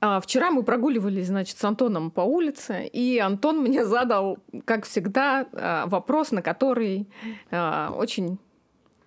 А, 0.00 0.20
вчера 0.20 0.50
мы 0.50 0.62
прогуливались, 0.62 1.26
значит, 1.26 1.58
с 1.58 1.64
Антоном 1.64 2.10
по 2.10 2.22
улице, 2.22 2.86
и 2.86 3.18
Антон 3.18 3.58
мне 3.62 3.84
задал, 3.84 4.38
как 4.64 4.86
всегда, 4.86 5.46
а, 5.52 5.86
вопрос, 5.86 6.30
на 6.32 6.42
который 6.42 7.08
а, 7.50 7.92
очень 7.94 8.38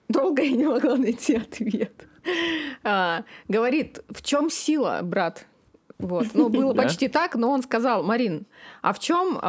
долго 0.08 0.42
я 0.44 0.52
не 0.52 0.66
могла 0.66 0.96
найти 0.96 1.36
ответ. 1.36 2.08
А, 2.84 3.24
говорит, 3.48 4.04
в 4.10 4.22
чем 4.22 4.50
сила, 4.50 5.00
брат? 5.04 5.46
Вот. 5.98 6.28
Ну, 6.34 6.50
было 6.50 6.74
почти 6.74 7.08
так, 7.08 7.36
но 7.36 7.50
он 7.50 7.64
сказал, 7.64 8.04
Марин, 8.04 8.46
а 8.82 8.94
в 8.94 9.00
чем 9.00 9.40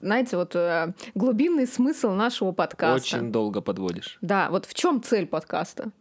знаете, 0.00 0.36
вот 0.36 0.54
э, 0.54 0.92
глубинный 1.14 1.66
смысл 1.66 2.10
нашего 2.10 2.52
подкаста. 2.52 3.16
Очень 3.16 3.32
долго 3.32 3.62
подводишь. 3.62 4.18
Да, 4.20 4.50
вот 4.50 4.66
в 4.66 4.74
чем 4.74 5.02
цель 5.02 5.26
подкаста? 5.26 5.92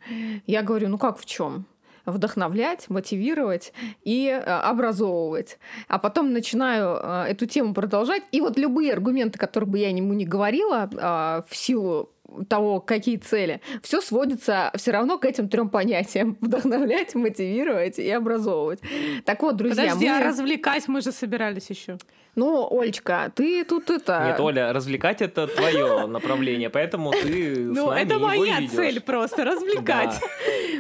Я 0.46 0.62
говорю, 0.62 0.90
ну 0.90 0.98
как 0.98 1.18
в 1.18 1.26
чем? 1.26 1.66
Вдохновлять, 2.06 2.90
мотивировать 2.90 3.74
и 4.04 4.28
э, 4.28 4.40
образовывать. 4.40 5.58
А 5.88 6.00
потом 6.00 6.34
начинаю 6.34 7.00
э, 7.02 7.26
эту 7.30 7.46
тему 7.46 7.74
продолжать. 7.74 8.24
И 8.32 8.42
вот 8.42 8.58
любые 8.58 8.94
аргументы, 8.94 9.40
которые 9.40 9.70
бы 9.70 9.80
я 9.80 9.90
ему 9.90 10.14
не 10.14 10.26
говорила 10.26 10.90
э, 10.92 11.42
в 11.48 11.56
силу 11.56 12.10
того, 12.50 12.80
какие 12.80 13.18
цели, 13.18 13.62
все 13.82 14.02
сводится 14.02 14.72
все 14.76 14.92
равно 14.92 15.18
к 15.18 15.26
этим 15.26 15.50
трем 15.50 15.70
понятиям: 15.70 16.38
вдохновлять, 16.42 17.16
мотивировать 17.16 18.00
и 18.00 18.10
образовывать. 18.10 18.80
Так 19.26 19.42
вот, 19.42 19.56
друзья, 19.56 19.84
Подожди, 19.84 20.10
мы... 20.10 20.18
а 20.18 20.24
развлекать 20.24 20.88
мы 20.88 21.02
же 21.02 21.12
собирались 21.12 21.70
еще. 21.70 21.98
Ну, 22.36 22.68
Олечка, 22.72 23.32
ты 23.36 23.64
тут 23.64 23.90
это... 23.90 24.26
Нет, 24.26 24.40
Оля, 24.40 24.74
развлекать 24.74 25.22
это 25.22 25.48
твое 25.48 26.08
направление, 26.08 26.70
поэтому 26.70 27.12
ты 27.12 27.56
Ну, 27.58 27.92
это 27.92 28.18
моя 28.18 28.68
цель 28.68 29.00
просто, 29.02 29.44
развлекать. 29.44 30.20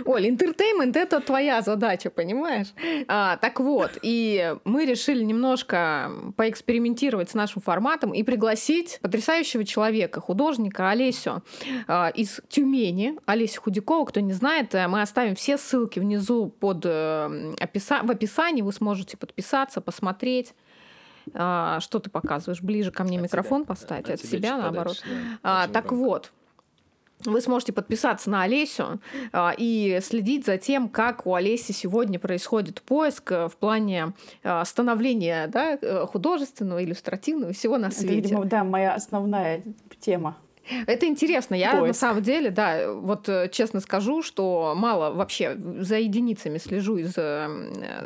Оль, 0.05 0.27
интертеймент— 0.27 0.95
это 0.97 1.19
твоя 1.19 1.61
задача, 1.61 2.09
понимаешь? 2.09 2.67
А, 3.07 3.37
так 3.37 3.59
вот, 3.59 3.91
и 4.01 4.55
мы 4.65 4.85
решили 4.85 5.23
немножко 5.23 6.11
поэкспериментировать 6.35 7.29
с 7.29 7.33
нашим 7.33 7.61
форматом 7.61 8.13
и 8.13 8.23
пригласить 8.23 8.99
потрясающего 9.01 9.63
человека, 9.63 10.19
художника 10.19 10.89
Олесю 10.89 11.43
а, 11.87 12.09
из 12.09 12.41
Тюмени. 12.49 13.15
Олеся 13.25 13.61
Худякова, 13.61 14.05
кто 14.05 14.19
не 14.19 14.33
знает, 14.33 14.73
э, 14.75 14.87
мы 14.87 15.01
оставим 15.01 15.35
все 15.35 15.57
ссылки 15.57 15.99
внизу 15.99 16.47
под, 16.47 16.85
э, 16.85 17.53
описа... 17.61 18.01
в 18.03 18.11
описании, 18.11 18.61
вы 18.61 18.73
сможете 18.73 19.17
подписаться, 19.17 19.81
посмотреть. 19.81 20.53
А, 21.33 21.79
что 21.79 21.99
ты 21.99 22.09
показываешь? 22.09 22.61
Ближе 22.61 22.91
ко 22.91 23.03
мне 23.03 23.17
От 23.17 23.23
микрофон 23.23 23.61
себя. 23.61 23.67
поставить, 23.67 24.09
От 24.09 24.15
от, 24.15 24.21
тебя 24.21 24.37
себя 24.37 24.57
наоборот. 24.57 24.99
подальше, 25.01 25.37
да. 25.43 25.63
А, 25.63 25.67
так 25.67 25.85
громко. 25.87 26.03
вот, 26.05 26.31
вы 27.25 27.39
сможете 27.41 27.71
подписаться 27.71 28.29
на 28.29 28.43
Олесю 28.43 28.99
а, 29.31 29.53
и 29.57 29.99
следить 30.01 30.45
за 30.45 30.57
тем, 30.57 30.89
как 30.89 31.25
у 31.25 31.33
Олеси 31.33 31.71
сегодня 31.71 32.19
происходит 32.19 32.81
поиск 32.81 33.31
э, 33.31 33.47
в 33.47 33.55
плане 33.55 34.13
а, 34.43 34.65
становления 34.65 35.47
да, 35.47 35.77
э, 35.81 36.05
художественного, 36.05 36.83
иллюстративного, 36.83 37.53
всего 37.53 37.77
на 37.77 37.85
Это, 37.87 37.95
свете. 37.95 38.15
видимо, 38.15 38.45
да, 38.45 38.63
моя 38.65 38.93
основная 38.95 39.63
тема. 40.01 40.37
Это 40.87 41.05
интересно. 41.07 41.55
Я 41.55 41.71
Поиск. 41.71 41.87
на 41.87 41.93
самом 41.93 42.23
деле, 42.23 42.49
да, 42.49 42.91
вот 42.91 43.27
э, 43.29 43.49
честно 43.51 43.79
скажу, 43.79 44.21
что 44.21 44.73
мало 44.75 45.11
вообще 45.11 45.55
за 45.57 45.97
единицами 45.97 46.57
слежу 46.57 46.97
из 46.97 47.13
э, 47.17 47.47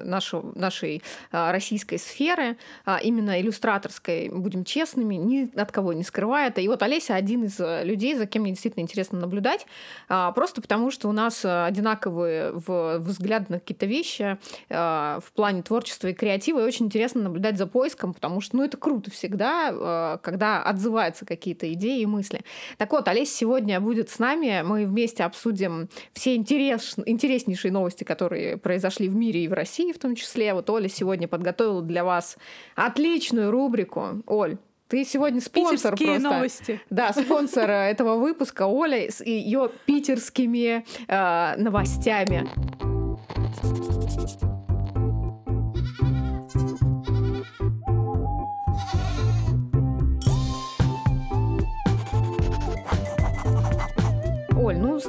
нашего, 0.04 0.52
нашей 0.58 1.04
а, 1.32 1.52
российской 1.52 1.98
сферы, 1.98 2.58
а, 2.86 3.00
именно 3.02 3.40
иллюстраторской, 3.40 4.30
будем 4.30 4.64
честными, 4.64 5.16
ни 5.16 5.50
от 5.60 5.72
кого 5.72 5.94
не 5.94 6.04
скрывая 6.04 6.48
это. 6.48 6.62
И 6.62 6.68
вот 6.68 6.82
Олеся 6.82 7.16
один 7.16 7.46
из 7.46 7.60
э, 7.60 7.84
людей, 7.84 8.16
за 8.16 8.26
кем 8.26 8.44
мне 8.44 8.52
действительно 8.52 8.84
интересно 8.84 9.20
наблюдать, 9.20 9.66
а, 10.10 10.32
просто 10.32 10.62
потому 10.62 10.92
что 10.92 11.10
у 11.10 11.12
нас 11.12 11.44
э, 11.46 11.66
одинаковые 11.66 12.52
в- 12.54 13.00
взгляды 13.00 13.46
на 13.50 13.60
какие-то 13.60 13.86
вещи 13.86 14.38
в 14.70 15.32
плане 15.36 15.62
творчества 15.62 16.08
и 16.08 16.14
креатива, 16.14 16.60
и 16.60 16.64
очень 16.64 16.88
интересно 16.88 17.22
наблюдать 17.22 17.58
за 17.58 17.68
поиском, 17.68 18.14
потому 18.14 18.42
что, 18.42 18.58
ну, 18.58 18.64
это 18.64 18.78
круто 18.78 19.12
всегда, 19.12 19.70
э, 19.72 20.18
когда 20.22 20.64
отзываются 20.64 21.26
какие-то 21.26 21.72
идеи 21.74 22.02
и 22.02 22.06
мысли. 22.06 22.42
Так 22.78 22.92
вот, 22.92 23.08
Олеся 23.08 23.36
сегодня 23.36 23.80
будет 23.80 24.10
с 24.10 24.20
нами. 24.20 24.62
Мы 24.64 24.86
вместе 24.86 25.24
обсудим 25.24 25.90
все 26.14 26.36
интерес, 26.36 26.96
интереснейшие 27.06 27.72
новости, 27.72 28.04
которые 28.04 28.58
произошли 28.58 29.10
в 29.10 29.16
мире 29.16 29.44
и 29.44 29.48
в 29.48 29.54
России 29.54 29.92
в 29.92 30.00
том 30.00 30.16
числе. 30.16 30.54
Вот 30.54 30.70
Оля 30.70 30.90
сегодня 30.90 31.28
подготовила 31.28 31.82
для 31.82 32.04
вас 32.04 32.38
отличную 32.76 33.52
рубрику. 33.52 34.24
Оль, 34.26 34.58
ты 34.88 35.04
сегодня 35.04 35.42
спонсор 35.42 35.94
Питерские 35.94 36.20
просто. 36.20 36.30
новости. 36.30 36.82
Да, 36.90 37.14
спонсор 37.14 37.70
этого 37.70 38.16
выпуска 38.16 38.68
Оля 38.68 39.12
с 39.12 39.22
ее 39.24 39.70
питерскими 39.86 40.86
э, 41.08 41.56
новостями. 41.58 42.48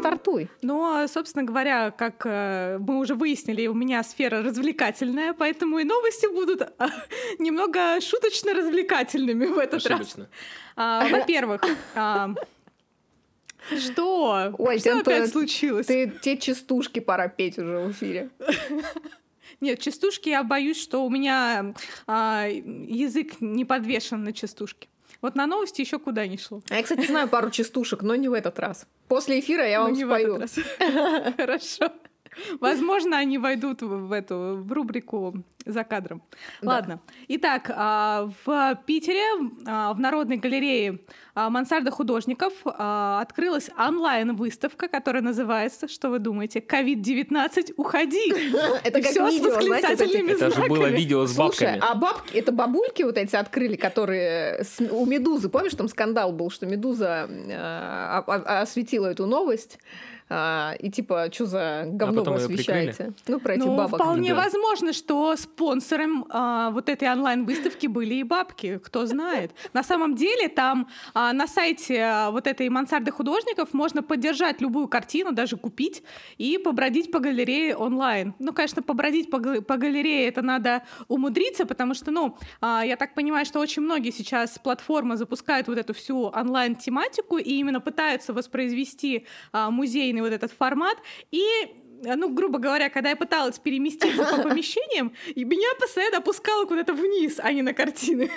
Стартуй. 0.08 0.48
Но, 0.62 1.06
собственно 1.08 1.44
говоря, 1.44 1.91
как 1.91 2.22
э, 2.24 2.78
мы 2.80 2.98
уже 2.98 3.14
выяснили, 3.14 3.66
у 3.66 3.74
меня 3.74 4.02
сфера 4.02 4.42
развлекательная, 4.42 5.32
поэтому 5.32 5.78
и 5.78 5.84
новости 5.84 6.26
будут 6.26 6.62
а, 6.62 6.88
немного 7.38 8.00
шуточно-развлекательными 8.00 9.47
в 9.47 9.58
этот 9.58 9.86
раз. 9.86 10.00
Ошибочно. 10.00 10.28
А, 10.76 11.06
Во-первых, 11.08 11.62
а, 11.94 12.30
что? 13.76 14.54
Оль, 14.58 14.80
что 14.80 15.02
ты- 15.02 15.12
опять 15.12 15.30
случилось? 15.30 15.86
Ты 15.86 16.12
те 16.22 16.36
частушки 16.36 17.00
пора 17.00 17.28
петь 17.28 17.58
уже 17.58 17.78
в 17.78 17.91
эфире. 17.92 18.30
Нет, 19.60 19.80
частушки 19.80 20.28
я 20.28 20.44
боюсь, 20.44 20.80
что 20.80 21.04
у 21.04 21.10
меня 21.10 21.74
а, 22.06 22.47
язык 22.48 23.41
не 23.41 23.64
подвешен 23.64 24.22
на 24.22 24.32
частушки. 24.32 24.88
Вот 25.20 25.34
на 25.34 25.46
новости 25.46 25.80
еще 25.80 25.98
куда 25.98 26.26
не 26.26 26.38
шло. 26.38 26.62
А 26.70 26.76
Я, 26.76 26.82
кстати, 26.82 27.06
знаю 27.06 27.28
пару 27.28 27.50
частушек, 27.50 28.02
но 28.02 28.14
не 28.14 28.28
в 28.28 28.32
этот 28.32 28.58
раз. 28.58 28.86
После 29.08 29.40
эфира 29.40 29.66
я 29.68 29.78
Ну, 29.80 29.84
вам 29.86 29.92
не 29.94 30.04
в 30.04 30.08
спою. 30.08 30.36
этот 30.36 30.56
раз. 30.78 31.34
Хорошо. 31.36 31.92
Возможно, 32.60 33.16
они 33.19 33.38
войдут 33.38 33.82
в 33.82 34.12
эту 34.12 34.56
в 34.62 34.72
рубрику 34.72 35.34
за 35.65 35.84
кадром. 35.84 36.22
Да. 36.62 36.69
Ладно. 36.71 37.00
Итак, 37.28 37.71
а, 37.75 38.31
в 38.47 38.81
Питере 38.87 39.50
а, 39.66 39.93
в 39.93 40.00
Народной 40.00 40.38
галерее 40.38 41.00
а, 41.34 41.50
Мансарда 41.50 41.91
художников 41.91 42.53
открылась 42.65 43.69
онлайн-выставка, 43.78 44.88
которая 44.88 45.22
называется, 45.22 45.87
что 45.88 46.09
вы 46.09 46.21
думаете, 46.21 46.60
«Ковид-19, 46.60 47.75
уходи!» 47.77 48.32
Это 48.84 49.03
как 49.03 49.10
Всё 49.10 49.31
с 49.31 49.41
восклицательными 49.41 50.32
Это 50.32 50.50
же 50.50 50.66
было 50.69 50.87
видео 50.87 51.27
с 51.27 51.34
Слушай, 51.34 51.75
бабками. 51.75 51.82
а 51.82 51.94
бабки, 51.94 52.37
это 52.37 52.50
бабульки 52.53 53.03
вот 53.03 53.19
эти 53.19 53.37
открыли, 53.37 53.77
которые 53.77 54.65
с- 54.65 54.81
у 54.81 55.04
Медузы, 55.04 55.48
помнишь, 55.50 55.75
там 55.75 55.88
скандал 55.88 56.32
был, 56.32 56.50
что 56.50 56.66
Медуза 56.66 57.28
э, 57.28 58.22
осветила 58.27 59.06
эту 59.06 59.27
новость, 59.27 59.78
а, 60.28 60.75
и 60.78 60.91
типа, 60.91 61.28
что 61.33 61.47
за 61.47 61.84
говно 61.87 62.21
потом 62.21 62.34
вы 62.34 62.41
освещаете? 62.41 63.12
Ну, 63.27 63.41
про 63.41 63.55
этих 63.55 63.65
Ну, 63.65 63.77
бабок. 63.77 64.00
вполне 64.00 64.34
Да. 64.34 64.43
возможно, 64.43 64.93
что 64.93 65.37
спонсором 65.37 66.27
а, 66.31 66.71
вот 66.71 66.89
этой 66.89 67.11
онлайн-выставки 67.11 67.87
были 67.87 68.15
и 68.16 68.22
бабки, 68.22 68.78
кто 68.78 69.06
знает. 69.06 69.53
На 69.72 69.83
самом 69.83 70.15
деле 70.15 70.49
там 70.49 70.89
а, 71.15 71.33
на 71.33 71.47
сайте 71.47 72.00
а, 72.03 72.31
вот 72.31 72.47
этой 72.47 72.69
мансарды 72.69 73.11
художников 73.11 73.72
можно 73.72 74.03
поддержать 74.03 74.61
любую 74.61 74.89
картину, 74.89 75.33
даже 75.33 75.56
купить 75.56 76.03
и 76.37 76.59
побродить 76.59 77.10
по 77.10 77.19
галерее 77.21 77.77
онлайн. 77.77 78.34
Ну, 78.39 78.53
конечно, 78.53 78.83
побродить 78.83 79.31
по, 79.31 79.39
по 79.39 79.77
галерее 79.77 80.28
это 80.28 80.43
надо 80.43 80.83
умудриться, 81.09 81.66
потому 81.66 81.95
что, 81.95 82.10
ну, 82.10 82.37
а, 82.60 82.83
я 82.84 82.97
так 82.97 83.15
понимаю, 83.15 83.45
что 83.47 83.60
очень 83.60 83.83
многие 83.83 84.10
сейчас 84.10 84.59
платформы 84.59 85.16
запускают 85.16 85.69
вот 85.69 85.78
эту 85.78 85.95
всю 85.95 86.25
онлайн-тематику 86.25 87.39
и 87.39 87.50
именно 87.55 87.81
пытаются 87.81 88.33
воспроизвести 88.33 89.27
а, 89.53 89.71
музейный 89.71 90.17
вот 90.22 90.32
этот 90.32 90.52
формат. 90.52 90.96
И 91.30 91.42
а, 92.06 92.14
ну, 92.16 92.28
грубо 92.32 92.58
говоря, 92.58 92.90
когда 92.90 93.10
я 93.10 93.16
пыталась 93.16 93.58
переместиться 93.58 94.24
по 94.24 94.42
помещениям, 94.48 95.12
и 95.34 95.44
меня 95.44 95.68
постоянно 95.80 96.18
опускало 96.18 96.65
куда-то 96.65 96.92
вниз, 96.94 97.41
а 97.42 97.53
не 97.53 97.62
на 97.62 97.74
картины. 97.74 98.30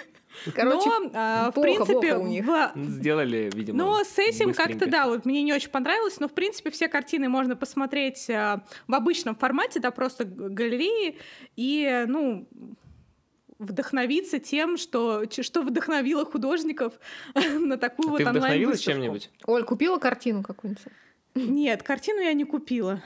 Короче, 0.55 0.89
Но, 0.89 1.11
а, 1.13 1.51
в 1.51 1.53
плохо, 1.53 1.67
принципе, 1.85 1.93
плохо 2.13 2.19
у 2.19 2.27
них. 2.27 2.45
в- 2.47 2.71
Сделали, 2.75 3.49
видимо, 3.53 3.77
но 3.77 4.03
с 4.03 4.17
этим 4.17 4.53
как-то, 4.53 4.85
да, 4.87 5.07
вот 5.07 5.25
мне 5.25 5.43
не 5.43 5.53
очень 5.53 5.69
понравилось, 5.69 6.19
но, 6.21 6.27
в 6.29 6.33
принципе, 6.33 6.71
все 6.71 6.87
картины 6.87 7.27
можно 7.29 7.55
посмотреть 7.57 8.29
а, 8.29 8.63
в 8.87 8.95
обычном 8.95 9.35
формате, 9.35 9.79
да, 9.79 9.91
просто 9.91 10.23
галереи, 10.25 11.19
и, 11.57 12.05
ну, 12.07 12.47
вдохновиться 13.59 14.39
тем, 14.39 14.77
что, 14.77 15.23
что 15.29 15.61
вдохновило 15.61 16.25
художников 16.25 16.93
на 17.35 17.77
такую 17.77 18.07
А 18.07 18.11
вот 18.11 18.17
ты 18.17 18.23
вдохновилась 18.23 18.41
онлайн-выставку. 18.87 18.91
чем-нибудь? 18.91 19.29
Оль, 19.45 19.63
купила 19.63 19.97
картину 19.99 20.43
какую-нибудь? 20.43 20.83
Нет, 21.35 21.83
картину 21.83 22.21
я 22.21 22.33
не 22.33 22.43
купила. 22.45 23.01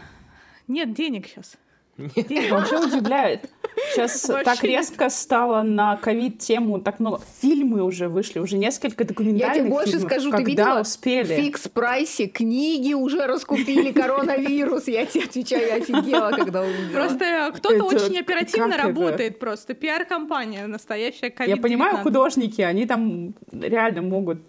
Нет 0.67 0.93
денег 0.93 1.27
сейчас. 1.27 1.57
Вообще 1.97 2.77
удивляет, 2.77 3.49
сейчас 3.93 4.25
Вообще 4.27 4.43
так 4.43 4.55
нет. 4.63 4.71
резко 4.73 5.09
стало 5.09 5.61
на 5.61 5.95
ковид-тему, 5.95 6.81
так 6.81 6.99
много. 6.99 7.21
Фильмы 7.39 7.83
уже 7.83 8.09
вышли, 8.09 8.39
уже 8.39 8.57
несколько 8.57 9.03
Я 9.03 9.07
документальных 9.07 9.57
тебе 9.59 9.69
больше 9.69 9.91
фильмов. 9.93 10.11
скажу, 10.11 10.31
Когда 10.31 10.43
ты 10.43 10.49
видела? 10.51 10.79
успели? 10.81 11.23
В 11.23 11.39
фикс 11.41 11.67
прайсе 11.69 12.27
книги 12.27 12.91
уже 12.91 13.25
раскупили 13.25 13.93
коронавирус. 13.93 14.89
Я 14.89 15.05
тебе 15.05 15.23
отвечаю, 15.23 15.67
я 15.67 15.75
офигела, 15.75 16.31
когда 16.31 16.63
увидела. 16.63 16.91
Просто 16.91 17.53
кто-то 17.55 17.85
очень 17.85 18.19
оперативно 18.19 18.75
работает 18.75 19.39
просто. 19.39 19.73
Пиар-компания 19.73 20.67
настоящая 20.67 21.29
covid 21.29 21.47
Я 21.47 21.55
понимаю, 21.55 21.99
художники, 21.99 22.59
они 22.59 22.85
там 22.85 23.35
реально 23.53 24.01
могут 24.01 24.39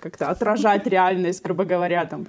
как-то 0.00 0.30
отражать 0.30 0.84
реальность, 0.88 1.44
грубо 1.44 1.64
говоря, 1.64 2.06
там. 2.06 2.26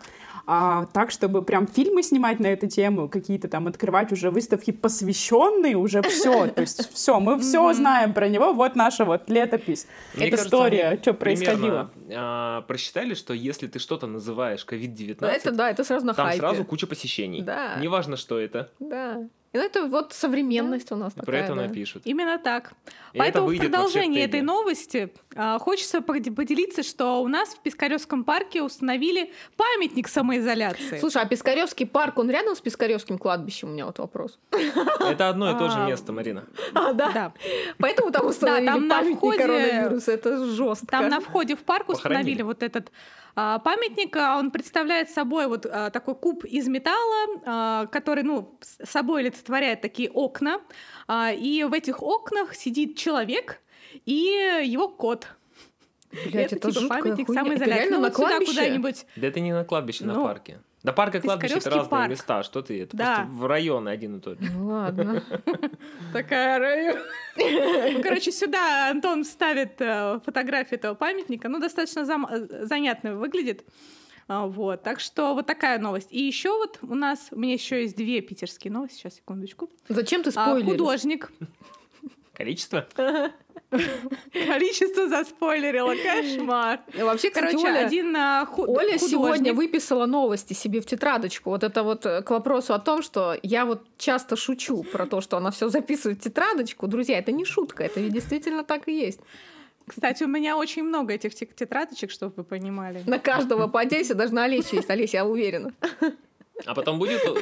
А 0.51 0.88
так, 0.88 1.12
чтобы 1.12 1.44
прям 1.44 1.68
фильмы 1.68 2.01
снимать 2.01 2.40
на 2.40 2.48
эту 2.48 2.66
тему, 2.66 3.07
какие-то 3.07 3.48
там 3.48 3.68
открывать 3.68 4.12
уже 4.12 4.31
выставки, 4.31 4.72
посвященные 4.72 5.78
уже 5.78 6.01
все. 6.01 6.48
То 6.56 6.62
есть 6.62 6.92
все, 6.92 7.19
мы 7.19 7.38
все 7.40 7.72
знаем 7.74 8.16
про 8.16 8.28
него, 8.28 8.51
вот 8.54 8.75
наша 8.75 9.06
вот 9.06 9.30
летопись. 9.30 9.86
Кажется, 10.16 10.46
история, 10.48 10.98
что 11.04 11.13
происходило. 11.13 11.92
а, 12.12 12.62
просчитали, 12.62 13.13
что 13.13 13.36
если 13.36 13.68
ты 13.68 13.78
что-то 13.78 14.07
называешь 14.07 14.66
COVID-19, 14.68 15.18
Ну, 15.22 15.28
это 15.28 15.51
да, 15.51 15.69
это 15.69 15.84
сразу 15.84 16.07
на 16.07 16.16
там 16.16 16.34
сразу 16.34 16.66
куча 16.66 16.88
посещений. 16.88 17.44
Да. 17.44 17.75
Неважно, 17.80 18.18
что 18.18 18.40
это. 18.40 18.72
Да. 18.80 19.30
И 19.52 19.57
это 19.57 19.88
вот 19.88 20.13
современность 20.13 20.92
у 20.92 20.95
нас 20.95 21.13
Про 21.13 21.25
такая. 21.25 21.44
это 21.44 21.56
да. 21.56 21.62
напишут. 21.63 22.04
Именно 22.06 22.38
так. 22.38 22.74
И 23.13 23.18
Поэтому 23.18 23.52
это 23.52 23.88
в 23.88 23.92
теге. 23.92 24.24
этой 24.24 24.42
новости 24.42 25.12
хочется 25.60 26.02
поди- 26.02 26.32
поделиться, 26.32 26.84
что 26.84 27.22
у 27.22 27.28
нас 27.28 27.50
в 27.56 27.60
Пискаревском 27.60 28.24
парке 28.24 28.62
установили 28.62 29.32
памятник 29.58 30.08
самоизоляции. 30.08 30.98
Слушай, 31.00 31.22
а 31.22 31.26
Пискаревский 31.26 31.86
парк, 31.86 32.18
он 32.20 32.30
рядом 32.30 32.56
с 32.56 32.62
Пискаревским 32.62 33.18
кладбищем? 33.18 33.70
У 33.70 33.72
меня 33.72 33.86
вот 33.86 34.00
вопрос. 34.00 34.40
Это 35.00 35.30
одно 35.30 35.50
и 35.52 35.54
то 35.58 35.70
же 35.70 35.78
А, 35.80 35.88
место, 35.88 36.12
Марина. 36.12 36.46
А, 36.74 36.94
да. 36.94 37.12
Да. 37.14 37.34
Поэтому 37.78 38.12
там 38.12 38.26
установили 38.28 38.66
там 38.66 38.88
на 38.88 38.96
памятник 39.00 39.20
входе- 39.20 39.38
коронавируса. 39.38 40.12
Это 40.12 40.46
жестко. 40.46 40.88
Там 40.88 41.10
на 41.10 41.20
входе 41.20 41.56
в 41.56 41.60
парк 41.64 41.90
установили 41.90 42.42
вот 42.42 42.64
этот 42.64 42.92
а, 43.36 43.60
памятник. 43.60 44.16
а, 44.18 44.38
Он 44.38 44.52
представляет 44.52 45.10
собой 45.10 45.48
вот 45.48 45.66
а, 45.66 45.90
такой 45.92 46.16
куб 46.16 46.44
из 46.46 46.68
металла, 46.68 47.42
а, 47.46 47.86
который, 47.88 48.24
ну, 48.24 48.58
с 48.62 48.90
собой 48.92 49.22
олицетворяет 49.22 49.82
такие 49.82 50.10
окна. 50.12 50.60
А, 51.08 51.32
И 51.32 51.64
в 51.64 51.74
этих 51.74 52.02
окнах 52.04 52.54
сидит 52.56 52.98
человек 52.98 53.62
и 54.06 54.62
его 54.66 54.88
кот. 54.90 55.28
Блядь, 56.12 56.54
это, 56.54 56.56
типа 56.56 56.72
жуткая 56.72 57.01
памятник 57.04 57.28
хуйня. 57.28 57.42
Это 57.42 57.50
самоизоляции. 57.50 57.90
Ну, 57.90 57.96
на 57.98 58.07
вот 58.07 58.16
сюда 58.16 58.28
кладбище? 58.30 58.51
куда-нибудь 58.54 59.06
Да 59.16 59.28
это 59.28 59.40
не 59.40 59.54
на 59.54 59.63
кладбище, 59.63 60.06
на 60.06 60.13
Ну, 60.13 60.24
парке. 60.24 60.60
До 60.81 60.94
парка 60.94 61.19
кладбище 61.22 61.56
это 61.57 61.69
разные 61.69 61.90
парк. 61.90 62.10
места. 62.10 62.42
Что 62.42 62.62
ты? 62.63 62.81
Это 62.84 62.96
Да. 62.98 63.16
просто 63.18 63.31
в 63.34 63.46
районы 63.46 63.90
один 63.90 64.18
и 64.18 64.19
тот 64.22 64.40
же. 64.40 64.50
Ну 64.51 64.68
ладно. 64.69 65.22
Такая 66.13 66.57
район. 66.57 66.98
Ну, 67.38 68.01
короче, 68.01 68.31
сюда 68.31 68.90
Антон 68.90 69.24
вставит 69.24 69.74
э, 69.81 70.19
фотографию 70.25 70.80
этого 70.80 70.95
памятника. 70.95 71.48
Ну, 71.50 71.60
достаточно 71.60 72.00
э, 72.02 72.66
занятно 72.66 73.16
выглядит. 73.16 73.63
А, 74.28 74.48
Вот, 74.48 74.81
так 74.84 75.00
что 75.02 75.34
вот 75.36 75.45
такая 75.48 75.80
новость. 75.80 76.07
И 76.12 76.22
еще 76.24 76.50
вот 76.57 76.80
у 76.81 76.95
нас, 76.95 77.28
у 77.31 77.40
меня 77.40 77.54
еще 77.54 77.81
есть 77.81 77.95
две 77.98 78.22
питерские 78.22 78.72
новости. 78.72 78.98
Сейчас, 78.98 79.16
секундочку. 79.16 79.69
Зачем 79.90 80.24
ты 80.24 80.30
А, 80.30 80.31
спойлеришь? 80.31 80.72
художник. 80.72 81.31
Количество? 82.40 82.88
Количество 84.32 85.10
заспойлерила. 85.10 85.94
Кошмар. 85.94 86.80
Вообще, 86.98 87.30
Короче, 87.32 87.58
Оля, 87.58 87.86
один 87.86 88.16
а, 88.16 88.46
ху- 88.46 88.64
Оля 88.64 88.94
художник. 88.94 89.10
сегодня 89.10 89.54
выписала 89.54 90.06
новости 90.06 90.54
себе 90.54 90.80
в 90.80 90.86
тетрадочку. 90.86 91.50
Вот 91.50 91.64
это 91.66 91.84
вот 91.84 92.06
э, 92.06 92.22
к 92.22 92.30
вопросу 92.32 92.74
о 92.74 92.80
том, 92.80 93.02
что 93.04 93.36
я 93.44 93.66
вот 93.66 93.84
часто 93.98 94.38
шучу 94.38 94.84
про 94.84 95.06
то, 95.06 95.20
что 95.20 95.36
она 95.36 95.52
все 95.52 95.68
записывает 95.68 96.20
в 96.20 96.24
тетрадочку. 96.24 96.88
Друзья, 96.88 97.20
это 97.20 97.34
не 97.34 97.44
шутка, 97.44 97.84
это 97.84 98.00
действительно 98.00 98.64
так 98.64 98.88
и 98.88 98.94
есть. 98.98 99.20
Кстати, 99.86 100.24
у 100.24 100.28
меня 100.28 100.56
очень 100.56 100.84
много 100.84 101.14
этих 101.14 101.36
те- 101.36 101.46
тетрадочек, 101.46 102.10
чтобы 102.12 102.34
вы 102.38 102.44
понимали. 102.46 103.04
На 103.06 103.20
каждого 103.20 103.68
по 103.68 103.82
Одессе 103.82 104.14
даже 104.14 104.34
на 104.34 104.46
Олесю 104.46 104.78
есть. 104.78 104.90
Олеся, 104.90 105.18
я 105.18 105.26
уверена. 105.26 105.74
А 106.66 106.74
потом 106.74 107.00
будет 107.00 107.22
э, 107.26 107.34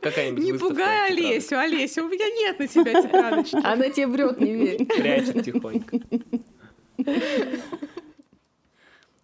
какая-нибудь 0.00 0.44
Не 0.44 0.52
пугай? 0.54 1.10
Олесю, 1.10 1.58
Олеся, 1.58 2.02
у 2.02 2.08
меня 2.08 2.26
нет 2.26 2.58
на 2.58 2.66
тебя 2.66 3.02
тетрадочки. 3.02 3.58
Она 3.64 3.88
тебе 3.90 4.06
врет, 4.06 4.40
не 4.40 4.54
верь. 4.54 4.86
Прячет 4.86 5.44
тихонько. 5.44 5.98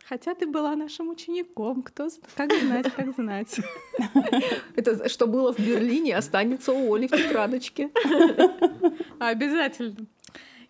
Хотя 0.09 0.35
ты 0.37 0.47
была 0.47 0.77
нашим 0.77 1.09
учеником, 1.09 1.83
кто 1.83 2.09
как 2.37 2.53
знать, 2.53 2.93
как 2.95 3.13
знать. 3.17 3.61
Это 4.77 5.09
что 5.09 5.27
было 5.27 5.53
в 5.53 5.59
Берлине, 5.59 6.17
останется 6.17 6.73
у 6.73 6.95
Оли 6.95 7.09
в 7.09 7.11
тетрадочке. 7.11 7.91
Обязательно. 9.19 10.07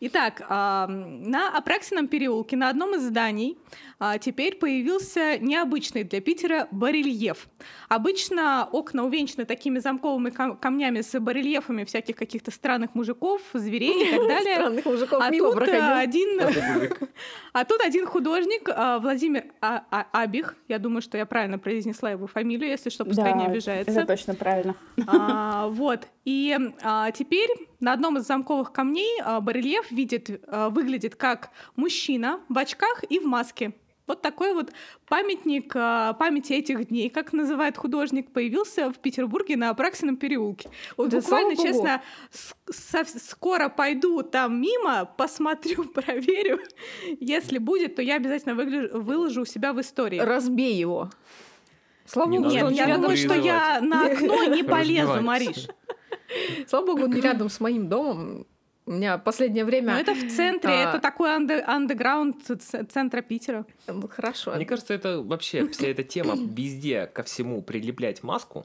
Итак, 0.01 0.43
а, 0.49 0.87
на 0.89 1.57
Апраксином 1.57 2.09
переулке 2.09 2.57
на 2.57 2.69
одном 2.69 2.95
из 2.97 3.03
зданий 3.03 3.57
а, 3.99 4.19
теперь 4.19 4.57
появился 4.57 5.39
необычный 5.39 6.05
для 6.05 6.21
Питера 6.21 6.69
барельеф. 6.71 7.49
Обычно 7.89 8.69
окна 8.71 9.05
увенчаны 9.05 9.47
такими 9.47 9.79
замковыми 9.79 10.31
кам- 10.31 10.57
камнями 10.59 11.01
с 11.01 11.19
барельефами 11.19 11.85
всяких 11.85 12.17
каких-то 12.17 12.51
странных 12.51 12.95
мужиков, 12.95 13.41
зверей 13.55 14.09
и 14.09 14.11
так 14.17 14.29
далее. 14.29 14.55
Странных 14.57 14.85
мужиков 14.85 15.23
А 15.23 15.31
мимо 15.31 15.53
тут, 15.53 15.69
а, 15.69 15.99
один, 15.99 16.41
а 17.55 17.65
тут 17.65 17.81
один 17.81 18.07
художник, 18.07 18.69
а, 18.69 18.99
Владимир 18.99 19.45
А- 19.63 19.83
А- 19.91 20.07
Абих, 20.13 20.57
я 20.69 20.79
думаю, 20.79 21.01
что 21.01 21.17
я 21.17 21.25
правильно 21.25 21.59
произнесла 21.59 22.11
его 22.11 22.27
фамилию, 22.27 22.69
если 22.71 22.91
что, 22.91 23.05
пускай 23.07 23.33
не 23.33 23.45
Да, 23.47 23.51
обижается. 23.51 23.93
это 23.93 24.07
точно 24.07 24.35
правильно. 24.35 24.75
А, 25.07 25.69
вот. 25.71 26.07
И 26.27 26.59
а, 26.83 27.13
теперь 27.13 27.49
на 27.79 27.93
одном 27.93 28.19
из 28.19 28.27
замковых 28.27 28.73
камней 28.73 29.21
а, 29.23 29.41
барельеф 29.41 29.91
видит, 29.93 30.43
а, 30.49 30.71
выглядит 30.71 31.15
как 31.15 31.51
мужчина 31.77 32.41
в 32.49 32.59
очках 32.59 33.05
и 33.09 33.21
в 33.21 33.25
маске. 33.25 33.73
Вот 34.09 34.23
такой 34.23 34.53
вот 34.53 34.73
памятник 35.09 35.73
а, 35.77 36.15
памяти 36.15 36.55
этих 36.55 36.89
дней, 36.89 37.11
как 37.11 37.33
называет 37.33 37.77
художник, 37.77 38.33
появился 38.33 38.91
в 38.91 38.99
Петербурге 38.99 39.57
на 39.57 39.71
Апраксином 39.71 40.17
переулке. 40.17 40.69
Вот 40.97 41.11
Да 41.11 41.21
буквально, 41.21 41.57
честно, 41.57 42.03
со- 42.33 43.05
скоро 43.05 43.69
пойду 43.69 44.23
там 44.23 44.61
мимо, 44.61 45.05
посмотрю, 45.05 45.85
проверю. 45.95 46.59
Если 47.21 47.59
будет, 47.59 47.95
то 47.95 48.03
я 48.03 48.17
обязательно 48.17 48.55
выложу 48.55 49.43
у 49.43 49.45
себя 49.47 49.73
в 49.73 49.81
истории. 49.81 50.19
Разбей 50.19 50.75
его. 50.75 51.09
Слава 52.05 52.31
Не 52.31 52.39
богу, 52.39 52.51
Нет, 52.51 52.73
я 52.73 52.97
думаю, 52.97 53.17
что 53.17 53.35
я 53.35 53.81
на 53.81 54.07
окно 54.07 54.45
не 54.45 54.63
полезу. 54.65 55.21
Мариш. 55.21 55.69
Слава 56.69 56.87
богу, 56.87 57.05
он 57.05 57.11
не 57.13 57.21
рядом 57.21 57.49
с 57.49 57.61
моим 57.61 57.89
домом. 57.89 58.47
У 58.89 58.93
меня 58.93 59.19
последнее 59.19 59.65
Но 59.65 59.69
время... 59.71 59.95
Ну, 59.95 59.99
это 60.01 60.15
в 60.15 60.31
центре, 60.31 60.71
А. 60.71 60.91
это 60.91 61.01
такой 61.01 61.31
анде- 61.31 61.61
андеграунд 61.67 62.37
центра 62.89 63.21
Питера. 63.21 63.67
Ну, 63.89 64.07
Хорошо. 64.09 64.53
Мне 64.55 64.65
кажется, 64.65 64.95
это 64.95 65.21
вообще 65.23 65.67
вся 65.73 65.89
эта 65.89 66.05
тема 66.05 66.35
везде 66.37 67.07
ко 67.07 67.25
всему 67.25 67.63
прилеплять 67.63 68.23
маску, 68.23 68.65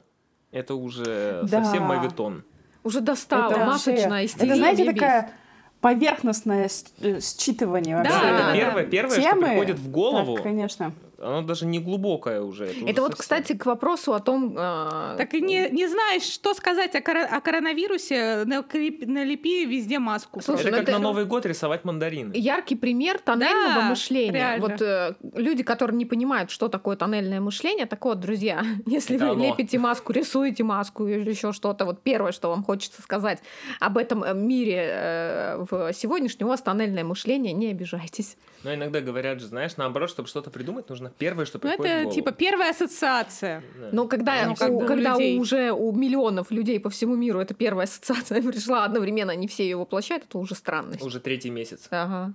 это 0.52 0.74
уже 0.76 1.40
Да. 1.50 1.64
совсем 1.64 1.84
мавитон. 1.84 2.44
Уже 2.84 3.00
достала. 3.00 3.50
Это 3.50 3.64
Масочная 3.64 4.24
истерия. 4.26 4.50
Это, 4.50 4.56
знаете, 4.58 4.82
бесит. 4.84 4.94
такая 4.94 5.32
поверхностное 5.80 6.64
э, 7.00 7.16
считывание 7.18 7.96
вообще. 7.96 8.12
Да, 8.12 8.20
Да, 8.20 8.38
да, 8.38 8.50
это 8.50 8.58
первое, 8.58 8.84
первое, 8.86 9.20
что 9.20 9.22
Темы. 9.30 9.46
приходит 9.48 9.78
в 9.78 9.90
голову, 9.90 10.34
Так, 10.36 10.44
конечно. 10.44 10.92
Оно 11.22 11.42
даже 11.42 11.66
не 11.66 11.78
глубокое 11.78 12.40
уже. 12.42 12.64
уже 12.64 12.84
Это 12.86 13.00
вот, 13.02 13.10
совсем. 13.12 13.16
кстати, 13.20 13.52
к 13.56 13.66
вопросу 13.66 14.12
о 14.14 14.20
том... 14.20 14.54
а, 14.58 15.16
Так 15.16 15.34
и 15.34 15.40
не, 15.40 15.68
не 15.70 15.86
знаешь, 15.88 16.22
что 16.24 16.54
сказать 16.54 16.94
о, 16.94 16.98
коро- 16.98 17.26
о 17.26 17.40
коронавирусе, 17.40 18.44
налепи, 18.44 19.04
налепи 19.06 19.64
везде 19.66 19.98
маску. 19.98 20.40
Слушай, 20.40 20.62
Это 20.62 20.70
ну 20.70 20.76
как 20.78 20.82
это- 20.88 20.92
на 20.92 20.98
Новый 20.98 21.24
год 21.24 21.46
рисовать 21.46 21.84
мандарины. 21.84 22.32
яркий 22.34 22.76
пример 22.76 23.18
тоннельного 23.18 23.74
Да, 23.74 23.88
мышления. 23.88 24.32
реально. 24.32 24.68
Вот 24.68 24.80
э, 24.82 25.14
люди, 25.34 25.62
которые 25.62 25.96
не 25.96 26.06
понимают, 26.06 26.50
что 26.50 26.68
такое 26.68 26.96
тоннельное 26.96 27.40
мышление, 27.40 27.86
так 27.86 28.04
вот, 28.04 28.20
друзья, 28.20 28.62
если 28.86 29.16
Это 29.16 29.26
вы 29.26 29.30
оно. 29.32 29.44
лепите 29.48 29.78
маску, 29.78 30.12
рисуете 30.12 30.64
маску 30.64 31.06
или 31.06 31.30
еще 31.30 31.52
что-то, 31.52 31.84
вот 31.84 32.02
первое, 32.02 32.32
что 32.32 32.48
вам 32.48 32.64
хочется 32.64 33.02
сказать 33.02 33.38
об 33.80 33.98
этом 33.98 34.22
э, 34.24 34.34
мире 34.34 34.86
э, 34.92 35.64
в 35.70 35.92
сегодняшнем, 35.92 36.46
у 36.46 36.50
вас 36.50 36.62
тоннельное 36.62 37.04
мышление, 37.04 37.52
не 37.52 37.68
обижайтесь. 37.70 38.36
Но 38.64 38.72
иногда 38.74 39.00
говорят 39.00 39.40
же, 39.40 39.46
знаешь, 39.46 39.76
наоборот, 39.76 40.08
чтобы 40.10 40.28
что-то 40.28 40.50
придумать, 40.50 40.88
нужно 40.88 41.11
первое, 41.18 41.44
что 41.46 41.58
Ну, 41.58 41.60
приходит 41.62 41.80
в 41.80 41.84
это 41.84 42.02
голову. 42.04 42.14
типа 42.14 42.32
первая 42.32 42.70
ассоциация. 42.70 43.62
Да. 43.80 43.88
Но 43.92 44.08
когда, 44.08 44.32
Ну, 44.46 44.74
у- 44.74 44.82
у 44.82 44.86
когда 44.86 45.12
людей. 45.12 45.38
уже 45.38 45.72
у 45.72 45.92
миллионов 45.92 46.50
людей 46.50 46.78
по 46.80 46.90
всему 46.90 47.16
миру 47.16 47.40
эта 47.40 47.54
первая 47.54 47.84
ассоциация 47.86 48.42
пришла 48.42 48.84
одновременно, 48.84 49.34
не 49.36 49.46
все 49.48 49.64
ее 49.64 49.76
воплощают, 49.76 50.24
это 50.28 50.38
уже 50.38 50.54
странность. 50.54 51.02
Уже 51.02 51.20
третий 51.20 51.50
месяц. 51.50 51.88
Ага. 51.90 52.32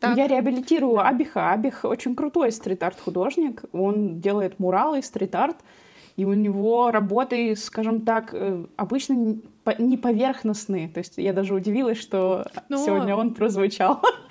Так. 0.00 0.16
Я 0.16 0.28
реабилитирую 0.28 1.00
Абиха. 1.04 1.52
Абих 1.52 1.84
очень 1.84 2.14
крутой 2.14 2.52
стрит-арт 2.52 3.00
художник. 3.00 3.62
Он 3.72 4.20
делает 4.20 4.60
муралы, 4.60 5.02
стрит-арт. 5.02 5.56
И 6.16 6.24
у 6.24 6.32
него 6.34 6.90
работы, 6.90 7.54
скажем 7.56 8.00
так, 8.00 8.30
э, 8.32 8.64
обычно 8.76 9.12
не 9.14 9.40
по- 9.64 9.80
не 9.80 9.96
поверхностные. 9.96 10.88
То 10.88 10.98
есть 10.98 11.14
я 11.16 11.32
даже 11.32 11.54
удивилась, 11.54 11.98
что 11.98 12.44
Ну, 12.68 12.84
сегодня 12.84 13.14
он 13.16 13.34
прозвучал. 13.34 14.00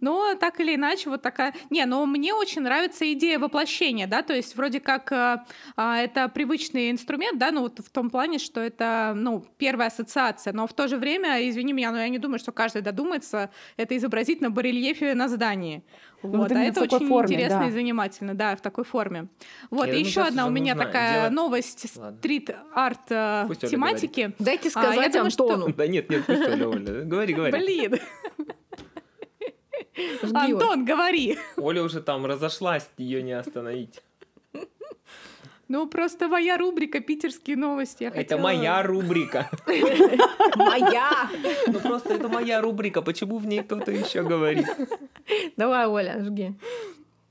Но 0.00 0.34
так 0.34 0.60
или 0.60 0.74
иначе, 0.74 1.10
вот 1.10 1.22
такая... 1.22 1.54
Не, 1.70 1.84
но 1.86 2.04
мне 2.06 2.34
очень 2.34 2.62
нравится 2.62 3.10
идея 3.12 3.38
воплощения, 3.38 4.06
да, 4.06 4.22
то 4.22 4.34
есть 4.34 4.56
вроде 4.56 4.80
как 4.80 5.12
э, 5.12 5.38
а, 5.76 5.98
это 5.98 6.28
привычный 6.28 6.90
инструмент, 6.90 7.38
да, 7.38 7.50
ну 7.50 7.62
вот 7.62 7.78
в 7.78 7.90
том 7.90 8.10
плане, 8.10 8.38
что 8.38 8.60
это, 8.60 9.12
ну, 9.16 9.44
первая 9.58 9.88
ассоциация, 9.88 10.52
но 10.52 10.66
в 10.66 10.72
то 10.72 10.88
же 10.88 10.96
время, 10.96 11.48
извини 11.48 11.72
меня, 11.72 11.90
но 11.92 11.98
я 11.98 12.08
не 12.08 12.18
думаю, 12.18 12.38
что 12.38 12.52
каждый 12.52 12.82
додумается 12.82 13.50
это 13.76 13.96
изобразить 13.96 14.40
на 14.40 14.50
барельефе 14.50 15.14
на 15.14 15.28
здании. 15.28 15.82
Ну, 16.22 16.30
Вот, 16.30 16.48
вот 16.48 16.52
а 16.52 16.62
это 16.62 16.80
очень 16.82 17.06
форме, 17.06 17.34
интересно 17.34 17.60
да. 17.60 17.66
и 17.68 17.70
занимательно, 17.70 18.34
да, 18.34 18.56
в 18.56 18.62
такой 18.62 18.84
форме. 18.84 19.26
Вот, 19.70 19.86
Я 19.86 19.94
и 19.94 20.00
еще 20.00 20.22
одна 20.22 20.46
у 20.46 20.50
меня 20.50 20.74
такая 20.74 21.14
делать- 21.14 21.32
новость 21.32 21.86
стрит-арт 21.90 23.10
э, 23.10 23.48
тематики. 23.68 24.32
Дайте 24.38 24.70
А, 24.74 24.80
я 24.80 24.92
сказать 24.92 25.12
думаю, 25.12 25.30
что- 25.30 25.50
Антону. 25.52 25.74
Да 25.74 25.86
нет, 25.86 26.08
нет, 26.08 26.24
пусть 26.26 26.40
Оля, 26.48 26.68
Оля. 26.68 27.02
Говори, 27.04 27.34
говори. 27.34 27.52
Блин. 27.52 27.98
Антон, 30.34 30.84
говори. 30.84 31.38
Оля 31.56 31.82
уже 31.82 32.00
там 32.00 32.26
разошлась, 32.26 32.88
ее 32.98 33.22
не 33.22 33.32
остановить. 33.32 34.00
Ну, 35.66 35.86
просто 35.88 36.28
моя 36.28 36.58
рубрика 36.58 37.00
«Питерские 37.00 37.56
новости». 37.56 38.02
Я 38.04 38.08
Это 38.10 38.16
хотела- 38.18 38.40
моя 38.42 38.82
рубрика. 38.82 39.50
Моя! 40.56 41.30
Ну 41.66 41.80
просто 41.80 42.14
это 42.14 42.28
моя 42.28 42.60
рубрика, 42.60 43.00
почему 43.02 43.38
в 43.38 43.46
ней 43.46 43.62
кто-то 43.62 43.90
еще 43.90 44.22
говорит? 44.22 44.66
Давай, 45.56 45.86
Оля, 45.86 46.22
жги. 46.22 46.52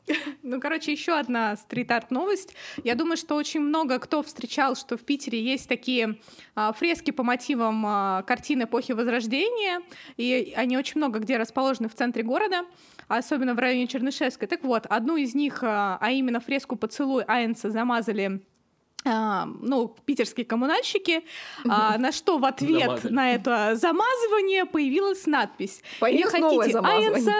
Ну, 0.43 0.59
короче, 0.59 0.91
еще 0.91 1.13
одна 1.13 1.55
стрит-арт 1.55 2.11
новость. 2.11 2.55
Я 2.83 2.95
думаю, 2.95 3.17
что 3.17 3.35
очень 3.35 3.61
много 3.61 3.99
кто 3.99 4.21
встречал, 4.23 4.75
что 4.75 4.97
в 4.97 5.01
Питере 5.01 5.41
есть 5.41 5.67
такие 5.67 6.19
а, 6.55 6.73
фрески 6.73 7.11
по 7.11 7.23
мотивам 7.23 7.83
а, 7.85 8.23
картин 8.23 8.63
эпохи 8.63 8.91
Возрождения, 8.91 9.81
и 10.17 10.53
они 10.55 10.77
очень 10.77 10.97
много 10.97 11.19
где 11.19 11.37
расположены 11.37 11.89
в 11.89 11.95
центре 11.95 12.23
города, 12.23 12.65
особенно 13.07 13.53
в 13.53 13.59
районе 13.59 13.87
Чернышевской. 13.87 14.47
Так 14.47 14.63
вот, 14.63 14.85
одну 14.87 15.15
из 15.15 15.33
них, 15.33 15.59
а, 15.63 15.97
а 15.99 16.11
именно 16.11 16.39
фреску 16.39 16.75
«Поцелуй 16.75 17.23
Айнса» 17.23 17.69
замазали 17.69 18.41
а, 19.05 19.45
ну, 19.45 19.93
питерские 20.05 20.45
коммунальщики, 20.45 21.23
а, 21.67 21.97
на 21.97 22.11
что 22.11 22.37
в 22.37 22.45
ответ 22.45 22.83
Замазали. 22.83 23.13
на 23.13 23.33
это 23.33 23.75
замазывание 23.75 24.65
появилась 24.65 25.25
надпись 25.25 25.81
По 25.99 26.09
«Не 26.11 26.23
хотите. 26.23 26.79
Айнса, 26.79 27.33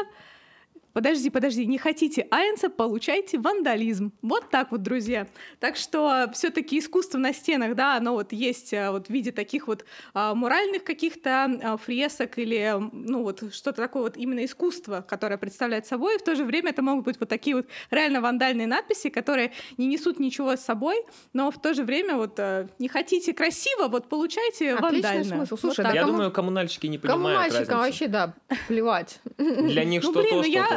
Подожди, 0.94 1.32
подожди, 1.32 1.66
не 1.66 1.80
хотите 1.80 2.28
Айнса, 2.30 2.70
получайте 2.70 3.40
вандализм. 3.40 4.12
Вот 4.22 4.52
так 4.52 4.72
вот, 4.72 4.84
друзья. 4.84 5.28
Так 5.60 5.76
что 5.76 6.30
все-таки 6.34 6.78
искусство 6.78 7.18
на 7.18 7.34
стенах, 7.34 7.76
да, 7.76 7.98
оно 7.98 8.14
вот 8.14 8.32
есть 8.32 8.74
а, 8.76 8.92
вот 8.92 9.08
в 9.08 9.10
виде 9.10 9.32
таких 9.32 9.68
вот 9.68 9.86
а, 10.14 10.36
муральных 10.36 10.84
каких-то 10.84 11.46
а, 11.64 11.78
фресок 11.78 12.38
или, 12.38 12.76
ну 12.92 13.24
вот 13.24 13.54
что-то 13.54 13.82
такое 13.82 14.04
вот 14.04 14.18
именно 14.18 14.46
искусство, 14.46 15.02
которое 15.08 15.38
представляет 15.38 15.88
собой, 15.88 16.16
и 16.16 16.20
в 16.20 16.24
то 16.24 16.36
же 16.36 16.46
время 16.46 16.70
это 16.70 16.84
могут 16.84 17.06
быть 17.06 17.20
вот 17.20 17.28
такие 17.28 17.56
вот 17.56 17.66
реально 17.90 18.22
вандальные 18.22 18.68
надписи, 18.68 19.10
которые 19.10 19.52
не 19.78 19.88
несут 19.88 20.20
ничего 20.20 20.56
с 20.56 20.62
собой, 20.62 21.04
но 21.34 21.50
в 21.50 21.60
то 21.60 21.74
же 21.74 21.84
время 21.84 22.18
вот 22.18 22.36
а, 22.40 22.68
не 22.78 22.88
хотите 22.88 23.34
красиво, 23.34 23.88
вот 23.88 24.10
получайте 24.10 24.74
Отличный 24.76 25.02
вандально. 25.02 25.24
смысл. 25.24 25.48
Вот 25.56 25.60
Слушай, 25.60 25.86
да 25.86 25.92
Я 25.94 26.02
кому- 26.02 26.14
думаю, 26.14 26.32
коммунальщики 26.32 26.86
не 26.86 27.00
понимают 27.00 27.24
Коммунальщикам 27.52 27.80
вообще, 27.80 28.08
да, 28.08 28.36
плевать. 28.68 29.20
Для 29.40 29.84
них 29.86 30.04
Ну, 30.04 30.12
что 30.12 30.22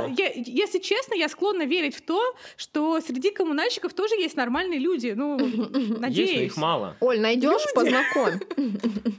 ну 0.09 0.15
что 0.15 0.23
я, 0.23 0.31
если 0.35 0.79
честно, 0.79 1.15
я 1.15 1.29
склонна 1.29 1.65
верить 1.65 1.95
в 1.95 2.03
то, 2.03 2.21
что 2.57 3.01
среди 3.01 3.31
коммунальщиков 3.31 3.93
тоже 3.95 4.15
есть 4.17 4.37
нормальные 4.37 4.79
люди. 4.79 5.13
Ну, 5.17 5.37
надеюсь. 5.99 6.29
Есть, 6.31 6.35
но 6.37 6.43
их 6.43 6.57
мало. 6.57 6.97
Оль, 7.01 7.21
найдешь, 7.21 7.63
познакомь. 7.75 8.41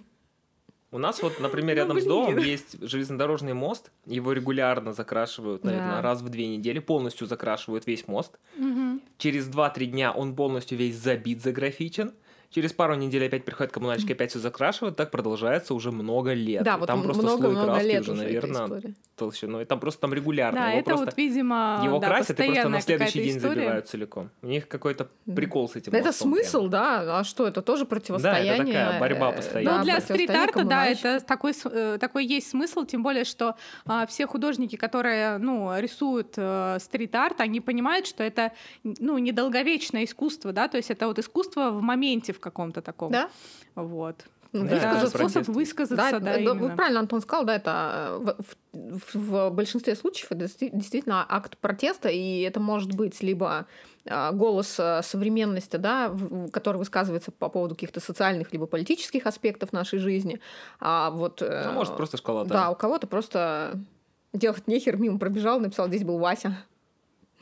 У 0.89 1.00
нас 1.00 1.22
вот, 1.22 1.39
например, 1.41 1.75
Ну, 1.75 1.82
рядом 1.82 1.98
с 2.00 2.03
блин. 2.06 2.10
домом 2.10 2.38
есть 2.38 2.77
железнодорожный 2.82 3.53
мост. 3.53 3.91
Его 4.06 4.32
регулярно 4.32 4.94
закрашивают, 4.94 5.65
наверное, 5.65 5.98
Да. 5.98 6.01
раз 6.01 6.22
в 6.22 6.29
две 6.29 6.48
недели. 6.48 6.79
Полностью 6.79 7.27
закрашивают 7.27 7.86
весь 7.86 8.08
мост. 8.08 8.39
Мгм. 8.56 9.01
Через 9.17 9.48
2-3 9.50 9.86
дня 9.88 10.13
он 10.13 10.34
полностью 10.34 10.77
весь 10.77 10.96
забит, 10.96 11.41
заграфичен. 11.44 12.13
Через 12.49 12.71
пару 12.71 12.95
недель 12.95 13.25
опять 13.25 13.43
приходят 13.43 13.73
коммунальщики, 13.73 14.13
опять 14.13 14.29
все 14.29 14.39
закрашивают. 14.39 14.95
Так 14.95 15.11
продолжается 15.11 15.73
уже 15.73 15.91
много 15.91 16.33
лет. 16.33 16.63
Да, 16.63 16.75
И 16.75 16.79
вот 16.79 16.87
там 16.87 17.03
просто 17.03 17.23
слой 17.23 17.37
много-много 17.37 17.65
краски 17.65 17.87
лет 17.87 18.01
уже, 18.01 18.11
уже 18.13 18.23
наверное, 18.23 18.81
толщиной. 19.15 19.65
Там 19.65 19.79
просто 19.79 20.01
там 20.01 20.13
регулярно. 20.13 20.59
Да, 20.59 20.69
его 20.69 20.79
это 20.79 20.89
просто... 20.89 21.05
вот, 21.05 21.17
видимо, 21.17 21.81
Его 21.83 21.99
да, 21.99 22.07
красят 22.07 22.39
и 22.39 22.45
просто 22.45 22.69
на 22.69 22.81
следующий 22.81 23.23
день 23.23 23.37
история. 23.37 23.55
забивают 23.55 23.87
целиком. 23.89 24.29
У 24.41 24.47
них 24.47 24.67
какой-то 24.67 25.09
Да. 25.25 25.35
прикол 25.35 25.67
с 25.67 25.75
этим 25.75 25.91
Да 25.91 25.97
это 25.97 26.11
смысл, 26.13 26.67
да? 26.67 27.19
А 27.19 27.23
что, 27.23 27.47
это 27.47 27.61
тоже 27.61 27.85
противостояние? 27.85 28.65
такая 28.65 28.99
борьба 28.99 29.31
э, 29.31 29.35
постоянная. 29.35 29.77
Ну, 29.79 29.83
для 29.83 29.99
стрит-арта, 29.99 30.63
да, 30.63 30.85
это 30.85 31.19
такой, 31.19 31.53
э, 31.65 31.97
такой 31.99 32.25
есть 32.25 32.49
смысл, 32.49 32.85
тем 32.85 33.03
более, 33.03 33.25
что 33.25 33.55
а, 33.85 34.05
все 34.07 34.25
художники, 34.25 34.75
которые, 34.77 35.37
ну, 35.37 35.77
рисуют 35.77 36.33
э, 36.37 36.77
стрит-арт, 36.79 37.41
они 37.41 37.59
понимают, 37.59 38.07
что 38.07 38.23
это, 38.23 38.53
ну, 38.83 39.17
недолговечное 39.17 40.05
искусство, 40.05 40.53
да, 40.53 40.67
то 40.67 40.77
есть 40.77 40.91
это 40.91 41.07
вот 41.07 41.19
искусство 41.19 41.71
в 41.71 41.81
моменте 41.81 42.37
в 42.38 42.39
каком-то 42.39 42.82
таком. 42.82 43.12
Да? 43.12 43.29
Вот. 43.75 44.25
Ну, 44.53 44.65
Да, 44.65 45.06
способ 45.08 45.46
высказаться, 45.50 45.96
да, 45.98 46.12
Да, 46.20 46.20
да, 46.20 46.38
именно. 46.38 46.53
вот 46.56 46.75
правильно 46.77 47.01
Антон 47.01 47.20
сказал, 47.22 47.44
да, 47.44 47.56
это 47.58 48.22
э, 48.25 48.34
в, 48.72 49.13
в- 49.13 49.50
в 49.50 49.50
большинстве 49.51 49.94
случаев 49.96 50.32
это 50.32 50.46
действи- 50.46 50.70
действительно 50.72 51.25
акт 51.27 51.58
протеста, 51.58 52.08
и 52.08 52.41
это 52.41 52.62
может 52.62 52.94
быть 52.96 53.22
либо 53.22 53.65
а, 54.10 54.32
голос 54.32 54.77
э, 54.79 55.01
современности, 55.03 55.75
да, 55.75 56.15
который 56.53 56.77
высказывается 56.77 57.29
по 57.32 57.50
поводу 57.50 57.75
каких-то 57.75 58.00
социальных 58.00 58.53
либо 58.53 58.67
политических 58.67 59.27
аспектов 59.27 59.74
нашей 59.74 60.00
жизни, 60.00 60.39
а 60.79 61.10
вот... 61.12 61.41
э, 61.41 61.63
Ну, 61.67 61.74
может, 61.74 61.98
просто 61.98 62.15
школота. 62.15 62.50
Да, 62.50 62.70
у 62.70 62.75
кого-то 62.75 63.06
просто 63.06 63.74
делать 64.32 64.65
нехер, 64.65 64.96
мимо 64.96 65.20
пробежал, 65.20 65.60
написал, 65.60 65.89
здесь 65.89 66.06
был 66.06 66.20
Вася. 66.20 66.56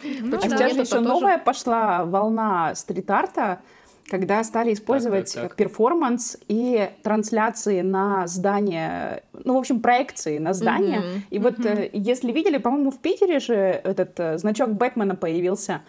Ну 0.04 0.36
А 0.36 0.40
Почему 0.40 0.58
да. 0.58 0.70
сейчас 0.70 0.72
еще 0.74 0.86
тоже- 0.98 1.02
новая 1.08 1.38
пошла 1.38 2.04
волна 2.04 2.74
стрит-арта, 2.74 3.60
когда 4.07 4.43
стали 4.43 4.74
использовать 4.74 5.33
так, 5.33 5.43
так. 5.43 5.55
перформанс 5.55 6.38
и 6.47 6.89
трансляции 7.01 7.81
на 7.81 8.27
здание, 8.27 9.24
ну, 9.33 9.55
в 9.55 9.57
общем, 9.57 9.79
проекции 9.79 10.38
на 10.38 10.53
здание. 10.53 11.00
Мгм. 11.00 11.24
И 11.31 11.39
вот, 11.39 11.65
э, 11.65 11.89
если 11.91 12.31
видели, 12.31 12.57
по-моему, 12.57 12.91
в 12.91 13.00
Питере 13.00 13.39
же 13.39 13.55
этот 13.55 14.19
э, 14.19 14.38
значок 14.38 14.74
Бэтмена 14.74 15.15
появился. 15.15 15.81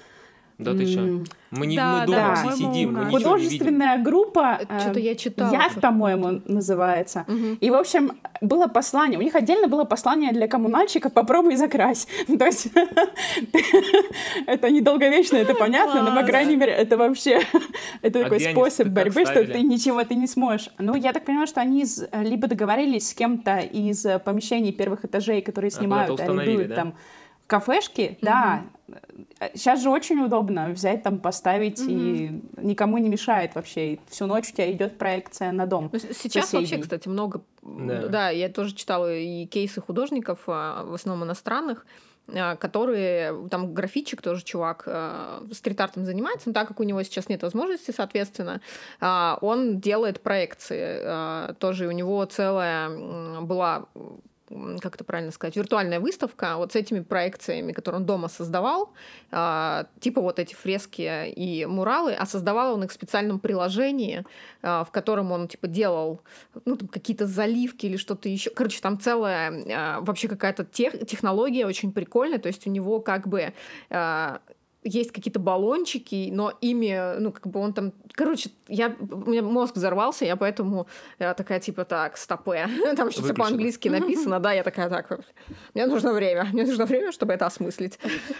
Да 0.59 0.73
ты 0.73 0.87
что? 0.87 1.23
Мы, 1.51 1.67
не, 1.67 1.77
Да, 1.77 2.01
мы 2.01 2.07
дома 2.07 2.19
да, 2.19 2.35
все 2.35 2.53
сидим, 2.53 2.67
мы 2.67 2.73
ничего 2.73 2.87
не 2.95 3.05
видим. 3.05 3.11
Художественная 3.11 3.99
группа 3.99 4.59
э, 4.67 4.81
Что-то 4.81 5.01
я 5.01 5.15
читала. 5.15 5.53
Явь, 5.53 5.73
что-то. 5.73 5.81
по-моему, 5.81 6.41
называется. 6.47 7.25
Мгм. 7.29 7.59
И, 7.61 7.71
в 7.71 7.75
общем, 7.75 8.13
было 8.41 8.67
послание. 8.67 9.19
У 9.19 9.23
них 9.23 9.35
отдельно 9.35 9.69
было 9.69 9.85
послание 9.85 10.33
для 10.33 10.49
коммунальщиков 10.49 11.13
«Попробуй 11.13 11.57
закрась». 11.57 12.09
То 12.39 12.47
есть 12.47 12.69
это 14.47 14.71
недолговечно, 14.71 15.37
это 15.37 15.55
понятно, 15.55 16.03
но, 16.03 16.19
по 16.19 16.27
крайней 16.27 16.57
мере, 16.57 16.73
это 16.73 16.97
вообще 16.97 17.43
это 18.03 18.21
А 18.21 18.23
такой 18.25 18.41
способ 18.41 18.89
борьбы, 18.89 19.27
что 19.27 19.45
ты 19.45 19.61
ничего 19.61 20.05
ты 20.05 20.15
не 20.15 20.27
сможешь. 20.27 20.71
Ну, 20.79 20.95
я 20.95 21.13
так 21.13 21.27
понимаю, 21.27 21.47
что 21.47 21.61
они 21.61 21.85
либо 22.23 22.49
договорились 22.49 23.11
с 23.11 23.15
кем-то 23.15 23.59
из 23.59 24.07
э, 24.07 24.19
помещений 24.19 24.73
первых 24.73 25.05
этажей, 25.05 25.43
которые 25.43 25.69
А, 25.69 25.73
снимают, 25.73 26.19
арендуют 26.19 26.75
там 26.75 26.95
кафешки, 27.47 28.19
да. 28.23 28.63
Сейчас 29.55 29.83
же 29.83 29.91
очень 29.91 30.21
удобно 30.21 30.69
взять 30.69 31.03
там, 31.03 31.19
поставить, 31.19 31.81
и 31.81 32.41
никому 32.57 32.99
не 32.99 33.09
мешает 33.09 33.55
вообще. 33.55 33.95
И 33.95 34.01
всю 34.09 34.27
ночь 34.27 34.51
у 34.51 34.53
тебя 34.53 34.71
идет 34.71 34.99
проекция 34.99 35.53
на 35.53 35.67
дом. 35.67 35.91
Ну, 35.93 35.99
Сейчас 35.99 36.53
вообще, 36.53 36.67
соседей. 36.67 36.83
кстати, 36.83 37.09
много... 37.09 37.43
Да. 37.63 38.07
Да. 38.07 38.31
я 38.31 38.49
тоже 38.49 38.75
читала 38.75 39.13
и 39.13 39.47
кейсы 39.47 39.81
художников, 39.81 40.41
а, 40.47 40.85
в 40.85 40.95
основном 40.95 41.27
иностранных, 41.27 41.85
а, 42.29 42.55
которые... 42.57 43.49
Там 43.49 43.75
графичик 43.75 44.23
тоже 44.23 44.45
чувак 44.45 44.85
а, 44.87 45.45
стрит-артом 45.53 46.05
занимается, 46.05 46.49
но 46.49 46.53
так 46.53 46.69
как 46.69 46.79
у 46.79 46.85
него 46.85 47.03
сейчас 47.03 47.29
нет 47.29 47.43
возможности, 47.43 47.91
соответственно, 47.91 48.61
он 49.01 49.81
делает 49.81 50.21
проекции. 50.23 51.55
Тоже 51.55 51.89
у 51.89 51.91
него 51.91 52.25
целая 52.25 53.41
была 53.41 53.87
как 54.81 54.95
это 54.95 55.05
правильно 55.05 55.33
сказать, 55.33 55.57
виртуальная 55.57 56.01
выставка 56.01 56.57
вот 56.57 56.73
с 56.73 56.77
этими 56.77 57.01
проекциями, 57.01 57.73
которые 57.73 58.01
он 58.01 58.07
дома 58.07 58.29
создавал, 58.29 58.93
а, 59.31 59.87
типа 60.01 60.21
вот 60.21 60.39
эти 60.39 60.55
фрески 60.55 61.29
и 61.31 61.67
муралы, 61.67 62.15
а 62.15 62.27
создавал 62.27 62.75
он 62.75 62.85
их 62.85 62.91
в 62.91 62.95
специальном 62.95 63.41
приложении, 63.41 64.25
а, 64.63 64.85
в 64.85 64.91
котором 64.91 65.33
он 65.33 65.49
типа 65.49 65.67
делал 65.67 66.21
ну, 66.65 66.77
там, 66.77 66.89
какие-то 66.89 67.27
заливки 67.27 67.87
или 67.87 67.97
что-то 67.97 68.29
еще. 68.29 68.51
Короче, 68.51 68.81
там 68.81 69.01
целая 69.01 69.65
а, 69.69 70.01
вообще 70.01 70.29
какая-то 70.29 70.65
тех- 70.65 71.07
технология 71.07 71.67
очень 71.67 71.93
прикольная, 71.93 72.39
то 72.39 72.49
есть 72.49 72.67
у 72.67 72.71
него 72.71 73.01
как 73.01 73.29
бы 73.29 73.53
есть 74.87 75.13
какие-то 75.13 75.41
баллончики, 75.41 76.31
но 76.33 76.53
ими, 76.61 77.19
ну, 77.19 77.33
как 77.33 77.47
бы 77.47 77.61
он 77.61 77.73
там... 77.73 77.93
Короче, 78.13 78.51
я, 78.69 78.95
у 79.01 79.31
меня 79.31 79.43
мозг 79.43 79.77
взорвался, 79.77 80.25
я 80.25 80.37
поэтому 80.37 80.87
я 81.19 81.35
такая, 81.35 81.61
типа, 81.61 81.85
так, 81.85 82.17
стопе. 82.17 82.69
Там 82.97 83.11
что-то 83.11 83.35
по-английски 83.35 83.89
написано, 83.89 84.41
да, 84.41 84.53
я 84.53 84.63
такая, 84.63 84.89
так, 84.89 85.21
мне 85.75 85.87
нужно 85.87 86.13
время, 86.13 86.45
мне 86.53 86.65
нужно 86.65 86.87
время, 86.87 87.13
чтобы 87.13 87.33
это 87.35 87.47
осмыслить. 87.47 87.99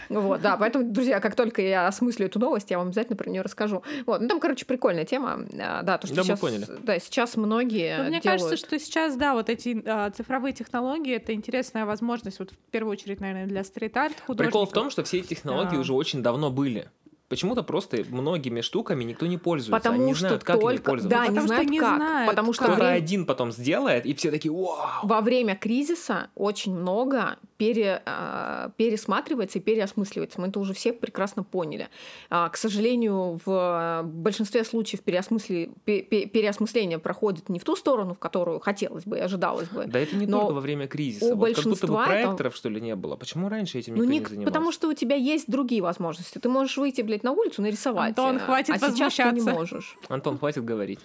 Вот, 0.09 0.41
да, 0.41 0.57
поэтому, 0.57 0.91
друзья, 0.91 1.21
как 1.21 1.35
только 1.35 1.63
я 1.63 1.87
осмыслю 1.89 2.27
эту 2.27 2.39
новость, 2.39 2.71
я 2.71 2.79
вам 2.79 2.89
обязательно 2.89 3.17
про 3.17 3.29
нее 3.29 3.43
расскажу. 3.43 3.83
Вот, 4.07 4.21
ну, 4.21 4.29
там, 4.29 4.41
короче, 4.41 4.65
прикольная 4.65 5.05
тема, 5.05 5.47
а, 5.61 5.83
да, 5.83 5.99
то, 5.99 6.07
что 6.07 6.17
Да, 6.17 6.23
мы 6.23 6.27
сейчас... 6.27 6.41
поняли. 6.41 6.67
Да, 6.83 6.99
сейчас 6.99 7.37
многие 7.37 7.99
Но 7.99 8.05
мне 8.05 8.21
делают... 8.21 8.43
кажется, 8.43 8.57
что 8.57 8.79
сейчас, 8.79 9.17
да, 9.17 9.35
вот 9.35 9.51
эти 9.51 9.83
а, 9.85 10.11
цифровые 10.11 10.53
технологии 10.53 11.17
это 11.17 11.35
интересная 11.35 11.85
возможность, 11.87 12.39
вот 12.39 12.51
в 12.51 12.57
первую 12.71 12.93
очередь, 12.93 13.21
наверное, 13.21 13.47
для 13.47 13.65
стрит-арт 13.65 14.15
художников. 14.27 14.47
Прикол 14.47 14.67
в 14.67 14.73
том, 14.73 14.91
что 14.91 15.03
все 15.05 15.19
эти 15.19 15.29
технологии 15.29 15.75
Да. 15.75 15.81
уже 15.81 15.93
очень 15.93 16.23
давно 16.23 16.36
были. 16.51 16.91
Почему-то 17.29 17.65
просто 17.65 18.05
многими 18.09 18.61
штуками 18.61 19.03
никто 19.03 19.27
не 19.27 19.37
пользуется. 19.37 19.73
Потому 19.77 19.97
Они 19.97 20.05
не 20.07 20.15
что 20.15 20.21
знают, 20.29 20.45
как 20.45 20.57
ими 20.57 20.63
только... 20.63 20.83
пользоваться. 20.91 21.19
Да, 21.19 21.27
не 21.27 21.29
Потому 21.31 21.41
что 21.41 21.49
знают 21.49 21.71
не 21.71 21.79
как. 21.81 21.97
знают, 21.97 22.31
потому 22.31 22.53
что 22.53 22.63
как. 22.63 22.73
Кто-то 22.75 22.85
время- 22.89 22.97
один 23.05 23.27
потом 23.27 23.51
сделает, 23.53 24.07
и 24.07 24.15
все 24.15 24.31
такие, 24.31 24.53
вау! 24.53 24.79
во 25.03 25.21
время 25.21 25.57
кризиса 25.57 26.29
очень 26.37 26.73
много 26.77 27.37
пере, 27.57 28.03
а, 28.07 28.71
пересматривается 28.77 29.59
и 29.59 29.63
переосмысливается. 29.63 30.41
Мы 30.41 30.49
это 30.49 30.61
уже 30.61 30.75
все 30.75 30.93
прекрасно 30.93 31.43
поняли. 31.43 31.89
А, 32.31 32.49
К 32.49 32.57
сожалению, 32.57 33.41
в 33.45 34.03
большинстве 34.05 34.65
случаев 34.65 35.03
переосмысли- 35.03 35.71
пе- 35.85 36.03
пе- 36.03 36.27
переосмысление 36.27 36.99
проходит 36.99 37.49
не 37.49 37.59
в 37.59 37.65
ту 37.65 37.77
сторону, 37.77 38.15
в 38.15 38.19
которую 38.19 38.61
хотелось 38.61 39.05
бы 39.05 39.19
и 39.19 39.21
ожидалось 39.21 39.69
бы. 39.69 39.87
Да 39.87 39.99
это 39.99 40.17
не 40.17 40.27
Но 40.27 40.41
только 40.41 40.55
во 40.55 40.61
время 40.61 40.87
кризиса. 40.87 41.27
у 41.27 41.37
Вот 41.37 41.55
как 41.55 41.65
будто 41.65 41.87
бы 41.87 41.93
большинства 41.95 42.03
это- 42.05 42.11
проекторов, 42.25 42.57
что 42.57 42.69
ли, 42.69 42.81
не 42.81 42.95
было. 42.97 43.17
Почему 43.17 43.49
раньше 43.49 43.79
этим 43.79 43.95
Ну, 43.95 44.05
никто 44.05 44.13
не, 44.13 44.19
не 44.19 44.25
к- 44.25 44.29
занимался? 44.29 44.53
потому 44.53 44.73
что 44.73 44.89
у 44.89 44.93
тебя 44.95 45.17
есть 45.17 45.51
другие 45.51 45.83
возможности. 45.83 46.39
Ты 46.39 46.49
можешь 46.49 46.77
выйти, 46.77 47.03
блядь, 47.03 47.23
на 47.23 47.33
улицу 47.33 47.63
нарисовать. 47.63 48.11
Антон, 48.19 48.37
э, 48.37 48.41
хватит 48.41 48.71
а 48.75 48.79
сейчас 48.79 49.15
ты 49.15 49.23
не 49.23 49.31
возмущаться. 49.31 49.51
можешь. 49.53 49.97
Антон, 50.09 50.39
хватит 50.39 50.65
говорить. 50.65 51.01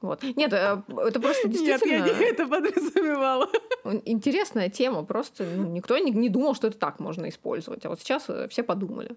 Вот. 0.00 0.22
Нет, 0.22 0.52
э, 0.52 0.82
это 1.06 1.20
просто 1.20 1.48
Нет, 1.48 1.58
действительно... 1.58 2.06
я 2.06 2.18
не 2.18 2.24
это 2.30 2.46
подразумевала. 2.46 3.48
Интересная 4.04 4.68
тема, 4.68 5.04
просто 5.04 5.44
ну, 5.44 5.68
никто 5.68 5.98
не, 5.98 6.12
не 6.12 6.28
думал, 6.28 6.54
что 6.54 6.68
это 6.68 6.78
так 6.78 7.00
можно 7.00 7.28
использовать, 7.28 7.84
а 7.84 7.88
вот 7.88 8.00
сейчас 8.00 8.24
э, 8.28 8.46
все 8.48 8.62
подумали. 8.62 9.16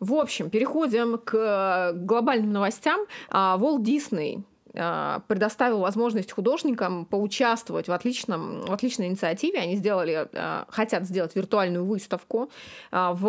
В 0.00 0.14
общем, 0.14 0.48
переходим 0.48 1.18
к 1.18 1.92
глобальным 1.94 2.52
новостям. 2.52 3.00
А, 3.28 3.58
Walt 3.60 3.82
Disney 3.82 4.42
а, 4.74 5.20
предоставил 5.26 5.80
возможность 5.80 6.32
художникам 6.32 7.04
поучаствовать 7.04 7.88
в, 7.88 7.92
отличном, 7.92 8.62
в 8.62 8.72
отличной 8.72 9.08
инициативе. 9.08 9.58
Они 9.58 9.76
сделали, 9.76 10.28
а, 10.32 10.66
хотят 10.68 11.04
сделать 11.04 11.34
виртуальную 11.34 11.84
выставку 11.84 12.50
а, 12.90 13.12
в 13.12 13.26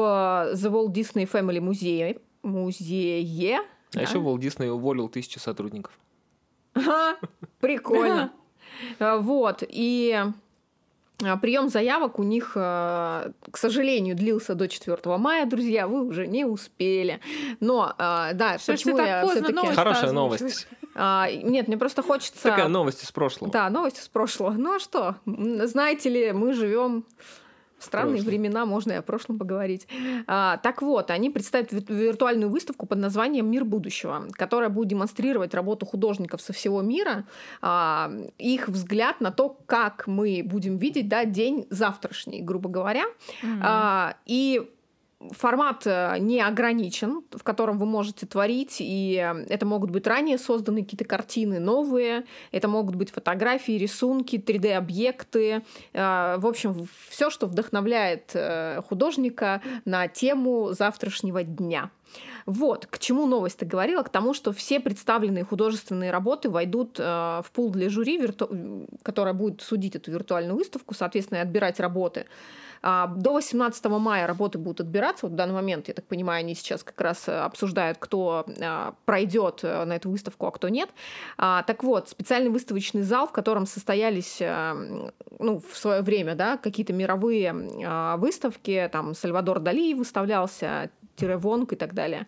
The 0.54 0.72
Walt 0.72 0.94
Disney 0.94 1.30
Family 1.30 1.60
музее. 1.60 2.20
Музее. 2.44 3.60
А 3.60 3.96
да? 3.96 4.02
еще 4.02 4.20
Walt 4.20 4.40
Disney 4.40 4.70
уволил 4.70 5.10
тысячи 5.10 5.40
сотрудников. 5.40 5.98
Ага, 6.74 7.18
Прикольно. 7.60 8.32
Вот. 9.00 9.64
И 9.68 10.24
прием 11.42 11.70
заявок 11.70 12.18
у 12.18 12.24
них, 12.24 12.54
э, 12.56 13.32
к 13.52 13.58
сожалению, 13.58 14.16
длился 14.16 14.56
до 14.56 14.68
4 14.68 14.98
мая, 15.18 15.46
друзья, 15.46 15.88
вы 15.88 16.04
уже 16.08 16.26
не 16.26 16.46
успели. 16.46 17.20
Но, 17.60 17.94
э, 17.98 18.32
да, 18.34 18.58
Что 18.58 18.72
почему 18.72 18.98
я 18.98 19.28
все-таки... 19.28 19.54
новость 19.54 19.76
Хорошая 19.76 20.12
новость. 20.12 20.68
Нет, 20.96 21.68
мне 21.68 21.78
просто 21.78 22.02
хочется... 22.02 22.42
Такая 22.42 22.68
новость 22.68 23.04
из 23.04 23.12
прошлого. 23.12 23.52
Да, 23.52 23.70
новость 23.70 24.00
из 24.00 24.08
прошлого. 24.08 24.52
Ну 24.52 24.76
а 24.76 24.80
что? 24.80 25.16
Знаете 25.26 26.10
ли, 26.10 26.32
мы 26.34 26.54
живем 26.54 27.06
странные 27.82 28.16
Прошлом. 28.18 28.30
времена, 28.30 28.66
можно 28.66 28.92
и 28.94 28.96
о 28.96 29.02
прошлом 29.02 29.38
поговорить. 29.38 29.88
А, 30.28 30.58
так 30.58 30.82
вот, 30.82 31.12
они 31.12 31.30
представят 31.30 31.72
вир- 31.72 31.84
виртуальную 31.88 32.50
выставку 32.50 32.86
под 32.86 33.00
названием 33.00 33.50
«Мир 33.50 33.66
будущего», 33.66 34.28
которая 34.34 34.70
будет 34.70 34.90
демонстрировать 34.90 35.54
работу 35.54 35.86
художников 35.86 36.42
со 36.42 36.54
всего 36.54 36.82
мира, 36.82 37.26
а, 37.62 38.12
их 38.38 38.68
взгляд 38.68 39.22
на 39.22 39.32
то, 39.32 39.58
как 39.66 40.08
мы 40.08 40.42
будем 40.46 40.78
видеть 40.78 41.08
да, 41.08 41.26
день 41.26 41.68
завтрашний, 41.70 42.42
грубо 42.42 42.70
говоря. 42.70 43.06
А, 43.62 44.16
и 44.26 44.70
формат 45.32 45.84
э, 45.86 46.18
не 46.20 46.42
ограничен, 46.42 47.24
в 47.32 47.44
котором 47.44 47.78
вы 47.78 47.86
можете 47.86 48.26
творить, 48.26 48.78
и 48.80 49.16
э, 49.16 49.46
это 49.50 49.66
могут 49.66 49.92
быть 49.92 50.08
ранее 50.08 50.38
созданы 50.38 50.84
какие-то 50.84 51.06
картины 51.06 51.60
новые, 51.60 52.26
это 52.52 52.68
могут 52.68 52.96
быть 52.96 53.12
фотографии, 53.12 53.74
рисунки, 53.74 54.38
3D-объекты, 54.38 55.64
э, 55.94 56.38
в 56.38 56.48
общем, 56.48 56.88
все, 57.10 57.30
что 57.30 57.48
вдохновляет 57.48 58.36
художника 58.88 59.62
на 59.86 60.08
тему 60.08 60.74
завтрашнего 60.74 61.44
дня. 61.44 61.92
Вот, 62.46 62.88
к 62.88 63.00
чему 63.00 63.26
новость-то 63.26 63.66
говорила? 63.66 64.04
К 64.04 64.10
тому, 64.10 64.34
что 64.34 64.52
все 64.52 64.80
представленные 64.80 65.44
художественные 65.44 66.12
работы 66.12 66.50
войдут 66.50 67.00
э, 67.00 67.04
в 67.04 67.52
пул 67.54 67.70
для 67.70 67.90
жюри, 67.90 68.18
вирту- 68.18 68.88
которая 69.04 69.34
будет 69.34 69.62
судить 69.62 69.96
эту 69.96 70.12
виртуальную 70.12 70.58
выставку, 70.58 70.94
соответственно, 70.94 71.40
и 71.40 71.42
отбирать 71.42 71.80
работы. 71.80 72.26
А, 72.82 73.08
До 73.08 73.34
18 73.34 73.86
мая 73.86 74.28
работы 74.28 74.58
будут 74.58 74.82
отбираться. 74.82 75.26
Вот 75.26 75.34
в 75.34 75.36
данный 75.36 75.54
момент, 75.54 75.88
я 75.88 75.94
так 75.94 76.06
понимаю, 76.06 76.40
они 76.40 76.56
сейчас 76.56 76.84
как 76.84 77.00
раз 77.00 77.28
э, 77.28 77.32
обсуждают, 77.32 77.98
кто 78.00 78.46
а, 78.62 78.96
пройдет 79.06 79.60
э, 79.64 79.86
на 79.86 79.94
эту 79.94 80.10
выставку, 80.10 80.48
а 80.48 80.52
кто 80.52 80.70
нет. 80.70 80.90
А, 81.38 81.64
Так 81.64 81.84
вот, 81.84 82.10
специальный 82.10 82.50
выставочный 82.50 83.04
зал, 83.04 83.28
в 83.28 83.32
котором 83.32 83.66
состоялись 83.66 84.38
э, 84.40 85.12
ну, 85.40 85.60
в 85.60 85.78
свое 85.78 86.02
время 86.02 86.36
да, 86.36 86.58
какие-то 86.58 86.94
мировые 86.94 87.56
а, 87.86 88.18
выставки, 88.18 88.90
там 88.92 89.14
Сальвадор 89.14 89.60
Дали 89.60 89.94
выставлялся, 89.94 90.90
Вонг 91.20 91.72
и 91.74 91.76
так 91.76 91.94
далее. 91.94 92.26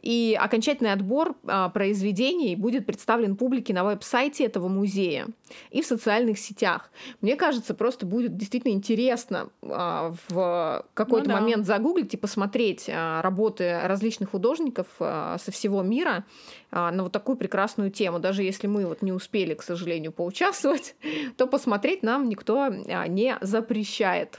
И 0.00 0.38
окончательный 0.40 0.92
отбор 0.92 1.34
произведений 1.74 2.56
будет 2.56 2.86
представлен 2.86 3.36
публике 3.36 3.74
на 3.74 3.84
веб-сайте 3.84 4.46
этого 4.46 4.68
музея 4.68 5.26
и 5.70 5.82
в 5.82 5.86
социальных 5.86 6.38
сетях. 6.38 6.90
Мне 7.20 7.36
кажется, 7.36 7.74
просто 7.74 8.06
будет 8.06 8.36
действительно 8.36 8.72
интересно 8.72 9.50
а, 9.62 10.14
в 10.28 10.86
какой-то 10.94 11.28
Ну 11.28 11.34
да. 11.34 11.40
момент 11.40 11.66
загуглить 11.66 12.14
и 12.14 12.16
посмотреть 12.16 12.88
а, 12.88 13.22
работы 13.22 13.80
различных 13.84 14.30
художников 14.30 14.86
а, 15.00 15.38
со 15.38 15.50
всего 15.52 15.82
мира 15.82 16.24
а, 16.70 16.90
на 16.90 17.04
вот 17.04 17.12
такую 17.12 17.36
прекрасную 17.36 17.90
тему. 17.90 18.18
Даже 18.18 18.42
если 18.42 18.66
мы 18.66 18.86
вот 18.86 19.02
не 19.02 19.12
успели, 19.12 19.54
к 19.54 19.62
сожалению, 19.62 20.12
поучаствовать, 20.12 20.94
то 21.36 21.46
посмотреть 21.46 22.02
нам 22.02 22.28
никто 22.28 22.62
а, 22.62 23.06
не 23.06 23.36
запрещает. 23.40 24.38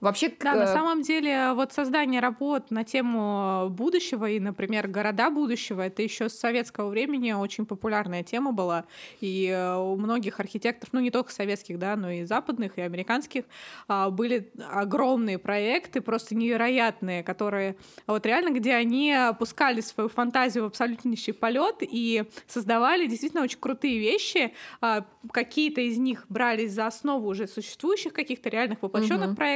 Вообще, 0.00 0.32
Да, 0.42 0.56
на 0.56 0.66
э, 0.66 0.66
самом 0.66 1.02
деле, 1.02 1.52
вот 1.54 1.72
создание 1.72 2.20
работ 2.20 2.70
на 2.70 2.84
тему 2.84 3.68
будущего 3.70 4.28
и, 4.28 4.38
например, 4.38 4.88
города 4.88 5.30
будущего, 5.30 5.80
это 5.82 6.02
еще 6.02 6.28
с 6.28 6.34
советского 6.38 6.90
времени 6.90 7.32
очень 7.32 7.64
популярная 7.64 8.22
тема 8.22 8.52
была. 8.52 8.84
И 9.20 9.46
э, 9.48 9.76
у 9.76 9.96
многих 9.96 10.40
архитекторов, 10.40 10.92
ну 10.92 11.00
не 11.00 11.10
только 11.10 11.32
советских, 11.32 11.78
да, 11.78 11.96
но 11.96 12.10
и 12.10 12.24
западных, 12.24 12.76
и 12.78 12.82
американских, 12.82 13.44
а, 13.88 14.10
были 14.10 14.52
огромные 14.70 15.38
проекты, 15.38 16.00
просто 16.00 16.34
невероятные, 16.34 17.22
которые 17.22 17.76
вот 18.06 18.26
реально, 18.26 18.50
где 18.50 18.74
они 18.74 19.12
опускали 19.12 19.80
свою 19.80 20.08
фантазию 20.08 20.64
в 20.64 20.66
абсолютнейший 20.68 21.34
полет 21.34 21.76
и 21.80 22.24
создавали 22.46 23.06
действительно 23.06 23.42
очень 23.42 23.58
крутые 23.58 23.98
вещи. 23.98 24.52
А, 24.80 25.04
Какие-то 25.32 25.80
из 25.80 25.96
них 25.98 26.26
брались 26.28 26.72
за 26.72 26.86
основу 26.86 27.28
уже 27.28 27.46
существующих 27.46 28.12
каких-то 28.12 28.50
реальных 28.50 28.82
воплощенных 28.82 29.32
Мгм. 29.32 29.34
проектов, 29.34 29.53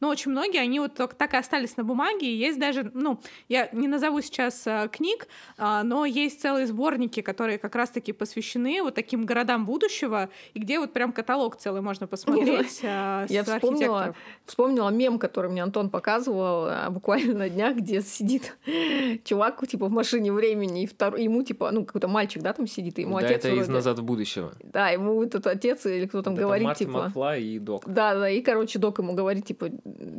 но 0.00 0.08
очень 0.08 0.30
многие, 0.30 0.60
они 0.60 0.80
вот 0.80 0.94
только 0.94 1.14
так 1.14 1.34
и 1.34 1.36
остались 1.36 1.76
на 1.76 1.84
бумаге, 1.84 2.26
и 2.26 2.36
есть 2.36 2.58
даже, 2.58 2.90
ну, 2.94 3.20
я 3.48 3.68
не 3.72 3.88
назову 3.88 4.20
сейчас 4.20 4.66
а, 4.66 4.88
книг, 4.88 5.28
а, 5.58 5.82
но 5.82 6.04
есть 6.04 6.40
целые 6.40 6.66
сборники, 6.66 7.20
которые 7.20 7.58
как 7.58 7.74
раз-таки 7.74 8.12
посвящены 8.12 8.82
вот 8.82 8.94
таким 8.94 9.24
городам 9.24 9.66
будущего, 9.66 10.28
и 10.54 10.58
где 10.58 10.78
вот 10.78 10.92
прям 10.92 11.12
каталог 11.12 11.56
целый 11.56 11.82
можно 11.82 12.06
посмотреть 12.06 12.80
а, 12.84 13.26
Я 13.28 13.44
вспомнила, 13.44 14.14
вспомнила 14.44 14.90
мем, 14.90 15.18
который 15.18 15.50
мне 15.50 15.62
Антон 15.62 15.90
показывал 15.90 16.66
а, 16.68 16.90
буквально 16.90 17.34
на 17.34 17.48
днях, 17.48 17.76
где 17.76 18.02
сидит 18.02 18.56
чувак 19.24 19.66
типа 19.66 19.86
в 19.86 19.92
машине 19.92 20.32
времени, 20.32 20.82
и 20.82 20.86
второй, 20.86 21.24
ему 21.24 21.42
типа, 21.42 21.70
ну 21.70 21.84
какой-то 21.84 22.08
мальчик, 22.08 22.42
да, 22.42 22.52
там 22.52 22.66
сидит, 22.66 22.98
и 22.98 23.02
ему 23.02 23.18
да, 23.20 23.26
отец 23.26 23.44
это 23.44 23.54
из 23.54 23.68
«Назад 23.68 23.98
в 23.98 24.04
будущего». 24.04 24.52
Да, 24.62 24.88
ему 24.90 25.22
этот 25.22 25.46
отец 25.46 25.86
или 25.86 26.06
кто 26.06 26.22
там 26.22 26.34
говорит, 26.34 26.66
Марти 26.66 26.84
типа... 26.84 27.04
Макфлай 27.04 27.42
и 27.42 27.58
Док. 27.58 27.84
Да, 27.86 28.14
да, 28.14 28.28
и, 28.28 28.40
короче, 28.40 28.78
док 28.78 28.98
ему 28.98 29.14
говорит, 29.14 29.35
типа, 29.40 29.70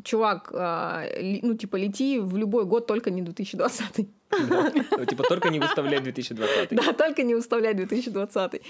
чувак, 0.03 0.51
а, 0.53 1.03
ну, 1.41 1.55
типа, 1.55 1.77
лети 1.77 2.19
в 2.19 2.37
любой 2.37 2.65
год, 2.65 2.87
только 2.87 3.11
не 3.11 3.21
2020. 3.21 4.07
Да. 4.49 4.71
Типа 5.05 5.23
только 5.23 5.49
не 5.49 5.59
выставляй 5.59 6.01
2020. 6.01 6.69
Да, 6.71 6.93
только 6.93 7.23
не 7.23 7.33
выставляй 7.33 7.73
2020. 7.73 8.61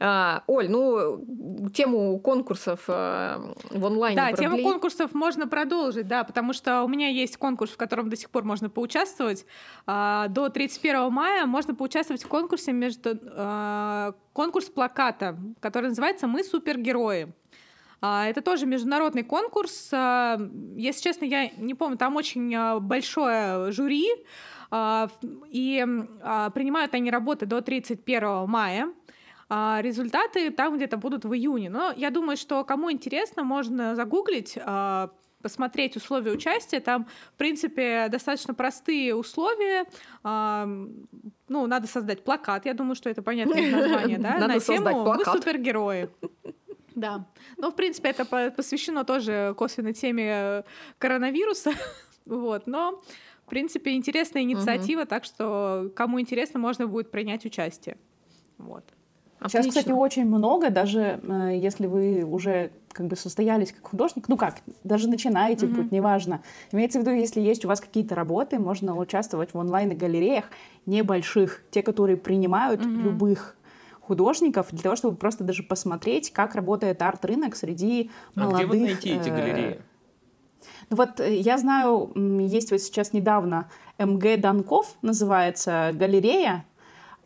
А, 0.00 0.42
Оль, 0.48 0.68
ну, 0.68 1.70
тему 1.72 2.18
конкурсов 2.18 2.80
а, 2.88 3.54
в 3.70 3.86
онлайне 3.86 4.16
Да, 4.16 4.32
тему 4.32 4.58
конкурсов 4.62 5.14
можно 5.14 5.46
продолжить, 5.46 6.08
да, 6.08 6.24
потому 6.24 6.52
что 6.52 6.82
у 6.82 6.88
меня 6.88 7.08
есть 7.08 7.36
конкурс, 7.36 7.70
в 7.70 7.76
котором 7.76 8.10
до 8.10 8.16
сих 8.16 8.30
пор 8.30 8.42
можно 8.44 8.68
поучаствовать. 8.68 9.46
До 9.86 10.50
31 10.52 11.12
мая 11.12 11.46
можно 11.46 11.74
поучаствовать 11.74 12.24
в 12.24 12.28
конкурсе 12.28 12.72
между 12.72 13.16
конкурс 14.32 14.66
плаката, 14.66 15.38
который 15.60 15.90
называется 15.90 16.26
«Мы 16.26 16.42
супергерои». 16.42 17.32
А, 18.06 18.26
это 18.26 18.40
тоже 18.40 18.66
международный 18.66 19.24
конкурс. 19.24 19.88
А, 19.92 20.38
если 20.76 21.02
честно, 21.02 21.24
я 21.24 21.50
не 21.56 21.74
помню, 21.74 21.96
там 21.96 22.14
очень 22.14 22.54
а, 22.54 22.78
большое 22.78 23.72
жюри, 23.72 24.06
и 24.68 25.86
принимают 26.54 26.92
они 26.94 27.08
работы 27.08 27.46
до 27.46 27.60
31 27.60 28.48
мая. 28.48 28.92
Результаты 29.48 30.50
там 30.50 30.74
где-то 30.74 30.96
будут 30.96 31.24
в 31.24 31.32
июне. 31.32 31.70
Но 31.70 31.94
я 31.96 32.10
думаю, 32.10 32.36
что 32.36 32.64
кому 32.64 32.90
интересно, 32.90 33.44
можно 33.44 33.94
загуглить 33.94 34.58
посмотреть 35.40 35.94
условия 35.94 36.32
участия. 36.32 36.80
Там, 36.80 37.06
в 37.34 37.38
принципе, 37.38 38.08
достаточно 38.10 38.54
простые 38.54 39.14
условия. 39.14 39.84
Ну, 40.24 41.66
надо 41.68 41.86
создать 41.86 42.24
плакат. 42.24 42.66
Я 42.66 42.74
думаю, 42.74 42.96
что 42.96 43.08
это 43.08 43.22
понятное 43.22 43.70
название, 43.82 44.18
да? 44.18 44.38
Надо 44.38 44.54
на 44.54 44.60
тему 44.60 44.98
«Мы 44.98 45.04
плакат. 45.04 45.36
супергерои». 45.36 46.10
Да. 46.96 47.26
Ну, 47.58 47.70
в 47.70 47.76
принципе, 47.76 48.08
это 48.08 48.24
посвящено 48.50 49.04
тоже 49.04 49.54
косвенной 49.56 49.92
теме 49.92 50.64
коронавируса. 50.98 51.72
вот. 52.26 52.66
Но, 52.66 53.02
в 53.44 53.50
принципе, 53.50 53.94
интересная 53.94 54.42
инициатива, 54.42 55.04
так 55.04 55.24
что 55.24 55.92
кому 55.94 56.18
интересно, 56.20 56.58
можно 56.58 56.86
будет 56.86 57.10
принять 57.10 57.44
участие. 57.44 57.98
Вот. 58.58 58.82
Отлично. 59.38 59.62
Сейчас, 59.62 59.66
кстати, 59.76 59.92
очень 59.92 60.24
много, 60.24 60.70
даже 60.70 61.20
э, 61.22 61.58
если 61.60 61.86
вы 61.86 62.24
уже 62.24 62.70
как 62.88 63.06
бы 63.06 63.16
состоялись 63.16 63.72
как 63.72 63.90
художник, 63.90 64.28
ну 64.28 64.38
как, 64.38 64.56
даже 64.82 65.10
начинаете 65.10 65.66
mm-hmm. 65.66 65.74
путь, 65.74 65.92
неважно. 65.92 66.42
Имеется 66.72 66.98
в 66.98 67.02
виду, 67.02 67.10
если 67.10 67.42
есть 67.42 67.66
у 67.66 67.68
вас 67.68 67.80
какие-то 67.80 68.14
работы, 68.14 68.58
можно 68.58 68.96
участвовать 68.96 69.52
в 69.52 69.58
онлайн-галереях 69.58 70.46
небольших, 70.86 71.62
те, 71.70 71.82
которые 71.82 72.16
принимают 72.16 72.80
mm-hmm. 72.80 73.02
любых 73.02 73.55
художников 74.06 74.68
для 74.70 74.82
того, 74.82 74.96
чтобы 74.96 75.16
просто 75.16 75.44
даже 75.44 75.62
посмотреть, 75.62 76.32
как 76.32 76.54
работает 76.54 77.02
арт-рынок 77.02 77.56
среди 77.56 78.10
а 78.34 78.40
молодых. 78.40 78.58
Где 78.58 78.66
вы 78.66 78.80
найти 78.80 79.10
эти 79.10 79.28
э, 79.28 79.36
галереи? 79.36 79.80
Ну 80.90 80.96
вот 80.96 81.20
э, 81.20 81.36
я 81.36 81.58
знаю, 81.58 82.12
есть 82.40 82.70
вот 82.70 82.80
сейчас 82.80 83.12
недавно 83.12 83.68
МГ 83.98 84.40
Данков 84.40 84.96
называется 85.02 85.90
галерея. 85.94 86.64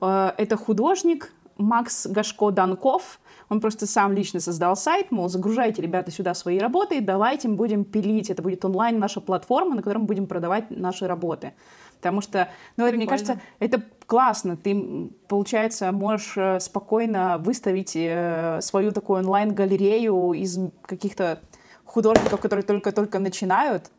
Это 0.00 0.56
художник, 0.56 1.30
Макс 1.58 2.06
Гашко 2.06 2.50
Данков, 2.50 3.20
он 3.50 3.60
просто 3.60 3.86
сам 3.86 4.12
лично 4.12 4.40
создал 4.40 4.76
сайт, 4.76 5.10
мол, 5.10 5.28
загружайте, 5.28 5.82
ребята, 5.82 6.10
сюда 6.10 6.34
свои 6.34 6.58
работы, 6.58 7.00
давайте 7.00 7.48
им 7.48 7.56
будем 7.56 7.84
пилить. 7.84 8.30
Это 8.30 8.42
будет 8.42 8.64
онлайн 8.64 8.98
наша 8.98 9.20
платформа, 9.20 9.74
на 9.74 9.82
которой 9.82 9.98
мы 9.98 10.04
будем 10.06 10.26
продавать 10.26 10.70
наши 10.70 11.06
работы. 11.06 11.52
Потому 11.96 12.22
что, 12.22 12.48
ну, 12.76 12.86
это, 12.86 12.96
мне 12.96 13.06
кажется, 13.06 13.40
это 13.58 13.82
классно. 14.10 14.56
Ты, 14.56 15.08
получается, 15.28 15.92
можешь 15.92 16.32
э, 16.36 16.58
спокойно 16.58 17.38
выставить 17.38 17.94
э, 17.94 18.58
свою 18.60 18.90
такую 18.90 19.20
онлайн-галерею 19.20 20.32
из 20.32 20.58
каких-то 20.82 21.38
художников, 21.84 22.40
которые 22.40 22.64
только-только 22.64 23.20
начинают, 23.20 23.92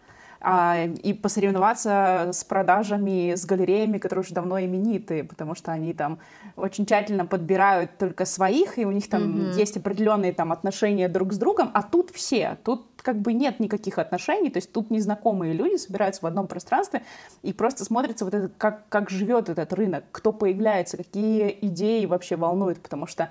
а, 0.43 0.85
и 0.85 1.13
посоревноваться 1.13 2.31
с 2.33 2.43
продажами, 2.43 3.35
с 3.35 3.45
галереями, 3.45 3.99
которые 3.99 4.23
уже 4.23 4.33
давно 4.33 4.59
имениты, 4.59 5.23
потому 5.23 5.53
что 5.53 5.71
они 5.71 5.93
там 5.93 6.19
очень 6.55 6.85
тщательно 6.85 7.25
подбирают 7.25 7.97
только 7.97 8.25
своих, 8.25 8.79
и 8.79 8.85
у 8.85 8.91
них 8.91 9.07
там 9.07 9.21
mm-hmm. 9.21 9.59
есть 9.59 9.77
определенные 9.77 10.33
там 10.33 10.51
отношения 10.51 11.07
друг 11.07 11.33
с 11.33 11.37
другом, 11.37 11.69
а 11.73 11.83
тут 11.83 12.09
все, 12.09 12.57
тут 12.63 12.87
как 13.01 13.19
бы 13.19 13.33
нет 13.33 13.59
никаких 13.59 13.99
отношений, 13.99 14.49
то 14.49 14.57
есть 14.57 14.71
тут 14.71 14.89
незнакомые 14.89 15.53
люди 15.53 15.77
собираются 15.77 16.21
в 16.23 16.25
одном 16.25 16.47
пространстве 16.47 17.03
и 17.43 17.53
просто 17.53 17.85
смотрится 17.85 18.25
вот 18.25 18.33
это, 18.33 18.49
как, 18.57 18.89
как 18.89 19.09
живет 19.09 19.49
этот 19.49 19.71
рынок, 19.73 20.05
кто 20.11 20.31
появляется, 20.31 20.97
какие 20.97 21.55
идеи 21.61 22.05
вообще 22.05 22.35
волнуют, 22.35 22.81
потому 22.81 23.05
что 23.05 23.29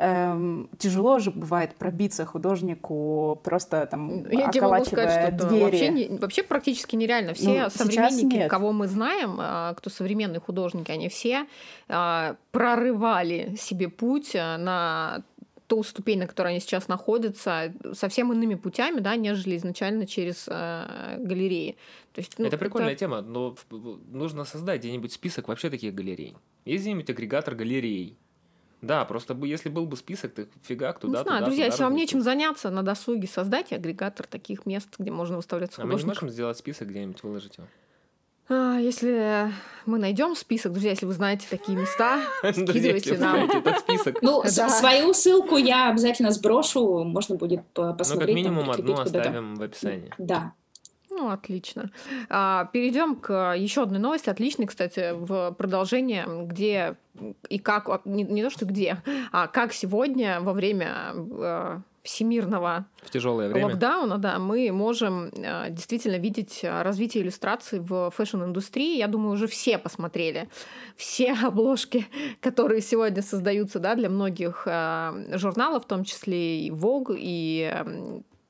эм, 0.00 0.70
тяжело 0.78 1.18
же 1.18 1.30
бывает 1.30 1.74
пробиться 1.74 2.24
художнику 2.24 3.40
просто 3.44 3.86
там 3.86 4.28
Я 4.30 4.50
тебе 4.50 4.62
могу 4.62 4.84
сказать, 4.84 5.34
что 5.34 5.46
двери. 5.46 5.62
Вообще, 5.62 5.88
не, 5.88 6.18
вообще 6.18 6.42
практически 6.42 6.96
нереально. 6.96 7.34
Все 7.34 7.64
ну, 7.64 7.70
современники, 7.70 8.48
кого 8.48 8.72
мы 8.72 8.88
знаем, 8.88 9.36
а, 9.38 9.74
кто 9.74 9.90
современные 9.90 10.40
художники, 10.40 10.90
они 10.90 11.08
все 11.08 11.46
а, 11.88 12.36
прорывали 12.50 13.54
себе 13.58 13.88
путь 13.88 14.34
а, 14.34 14.56
на 14.56 15.22
ту 15.66 15.84
ступень, 15.84 16.18
на 16.18 16.26
которой 16.26 16.48
они 16.48 16.60
сейчас 16.60 16.88
находятся, 16.88 17.72
совсем 17.92 18.32
иными 18.32 18.56
путями, 18.56 18.98
да, 18.98 19.14
нежели 19.14 19.56
изначально 19.56 20.04
через 20.04 20.48
э, 20.48 21.16
галереи. 21.18 21.76
То 22.12 22.20
есть, 22.20 22.36
ну, 22.38 22.46
это 22.46 22.58
прикольная 22.58 22.90
это... 22.90 22.98
тема, 22.98 23.20
но 23.20 23.54
нужно 23.70 24.44
создать 24.44 24.80
где-нибудь 24.80 25.12
список 25.12 25.46
вообще 25.46 25.70
таких 25.70 25.94
галерей. 25.94 26.36
Есть 26.64 26.82
где-нибудь 26.82 27.08
агрегатор 27.08 27.54
галерей, 27.54 28.18
да, 28.82 29.04
просто 29.04 29.34
бы, 29.34 29.46
если 29.46 29.68
был 29.68 29.86
бы 29.86 29.96
список, 29.96 30.34
то 30.34 30.46
фига, 30.62 30.92
туда, 30.94 31.18
Не 31.18 31.24
знаю, 31.24 31.38
туда, 31.38 31.46
друзья, 31.46 31.64
туда, 31.64 31.72
если 31.72 31.82
вам 31.84 31.94
нечем 31.94 32.22
заняться 32.22 32.70
на 32.70 32.82
досуге, 32.82 33.28
создайте 33.28 33.76
агрегатор 33.76 34.26
таких 34.26 34.64
мест, 34.64 34.88
где 34.98 35.10
можно 35.10 35.36
выставлять 35.36 35.72
А 35.76 35.84
мы 35.84 35.94
не 35.94 36.04
можем 36.04 36.30
сделать 36.30 36.56
список 36.56 36.88
где-нибудь, 36.88 37.22
выложить 37.22 37.58
его? 37.58 37.66
А, 38.48 38.78
если 38.78 39.52
мы 39.86 39.98
найдем 39.98 40.34
список, 40.34 40.72
друзья, 40.72 40.90
если 40.90 41.06
вы 41.06 41.12
знаете 41.12 41.46
такие 41.48 41.78
места, 41.78 42.20
скидывайте 42.42 43.16
нам. 43.16 43.48
этот 43.48 43.78
список. 43.78 44.22
Ну, 44.22 44.42
свою 44.44 45.14
ссылку 45.14 45.56
я 45.56 45.90
обязательно 45.90 46.32
сброшу, 46.32 47.04
можно 47.04 47.36
будет 47.36 47.62
посмотреть. 47.72 48.10
Ну, 48.12 48.18
как 48.18 48.34
минимум 48.34 48.70
одну 48.70 48.94
оставим 48.94 49.54
в 49.54 49.62
описании. 49.62 50.12
Да. 50.18 50.54
Ну, 51.10 51.30
отлично. 51.30 51.90
А, 52.28 52.66
перейдем 52.72 53.16
к 53.16 53.54
еще 53.56 53.82
одной 53.82 53.98
новости, 53.98 54.30
отличной, 54.30 54.66
кстати, 54.66 55.12
в 55.12 55.52
продолжение, 55.52 56.24
где 56.46 56.96
и 57.48 57.58
как, 57.58 58.06
не, 58.06 58.22
не 58.22 58.42
то 58.42 58.50
что 58.50 58.64
где, 58.64 59.02
а 59.32 59.48
как 59.48 59.72
сегодня 59.72 60.40
во 60.40 60.52
время 60.52 61.12
э, 61.14 61.80
всемирного 62.02 62.86
в 63.02 63.10
тяжелое 63.10 63.48
время. 63.48 63.66
локдауна, 63.66 64.18
да, 64.18 64.38
мы 64.38 64.70
можем 64.70 65.30
э, 65.34 65.70
действительно 65.70 66.16
видеть 66.16 66.60
развитие 66.62 67.24
иллюстраций 67.24 67.80
в 67.80 68.12
фэшн-индустрии. 68.12 68.96
Я 68.96 69.08
думаю, 69.08 69.32
уже 69.32 69.48
все 69.48 69.78
посмотрели 69.78 70.48
все 70.96 71.32
обложки, 71.42 72.06
которые 72.40 72.80
сегодня 72.80 73.20
создаются 73.20 73.80
да, 73.80 73.96
для 73.96 74.08
многих 74.08 74.62
журналов, 74.64 75.84
в 75.84 75.88
том 75.88 76.04
числе 76.04 76.60
и 76.60 76.70
Vogue, 76.70 77.16
и 77.18 77.74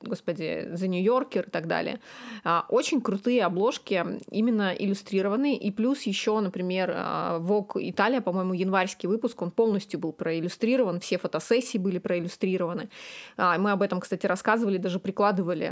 господи, 0.03 0.67
The 0.73 0.87
New 0.87 1.03
Yorker 1.03 1.47
и 1.47 1.49
так 1.49 1.67
далее. 1.67 1.99
А, 2.43 2.65
очень 2.69 3.01
крутые 3.01 3.43
обложки, 3.45 4.05
именно 4.29 4.73
иллюстрированные. 4.73 5.57
И 5.57 5.71
плюс 5.71 6.03
еще, 6.03 6.39
например, 6.39 6.91
а, 6.93 7.39
Vogue 7.39 7.77
Италия, 7.77 8.21
по-моему, 8.21 8.53
январский 8.53 9.07
выпуск, 9.07 9.41
он 9.41 9.51
полностью 9.51 9.99
был 9.99 10.11
проиллюстрирован, 10.11 10.99
все 10.99 11.17
фотосессии 11.17 11.77
были 11.77 11.99
проиллюстрированы. 11.99 12.89
А, 13.37 13.57
мы 13.57 13.71
об 13.71 13.81
этом, 13.81 13.99
кстати, 13.99 14.25
рассказывали, 14.25 14.77
даже 14.77 14.99
прикладывали 14.99 15.71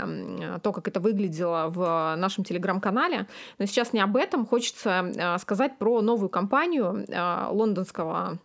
то, 0.62 0.72
как 0.72 0.88
это 0.88 1.00
выглядело 1.00 1.66
в 1.68 2.14
нашем 2.16 2.44
телеграм-канале. 2.44 3.26
Но 3.58 3.66
сейчас 3.66 3.92
не 3.92 4.00
об 4.00 4.16
этом. 4.16 4.46
Хочется 4.46 5.36
сказать 5.40 5.78
про 5.78 6.00
новую 6.00 6.28
компанию 6.28 7.06
лондонского 7.50 8.38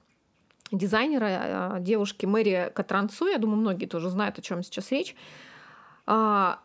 дизайнера, 0.72 1.78
девушки 1.80 2.26
Мэри 2.26 2.72
Катранцу. 2.74 3.28
Я 3.28 3.38
думаю, 3.38 3.58
многие 3.58 3.86
тоже 3.86 4.10
знают, 4.10 4.40
о 4.40 4.42
чем 4.42 4.64
сейчас 4.64 4.92
речь. 4.92 5.16
А, 6.08 6.60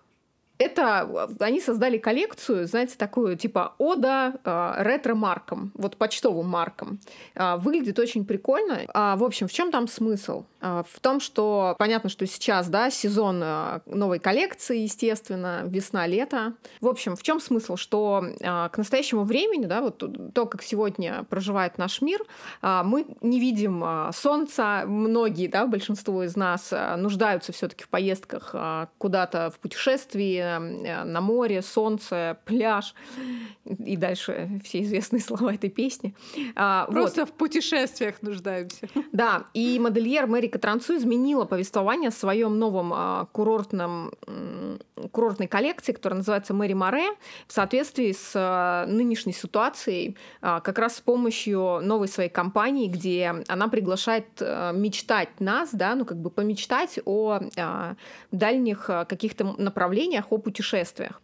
это 0.61 1.29
они 1.41 1.59
создали 1.59 1.97
коллекцию, 1.97 2.67
знаете, 2.67 2.97
такую 2.99 3.37
типа 3.37 3.75
ода 3.79 4.35
э, 4.45 4.75
ретро-маркам, 4.83 5.73
вот 5.75 5.97
почтовым 5.97 6.49
маркам. 6.49 7.01
Э, 7.35 7.57
выглядит 7.57 7.99
очень 7.99 8.27
прикольно. 8.27 8.81
Э, 8.83 9.17
в 9.17 9.25
общем, 9.25 9.49
в 9.49 9.53
чем 9.53 9.71
там 9.71 9.89
смысл? 9.89 10.45
Э, 10.61 10.83
в 10.87 11.01
том, 11.01 11.21
что 11.21 11.75
понятно, 11.79 12.11
что 12.11 12.27
сейчас, 12.27 12.69
да, 12.69 12.91
сезон 12.91 13.41
э, 13.43 13.81
новой 13.87 14.19
коллекции, 14.19 14.81
естественно, 14.81 15.63
весна-лето. 15.65 16.53
В 16.83 16.89
общем, 16.89 17.17
в 17.17 17.23
чем 17.23 17.41
смысл? 17.41 17.77
Что 17.77 18.23
э, 18.23 18.69
к 18.69 18.77
настоящему 18.77 19.25
времени, 19.25 19.65
да, 19.65 19.81
вот 19.81 20.05
то, 20.35 20.45
как 20.45 20.63
сегодня 20.63 21.25
проживает 21.31 21.79
наш 21.79 22.03
мир, 22.03 22.21
э, 22.61 22.83
мы 22.85 23.07
не 23.23 23.41
видим 23.41 23.83
э, 23.83 24.11
солнца. 24.13 24.85
Многие, 24.87 25.47
да, 25.47 25.67
большинство 25.67 26.23
из 26.23 26.37
нас 26.37 26.69
э, 26.71 26.97
нуждаются 26.97 27.51
все-таки 27.53 27.85
в 27.85 27.89
поездках 27.89 28.51
э, 28.53 28.89
куда-то 28.99 29.51
в 29.51 29.59
путешествии, 29.59 30.50
Э, 30.50 30.50
на 30.59 31.21
море, 31.21 31.63
солнце, 31.63 32.39
пляж 32.45 32.95
и 33.79 33.97
дальше 33.97 34.61
все 34.65 34.83
известные 34.83 35.21
слова 35.21 35.55
этой 35.55 35.71
песни. 35.71 36.15
А, 36.57 36.87
Просто 36.87 37.23
вот. 37.23 37.31
в 37.31 37.33
путешествиях 37.33 38.23
нуждаемся. 38.23 38.89
Да, 39.13 39.47
и 39.55 39.79
модельер 39.79 40.27
Мэри 40.27 40.47
Катранцу 40.47 40.97
изменила 40.97 41.45
повествование 41.45 42.11
в 42.11 42.15
своем 42.15 42.59
новом 42.59 42.93
а, 42.95 43.27
курортном, 43.33 44.13
курортной 45.11 45.49
коллекции, 45.49 45.93
которая 45.93 46.19
называется 46.19 46.55
Мэри 46.55 46.75
Море, 46.75 47.09
в 47.47 47.53
соответствии 47.53 48.13
с 48.13 48.33
а, 48.35 48.87
нынешней 48.87 49.33
ситуацией, 49.33 50.17
как 50.41 50.79
раз 50.79 50.97
с 50.97 51.01
помощью 51.01 51.81
новой 51.83 52.09
своей 52.09 52.31
компании, 52.31 52.87
где 52.87 53.35
она 53.49 53.69
приглашает 53.69 54.27
мечтать 54.73 55.41
нас, 55.41 55.71
да, 55.73 55.95
ну 55.95 56.05
как 56.05 56.19
бы 56.19 56.31
помечтать 56.31 56.99
о 57.05 57.41
дальних 58.31 58.87
каких-то 58.87 59.55
направлениях, 59.59 60.27
о 60.31 60.39
путешествиях. 60.41 61.21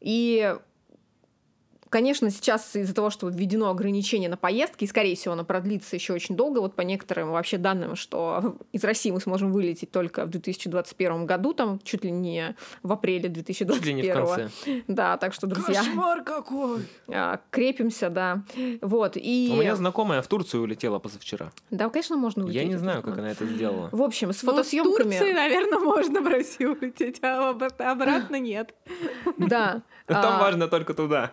И 0.00 0.56
Конечно, 1.90 2.30
сейчас 2.30 2.76
из-за 2.76 2.94
того, 2.94 3.10
что 3.10 3.28
введено 3.28 3.68
ограничение 3.68 4.30
на 4.30 4.36
поездки, 4.36 4.84
и, 4.84 4.86
скорее 4.86 5.16
всего, 5.16 5.34
оно 5.34 5.44
продлится 5.44 5.96
еще 5.96 6.12
очень 6.12 6.36
долго, 6.36 6.60
вот 6.60 6.76
по 6.76 6.82
некоторым 6.82 7.32
вообще 7.32 7.58
данным, 7.58 7.96
что 7.96 8.54
из 8.72 8.84
России 8.84 9.10
мы 9.10 9.20
сможем 9.20 9.52
вылететь 9.52 9.90
только 9.90 10.24
в 10.24 10.28
2021 10.28 11.26
году, 11.26 11.52
там 11.52 11.80
чуть 11.82 12.04
ли 12.04 12.12
не 12.12 12.54
в 12.84 12.92
апреле 12.92 13.28
2021. 13.28 13.76
Чуть 13.76 13.86
ли 13.86 13.94
не 13.94 14.02
в 14.02 14.14
конце. 14.14 14.50
Да, 14.86 15.16
так 15.16 15.34
что, 15.34 15.48
друзья... 15.48 15.80
Кошмар 15.80 16.22
какой! 16.22 16.86
А, 17.08 17.40
крепимся, 17.50 18.08
да. 18.08 18.44
Вот, 18.80 19.16
и... 19.16 19.50
У 19.52 19.60
меня 19.60 19.74
знакомая 19.74 20.22
в 20.22 20.28
Турцию 20.28 20.62
улетела 20.62 21.00
позавчера. 21.00 21.50
Да, 21.70 21.88
конечно, 21.88 22.16
можно 22.16 22.44
улететь. 22.44 22.62
Я 22.62 22.68
не 22.68 22.76
знаю, 22.76 23.02
как 23.02 23.18
она 23.18 23.32
это 23.32 23.44
сделала. 23.46 23.88
В 23.90 24.02
общем, 24.02 24.32
с 24.32 24.36
фотосъемками... 24.36 25.08
Ну, 25.08 25.10
в 25.10 25.18
Турции, 25.18 25.32
наверное, 25.32 25.78
можно 25.80 26.20
в 26.20 26.26
Россию 26.28 26.78
улететь, 26.80 27.18
а 27.22 27.50
обратно 27.50 28.38
нет. 28.38 28.74
Да. 29.38 29.82
Там 30.06 30.34
а, 30.34 30.40
важно 30.40 30.68
только 30.68 30.94
туда. 30.94 31.32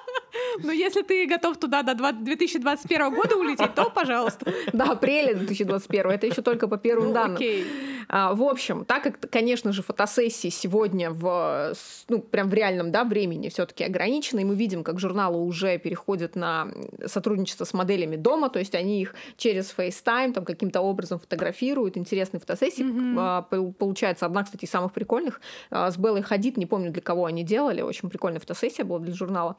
Ну, 0.63 0.71
если 0.71 1.01
ты 1.01 1.25
готов 1.25 1.57
туда 1.57 1.83
до 1.83 1.95
2021 1.95 3.13
года 3.13 3.35
улететь, 3.35 3.73
то 3.73 3.89
пожалуйста. 3.89 4.53
До 4.73 4.85
апреля 4.85 5.35
2021. 5.35 6.11
Это 6.11 6.27
еще 6.27 6.41
только 6.41 6.67
по 6.67 6.77
первым 6.77 7.09
ну, 7.09 7.13
данным. 7.13 7.35
Окей. 7.35 7.65
А, 8.13 8.33
в 8.33 8.43
общем, 8.43 8.85
так 8.85 9.03
как, 9.03 9.29
конечно 9.29 9.71
же, 9.71 9.83
фотосессии 9.83 10.49
сегодня 10.49 11.11
в, 11.11 11.73
ну, 12.09 12.19
прям 12.19 12.49
в 12.49 12.53
реальном 12.53 12.91
да, 12.91 13.03
времени 13.03 13.49
все-таки 13.49 13.83
ограничены, 13.83 14.41
и 14.41 14.43
мы 14.43 14.55
видим, 14.55 14.83
как 14.83 14.99
журналы 14.99 15.39
уже 15.39 15.77
переходят 15.77 16.35
на 16.35 16.67
сотрудничество 17.05 17.63
с 17.63 17.73
моделями 17.73 18.17
дома, 18.17 18.49
то 18.49 18.59
есть 18.59 18.75
они 18.75 19.01
их 19.01 19.15
через 19.37 19.73
FaceTime 19.75 20.33
там 20.33 20.43
каким-то 20.43 20.81
образом 20.81 21.19
фотографируют, 21.19 21.95
интересные 21.97 22.41
фотосессии. 22.41 22.83
Mm-hmm. 22.83 23.73
Получается, 23.73 24.25
одна, 24.25 24.43
кстати, 24.43 24.65
из 24.65 24.69
самых 24.69 24.91
прикольных 24.91 25.39
а, 25.69 25.89
с 25.89 25.97
Беллой 25.97 26.21
Хадид, 26.21 26.57
не 26.57 26.65
помню, 26.65 26.91
для 26.91 27.01
кого 27.01 27.25
они 27.25 27.43
делали, 27.43 27.81
очень 27.81 28.09
прикольная 28.09 28.39
фотосессия 28.41 28.83
была 28.83 28.99
для 28.99 29.13
журнала. 29.13 29.55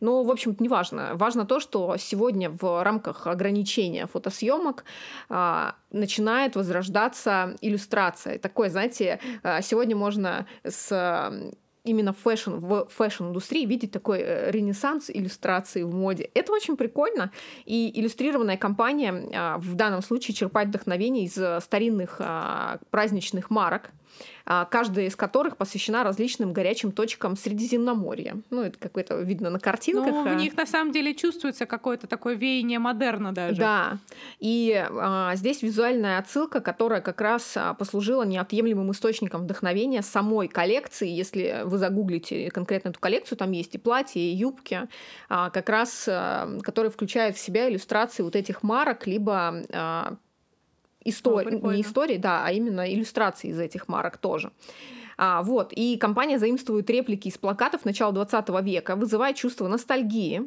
Но, 0.00 0.22
в 0.26 0.30
общем-то, 0.30 0.62
не 0.62 0.68
важно. 0.68 1.12
Важно 1.14 1.46
то, 1.46 1.60
что 1.60 1.96
сегодня 1.98 2.50
в 2.50 2.82
рамках 2.82 3.26
ограничения 3.26 4.06
фотосъемок 4.06 4.84
а, 5.28 5.76
начинает 5.90 6.56
возрождаться 6.56 7.56
иллюстрация. 7.60 8.38
Такое, 8.38 8.68
знаете, 8.70 9.20
а, 9.42 9.62
сегодня 9.62 9.96
можно 9.96 10.46
с 10.64 11.54
именно 11.84 12.12
фэшн, 12.12 12.54
в 12.54 12.88
фэшн-индустрии 12.90 13.64
видеть 13.64 13.92
такой 13.92 14.18
э, 14.18 14.50
ренессанс 14.50 15.08
иллюстрации 15.08 15.84
в 15.84 15.94
моде. 15.94 16.28
Это 16.34 16.52
очень 16.52 16.76
прикольно. 16.76 17.30
И 17.64 17.92
иллюстрированная 17.94 18.56
кампания 18.56 19.30
а, 19.32 19.58
в 19.58 19.76
данном 19.76 20.02
случае 20.02 20.34
черпает 20.34 20.68
вдохновение 20.68 21.24
из 21.26 21.64
старинных 21.64 22.20
праздничных 22.90 23.50
марок, 23.50 23.92
каждая 24.44 25.06
из 25.06 25.16
которых 25.16 25.56
посвящена 25.56 26.04
различным 26.04 26.52
горячим 26.52 26.92
точкам 26.92 27.36
Средиземноморья. 27.36 28.36
Ну, 28.50 28.62
это 28.62 28.78
какое-то 28.78 29.16
видно 29.16 29.50
на 29.50 29.58
картинках. 29.58 30.12
Ну, 30.12 30.24
в 30.24 30.28
а. 30.28 30.34
них 30.34 30.56
на 30.56 30.66
самом 30.66 30.92
деле 30.92 31.14
чувствуется 31.14 31.66
какое-то 31.66 32.06
такое 32.06 32.34
веяние 32.34 32.78
модерна 32.78 33.32
даже. 33.32 33.56
Да. 33.56 33.98
И 34.38 34.86
а, 34.88 35.34
здесь 35.34 35.62
визуальная 35.62 36.18
отсылка, 36.18 36.60
которая 36.60 37.00
как 37.00 37.20
раз 37.20 37.56
а, 37.56 37.74
послужила 37.74 38.22
неотъемлемым 38.22 38.92
источником 38.92 39.42
вдохновения 39.42 40.02
самой 40.02 40.48
коллекции. 40.48 41.08
Если 41.08 41.62
вы 41.64 41.78
загуглите 41.78 42.50
конкретно 42.50 42.90
эту 42.90 43.00
коллекцию, 43.00 43.38
там 43.38 43.52
есть 43.52 43.74
и 43.74 43.78
платья, 43.78 44.20
и 44.20 44.34
юбки, 44.34 44.88
а, 45.28 45.50
как 45.50 45.68
раз, 45.68 46.06
а, 46.08 46.58
которые 46.62 46.90
включают 46.90 47.36
в 47.36 47.40
себя 47.40 47.68
иллюстрации 47.68 48.22
вот 48.22 48.36
этих 48.36 48.62
марок, 48.62 49.06
либо 49.06 49.62
а, 49.72 50.16
истории, 51.08 51.74
не 51.74 51.82
истории, 51.82 52.16
да, 52.16 52.44
а 52.44 52.52
именно 52.52 52.92
иллюстрации 52.92 53.50
из 53.50 53.58
этих 53.58 53.88
марок 53.88 54.18
тоже. 54.18 54.50
А, 55.18 55.42
вот, 55.42 55.72
и 55.72 55.96
компания 55.96 56.38
заимствует 56.38 56.90
реплики 56.90 57.28
из 57.28 57.38
плакатов 57.38 57.84
начала 57.84 58.12
20 58.12 58.48
века, 58.62 58.96
вызывая 58.96 59.32
чувство 59.32 59.66
ностальгии. 59.66 60.46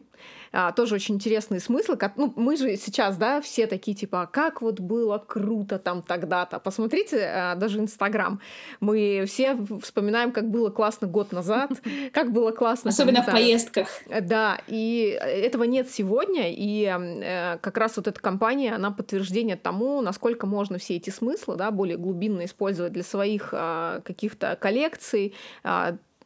А, 0.52 0.72
тоже 0.72 0.96
очень 0.96 1.16
интересные 1.16 1.60
смыслы. 1.60 1.96
Как, 1.98 2.18
ну, 2.18 2.34
мы 2.36 2.58
же 2.58 2.76
сейчас, 2.78 3.18
да, 3.18 3.42
все 3.42 3.68
такие 3.68 3.96
типа, 3.96 4.24
«А 4.24 4.28
как 4.28 4.62
вот 4.62 4.80
было 4.80 5.18
круто 5.18 5.80
там 5.80 6.02
тогда-то. 6.02 6.60
Посмотрите 6.60 7.24
а, 7.24 7.56
даже 7.56 7.80
Инстаграм. 7.80 8.40
Мы 8.80 9.26
все 9.28 9.58
вспоминаем, 9.82 10.32
как 10.32 10.50
было 10.50 10.70
классно 10.70 11.08
год 11.08 11.32
назад, 11.32 11.72
как 12.14 12.32
было 12.32 12.52
классно. 12.52 12.90
Особенно 12.90 13.24
в 13.24 13.28
поездках. 13.28 13.88
Да, 14.22 14.60
и 14.68 15.18
этого 15.22 15.64
нет 15.64 15.90
сегодня, 15.90 16.52
и 16.52 16.86
э, 16.86 17.58
как 17.58 17.78
раз 17.78 17.98
вот 17.98 18.08
эта 18.08 18.20
компания, 18.20 18.74
она 18.74 18.92
подтверждение 18.92 19.56
тому, 19.56 20.02
насколько 20.02 20.48
можно 20.48 20.78
все 20.78 20.96
эти 20.96 21.10
смыслы, 21.10 21.56
да, 21.56 21.72
более 21.72 21.98
глубинно 21.98 22.46
использовать 22.46 22.94
для 22.94 23.04
своих 23.04 23.50
а, 23.54 24.02
каких-то 24.02 24.58
коллекций, 24.60 25.34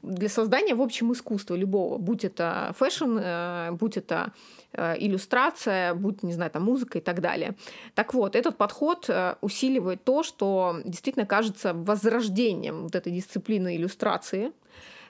для 0.03 0.29
создания, 0.29 0.75
в 0.75 0.81
общем, 0.81 1.13
искусства 1.13 1.55
любого, 1.55 1.97
будь 1.97 2.25
это 2.25 2.73
fashion, 2.77 3.17
э, 3.19 3.71
будь 3.71 3.97
это 3.97 4.33
э, 4.73 4.95
иллюстрация, 4.99 5.93
будь, 5.93 6.23
не 6.23 6.33
знаю, 6.33 6.51
там 6.51 6.63
музыка 6.63 6.97
и 6.97 7.01
так 7.01 7.21
далее. 7.21 7.55
Так 7.95 8.13
вот, 8.13 8.35
этот 8.35 8.57
подход 8.57 9.05
э, 9.09 9.35
усиливает 9.41 10.03
то, 10.03 10.23
что 10.23 10.81
действительно 10.83 11.25
кажется 11.25 11.73
возрождением 11.73 12.83
вот 12.83 12.95
этой 12.95 13.13
дисциплины 13.13 13.77
иллюстрации 13.77 14.51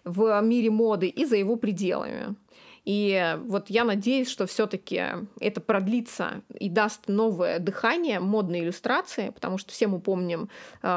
в 0.04 0.40
мире 0.42 0.70
моды 0.70 1.08
и 1.08 1.26
за 1.26 1.38
его 1.38 1.56
пределами. 1.56 2.36
И 2.86 3.38
вот 3.46 3.70
я 3.70 3.86
надеюсь, 3.86 4.30
что 4.30 4.46
все-таки 4.46 5.04
это 5.40 5.62
продлится 5.62 6.42
и 6.60 6.70
даст 6.70 7.08
новое 7.08 7.60
дыхание 7.60 8.20
модной 8.20 8.60
иллюстрации, 8.60 9.30
потому 9.30 9.58
что 9.58 9.72
все 9.72 9.88
мы 9.88 10.00
помним 10.00 10.50
э, 10.82 10.88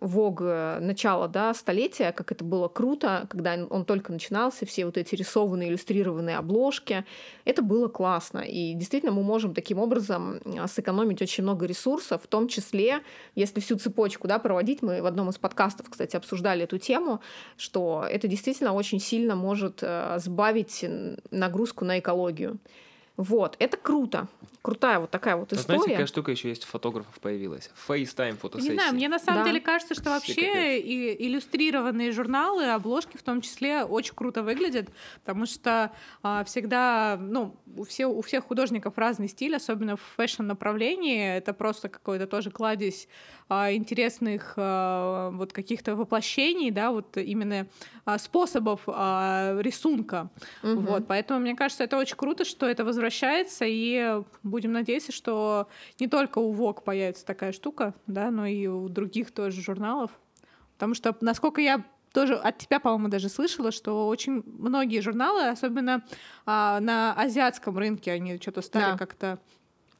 Vogue 0.00 0.80
начала 0.80 1.28
да, 1.28 1.54
столетия, 1.54 2.12
как 2.12 2.32
это 2.32 2.44
было 2.44 2.66
круто, 2.66 3.26
когда 3.30 3.56
он 3.70 3.84
только 3.84 4.12
начинался, 4.12 4.66
все 4.66 4.84
вот 4.84 4.96
эти 4.96 5.14
рисованные, 5.14 5.68
иллюстрированные 5.68 6.36
обложки. 6.36 7.04
Это 7.44 7.62
было 7.62 7.86
классно. 7.88 8.40
И 8.40 8.74
действительно 8.74 9.12
мы 9.12 9.22
можем 9.22 9.54
таким 9.54 9.78
образом 9.78 10.40
а, 10.44 10.66
сэкономить 10.66 11.22
очень 11.22 11.44
много 11.44 11.66
ресурсов, 11.66 12.22
в 12.24 12.26
том 12.26 12.48
числе, 12.48 13.02
если 13.36 13.60
всю 13.60 13.76
цепочку 13.76 14.26
да, 14.26 14.40
проводить, 14.40 14.82
мы 14.82 15.00
в 15.00 15.06
одном 15.06 15.30
из 15.30 15.38
подкастов, 15.38 15.90
кстати, 15.90 16.16
обсуждали 16.16 16.64
эту 16.64 16.78
тему, 16.78 17.20
что 17.56 18.04
это 18.08 18.26
действительно 18.26 18.72
очень 18.72 18.98
сильно 18.98 19.36
может 19.36 19.78
э, 19.82 20.18
сбавить 20.18 20.84
нагрузку 21.30 21.84
на 21.84 21.98
экологию. 21.98 22.58
Вот, 23.20 23.56
это 23.58 23.76
круто. 23.76 24.28
Крутая 24.62 24.98
вот 24.98 25.10
такая 25.10 25.36
вот 25.36 25.52
история. 25.52 25.78
Знаете, 25.78 25.92
какая 25.92 26.06
штука 26.06 26.30
еще 26.30 26.48
есть 26.48 26.64
у 26.64 26.66
фотографов 26.66 27.18
появилась? 27.20 27.70
FaceTime 27.86 28.38
фотосессии. 28.38 28.70
Не 28.70 28.74
знаю, 28.74 28.94
мне 28.94 29.08
на 29.08 29.18
самом 29.18 29.42
да. 29.42 29.48
деле 29.48 29.60
кажется, 29.60 29.94
что 29.94 30.08
вообще 30.08 30.78
и 30.78 31.26
иллюстрированные 31.26 32.12
журналы, 32.12 32.70
обложки 32.70 33.18
в 33.18 33.22
том 33.22 33.42
числе 33.42 33.84
очень 33.84 34.14
круто 34.14 34.42
выглядят, 34.42 34.88
потому 35.22 35.44
что 35.44 35.92
а, 36.22 36.44
всегда, 36.44 37.18
ну, 37.20 37.56
у, 37.76 37.84
все, 37.84 38.06
у 38.06 38.22
всех 38.22 38.44
художников 38.44 38.96
разный 38.96 39.28
стиль, 39.28 39.54
особенно 39.54 39.96
в 39.96 40.02
фэшн-направлении. 40.16 41.36
Это 41.36 41.52
просто 41.52 41.90
какой-то 41.90 42.26
тоже 42.26 42.50
кладезь 42.50 43.06
а, 43.48 43.72
интересных 43.72 44.54
а, 44.56 45.30
вот 45.30 45.52
каких-то 45.52 45.94
воплощений, 45.94 46.70
да, 46.70 46.90
вот 46.90 47.16
именно 47.16 47.66
а, 48.04 48.18
способов 48.18 48.82
а, 48.86 49.56
рисунка. 49.60 50.30
Угу. 50.62 50.80
Вот, 50.80 51.06
поэтому 51.06 51.40
мне 51.40 51.54
кажется, 51.54 51.84
это 51.84 51.96
очень 51.96 52.16
круто, 52.16 52.44
что 52.44 52.66
это 52.66 52.84
возвращается, 52.84 53.09
и 53.66 54.22
будем 54.42 54.72
надеяться, 54.72 55.12
что 55.12 55.68
не 55.98 56.06
только 56.06 56.38
у 56.38 56.54
Vogue 56.54 56.82
появится 56.82 57.24
такая 57.24 57.52
штука, 57.52 57.94
да, 58.06 58.30
но 58.30 58.46
и 58.46 58.66
у 58.66 58.88
других 58.88 59.32
тоже 59.32 59.60
журналов. 59.60 60.10
Потому 60.74 60.94
что, 60.94 61.16
насколько 61.20 61.60
я 61.60 61.84
тоже 62.12 62.34
от 62.34 62.58
тебя, 62.58 62.80
по-моему, 62.80 63.08
даже 63.08 63.28
слышала, 63.28 63.70
что 63.70 64.08
очень 64.08 64.42
многие 64.46 65.00
журналы, 65.00 65.48
особенно 65.48 66.04
а, 66.46 66.80
на 66.80 67.12
азиатском 67.14 67.76
рынке, 67.76 68.12
они 68.12 68.38
что-то 68.38 68.62
стали 68.62 68.92
да. 68.92 68.98
как-то 68.98 69.38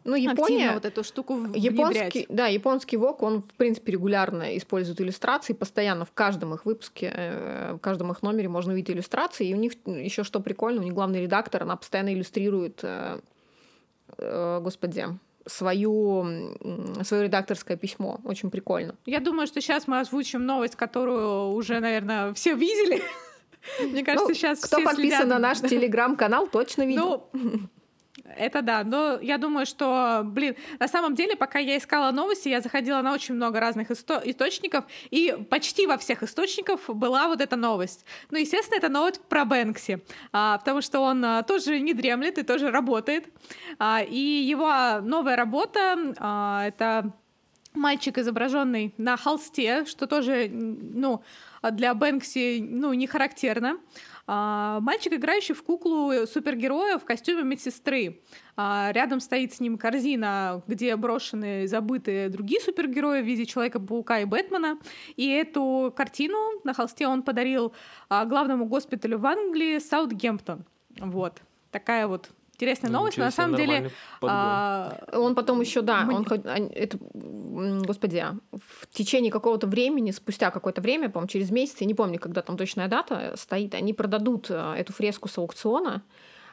ну, 0.05 0.17
Япония, 0.17 0.73
вот 0.73 0.85
эту 0.85 1.05
штуку 1.05 1.47
японский, 1.55 2.27
да, 2.29 2.47
японский 2.47 2.97
ВОК, 2.97 3.23
он, 3.23 3.43
в 3.43 3.55
принципе, 3.55 3.93
регулярно 3.93 4.57
использует 4.57 5.01
иллюстрации, 5.01 5.53
постоянно 5.53 6.05
в 6.05 6.13
каждом 6.13 6.55
их 6.55 6.65
выпуске, 6.65 7.13
э, 7.15 7.73
в 7.75 7.79
каждом 7.79 8.11
их 8.11 8.23
номере 8.23 8.49
можно 8.49 8.73
увидеть 8.73 8.95
иллюстрации, 8.95 9.49
и 9.49 9.55
у 9.55 9.59
них 9.59 9.73
еще 9.87 10.25
что 10.25 10.41
прикольно, 10.41 10.81
у 10.81 10.85
них 10.85 10.95
главный 10.95 11.23
редактор, 11.23 11.63
она 11.65 11.77
постоянно 11.77 12.15
иллюстрирует, 12.15 12.81
э, 12.83 13.21
э, 14.19 14.61
господи, 14.63 15.07
свою, 15.47 16.55
свое 17.03 17.25
редакторское 17.25 17.77
письмо. 17.77 18.21
Очень 18.25 18.51
прикольно. 18.51 18.95
Я 19.07 19.21
думаю, 19.21 19.47
что 19.47 19.61
сейчас 19.61 19.89
мы 19.89 20.01
озвучим 20.01 20.45
новость, 20.45 20.77
которую 20.77 21.53
уже, 21.53 21.81
наверное, 21.81 22.33
все 22.35 22.55
видели. 22.55 23.03
Мне 23.81 24.05
кажется, 24.05 24.29
ну, 24.29 24.35
сейчас 24.35 24.61
кто 24.61 24.83
подписан 24.83 25.29
на 25.29 25.39
наш 25.39 25.61
телеграм-канал, 25.61 26.47
точно 26.47 26.87
видел. 26.87 27.29
Ну, 27.33 27.69
это 28.37 28.63
да, 28.63 28.85
но 28.85 29.19
я 29.21 29.39
думаю, 29.39 29.67
что, 29.67 30.23
блин, 30.25 30.57
на 30.79 30.89
самом 30.89 31.15
деле, 31.15 31.37
пока 31.37 31.59
я 31.59 31.77
искала 31.77 32.11
новости, 32.11 32.49
я 32.49 32.61
заходила 32.61 33.01
на 33.03 33.13
очень 33.13 33.35
много 33.35 33.61
разных 33.61 33.91
исто- 33.91 34.23
источников, 34.25 34.85
и 35.11 35.37
почти 35.51 35.87
во 35.87 35.97
всех 35.97 36.23
источниках 36.23 36.89
была 36.89 37.29
вот 37.29 37.41
эта 37.41 37.57
новость. 37.57 38.05
Ну, 38.31 38.39
естественно, 38.39 38.79
это 38.79 38.89
новость 38.89 39.21
про 39.29 39.45
Бэнкси, 39.45 40.03
а, 40.33 40.59
потому 40.59 40.81
что 40.81 41.01
он 41.01 41.25
а, 41.25 41.43
тоже 41.43 41.81
не 41.81 41.95
дремлет 41.95 42.39
и 42.39 42.43
тоже 42.43 42.71
работает. 42.71 43.27
А, 43.79 44.03
и 44.03 44.19
его 44.19 45.01
новая 45.01 45.37
работа 45.37 46.15
а,— 46.19 46.67
это 46.67 47.13
мальчик, 47.75 48.19
изображенный 48.19 48.95
на 48.99 49.17
холсте, 49.17 49.85
что 49.85 50.07
тоже, 50.07 50.49
ну, 50.51 51.23
для 51.71 51.95
Бэнкси, 51.95 52.61
ну, 52.61 52.93
не 52.93 53.07
характерно. 53.07 53.79
Мальчик, 54.31 55.15
играющий 55.15 55.55
в 55.55 55.63
куклу 55.63 56.27
супергероя 56.27 56.99
в 56.99 57.05
костюме 57.05 57.43
медсестры. 57.43 58.21
А, 58.57 58.91
рядом 58.93 59.21
стоит 59.21 59.55
с 59.55 59.61
ним 59.61 59.79
корзина, 59.79 60.63
где 60.67 60.95
брошены 60.97 61.67
забытые 61.67 62.29
другие 62.29 62.61
супергерои 62.61 63.23
в 63.23 63.25
виде 63.25 63.47
Человека-паука 63.47 64.21
и 64.21 64.25
Бэтмена. 64.25 64.79
И 65.17 65.29
эту 65.29 65.93
картину 65.97 66.61
на 66.65 66.75
холсте 66.75 67.07
он 67.07 67.23
подарил 67.23 67.73
а, 68.09 68.25
главному 68.25 68.67
госпиталю 68.67 69.19
в 69.19 69.27
Англии 69.27 69.79
Саутгемптон. 69.79 70.65
Вот. 70.99 71.43
Такая 71.71 72.07
вот 72.07 72.31
интересная 72.61 72.91
ну, 72.91 72.99
новость. 72.99 73.17
Но 73.17 73.25
на 73.25 73.31
самом 73.31 73.57
деле... 73.57 73.91
А... 74.23 74.99
Он 75.13 75.35
потом 75.35 75.61
еще, 75.61 75.81
да, 75.81 76.03
Мы... 76.03 76.15
он 76.15 76.27
это, 76.75 76.99
господи, 77.15 78.19
а, 78.19 78.37
в 78.53 78.87
течение 78.93 79.33
какого-то 79.33 79.67
времени, 79.67 80.11
спустя 80.11 80.51
какое-то 80.51 80.83
время, 80.83 81.09
по-моему, 81.09 81.29
через 81.29 81.51
месяц, 81.51 81.77
я 81.81 81.87
не 81.87 81.95
помню, 81.95 82.19
когда 82.19 82.43
там 82.43 82.57
точная 82.57 82.89
дата 82.89 83.35
стоит, 83.37 83.75
они 83.75 83.95
продадут 83.95 84.51
э, 84.51 84.75
эту 84.77 84.93
фреску 84.93 85.29
с 85.29 85.39
аукциона, 85.39 86.03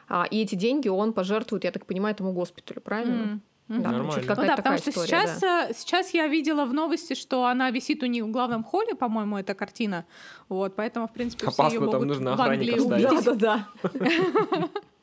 а, 0.08 0.26
и 0.30 0.42
эти 0.42 0.54
деньги 0.54 0.88
он 0.88 1.12
пожертвует, 1.12 1.64
я 1.64 1.72
так 1.72 1.84
понимаю, 1.84 2.14
этому 2.14 2.32
госпиталю, 2.32 2.80
правильно? 2.80 3.40
Mm. 3.68 3.82
Да, 3.82 3.90
Нормально. 3.90 4.22
Ну 4.26 4.46
да, 4.46 4.56
потому 4.56 4.78
что 4.78 4.90
история, 4.90 5.08
сейчас, 5.08 5.40
да. 5.40 5.68
Э, 5.68 5.74
сейчас 5.74 6.14
я 6.14 6.26
видела 6.26 6.64
в 6.64 6.72
новости, 6.72 7.12
что 7.12 7.44
она 7.44 7.70
висит 7.70 8.02
у 8.02 8.06
них 8.06 8.24
в 8.24 8.30
главном 8.30 8.64
холле, 8.64 8.94
по-моему, 8.94 9.36
эта 9.36 9.54
картина. 9.54 10.06
Вот, 10.48 10.74
поэтому, 10.74 11.06
в 11.06 11.12
принципе, 11.12 11.48
Опасно, 11.48 11.64
все 11.64 11.74
ее 11.74 11.80
могут 11.80 11.92
там 11.92 12.08
нужно 12.08 12.34
в 12.34 12.40
Англии 12.40 12.78
увидеть. 12.78 13.24
Да, 13.24 13.34
да, 13.34 13.68
да. 13.92 14.68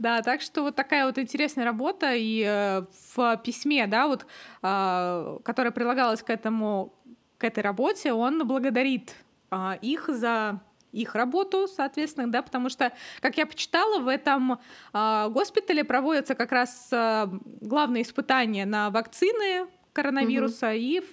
Да, 0.00 0.22
так 0.22 0.40
что 0.40 0.62
вот 0.62 0.76
такая 0.76 1.04
вот 1.04 1.18
интересная 1.18 1.66
работа. 1.66 2.14
И 2.14 2.42
э, 2.42 2.86
в 3.14 3.36
письме, 3.44 3.86
да, 3.86 4.06
вот, 4.06 4.26
э, 4.62 5.38
которое 5.44 5.72
прилагалось 5.72 6.22
к 6.22 6.30
этому, 6.30 6.94
к 7.36 7.44
этой 7.44 7.62
работе, 7.62 8.14
он 8.14 8.46
благодарит 8.46 9.14
э, 9.50 9.74
их 9.82 10.08
за 10.08 10.62
их 10.92 11.14
работу, 11.14 11.68
соответственно, 11.68 12.32
да, 12.32 12.40
потому 12.40 12.70
что, 12.70 12.92
как 13.20 13.36
я 13.36 13.44
почитала, 13.44 14.00
в 14.00 14.08
этом 14.08 14.58
э, 14.94 15.28
госпитале 15.28 15.84
проводятся 15.84 16.34
как 16.34 16.50
раз 16.50 16.88
э, 16.90 17.26
главные 17.60 18.02
испытания 18.02 18.64
на 18.64 18.88
вакцины 18.88 19.66
коронавируса 19.92 20.72
mm-hmm. 20.72 21.04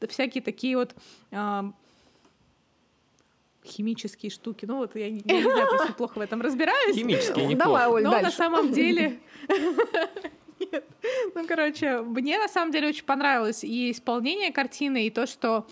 и 0.00 0.06
всякие 0.08 0.42
такие 0.42 0.76
вот 0.76 0.94
э, 1.30 1.62
химические 3.64 4.30
штуки. 4.30 4.64
Ну 4.66 4.78
вот 4.78 4.96
я 4.96 5.10
не, 5.10 5.22
я 5.24 5.36
не 5.36 5.42
знаю, 5.42 5.68
просто 5.68 5.92
плохо 5.92 6.18
в 6.18 6.20
этом 6.20 6.40
разбираюсь. 6.40 6.96
Химические, 6.96 7.46
неплохо. 7.46 7.70
Давай, 7.70 7.86
Оль, 7.88 8.02
Но 8.02 8.10
дальше. 8.12 8.26
на 8.26 8.30
самом 8.32 8.72
деле... 8.72 9.18
Нет. 10.60 10.84
Ну, 11.34 11.46
короче, 11.46 12.02
мне 12.02 12.38
на 12.38 12.48
самом 12.48 12.70
деле 12.70 12.88
очень 12.88 13.04
понравилось 13.04 13.64
и 13.64 13.90
исполнение 13.90 14.52
картины, 14.52 15.06
и 15.06 15.10
то, 15.10 15.26
что 15.26 15.66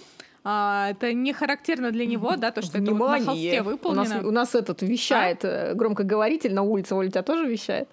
а, 0.45 0.89
это 0.91 1.13
не 1.13 1.35
характерно 1.35 1.91
для 1.91 2.07
него, 2.07 2.37
да, 2.37 2.51
то, 2.51 2.63
что 2.63 2.79
Внимание. 2.79 3.17
это 3.17 3.19
на 3.19 3.25
холсте 3.27 3.63
выполнено. 3.63 4.03
У 4.03 4.09
нас, 4.09 4.25
у 4.25 4.31
нас 4.31 4.55
этот 4.55 4.81
вещает 4.81 5.45
а? 5.45 5.75
громкоговоритель 5.75 6.55
на 6.55 6.63
улице, 6.63 6.95
Оля, 6.95 7.11
тебя 7.11 7.23
тоже 7.23 7.47
вещает? 7.47 7.89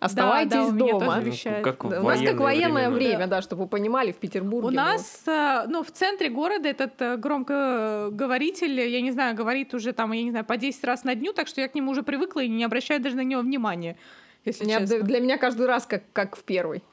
Оставайтесь 0.00 0.52
да, 0.52 0.70
да, 0.70 0.78
дома. 0.78 1.22
Ну, 1.24 1.62
как 1.62 1.88
да, 1.88 2.00
у 2.00 2.04
нас 2.04 2.20
как 2.20 2.38
военное 2.38 2.88
время, 2.88 3.16
время 3.16 3.26
да. 3.26 3.42
чтобы 3.42 3.62
вы 3.62 3.68
понимали, 3.68 4.12
в 4.12 4.16
Петербурге. 4.16 4.68
У 4.68 4.70
нас, 4.70 5.24
э, 5.26 5.64
ну, 5.68 5.82
в 5.82 5.90
центре 5.90 6.28
города 6.28 6.68
этот 6.68 7.02
э, 7.02 7.16
громкоговоритель, 7.16 8.80
я 8.80 9.00
не 9.00 9.10
знаю, 9.10 9.34
говорит 9.34 9.74
уже 9.74 9.92
там, 9.92 10.12
я 10.12 10.22
не 10.22 10.30
знаю, 10.30 10.44
по 10.44 10.56
10 10.56 10.84
раз 10.84 11.02
на 11.02 11.16
дню, 11.16 11.32
так 11.32 11.48
что 11.48 11.60
я 11.60 11.68
к 11.68 11.74
нему 11.74 11.90
уже 11.90 12.04
привыкла 12.04 12.40
и 12.40 12.48
не 12.48 12.62
обращаю 12.62 13.00
даже 13.00 13.16
на 13.16 13.24
него 13.24 13.42
внимания. 13.42 13.96
Если 14.44 14.64
честно. 14.66 15.02
Для 15.02 15.20
меня 15.20 15.36
каждый 15.36 15.66
раз 15.66 15.84
как, 15.84 16.04
как 16.12 16.36
в 16.36 16.44
первый. 16.44 16.84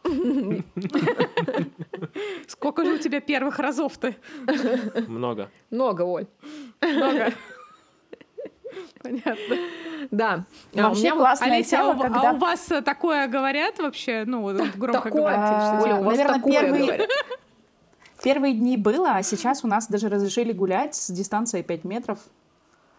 Сколько 2.48 2.86
же 2.86 2.94
у 2.94 2.98
тебя 2.98 3.22
первых 3.22 3.60
разов-то? 3.60 4.16
Много. 5.08 5.52
Много, 5.70 6.02
Оль. 6.02 6.26
Много. 6.82 7.34
Понятно. 9.02 9.56
Да. 10.12 10.46
А 10.76 10.92
у 10.92 10.96
меня 10.96 11.16
классная 11.16 11.54
Олеся, 11.54 11.70
тема, 11.78 11.92
а, 11.92 12.02
когда... 12.02 12.30
а 12.30 12.34
у 12.34 12.38
вас 12.38 12.70
такое 12.84 13.28
говорят 13.28 13.80
вообще? 13.80 14.24
Ну, 14.26 14.44
громко 14.76 15.02
такое, 15.02 15.12
говорят. 15.12 15.84
Оля, 15.84 15.96
у 15.96 16.04
вас 16.04 16.18
Наверное, 16.18 16.36
такое 16.36 16.68
говорят. 16.68 17.10
Первые 18.24 18.54
дни 18.54 18.78
было, 18.78 19.12
а 19.16 19.24
сейчас 19.24 19.64
у 19.64 19.68
нас 19.68 19.88
даже 19.88 20.10
разрешили 20.10 20.52
гулять 20.52 20.96
с 20.96 21.12
дистанцией 21.12 21.64
5 21.64 21.84
метров. 21.84 22.20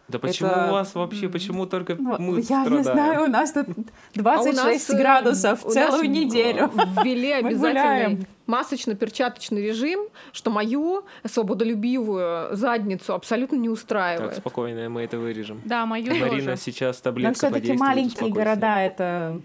Да 0.07 0.19
почему 0.19 0.49
это... 0.49 0.67
у 0.69 0.71
вас 0.71 0.95
вообще, 0.95 1.27
почему 1.27 1.65
только 1.65 1.95
ну, 1.95 2.15
мы 2.17 2.37
Я 2.39 2.43
страдаем? 2.43 2.77
не 2.77 2.83
знаю, 2.83 3.23
у 3.25 3.27
нас 3.27 3.51
тут 3.51 3.67
26 4.13 4.59
а 4.59 4.63
нас, 4.63 4.89
э, 4.89 4.97
градусов 4.97 5.63
целую 5.63 6.09
неделю. 6.09 6.71
Ввели 7.03 7.31
обязательный 7.33 8.25
масочно-перчаточный 8.45 9.61
режим, 9.61 10.07
что 10.31 10.49
мою 10.49 11.03
свободолюбивую 11.25 12.55
задницу 12.55 13.13
абсолютно 13.13 13.57
не 13.57 13.67
устраивает. 13.67 14.31
Так, 14.31 14.39
спокойно, 14.39 14.89
мы 14.89 15.01
это 15.01 15.17
вырежем. 15.17 15.61
Да, 15.65 15.85
мою 15.85 16.15
Марина 16.15 16.51
тоже. 16.51 16.57
сейчас 16.57 17.01
таблетка 17.01 17.29
Но 17.29 17.33
все-таки 17.33 17.73
маленькие 17.73 18.31
города 18.31 18.79
это 18.79 19.41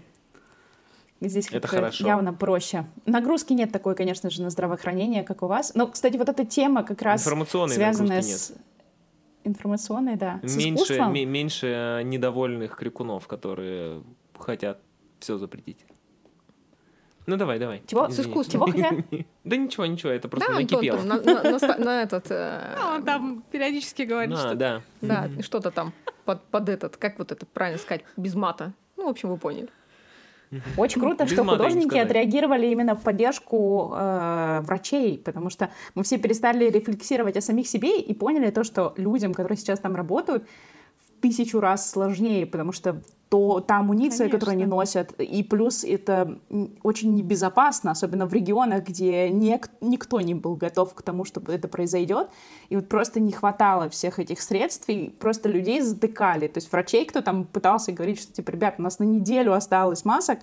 Здесь 1.19 1.49
это 1.51 1.67
хорошо. 1.67 2.05
явно 2.05 2.33
проще. 2.33 2.85
Нагрузки 3.05 3.53
нет 3.53 3.71
такой, 3.71 3.95
конечно 3.95 4.29
же, 4.29 4.41
на 4.41 4.49
здравоохранение, 4.49 5.23
как 5.23 5.41
у 5.41 5.47
вас. 5.47 5.73
Но, 5.73 5.87
кстати, 5.87 6.17
вот 6.17 6.29
эта 6.29 6.45
тема 6.45 6.83
как 6.83 7.01
раз 7.01 7.23
связанная 7.23 8.21
с... 8.21 8.49
Нет. 8.49 8.59
Информационной, 9.43 10.15
да. 10.15 10.39
Меньше, 10.43 10.99
меньше 11.25 11.67
э, 11.67 12.03
недовольных 12.03 12.75
крикунов, 12.75 13.27
которые 13.27 14.01
хотят 14.37 14.79
все 15.19 15.37
запретить. 15.37 15.85
Ну 17.25 17.37
давай, 17.37 17.59
давай. 17.59 17.81
Чего? 17.87 18.09
С 18.09 18.19
искусством. 18.19 18.71
Чего 18.71 18.83
хотят? 18.83 19.05
Да 19.43 19.57
ничего, 19.57 19.85
ничего, 19.85 20.11
это 20.11 20.29
просто 20.29 20.51
да, 20.51 20.59
накипело. 20.59 21.01
на, 21.01 22.01
этот... 22.01 22.31
Э, 22.31 22.75
а, 22.77 22.95
он 22.95 23.03
там 23.03 23.43
периодически 23.51 24.03
говорит, 24.03 24.37
что... 24.37 24.55
Да, 24.55 24.81
да. 25.01 25.29
что-то 25.41 25.71
там 25.71 25.93
под, 26.25 26.41
под 26.43 26.69
этот, 26.69 26.95
как 26.97 27.19
вот 27.19 27.31
это 27.31 27.45
правильно 27.45 27.79
сказать, 27.79 28.05
без 28.15 28.35
мата. 28.35 28.73
Ну, 28.95 29.07
в 29.07 29.09
общем, 29.09 29.29
вы 29.29 29.37
поняли. 29.37 29.69
Очень 30.77 31.01
круто, 31.01 31.27
что 31.27 31.43
художники 31.43 31.97
отреагировали 31.97 32.67
именно 32.67 32.95
в 32.95 33.01
поддержку 33.01 33.93
э, 33.95 34.61
врачей, 34.61 35.17
потому 35.17 35.49
что 35.49 35.69
мы 35.95 36.03
все 36.03 36.17
перестали 36.17 36.69
рефлексировать 36.69 37.37
о 37.37 37.41
самих 37.41 37.67
себе 37.67 37.99
и 37.99 38.13
поняли 38.13 38.51
то, 38.51 38.63
что 38.63 38.93
людям, 38.97 39.33
которые 39.33 39.57
сейчас 39.57 39.79
там 39.79 39.95
работают, 39.95 40.43
в 41.07 41.21
тысячу 41.21 41.59
раз 41.59 41.89
сложнее, 41.89 42.45
потому 42.45 42.71
что 42.71 43.01
то 43.33 43.61
та 43.61 43.79
амуниция, 43.79 44.27
Конечно. 44.27 44.37
которую 44.37 44.53
они 44.57 44.65
носят, 44.67 45.11
и 45.19 45.41
плюс 45.41 45.83
это 45.83 46.37
очень 46.83 47.15
небезопасно, 47.15 47.89
особенно 47.89 48.27
в 48.27 48.33
регионах, 48.33 48.83
где 48.83 49.27
ник- 49.31 49.71
никто 49.81 50.21
не 50.21 50.35
был 50.35 50.55
готов 50.55 50.93
к 50.93 51.01
тому, 51.01 51.25
чтобы 51.25 51.51
это 51.51 51.67
произойдет, 51.67 52.29
и 52.69 52.75
вот 52.75 52.87
просто 52.87 53.19
не 53.19 53.31
хватало 53.31 53.89
всех 53.89 54.19
этих 54.19 54.39
средств, 54.39 54.87
и 54.87 55.09
просто 55.09 55.49
людей 55.49 55.81
затыкали, 55.81 56.47
то 56.47 56.59
есть 56.59 56.71
врачей, 56.71 57.05
кто 57.05 57.21
там 57.21 57.45
пытался 57.45 57.91
говорить, 57.91 58.21
что 58.21 58.31
типа, 58.31 58.51
ребят, 58.51 58.75
у 58.77 58.83
нас 58.83 58.99
на 58.99 59.03
неделю 59.03 59.53
осталось 59.53 60.05
масок, 60.05 60.37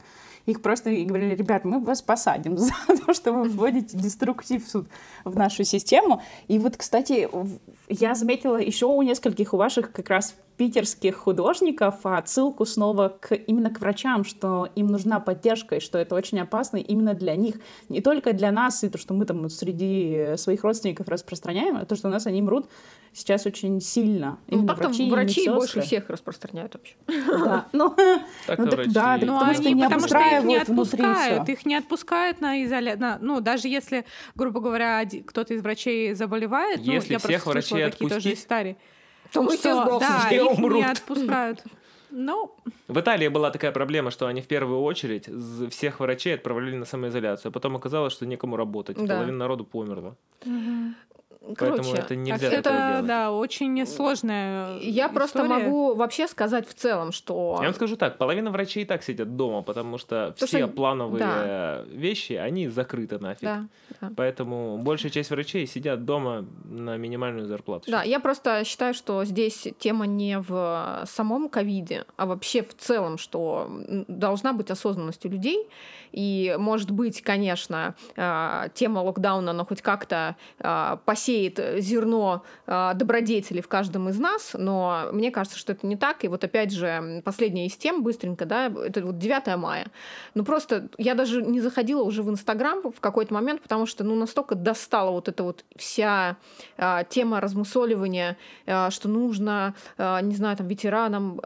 их 0.46 0.60
просто 0.60 0.90
говорили, 0.90 1.36
ребят, 1.36 1.64
мы 1.64 1.78
вас 1.78 2.02
посадим 2.02 2.58
за 2.58 2.72
то, 3.06 3.14
что 3.14 3.32
вы 3.32 3.48
вводите 3.48 3.96
деструктив 3.96 4.64
в 5.24 5.36
нашу 5.36 5.62
систему. 5.62 6.22
И 6.48 6.58
вот, 6.58 6.76
кстати, 6.76 7.28
я 7.88 8.14
заметила 8.14 8.56
еще 8.56 8.86
у 8.86 9.02
нескольких 9.02 9.54
у 9.54 9.58
ваших 9.58 9.92
как 9.92 10.08
раз 10.08 10.34
питерских 10.60 11.16
художников 11.16 11.94
отсылку 12.02 12.66
снова 12.66 13.16
к, 13.18 13.34
именно 13.34 13.70
к 13.70 13.80
врачам, 13.80 14.24
что 14.24 14.68
им 14.76 14.88
нужна 14.88 15.18
поддержка, 15.18 15.76
и 15.76 15.80
что 15.80 15.96
это 15.96 16.14
очень 16.14 16.38
опасно 16.38 16.76
именно 16.76 17.14
для 17.14 17.34
них. 17.34 17.54
Не 17.88 18.02
только 18.02 18.34
для 18.34 18.52
нас, 18.52 18.84
и 18.84 18.90
то, 18.90 18.98
что 18.98 19.14
мы 19.14 19.24
там 19.24 19.48
среди 19.48 20.36
своих 20.36 20.62
родственников 20.62 21.08
распространяем, 21.08 21.78
а 21.78 21.86
то, 21.86 21.96
что 21.96 22.08
у 22.08 22.10
нас 22.10 22.26
они 22.26 22.42
мрут 22.42 22.68
сейчас 23.14 23.46
очень 23.46 23.80
сильно. 23.80 24.38
Ну, 24.48 24.66
так 24.66 24.76
врачи, 24.80 25.10
врачи 25.10 25.48
больше 25.48 25.80
всех 25.80 26.10
распространяют 26.10 26.74
вообще. 26.74 26.94
Да, 27.06 27.66
ну, 27.72 27.96
ну 27.96 28.66
да, 28.88 29.16
потому 29.18 29.54
что 29.54 29.70
не 29.70 29.82
потому 29.82 30.06
что 30.06 30.18
их 30.18 30.44
не 30.44 30.56
отпускают, 30.58 31.48
их 31.48 31.64
не 31.64 31.74
отпускают 31.76 32.42
на 32.42 32.62
изоляцию. 32.62 33.16
Ну, 33.22 33.40
даже 33.40 33.66
если, 33.66 34.04
грубо 34.34 34.60
говоря, 34.60 35.08
кто-то 35.26 35.54
из 35.54 35.62
врачей 35.62 36.12
заболевает, 36.12 36.84
ну, 36.84 36.92
если 36.92 37.14
я 37.14 37.18
всех 37.18 37.46
врачей 37.46 37.86
отпустить, 37.86 38.38
то 39.32 39.42
мы 39.42 39.56
все 39.56 39.74
сдохнем. 39.74 40.00
Да, 40.00 40.28
их 40.30 40.58
не 40.58 40.84
отпускают. 40.84 41.64
Ну. 42.10 42.52
В 42.88 42.98
Италии 42.98 43.28
была 43.28 43.50
такая 43.50 43.72
проблема, 43.72 44.10
что 44.10 44.26
они 44.26 44.40
в 44.40 44.46
первую 44.46 44.82
очередь 44.82 45.28
всех 45.70 46.00
врачей 46.00 46.34
отправляли 46.34 46.74
на 46.76 46.84
самоизоляцию, 46.84 47.50
а 47.50 47.52
потом 47.52 47.76
оказалось, 47.76 48.12
что 48.12 48.26
некому 48.26 48.56
работать. 48.56 48.96
Да. 48.96 49.14
Половина 49.14 49.38
народу 49.38 49.64
померла. 49.64 50.16
Угу. 50.44 50.94
Поэтому 51.40 51.56
Короче, 51.56 51.96
это 51.96 52.16
нельзя 52.16 52.48
это, 52.48 53.00
да, 53.02 53.32
очень 53.32 53.86
сложная 53.86 54.76
Я 54.78 55.06
история. 55.06 55.08
просто 55.08 55.44
могу 55.44 55.94
вообще 55.94 56.28
сказать 56.28 56.68
в 56.68 56.74
целом, 56.74 57.12
что... 57.12 57.56
Я 57.60 57.66
вам 57.66 57.74
скажу 57.74 57.96
так, 57.96 58.18
половина 58.18 58.50
врачей 58.50 58.82
и 58.82 58.86
так 58.86 59.02
сидят 59.02 59.36
дома, 59.36 59.62
потому 59.62 59.96
что 59.96 60.34
То, 60.38 60.46
все 60.46 60.58
что... 60.58 60.68
плановые 60.68 61.18
да. 61.20 61.82
вещи, 61.88 62.34
они 62.34 62.68
закрыты 62.68 63.18
нафиг. 63.18 63.42
Да, 63.42 63.64
да. 64.02 64.10
Поэтому 64.16 64.76
большая 64.78 65.10
часть 65.10 65.30
врачей 65.30 65.66
сидят 65.66 66.04
дома 66.04 66.44
на 66.64 66.98
минимальную 66.98 67.46
зарплату. 67.46 67.90
Да, 67.90 68.02
я 68.02 68.20
просто 68.20 68.62
считаю, 68.64 68.92
что 68.92 69.24
здесь 69.24 69.66
тема 69.78 70.06
не 70.06 70.38
в 70.38 71.04
самом 71.06 71.48
ковиде, 71.48 72.04
а 72.16 72.26
вообще 72.26 72.62
в 72.62 72.76
целом, 72.76 73.16
что 73.16 73.66
должна 74.08 74.52
быть 74.52 74.70
осознанность 74.70 75.24
у 75.24 75.30
людей, 75.30 75.66
и, 76.12 76.56
может 76.58 76.90
быть, 76.90 77.22
конечно, 77.22 77.94
а, 78.16 78.68
тема 78.74 78.98
локдауна, 78.98 79.52
но 79.52 79.64
хоть 79.64 79.80
как-то 79.80 80.36
посеет 81.04 81.29
сеет 81.30 81.60
зерно 81.78 82.42
добродетели 82.66 83.60
в 83.60 83.68
каждом 83.68 84.08
из 84.08 84.18
нас, 84.18 84.52
но 84.54 85.08
мне 85.12 85.30
кажется, 85.30 85.58
что 85.58 85.72
это 85.72 85.86
не 85.86 85.96
так. 85.96 86.24
И 86.24 86.28
вот 86.28 86.42
опять 86.42 86.72
же, 86.72 87.22
последняя 87.24 87.66
из 87.66 87.76
тем, 87.76 88.02
быстренько, 88.02 88.46
да, 88.46 88.66
это 88.66 89.04
вот 89.04 89.18
9 89.18 89.56
мая. 89.56 89.86
Ну 90.34 90.44
просто 90.44 90.88
я 90.98 91.14
даже 91.14 91.42
не 91.42 91.60
заходила 91.60 92.02
уже 92.02 92.22
в 92.22 92.30
Инстаграм 92.30 92.82
в 92.82 93.00
какой-то 93.00 93.32
момент, 93.34 93.62
потому 93.62 93.86
что 93.86 94.04
ну 94.04 94.14
настолько 94.14 94.54
достала 94.54 95.10
вот 95.10 95.28
эта 95.28 95.44
вот 95.44 95.64
вся 95.76 96.36
тема 97.08 97.40
размусоливания, 97.40 98.36
что 98.90 99.08
нужно, 99.08 99.74
не 99.98 100.34
знаю, 100.34 100.56
там, 100.56 100.66
ветеранам 100.66 101.40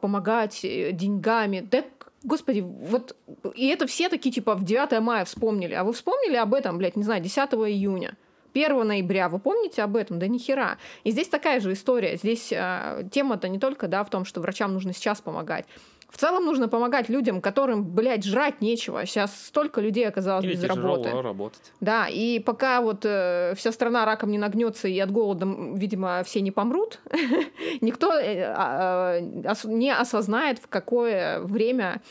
помогать 0.00 0.64
э, 0.64 0.92
деньгами. 0.92 1.66
Да 1.70 1.84
Господи, 2.22 2.60
вот 2.60 3.16
и 3.54 3.68
это 3.68 3.86
все 3.86 4.08
такие, 4.10 4.30
типа, 4.30 4.54
в 4.54 4.64
9 4.64 5.00
мая 5.00 5.24
вспомнили. 5.24 5.72
А 5.72 5.84
вы 5.84 5.92
вспомнили 5.94 6.36
об 6.36 6.52
этом, 6.52 6.76
блядь, 6.76 6.96
не 6.96 7.02
знаю, 7.02 7.22
10 7.22 7.38
июня? 7.38 8.14
1 8.52 8.86
ноября, 8.86 9.28
вы 9.28 9.38
помните 9.38 9.82
об 9.82 9.96
этом? 9.96 10.18
Да 10.18 10.26
ни 10.26 10.38
хера. 10.38 10.78
И 11.04 11.10
здесь 11.10 11.28
такая 11.28 11.60
же 11.60 11.72
история. 11.72 12.16
Здесь 12.16 12.52
э, 12.52 13.08
тема-то 13.10 13.48
не 13.48 13.58
только 13.58 13.88
да, 13.88 14.04
в 14.04 14.10
том, 14.10 14.24
что 14.24 14.40
врачам 14.40 14.72
нужно 14.72 14.92
сейчас 14.92 15.20
помогать. 15.20 15.66
В 16.10 16.18
целом 16.18 16.44
нужно 16.44 16.68
помогать 16.68 17.08
людям, 17.08 17.40
которым, 17.40 17.84
блядь, 17.84 18.24
жрать 18.24 18.60
нечего. 18.60 19.06
Сейчас 19.06 19.46
столько 19.46 19.80
людей 19.80 20.06
оказалось 20.08 20.44
Или 20.44 20.54
без 20.54 20.64
работы. 20.64 21.10
работать. 21.10 21.72
Да, 21.80 22.08
и 22.08 22.40
пока 22.40 22.80
вот 22.80 23.04
э, 23.04 23.54
вся 23.56 23.70
страна 23.70 24.04
раком 24.04 24.32
не 24.32 24.38
нагнется 24.38 24.88
и 24.88 24.98
от 24.98 25.12
голода, 25.12 25.46
видимо, 25.74 26.24
все 26.24 26.40
не 26.40 26.50
помрут, 26.50 26.98
никто 27.80 28.12
э, 28.12 28.42
э, 28.42 29.20
не 29.66 29.94
осознает, 29.94 30.58
в 30.58 30.66
какое 30.66 31.40
время 31.40 32.02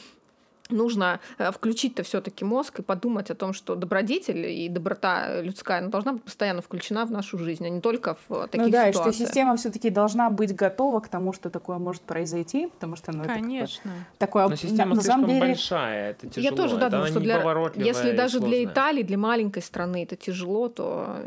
нужно 0.70 1.20
э, 1.38 1.52
включить-то 1.52 2.04
все-таки 2.04 2.46
мозг 2.46 2.80
и 2.80 2.82
подумать 2.82 3.32
о 3.32 3.36
том, 3.36 3.54
что 3.54 3.76
добродетель 3.76 4.46
и 4.46 4.70
доброта 4.70 5.42
людская 5.42 5.80
она 5.80 5.90
должна 5.90 6.14
быть 6.14 6.24
постоянно 6.24 6.62
включена 6.62 7.06
в 7.06 7.12
нашу 7.12 7.38
жизнь, 7.38 7.66
а 7.66 7.70
не 7.70 7.82
только 7.82 8.16
в 8.28 8.34
э, 8.34 8.48
таких 8.48 8.68
ну, 8.68 8.72
да, 8.72 8.92
ситуациях. 8.92 9.08
и 9.08 9.16
что 9.16 9.26
система 9.26 9.56
все-таки 9.58 9.90
должна 9.90 10.30
быть 10.30 10.56
готова 10.56 11.00
к 11.00 11.10
тому, 11.10 11.34
что 11.34 11.50
такое 11.50 11.78
может 11.78 12.02
произойти, 12.02 12.68
потому 12.68 12.96
что 12.96 13.12
ну, 13.12 13.24
Конечно. 13.24 13.90
это 13.90 14.20
такое... 14.20 14.48
Но 14.48 14.56
система 14.56 14.96
на, 14.96 15.02
слишком 15.02 15.28
деле... 15.28 15.40
большая, 15.40 16.12
это 16.12 16.28
тяжело. 16.28 16.44
Я 16.44 16.52
тоже 16.56 16.78
да, 16.78 16.90
думаю, 16.90 17.08
что 17.08 17.20
для... 17.20 17.42
если 17.76 18.12
даже 18.12 18.40
для 18.40 18.64
Италии, 18.64 19.04
для 19.04 19.18
маленькой 19.18 19.62
страны 19.62 20.04
это 20.04 20.16
тяжело, 20.16 20.70
то 20.70 21.18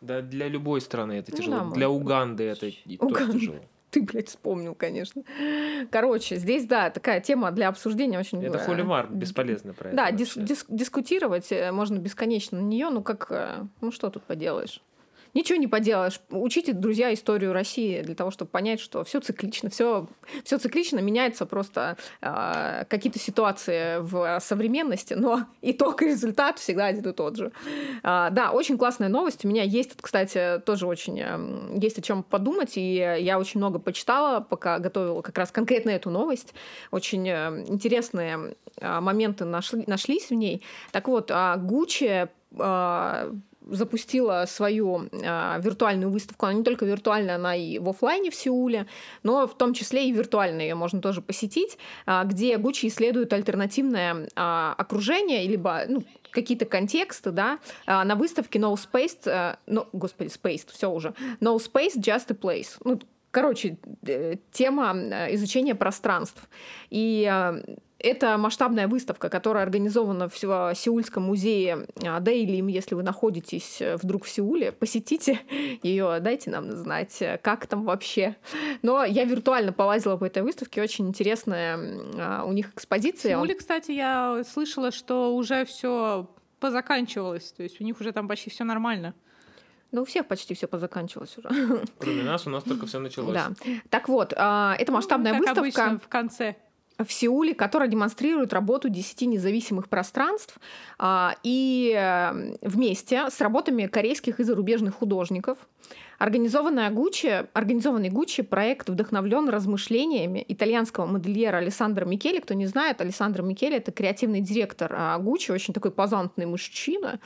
да, 0.00 0.20
для 0.20 0.48
любой 0.48 0.80
страны 0.80 1.12
это 1.12 1.30
ну 1.30 1.38
тяжело. 1.38 1.56
Ну, 1.58 1.68
да, 1.70 1.74
для 1.76 1.88
Уганды 1.88 2.44
это 2.44 2.66
и 2.66 2.98
Уганды. 2.98 3.26
тоже 3.26 3.38
тяжело 3.38 3.58
ты, 3.92 4.02
блядь, 4.02 4.28
вспомнил, 4.28 4.74
конечно. 4.74 5.22
Короче, 5.90 6.36
здесь, 6.36 6.64
да, 6.64 6.88
такая 6.88 7.20
тема 7.20 7.50
для 7.50 7.68
обсуждения 7.68 8.18
очень... 8.18 8.42
Это 8.42 8.58
холивар, 8.58 9.06
бесполезно 9.08 9.74
про 9.74 9.88
это. 9.90 9.96
Да, 9.96 10.10
дис- 10.10 10.38
дис- 10.38 10.64
дискутировать 10.68 11.52
э, 11.52 11.70
можно 11.72 11.98
бесконечно 11.98 12.58
на 12.58 12.64
нее, 12.64 12.88
ну 12.88 13.02
как, 13.02 13.26
э, 13.30 13.64
ну 13.82 13.92
что 13.92 14.08
тут 14.08 14.22
поделаешь. 14.22 14.80
Ничего 15.34 15.58
не 15.58 15.66
поделаешь. 15.66 16.20
Учите, 16.30 16.74
друзья, 16.74 17.12
историю 17.14 17.52
России 17.52 18.02
для 18.02 18.14
того, 18.14 18.30
чтобы 18.30 18.50
понять, 18.50 18.80
что 18.80 19.02
все 19.02 19.20
циклично, 19.20 19.70
все, 19.70 20.06
все 20.44 20.58
циклично, 20.58 20.98
меняется 20.98 21.46
просто 21.46 21.96
э, 22.20 22.84
какие-то 22.88 23.18
ситуации 23.18 23.98
в 24.00 24.40
современности, 24.40 25.14
но 25.14 25.46
итог 25.62 26.02
и 26.02 26.06
результат 26.06 26.58
всегда 26.58 26.86
один 26.86 27.08
и 27.08 27.12
тот 27.12 27.36
же. 27.36 27.52
Э, 28.02 28.28
да, 28.30 28.50
очень 28.52 28.76
классная 28.76 29.08
новость. 29.08 29.44
У 29.44 29.48
меня 29.48 29.62
есть, 29.62 29.92
кстати, 30.00 30.60
тоже 30.66 30.86
очень 30.86 31.18
э, 31.18 31.78
есть 31.80 31.98
о 31.98 32.02
чем 32.02 32.22
подумать, 32.22 32.76
и 32.76 32.96
я 32.96 33.38
очень 33.38 33.58
много 33.58 33.78
почитала, 33.78 34.40
пока 34.40 34.78
готовила 34.78 35.22
как 35.22 35.38
раз 35.38 35.50
конкретно 35.50 35.90
эту 35.90 36.10
новость. 36.10 36.52
Очень 36.90 37.26
э, 37.26 37.64
интересные 37.68 38.54
э, 38.76 39.00
моменты 39.00 39.46
нашли, 39.46 39.84
нашлись 39.86 40.28
в 40.28 40.34
ней. 40.34 40.62
Так 40.90 41.08
вот, 41.08 41.30
э, 41.30 41.54
Гуччи 41.56 42.28
э, 42.58 43.32
запустила 43.66 44.44
свою 44.46 45.08
э, 45.10 45.60
виртуальную 45.60 46.10
выставку. 46.10 46.46
Она 46.46 46.54
не 46.54 46.64
только 46.64 46.84
виртуальная, 46.84 47.36
она 47.36 47.56
и 47.56 47.78
в 47.78 47.88
офлайне 47.88 48.30
в 48.30 48.34
Сеуле, 48.34 48.86
но 49.22 49.46
в 49.46 49.56
том 49.56 49.74
числе 49.74 50.08
и 50.08 50.12
виртуально 50.12 50.60
ее 50.62 50.74
можно 50.74 51.00
тоже 51.00 51.22
посетить, 51.22 51.78
э, 52.06 52.22
где 52.24 52.56
Гуччи 52.58 52.86
исследует 52.86 53.32
альтернативное 53.32 54.28
э, 54.34 54.74
окружение, 54.76 55.46
либо 55.46 55.82
ну, 55.88 56.04
какие-то 56.32 56.64
контексты, 56.64 57.30
да, 57.30 57.58
э, 57.86 58.02
на 58.02 58.16
выставке 58.16 58.58
No 58.58 58.74
Space, 58.74 59.18
э, 59.26 59.56
no, 59.66 59.86
господи, 59.92 60.30
Space, 60.30 60.66
все 60.72 60.90
уже, 60.90 61.14
No 61.40 61.56
Space, 61.56 61.96
Just 61.96 62.30
a 62.30 62.34
Place. 62.34 62.76
Ну, 62.84 62.98
короче, 63.30 63.76
э, 64.06 64.36
тема 64.50 64.92
изучения 65.30 65.74
пространств. 65.74 66.48
И 66.90 67.30
это 68.02 68.36
масштабная 68.36 68.88
выставка, 68.88 69.28
которая 69.28 69.64
организована 69.64 70.28
в 70.28 70.36
Сеульском 70.36 71.24
музее 71.24 71.86
а, 72.04 72.20
Дейлим. 72.20 72.66
Если 72.66 72.94
вы 72.94 73.02
находитесь 73.02 73.80
э, 73.80 73.96
вдруг 73.96 74.24
в 74.24 74.28
Сеуле, 74.28 74.72
посетите 74.72 75.40
ее, 75.82 76.18
дайте 76.20 76.50
нам 76.50 76.72
знать, 76.72 77.22
как 77.42 77.66
там 77.66 77.84
вообще. 77.84 78.36
Но 78.82 79.04
я 79.04 79.24
виртуально 79.24 79.72
полазила 79.72 80.16
по 80.16 80.24
этой 80.24 80.42
выставке, 80.42 80.82
очень 80.82 81.08
интересная 81.08 81.78
а, 82.18 82.44
у 82.44 82.52
них 82.52 82.72
экспозиция. 82.74 83.36
В 83.36 83.40
Сеуле, 83.40 83.54
кстати, 83.54 83.92
я 83.92 84.42
слышала, 84.44 84.90
что 84.90 85.34
уже 85.34 85.64
все 85.64 86.28
позаканчивалось, 86.60 87.52
то 87.52 87.62
есть 87.62 87.80
у 87.80 87.84
них 87.84 88.00
уже 88.00 88.12
там 88.12 88.28
почти 88.28 88.50
все 88.50 88.64
нормально. 88.64 89.14
Ну, 89.90 90.02
у 90.02 90.04
всех 90.06 90.26
почти 90.26 90.54
все 90.54 90.66
позаканчивалось 90.66 91.36
уже. 91.36 91.48
Кроме 91.98 92.22
нас, 92.22 92.46
у 92.46 92.50
нас 92.50 92.64
только 92.64 92.86
все 92.86 92.98
началось. 92.98 93.34
Да. 93.34 93.50
Так 93.90 94.08
вот, 94.08 94.32
а, 94.36 94.74
это 94.78 94.90
масштабная 94.90 95.34
ну, 95.34 95.44
как 95.44 95.56
выставка. 95.56 95.84
Обычно, 95.84 95.98
в 95.98 96.08
конце 96.08 96.56
в 97.04 97.12
Сеуле, 97.12 97.54
которая 97.54 97.88
демонстрирует 97.88 98.52
работу 98.52 98.88
10 98.88 99.22
независимых 99.22 99.88
пространств 99.88 100.58
а, 100.98 101.36
и 101.42 101.94
э, 101.96 102.56
вместе 102.62 103.30
с 103.30 103.40
работами 103.40 103.86
корейских 103.86 104.40
и 104.40 104.44
зарубежных 104.44 104.94
художников. 104.96 105.58
Организованный 106.22 106.88
Гуччи, 106.90 107.48
организованный 107.52 108.08
Гуччи 108.08 108.44
проект 108.44 108.88
вдохновлен 108.88 109.48
размышлениями 109.48 110.44
итальянского 110.46 111.04
модельера 111.04 111.56
Александра 111.56 112.04
Микеле. 112.04 112.40
Кто 112.40 112.54
не 112.54 112.66
знает, 112.66 113.00
Александр 113.00 113.42
Микеле— 113.42 113.76
это 113.78 113.90
креативный 113.90 114.40
директор 114.40 114.94
а, 114.96 115.18
Гуччи, 115.18 115.50
очень 115.50 115.74
такой 115.74 115.90
позантный 115.90 116.46
мужчина. 116.46 117.18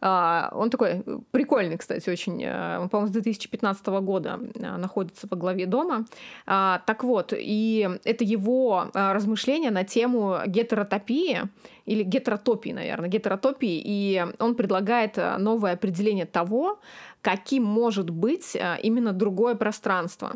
А, 0.00 0.50
он 0.52 0.70
такой 0.70 1.04
прикольный, 1.30 1.78
кстати, 1.78 2.10
очень. 2.10 2.42
Э, 2.42 2.80
он, 2.80 2.88
по-моему, 2.88 3.08
с 3.08 3.12
2015 3.12 3.86
года 3.86 4.40
находится 4.56 5.28
во 5.30 5.36
главе 5.36 5.66
дома. 5.66 6.04
А, 6.44 6.82
так 6.86 7.04
вот, 7.04 7.32
и 7.36 7.88
это 8.02 8.24
его 8.24 8.86
размышления 8.94 9.70
на 9.70 9.84
тему 9.84 10.38
гетеротопии, 10.44 11.42
или 11.86 12.02
гетеротопии, 12.02 12.70
наверное, 12.70 13.10
гетеротопии, 13.10 13.80
и 13.84 14.26
он 14.38 14.54
предлагает 14.54 15.18
новое 15.38 15.74
определение 15.74 16.24
того, 16.24 16.80
каким 17.24 17.64
может 17.64 18.10
быть 18.10 18.54
э, 18.54 18.76
именно 18.82 19.14
другое 19.14 19.54
пространство. 19.54 20.34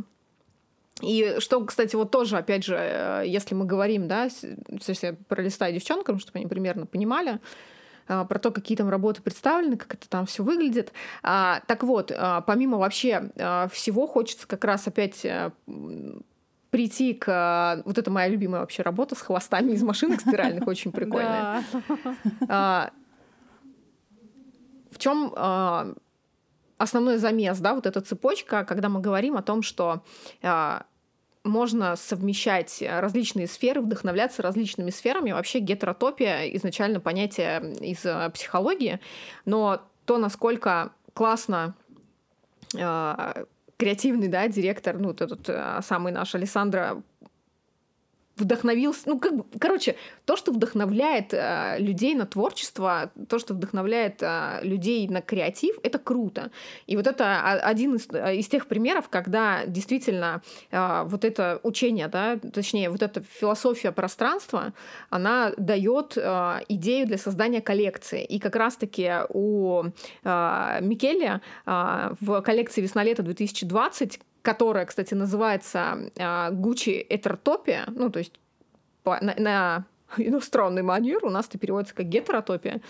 И 1.02 1.36
что, 1.38 1.62
кстати, 1.64 1.94
вот 1.94 2.10
тоже, 2.10 2.38
опять 2.38 2.64
же, 2.64 2.76
э, 2.76 3.24
если 3.26 3.54
мы 3.54 3.66
говорим, 3.66 4.08
да, 4.08 4.30
если 4.86 5.18
пролистаю 5.28 5.74
девчонкам, 5.74 6.18
чтобы 6.18 6.38
они 6.38 6.48
примерно 6.48 6.86
понимали, 6.86 7.40
про 8.06 8.38
то, 8.38 8.50
какие 8.50 8.74
там 8.74 8.88
работы 8.88 9.20
представлены, 9.20 9.76
как 9.76 9.92
это 9.92 10.08
там 10.08 10.24
все 10.24 10.42
выглядит. 10.42 10.94
А, 11.22 11.60
так 11.66 11.82
вот, 11.82 12.10
помимо 12.46 12.78
вообще 12.78 13.30
всего, 13.70 14.06
хочется 14.06 14.48
как 14.48 14.64
раз 14.64 14.88
опять 14.88 15.26
прийти 16.70 17.12
к... 17.12 17.82
Вот 17.84 17.98
это 17.98 18.10
моя 18.10 18.28
любимая 18.28 18.62
вообще 18.62 18.82
работа 18.82 19.14
с 19.14 19.20
хвостами 19.20 19.72
из 19.72 19.82
машинок 19.82 20.22
стиральных, 20.22 20.66
очень 20.66 20.90
прикольная. 20.92 21.62
А, 22.48 22.92
в 24.90 24.96
чем 24.96 25.34
основной 26.78 27.18
замес, 27.18 27.58
да, 27.58 27.74
вот 27.74 27.86
эта 27.86 28.00
цепочка, 28.00 28.64
когда 28.64 28.88
мы 28.88 29.00
говорим 29.00 29.36
о 29.36 29.42
том, 29.42 29.62
что 29.62 30.02
можно 31.44 31.96
совмещать 31.96 32.82
различные 32.86 33.46
сферы, 33.46 33.80
вдохновляться 33.80 34.42
различными 34.42 34.90
сферами. 34.90 35.32
Вообще 35.32 35.60
гетеротопия 35.60 36.44
изначально 36.56 37.00
понятие 37.00 37.74
из 37.80 38.04
психологии, 38.32 39.00
но 39.44 39.82
то, 40.04 40.18
насколько 40.18 40.92
классно 41.14 41.74
креативный, 43.78 44.28
да, 44.28 44.48
директор, 44.48 44.98
ну, 44.98 45.08
вот 45.08 45.20
этот 45.20 45.48
а, 45.48 45.80
самый 45.82 46.12
наш 46.12 46.34
Александра 46.34 47.00
вдохновился, 48.38 49.02
ну, 49.06 49.18
как 49.18 49.36
бы, 49.36 49.44
короче, 49.58 49.96
то, 50.24 50.36
что 50.36 50.52
вдохновляет 50.52 51.32
э, 51.32 51.76
людей 51.78 52.14
на 52.14 52.26
творчество, 52.26 53.10
то, 53.28 53.38
что 53.38 53.54
вдохновляет 53.54 54.22
э, 54.22 54.60
людей 54.62 55.06
на 55.08 55.20
креатив, 55.20 55.76
это 55.82 55.98
круто. 55.98 56.50
И 56.86 56.96
вот 56.96 57.06
это 57.06 57.40
один 57.62 57.96
из, 57.96 58.06
из 58.06 58.48
тех 58.48 58.66
примеров, 58.66 59.08
когда 59.08 59.64
действительно 59.66 60.42
э, 60.70 61.02
вот 61.06 61.24
это 61.24 61.60
учение, 61.62 62.08
да, 62.08 62.36
точнее, 62.36 62.90
вот 62.90 63.02
эта 63.02 63.22
философия 63.22 63.92
пространства, 63.92 64.72
она 65.10 65.52
дает 65.56 66.16
э, 66.16 66.60
идею 66.68 67.06
для 67.06 67.18
создания 67.18 67.60
коллекции. 67.60 68.24
И 68.24 68.38
как 68.38 68.56
раз-таки 68.56 69.10
у 69.28 69.84
э, 70.24 70.78
Микеле 70.80 71.40
э, 71.66 72.14
в 72.20 72.40
коллекции 72.42 72.80
«Весна-лето 72.80 73.22
2020» 73.22 74.20
которая, 74.48 74.86
кстати, 74.86 75.12
называется 75.12 76.10
Гуччи 76.52 77.04
Этертопия, 77.10 77.84
ну, 77.88 78.08
то 78.08 78.18
есть 78.18 78.32
на, 79.04 79.34
на 79.36 79.84
иностранный 80.16 80.80
манер, 80.80 81.22
у 81.26 81.28
нас 81.28 81.48
это 81.48 81.58
переводится 81.58 81.94
как 81.94 82.06
гетеротопия, 82.06 82.80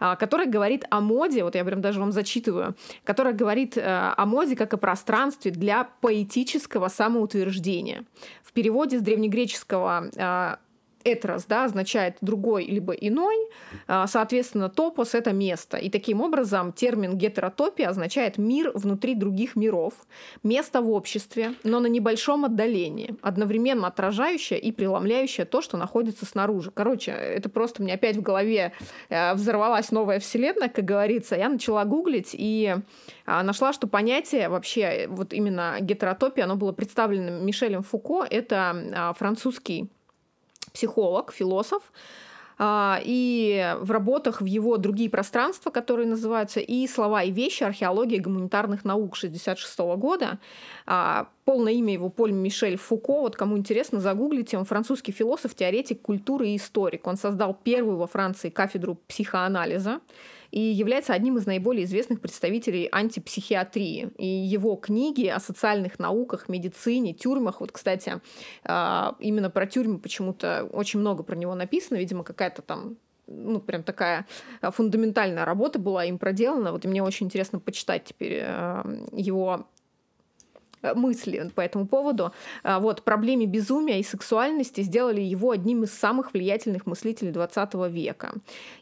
а, 0.00 0.16
которая 0.16 0.48
говорит 0.48 0.84
о 0.90 1.00
моде, 1.00 1.44
вот 1.44 1.54
я 1.54 1.64
прям 1.64 1.80
даже 1.80 2.00
вам 2.00 2.10
зачитываю, 2.10 2.74
которая 3.04 3.32
говорит 3.32 3.76
э, 3.76 3.82
о 4.16 4.26
моде 4.26 4.56
как 4.56 4.74
о 4.74 4.76
пространстве 4.76 5.52
для 5.52 5.88
поэтического 6.00 6.88
самоутверждения. 6.88 8.04
В 8.42 8.52
переводе 8.52 8.98
с 8.98 9.02
древнегреческого 9.02 10.10
а, 10.16 10.58
этрос, 11.04 11.44
да, 11.44 11.64
означает 11.64 12.16
другой 12.20 12.64
либо 12.64 12.92
иной, 12.92 13.36
а, 13.86 14.06
соответственно, 14.06 14.68
топос— 14.68 15.14
это 15.14 15.32
место. 15.32 15.76
И 15.76 15.90
таким 15.90 16.20
образом 16.20 16.72
термин 16.72 17.16
гетеротопия 17.16 17.88
означает 17.88 18.38
мир 18.38 18.72
внутри 18.74 19.14
других 19.14 19.56
миров, 19.56 19.94
место 20.42 20.80
в 20.80 20.90
обществе, 20.90 21.54
но 21.62 21.80
на 21.80 21.86
небольшом 21.86 22.44
отдалении, 22.44 23.16
одновременно 23.22 23.86
отражающее 23.86 24.58
и 24.58 24.72
преломляющее 24.72 25.46
то, 25.46 25.60
что 25.60 25.76
находится 25.76 26.26
снаружи. 26.26 26.70
Короче, 26.70 27.12
это 27.12 27.48
просто 27.48 27.82
мне 27.82 27.94
опять 27.94 28.16
в 28.16 28.22
голове 28.22 28.72
э, 29.08 29.34
взорвалась 29.34 29.90
новая 29.90 30.18
вселенная, 30.20 30.68
как 30.68 30.84
говорится. 30.84 31.36
Я 31.36 31.48
начала 31.48 31.84
гуглить 31.84 32.30
и 32.32 32.76
а, 33.26 33.42
нашла, 33.42 33.72
что 33.72 33.86
понятие 33.86 34.48
вообще, 34.48 35.06
вот 35.08 35.32
именно 35.32 35.78
гетеротопия, 35.80 36.44
оно 36.44 36.56
было 36.56 36.72
представлено 36.72 37.38
Мишелем 37.40 37.82
Фуко, 37.82 38.26
это 38.28 38.76
а, 38.94 39.12
французский 39.14 39.90
психолог, 40.74 41.32
философ, 41.32 41.82
а, 42.56 43.00
и 43.02 43.74
в 43.80 43.90
работах 43.90 44.40
в 44.40 44.44
его 44.44 44.76
другие 44.76 45.10
пространства, 45.10 45.70
которые 45.70 46.06
называются 46.06 46.60
«И 46.60 46.86
слова 46.86 47.22
и 47.22 47.30
вещи. 47.30 47.64
Археология 47.64 48.20
гуманитарных 48.20 48.84
наук» 48.84 49.16
1966 49.16 49.96
года. 49.96 50.38
А, 50.86 51.28
полное 51.44 51.72
имя 51.72 51.92
его 51.92 52.10
Поль 52.10 52.32
Мишель 52.32 52.76
Фуко. 52.76 53.20
Вот 53.20 53.36
кому 53.36 53.58
интересно, 53.58 54.00
загуглите. 54.00 54.56
Он 54.56 54.64
французский 54.64 55.12
философ, 55.12 55.54
теоретик 55.54 56.02
культуры 56.02 56.48
и 56.48 56.56
историк. 56.56 57.06
Он 57.06 57.16
создал 57.16 57.54
первую 57.54 57.96
во 57.96 58.06
Франции 58.06 58.50
кафедру 58.50 58.98
психоанализа 59.08 60.00
и 60.54 60.60
является 60.60 61.12
одним 61.14 61.36
из 61.36 61.46
наиболее 61.46 61.84
известных 61.84 62.20
представителей 62.20 62.88
антипсихиатрии. 62.92 64.10
И 64.18 64.26
его 64.26 64.76
книги 64.76 65.26
о 65.26 65.40
социальных 65.40 65.98
науках, 65.98 66.48
медицине, 66.48 67.12
тюрьмах, 67.12 67.60
вот, 67.60 67.72
кстати, 67.72 68.20
а, 68.62 69.16
именно 69.18 69.50
про 69.50 69.66
тюрьмы 69.66 69.98
почему-то 69.98 70.68
очень 70.72 71.00
много 71.00 71.24
про 71.24 71.34
него 71.34 71.56
написано, 71.56 71.96
видимо, 71.98 72.22
какая-то 72.22 72.62
там 72.62 72.98
ну, 73.26 73.58
прям 73.58 73.82
такая 73.82 74.26
фундаментальная 74.62 75.44
работа 75.44 75.80
была 75.80 76.04
им 76.04 76.18
проделана. 76.18 76.70
Вот 76.70 76.84
и 76.84 76.88
мне 76.88 77.02
очень 77.02 77.26
интересно 77.26 77.58
почитать 77.58 78.04
теперь 78.04 78.42
а, 78.44 78.86
его 79.10 79.66
мысли 80.94 81.50
по 81.54 81.60
этому 81.60 81.86
поводу. 81.86 82.32
А, 82.62 82.80
вот, 82.80 83.02
проблеме 83.02 83.46
безумия 83.46 84.00
и 84.00 84.02
сексуальности 84.02 84.82
сделали 84.82 85.20
его 85.20 85.50
одним 85.50 85.84
из 85.84 85.92
самых 85.92 86.34
влиятельных 86.34 86.86
мыслителей 86.86 87.32
20 87.32 87.74
века. 87.88 88.34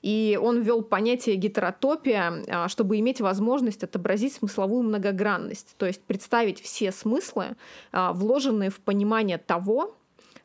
И 0.02 0.38
он 0.40 0.60
ввел 0.60 0.82
понятие 0.82 1.36
гетеротопия, 1.36 2.44
а, 2.48 2.68
чтобы 2.68 2.98
иметь 2.98 3.20
возможность 3.20 3.84
отобразить 3.84 4.34
смысловую 4.34 4.82
многогранность, 4.82 5.74
то 5.76 5.86
есть 5.86 6.02
представить 6.02 6.60
все 6.60 6.90
смыслы, 6.90 7.56
а, 7.92 8.12
вложенные 8.12 8.70
в 8.70 8.80
понимание 8.80 9.38
того, 9.38 9.94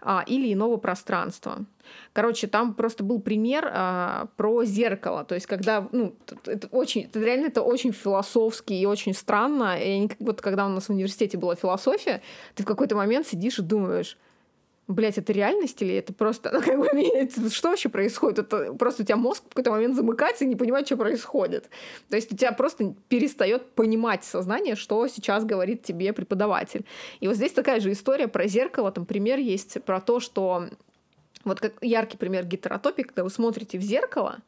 а, 0.02 0.24
или 0.28 0.54
иного 0.54 0.78
пространства. 0.78 1.66
Короче, 2.14 2.48
там 2.48 2.74
просто 2.74 3.04
был 3.04 3.20
пример 3.20 3.70
а, 3.72 4.28
про 4.36 4.64
зеркало. 4.66 5.24
То 5.24 5.36
есть, 5.36 5.48
когда, 5.48 5.88
ну, 5.92 6.16
это 6.46 6.68
очень, 6.72 7.04
это 7.04 7.20
реально 7.20 7.48
это 7.48 7.62
очень 7.62 7.92
философски 7.92 8.74
и 8.74 8.86
очень 8.86 9.14
странно. 9.14 9.78
И 9.80 10.10
вот 10.20 10.42
когда 10.42 10.66
у 10.66 10.70
нас 10.70 10.86
в 10.86 10.90
университете 10.92 11.38
была 11.38 11.56
философия, 11.56 12.22
ты 12.56 12.64
в 12.64 12.66
какой-то 12.66 12.96
момент 12.96 13.28
сидишь 13.28 13.60
и 13.60 13.64
думаешь, 13.64 14.18
блядь, 14.88 15.18
это 15.18 15.34
реальность 15.34 15.82
или 15.82 15.96
это 15.96 16.14
просто, 16.14 16.50
ну, 16.54 16.62
как 16.62 16.80
бы, 16.80 17.50
что 17.50 17.70
вообще 17.70 17.90
происходит? 17.90 18.40
Это 18.40 18.74
просто 18.74 19.04
у 19.04 19.06
тебя 19.06 19.18
мозг 19.18 19.44
в 19.46 19.50
какой-то 19.50 19.72
момент 19.72 19.96
замыкается 19.96 20.46
и 20.46 20.48
не 20.48 20.56
понимает, 20.56 20.88
что 20.88 20.98
происходит. 20.98 21.70
То 22.10 22.16
есть 22.16 22.32
у 22.32 22.36
тебя 22.36 22.52
просто 22.52 22.96
перестает 23.10 23.70
понимать 23.72 24.24
сознание, 24.24 24.76
что 24.76 25.08
сейчас 25.08 25.44
говорит 25.44 25.84
тебе 25.84 26.14
преподаватель. 26.14 26.86
И 27.20 27.28
вот 27.28 27.36
здесь 27.36 27.52
такая 27.52 27.80
же 27.80 27.92
история 27.92 28.28
про 28.28 28.48
зеркало, 28.48 28.92
там 28.92 29.06
пример 29.06 29.40
есть 29.40 29.82
про 29.84 30.00
то, 30.00 30.20
что 30.20 30.70
вот 31.44 31.60
как 31.60 31.74
яркий 31.82 32.18
пример 32.18 32.46
гетеротопии, 32.46 33.04
когда 33.04 33.24
вы 33.24 33.30
смотрите 33.30 33.78
в 33.78 33.82
зеркало, 33.82 34.40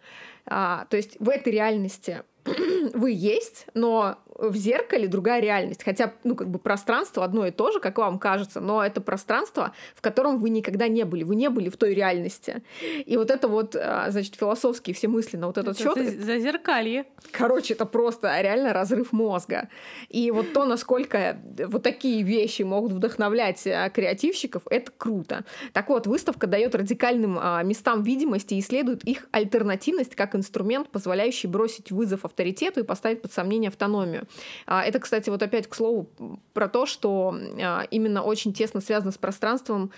а, 0.46 0.86
то 0.90 0.98
есть 0.98 1.18
в 1.20 1.30
этой 1.30 1.54
реальности 1.54 2.24
вы 2.94 3.12
есть, 3.12 3.68
но 3.74 4.18
в 4.40 4.56
зеркале 4.56 5.08
другая 5.08 5.42
реальность. 5.42 5.84
Хотя, 5.84 6.14
ну, 6.24 6.36
как 6.36 6.50
бы 6.50 6.60
пространство 6.60 7.24
одно 7.24 7.46
и 7.46 7.52
то 7.52 7.72
же, 7.72 7.80
как 7.80 7.98
вам 7.98 8.20
кажется, 8.20 8.60
но 8.60 8.84
это 8.84 9.02
пространство, 9.02 9.74
в 9.96 10.02
котором 10.02 10.38
вы 10.38 10.50
никогда 10.50 10.88
не 10.88 11.04
были. 11.04 11.24
Вы 11.24 11.36
не 11.36 11.50
были 11.50 11.70
в 11.70 11.78
той 11.78 11.94
реальности. 11.94 12.64
И 13.06 13.18
вот 13.18 13.32
это 13.32 13.48
вот, 13.48 13.76
а, 13.76 14.08
значит, 14.10 14.36
философские 14.36 14.94
все 14.94 15.08
мысли 15.08 15.38
на 15.38 15.48
вот 15.48 15.58
этот 15.58 15.78
счет. 15.78 15.96
За 15.96 16.38
зеркалье. 16.38 17.06
Короче, 17.32 17.74
это 17.74 17.86
просто 17.86 18.40
реально 18.42 18.74
разрыв 18.74 19.12
мозга. 19.12 19.70
И 20.08 20.32
вот 20.32 20.54
то, 20.54 20.66
насколько 20.66 21.40
вот 21.68 21.84
такие 21.84 22.24
вещи 22.24 22.64
могут 22.64 22.94
вдохновлять 22.94 23.66
а, 23.68 23.90
креативщиков, 23.90 24.64
это 24.70 24.92
круто. 24.98 25.46
Так 25.74 25.90
вот, 25.90 26.08
выставка 26.08 26.48
дает 26.48 26.76
радикальным 26.76 27.38
а, 27.42 27.62
местам 27.64 28.04
видимости 28.04 28.54
и 28.54 28.60
исследует 28.60 29.04
их 29.04 29.28
альтернативность 29.32 30.16
как 30.16 30.36
инструмент, 30.36 30.90
позволяющий 30.90 31.48
бросить 31.48 31.92
вызов 31.92 32.26
авторитету 32.26 32.80
и 32.80 32.84
поставить 32.84 33.22
под 33.22 33.34
сомнение 33.34 33.70
автономию. 33.70 34.28
А, 34.66 34.84
это, 34.84 35.00
кстати, 35.00 35.30
вот 35.30 35.42
опять 35.44 35.68
к 35.68 35.76
слову 35.76 36.10
про 36.54 36.68
то, 36.68 36.86
что 36.86 37.36
а, 37.62 37.84
именно 37.92 38.22
очень 38.24 38.54
тесно 38.54 38.82
связано 38.82 39.12
с 39.12 39.18
пространством 39.18 39.92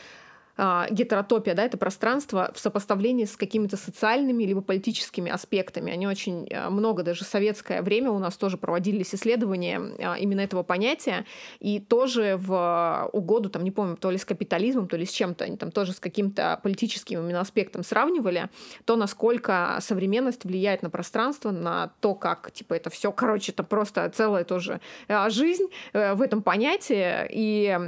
гетеротопия, 0.58 1.56
да, 1.56 1.64
это 1.64 1.78
пространство 1.78 2.52
в 2.54 2.60
сопоставлении 2.60 3.26
с 3.26 3.36
какими-то 3.36 3.78
социальными 3.78 4.44
либо 4.44 4.62
политическими 4.62 5.32
аспектами. 5.32 5.92
Они 5.92 6.08
очень 6.08 6.48
а, 6.54 6.70
много, 6.70 7.04
даже 7.04 7.26
в 7.26 7.28
советское 7.28 7.82
время 7.82 8.12
у 8.12 8.20
нас 8.20 8.38
тоже 8.38 8.58
проводились 8.58 9.16
исследования 9.16 9.82
а, 10.00 10.18
именно 10.18 10.42
этого 10.42 10.64
понятия, 10.64 11.26
и 11.60 11.80
тоже 11.80 12.38
в 12.38 13.10
угоду, 13.14 13.50
там, 13.50 13.64
не 13.64 13.72
помню, 13.72 13.98
то 13.98 14.12
ли 14.12 14.18
с 14.18 14.26
капитализмом, 14.26 14.88
то 14.88 14.98
ли 14.98 15.06
с 15.06 15.12
чем-то, 15.12 15.46
они 15.46 15.58
там 15.58 15.72
тоже 15.72 15.94
с 15.94 16.00
каким-то 16.00 16.60
политическим 16.62 17.22
именно 17.22 17.42
аспектом 17.42 17.84
сравнивали, 17.84 18.50
то, 18.86 18.96
насколько 18.96 19.78
современность 19.82 20.46
влияет 20.46 20.84
на 20.84 20.90
пространство, 20.90 21.52
на 21.52 21.92
то, 22.02 22.14
как, 22.16 22.52
типа, 22.52 22.74
это 22.74 22.90
все, 22.90 23.12
короче, 23.12 23.52
это 23.52 23.64
просто 23.64 24.10
целая 24.10 24.44
тоже 24.44 24.82
жизнь 25.30 25.68
э, 25.94 26.14
в 26.14 26.22
этом 26.22 26.42
понятии, 26.42 27.28
и 27.30 27.80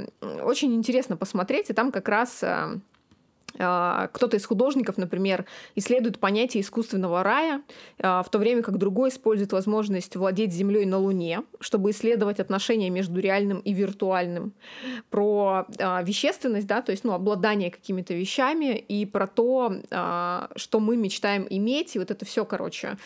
очень 0.42 0.74
интересно 0.74 1.16
посмотреть, 1.16 1.70
и 1.70 1.72
там 1.72 1.92
как 1.92 2.08
раз 2.08 2.40
а, 3.58 4.08
кто-то 4.08 4.36
из 4.36 4.46
художников, 4.46 4.96
например, 4.96 5.46
исследует 5.74 6.18
понятие 6.18 6.62
искусственного 6.62 7.22
рая, 7.22 7.62
а, 7.98 8.22
в 8.22 8.28
то 8.28 8.38
время 8.38 8.62
как 8.62 8.78
другой 8.78 9.10
использует 9.10 9.52
возможность 9.52 10.16
владеть 10.16 10.52
землей 10.52 10.84
на 10.84 10.98
Луне, 10.98 11.42
чтобы 11.60 11.90
исследовать 11.90 12.40
отношения 12.40 12.90
между 12.90 13.20
реальным 13.20 13.60
и 13.60 13.72
виртуальным, 13.72 14.52
про 15.10 15.66
а, 15.78 16.02
вещественность, 16.02 16.66
да, 16.66 16.82
то 16.82 16.90
есть 16.90 17.04
ну, 17.04 17.12
обладание 17.12 17.70
какими-то 17.70 18.14
вещами, 18.14 18.76
и 18.76 19.06
про 19.06 19.26
то, 19.26 19.74
что 20.56 20.80
мы 20.80 20.96
мечтаем 20.96 21.46
иметь, 21.48 21.96
и 21.96 21.98
вот 21.98 22.10
это 22.10 22.24
все, 22.24 22.44
короче, 22.44 22.96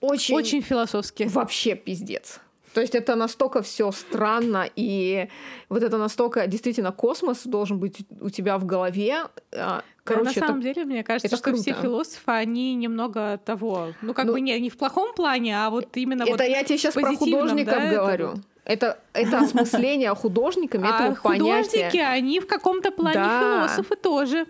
очень... 0.00 0.34
Очень 0.34 0.60
философски. 0.60 1.24
Вообще 1.24 1.74
пиздец. 1.74 2.40
То 2.76 2.82
есть 2.82 2.94
это 2.94 3.16
настолько 3.16 3.62
все 3.62 3.90
странно, 3.90 4.68
и 4.76 5.28
вот 5.70 5.82
это 5.82 5.96
настолько 5.96 6.46
действительно 6.46 6.92
космос 6.92 7.44
должен 7.46 7.78
быть 7.78 8.00
у 8.20 8.28
тебя 8.28 8.58
в 8.58 8.66
голове. 8.66 9.22
А, 9.54 9.82
короче, 10.04 10.34
да, 10.34 10.40
на 10.40 10.46
самом 10.46 10.60
это, 10.60 10.74
деле, 10.74 10.84
мне 10.84 11.02
кажется, 11.02 11.28
это 11.28 11.36
что 11.36 11.44
круто. 11.44 11.62
все 11.62 11.72
философы, 11.72 12.32
они 12.32 12.74
немного 12.74 13.40
того, 13.42 13.94
ну 14.02 14.12
как 14.12 14.26
ну, 14.26 14.34
бы 14.34 14.42
не, 14.42 14.60
не 14.60 14.68
в 14.68 14.76
плохом 14.76 15.14
плане, 15.14 15.56
а 15.58 15.70
вот 15.70 15.88
именно 15.96 16.24
это 16.24 16.32
вот 16.32 16.40
я 16.42 16.64
тебе 16.64 16.76
сейчас 16.76 16.92
про 16.92 17.16
художников 17.16 17.78
да, 17.78 17.90
говорю. 17.90 18.34
Это, 18.66 18.98
это 19.14 19.38
осмысление 19.38 20.14
художниками 20.14 20.86
этого 20.86 21.14
понятия. 21.14 21.62
Художники, 21.62 21.96
они 21.96 22.40
в 22.40 22.46
каком-то 22.46 22.90
плане 22.90 23.20
философы 23.20 23.96
тоже. 23.96 24.46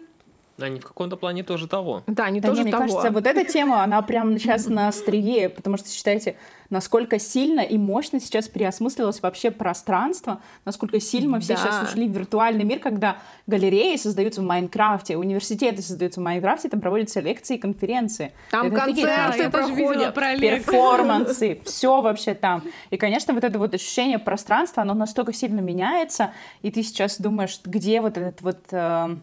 Они 0.58 0.80
в 0.80 0.86
каком-то 0.86 1.16
плане 1.16 1.42
тоже 1.42 1.68
того. 1.68 2.02
Да, 2.06 2.24
они 2.24 2.40
да 2.40 2.48
тоже 2.48 2.64
не, 2.64 2.70
того. 2.70 2.84
Мне 2.84 2.92
кажется, 2.92 3.12
вот 3.12 3.26
эта 3.26 3.44
тема, 3.44 3.82
она 3.82 4.00
прям 4.00 4.38
сейчас 4.38 4.66
на 4.68 4.88
острие, 4.88 5.50
потому 5.50 5.76
что 5.76 5.90
считайте, 5.90 6.36
насколько 6.70 7.18
сильно 7.18 7.60
и 7.60 7.76
мощно 7.76 8.20
сейчас 8.20 8.48
переосмыслилось 8.48 9.20
вообще 9.20 9.50
пространство, 9.50 10.40
насколько 10.64 10.98
сильно 10.98 11.32
мы 11.32 11.40
все 11.40 11.54
да. 11.54 11.60
сейчас 11.60 11.90
ушли 11.90 12.08
в 12.08 12.12
виртуальный 12.12 12.64
мир, 12.64 12.78
когда 12.78 13.18
галереи 13.46 13.96
создаются 13.96 14.40
в 14.40 14.44
Майнкрафте, 14.44 15.16
университеты 15.16 15.82
создаются 15.82 16.20
в 16.20 16.24
Майнкрафте, 16.24 16.70
там 16.70 16.80
проводятся 16.80 17.20
лекции, 17.20 17.58
конференции. 17.58 18.32
Там 18.50 18.68
это 18.68 18.76
концерты 18.76 19.50
проходят, 19.50 20.14
перформансы, 20.14 21.60
все 21.64 22.00
вообще 22.00 22.34
там. 22.34 22.62
И, 22.90 22.96
конечно, 22.96 23.34
вот 23.34 23.44
это 23.44 23.58
вот 23.58 23.74
ощущение 23.74 24.18
пространства, 24.18 24.82
оно 24.82 24.94
настолько 24.94 25.32
сильно 25.32 25.60
меняется, 25.60 26.32
и 26.62 26.70
ты 26.70 26.82
сейчас 26.82 27.20
думаешь, 27.20 27.60
где 27.64 28.00
вот 28.00 28.16
этот 28.16 28.40
вот 28.40 28.58
э, 28.70 29.16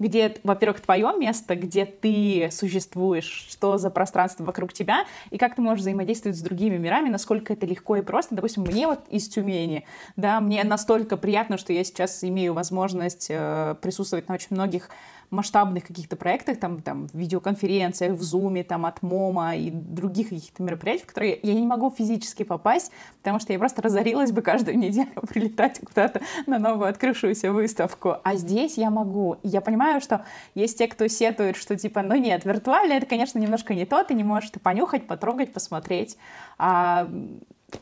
где, 0.00 0.34
во-первых, 0.42 0.80
твое 0.80 1.12
место, 1.16 1.54
где 1.54 1.84
ты 1.84 2.48
существуешь, 2.50 3.46
что 3.50 3.78
за 3.78 3.90
пространство 3.90 4.42
вокруг 4.42 4.72
тебя, 4.72 5.04
и 5.30 5.38
как 5.38 5.54
ты 5.54 5.62
можешь 5.62 5.82
взаимодействовать 5.82 6.36
с 6.36 6.40
другими 6.40 6.76
мирами, 6.78 7.08
насколько 7.08 7.52
это 7.52 7.66
легко 7.66 7.96
и 7.96 8.02
просто. 8.02 8.34
Допустим, 8.34 8.62
мне 8.62 8.88
вот 8.88 9.00
из 9.10 9.28
Тюмени, 9.28 9.84
да, 10.16 10.40
мне 10.40 10.64
настолько 10.64 11.16
приятно, 11.16 11.58
что 11.58 11.72
я 11.72 11.84
сейчас 11.84 12.24
имею 12.24 12.54
возможность 12.54 13.26
э, 13.28 13.76
присутствовать 13.80 14.28
на 14.28 14.34
очень 14.34 14.48
многих 14.50 14.88
масштабных 15.30 15.86
каких-то 15.86 16.16
проектах, 16.16 16.58
там, 16.58 16.82
там, 16.82 17.08
в 17.08 17.14
видеоконференциях, 17.14 18.12
в 18.12 18.22
Зуме, 18.22 18.64
там, 18.64 18.86
от 18.86 19.02
МОМа 19.02 19.56
и 19.56 19.70
других 19.70 20.30
каких-то 20.30 20.62
мероприятий, 20.62 21.04
в 21.04 21.06
которые 21.06 21.38
я 21.42 21.54
не 21.54 21.66
могу 21.66 21.90
физически 21.90 22.42
попасть, 22.42 22.90
потому 23.18 23.38
что 23.38 23.52
я 23.52 23.58
просто 23.58 23.82
разорилась 23.82 24.32
бы 24.32 24.42
каждую 24.42 24.78
неделю 24.78 25.10
прилетать 25.28 25.80
куда-то 25.80 26.20
на 26.46 26.58
новую 26.58 26.88
открывшуюся 26.88 27.52
выставку. 27.52 28.16
А 28.22 28.34
здесь 28.34 28.76
я 28.76 28.90
могу. 28.90 29.36
Я 29.42 29.60
понимаю, 29.60 30.00
что 30.00 30.24
есть 30.54 30.78
те, 30.78 30.88
кто 30.88 31.06
сетует, 31.08 31.56
что 31.56 31.76
типа, 31.76 32.02
ну 32.02 32.16
нет, 32.16 32.44
виртуально 32.44 32.94
это, 32.94 33.06
конечно, 33.06 33.38
немножко 33.38 33.74
не 33.74 33.86
то, 33.86 34.02
ты 34.02 34.14
не 34.14 34.24
можешь 34.24 34.50
это 34.50 34.60
понюхать, 34.60 35.06
потрогать, 35.06 35.52
посмотреть. 35.52 36.16
А, 36.58 37.08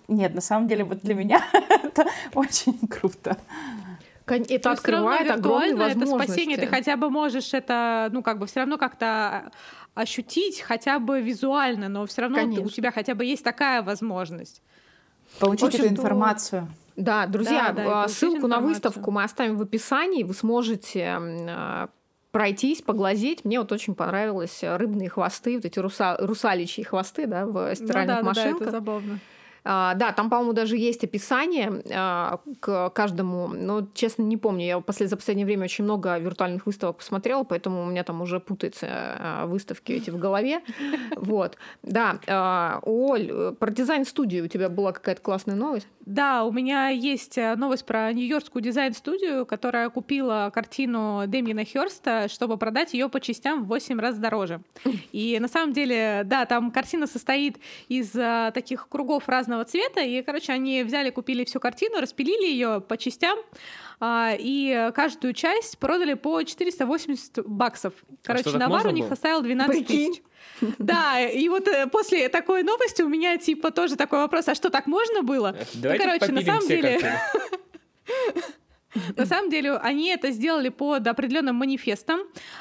нет, 0.07 0.35
на 0.35 0.41
самом 0.41 0.69
деле, 0.69 0.85
вот 0.85 1.01
для 1.01 1.15
меня 1.15 1.43
это 1.53 2.07
очень 2.35 2.79
круто. 2.89 3.37
Это 4.31 4.71
открывает 4.73 5.31
огромные 5.31 5.75
возможности. 5.75 6.15
Это 6.15 6.25
спасение, 6.25 6.57
ты 6.57 6.67
хотя 6.67 6.97
бы 6.97 7.11
можешь 7.11 7.55
это, 7.55 8.09
ну, 8.13 8.23
как 8.23 8.39
бы 8.39 8.47
все 8.47 8.61
равно 8.61 8.79
как-то 8.79 9.51
ощутить 9.95 10.61
хотя 10.61 10.99
бы 10.99 11.21
визуально, 11.21 11.89
но 11.89 12.07
все 12.07 12.23
равно 12.23 12.39
Конечно. 12.39 12.67
у 12.67 12.69
тебя 12.69 12.93
хотя 12.93 13.15
бы 13.15 13.25
есть 13.25 13.43
такая 13.43 13.83
возможность. 13.83 14.63
Получить 15.41 15.75
эту 15.75 15.89
информацию. 15.89 16.69
Да, 16.97 17.27
друзья, 17.27 17.73
да, 17.73 17.85
да, 17.85 18.09
ссылку 18.09 18.47
на 18.49 18.61
выставку 18.61 19.11
мы 19.11 19.23
оставим 19.23 19.57
в 19.57 19.63
описании. 19.63 20.25
Вы 20.25 20.35
сможете 20.35 21.17
а, 21.17 21.91
пройтись, 22.33 22.83
поглазеть. 22.83 23.45
Мне 23.45 23.61
вот 23.61 23.71
очень 23.71 23.95
понравилось 23.95 24.61
рыбные 24.63 25.09
хвосты, 25.09 25.57
вот 25.57 25.65
эти 25.65 25.79
руса, 25.79 26.17
русаличьи 26.19 26.83
хвосты, 26.83 27.27
да, 27.27 27.47
в 27.47 27.75
стиральных 27.75 28.17
ну, 28.17 28.23
да, 28.23 28.29
машинках. 28.29 28.59
Да, 28.59 28.65
это 28.65 28.71
забавно. 28.73 29.19
А, 29.71 29.93
да, 29.93 30.13
там, 30.13 30.31
по-моему, 30.31 30.55
даже 30.55 30.79
есть 30.79 31.05
описание 31.05 31.83
а, 31.93 32.41
к 32.59 32.89
каждому. 32.89 33.49
Но, 33.49 33.87
честно, 33.93 34.23
не 34.23 34.39
помню. 34.39 34.65
Я 34.65 34.81
после, 34.81 35.09
за 35.09 35.17
последнее 35.17 35.45
время 35.45 35.65
очень 35.65 35.85
много 35.85 36.17
виртуальных 36.17 36.65
выставок 36.65 36.97
посмотрела, 36.97 37.45
поэтому 37.45 37.83
у 37.83 37.85
меня 37.85 38.03
там 38.03 38.23
уже 38.23 38.41
путаются 38.41 38.87
а, 38.89 39.47
выставки 39.47 39.93
эти 39.93 40.09
в 40.09 40.19
голове. 40.19 40.63
Вот. 41.17 41.57
Да, 41.83 42.81
Оль, 42.83 43.55
про 43.59 43.71
дизайн-студию 43.71 44.45
у 44.45 44.49
тебя 44.49 44.69
была 44.69 44.93
какая-то 44.93 45.21
классная 45.21 45.57
новость? 45.57 45.89
Да, 46.07 46.45
у 46.45 46.53
меня 46.53 46.89
есть 46.89 47.37
э, 47.37 47.55
новость 47.57 47.85
про 47.85 48.11
нью-йоркскую 48.15 48.63
дизайн-студию, 48.63 49.45
которая 49.45 49.91
купила 49.91 50.51
картину 50.55 51.25
Дэмиена 51.27 51.67
Хёрста, 51.67 52.29
чтобы 52.29 52.57
продать 52.57 52.95
ее 52.95 53.11
по 53.11 53.21
частям 53.21 53.65
в 53.65 53.67
8 53.67 54.01
раз 54.01 54.17
дороже. 54.17 54.63
И 55.13 55.39
на 55.39 55.49
самом 55.49 55.75
деле, 55.75 56.23
да, 56.25 56.47
там 56.47 56.71
картина 56.71 57.07
состоит 57.07 57.59
из 57.89 58.13
таких 58.55 58.89
кругов 58.89 59.29
разного 59.29 59.58
разного 59.59 59.65
цвета, 59.65 60.01
и, 60.01 60.23
короче, 60.23 60.53
они 60.53 60.83
взяли, 60.83 61.11
купили 61.11 61.45
всю 61.45 61.61
картину, 61.61 62.01
распилили 62.01 62.47
ее 62.47 62.81
по 62.81 62.97
частям, 62.97 63.39
а, 64.01 64.35
и 64.39 64.91
каждую 64.95 65.33
часть 65.35 65.79
продали 65.79 66.15
по 66.15 66.43
480 66.43 67.47
баксов. 67.47 67.93
А 68.25 68.27
короче, 68.27 68.51
а 68.55 68.59
навар 68.59 68.87
у 68.87 68.91
них 68.91 69.11
оставил 69.11 69.43
12 69.43 69.87
тысяч. 69.87 70.23
Да, 70.79 71.21
и 71.21 71.49
вот 71.49 71.69
э, 71.69 71.87
после 71.87 72.29
такой 72.29 72.63
новости 72.63 73.03
у 73.03 73.09
меня 73.09 73.37
типа 73.39 73.71
тоже 73.71 73.97
такой 73.97 74.21
вопрос, 74.21 74.49
а 74.49 74.55
что 74.55 74.71
так 74.71 74.87
можно 74.87 75.23
было? 75.23 75.57
ну, 75.75 75.91
короче, 75.97 76.33
на 76.33 76.43
самом 76.43 76.67
деле... 76.67 77.01
На 79.17 79.27
самом 79.27 79.51
деле 79.51 79.77
они 79.77 80.09
это 80.09 80.31
сделали 80.31 80.71
под 80.71 81.07
определенным 81.07 81.57
манифестом, 81.57 82.21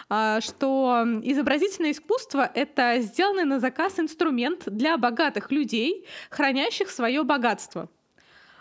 а, 0.09 0.41
что 0.41 1.05
изобразительное 1.23 1.91
искусство— 1.91 2.49
это 2.53 2.99
сделанный 2.99 3.45
на 3.45 3.59
заказ 3.59 3.99
инструмент 3.99 4.63
для 4.65 4.97
богатых 4.97 5.51
людей, 5.51 6.05
хранящих 6.29 6.89
свое 6.89 7.23
богатство. 7.23 7.89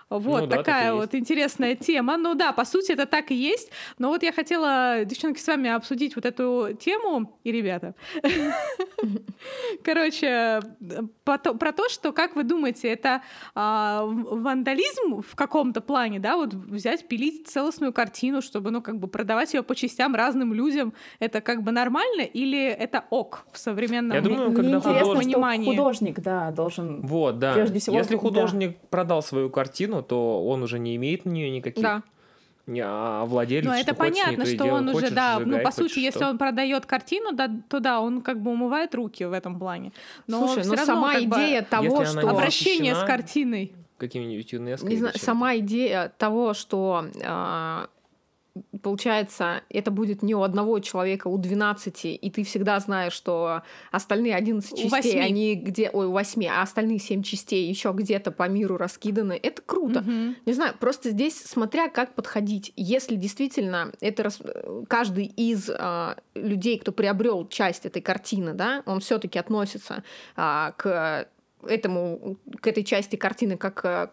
Вот 0.09 0.42
ну, 0.42 0.46
да, 0.46 0.57
такая 0.59 0.92
вот 0.92 1.12
есть. 1.12 1.14
интересная 1.14 1.74
тема. 1.74 2.16
Ну 2.16 2.34
да, 2.34 2.52
по 2.52 2.64
сути 2.64 2.92
это 2.92 3.07
так 3.07 3.32
и 3.32 3.34
есть. 3.34 3.70
Но 3.98 4.09
вот 4.09 4.22
я 4.22 4.32
хотела, 4.32 5.04
девчонки, 5.04 5.40
с 5.40 5.46
вами 5.48 5.68
обсудить 5.68 6.14
вот 6.14 6.24
эту 6.24 6.76
тему 6.78 7.38
и 7.42 7.50
ребята. 7.50 7.94
Короче, 9.84 10.61
про 11.24 11.72
то, 11.72 11.88
что, 11.88 12.12
как 12.12 12.36
вы 12.36 12.44
думаете, 12.44 12.88
это 12.88 13.22
а, 13.54 14.04
вандализм 14.04 15.22
в 15.22 15.34
каком-то 15.34 15.80
плане, 15.80 16.20
да, 16.20 16.36
вот 16.36 16.54
взять, 16.54 17.09
пилить 17.09 17.48
целостную 17.48 17.92
картину, 17.92 18.42
чтобы, 18.42 18.70
ну, 18.70 18.82
как 18.82 18.98
бы 18.98 19.09
продавать 19.09 19.54
ее 19.54 19.64
по 19.64 19.74
частям 19.74 20.14
разным 20.14 20.54
людям, 20.54 20.92
это 21.18 21.40
как 21.40 21.62
бы 21.62 21.72
нормально 21.72 22.22
или 22.22 22.66
это 22.68 23.04
ок 23.11 23.46
в 23.50 23.59
современном 23.59 24.16
Я 24.16 24.20
думаю, 24.20 24.52
когда 24.52 24.80
художник, 24.80 25.36
художник, 25.64 26.20
да, 26.20 26.52
должен 26.52 27.00
вот, 27.02 27.40
да. 27.40 27.54
прежде 27.54 27.80
всего... 27.80 27.96
Если 27.96 28.16
художник 28.16 28.78
продал 28.88 29.20
свою 29.20 29.50
картину, 29.50 29.95
картину, 29.97 30.03
то 30.03 30.47
он 30.47 30.62
уже 30.62 30.78
не 30.78 30.97
имеет 30.97 31.24
на 31.24 31.30
нее 31.30 31.51
никаких. 31.51 31.82
Да. 31.82 32.03
А 32.82 33.24
владелец, 33.26 33.64
Ну, 33.64 33.72
это 33.72 33.94
понятно, 33.94 34.44
что 34.44 34.64
он 34.64 34.88
уже, 34.88 35.11
да, 35.11 35.38
ну, 35.38 35.61
по 35.62 35.70
сути, 35.70 36.01
если 36.01 36.24
он 36.24 36.36
продает 36.36 36.84
картину, 36.84 37.32
да, 37.32 37.49
то 37.68 37.78
да, 37.78 38.01
он 38.01 38.22
как 38.22 38.40
бы 38.40 38.51
умывает 38.51 38.94
руки 38.94 39.24
в 39.24 39.32
этом 39.32 39.59
плане. 39.59 39.92
Но 40.26 40.49
Слушай, 40.49 40.68
ну 40.68 40.76
сама 40.76 41.20
идея 41.20 41.62
бы, 41.62 41.68
того, 41.68 42.05
что... 42.05 42.28
Обращение 42.28 42.94
с 42.94 43.05
картиной. 43.05 43.72
Какими-нибудь 43.99 44.53
ЮНЕСКО. 44.53 44.86
Не 44.86 44.97
знаю, 44.97 45.14
сама 45.18 45.57
идея 45.57 46.12
того, 46.18 46.53
что 46.53 47.07
э, 47.14 47.86
получается, 48.82 49.62
это 49.68 49.90
будет 49.90 50.22
не 50.22 50.34
у 50.34 50.42
одного 50.42 50.78
человека, 50.80 51.28
у 51.28 51.38
12, 51.38 52.04
и 52.04 52.30
ты 52.30 52.44
всегда 52.44 52.78
знаешь, 52.80 53.12
что 53.12 53.62
остальные 53.90 54.34
11 54.34 54.70
частей, 54.70 54.90
8. 54.90 55.18
они 55.20 55.54
где, 55.54 55.90
ой, 55.90 56.07
у 56.07 56.12
8, 56.12 56.46
а 56.46 56.62
остальные 56.62 56.98
7 56.98 57.22
частей 57.22 57.68
еще 57.68 57.92
где-то 57.92 58.30
по 58.30 58.48
миру 58.48 58.76
раскиданы. 58.76 59.38
Это 59.42 59.62
круто. 59.62 60.00
Угу. 60.00 60.34
Не 60.46 60.52
знаю, 60.52 60.74
просто 60.78 61.11
здесь 61.11 61.40
смотря 61.40 61.88
как 61.88 62.14
подходить. 62.14 62.72
Если 62.76 63.16
действительно 63.16 63.92
это 64.00 64.24
рас... 64.24 64.40
каждый 64.88 65.26
из 65.26 65.70
а, 65.70 66.16
людей, 66.34 66.78
кто 66.78 66.92
приобрел 66.92 67.46
часть 67.48 67.86
этой 67.86 68.02
картины, 68.02 68.52
да, 68.52 68.82
он 68.86 69.00
все-таки 69.00 69.38
относится 69.38 70.02
а, 70.36 70.72
к 70.72 71.28
этому, 71.62 72.36
к 72.61 72.66
этой 72.66 72.84
части 72.84 73.16
картины 73.16 73.57
как 73.57 73.84
а, 73.84 74.11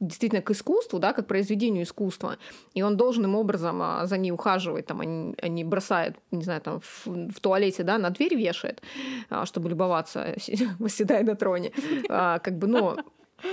действительно 0.00 0.42
к 0.42 0.50
искусству, 0.50 0.98
да, 0.98 1.12
как 1.12 1.26
произведению 1.26 1.84
искусства, 1.84 2.36
и 2.74 2.82
он 2.82 2.96
должным 2.96 3.34
образом 3.34 3.80
а, 3.82 4.06
за 4.06 4.18
ней 4.18 4.30
ухаживать, 4.30 4.86
там, 4.86 5.00
они, 5.00 5.34
они 5.40 5.64
бросают, 5.64 6.16
не 6.30 6.44
знаю, 6.44 6.60
там, 6.60 6.80
в, 6.80 7.06
в 7.06 7.40
туалете, 7.40 7.82
да, 7.82 7.98
на 7.98 8.10
дверь 8.10 8.34
вешает, 8.34 8.82
а, 9.30 9.46
чтобы 9.46 9.70
любоваться, 9.70 10.34
восседая 10.78 11.24
на 11.24 11.34
троне, 11.34 11.72
а, 12.08 12.38
как 12.40 12.58
бы, 12.58 12.66
ну, 12.66 12.96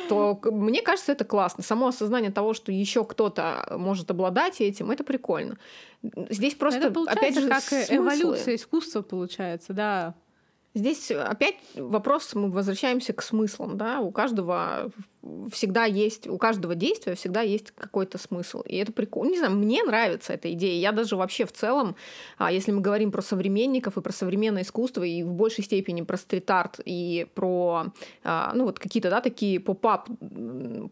то 0.07 0.39
мне 0.45 0.81
кажется, 0.81 1.11
это 1.11 1.25
классно. 1.25 1.61
Само 1.61 1.87
осознание 1.87 2.31
того, 2.31 2.53
что 2.53 2.71
еще 2.71 3.03
кто-то 3.03 3.75
может 3.77 4.09
обладать 4.11 4.61
этим, 4.61 4.91
это 4.91 5.03
прикольно. 5.03 5.57
Здесь 6.29 6.55
просто, 6.55 6.87
это 6.87 7.01
опять 7.05 7.37
же, 7.37 7.49
как 7.49 7.61
смыслы. 7.61 7.95
эволюция 7.95 8.55
искусства 8.55 9.01
получается, 9.01 9.73
да. 9.73 10.15
Здесь 10.73 11.11
опять 11.11 11.55
вопрос, 11.75 12.33
мы 12.33 12.49
возвращаемся 12.49 13.13
к 13.13 13.21
смыслам, 13.21 13.77
да, 13.77 13.99
у 13.99 14.11
каждого 14.11 14.91
всегда 15.51 15.85
есть, 15.85 16.27
у 16.27 16.37
каждого 16.37 16.75
действия 16.75 17.15
всегда 17.15 17.41
есть 17.41 17.71
какой-то 17.71 18.17
смысл. 18.17 18.61
И 18.61 18.75
это 18.77 18.91
прикольно. 18.91 19.31
Не 19.31 19.37
знаю, 19.37 19.55
мне 19.55 19.83
нравится 19.83 20.33
эта 20.33 20.51
идея. 20.53 20.79
Я 20.79 20.91
даже 20.91 21.15
вообще 21.15 21.45
в 21.45 21.53
целом, 21.53 21.95
а, 22.37 22.51
если 22.51 22.71
мы 22.71 22.81
говорим 22.81 23.11
про 23.11 23.21
современников 23.21 23.97
и 23.97 24.01
про 24.01 24.11
современное 24.11 24.63
искусство, 24.63 25.03
и 25.03 25.23
в 25.23 25.33
большей 25.33 25.63
степени 25.63 26.01
про 26.01 26.17
стрит-арт 26.17 26.81
и 26.83 27.27
про, 27.35 27.85
а, 28.23 28.51
ну, 28.53 28.65
вот 28.65 28.79
какие-то, 28.79 29.09
да, 29.09 29.21
такие 29.21 29.59
pop-up, 29.59 30.09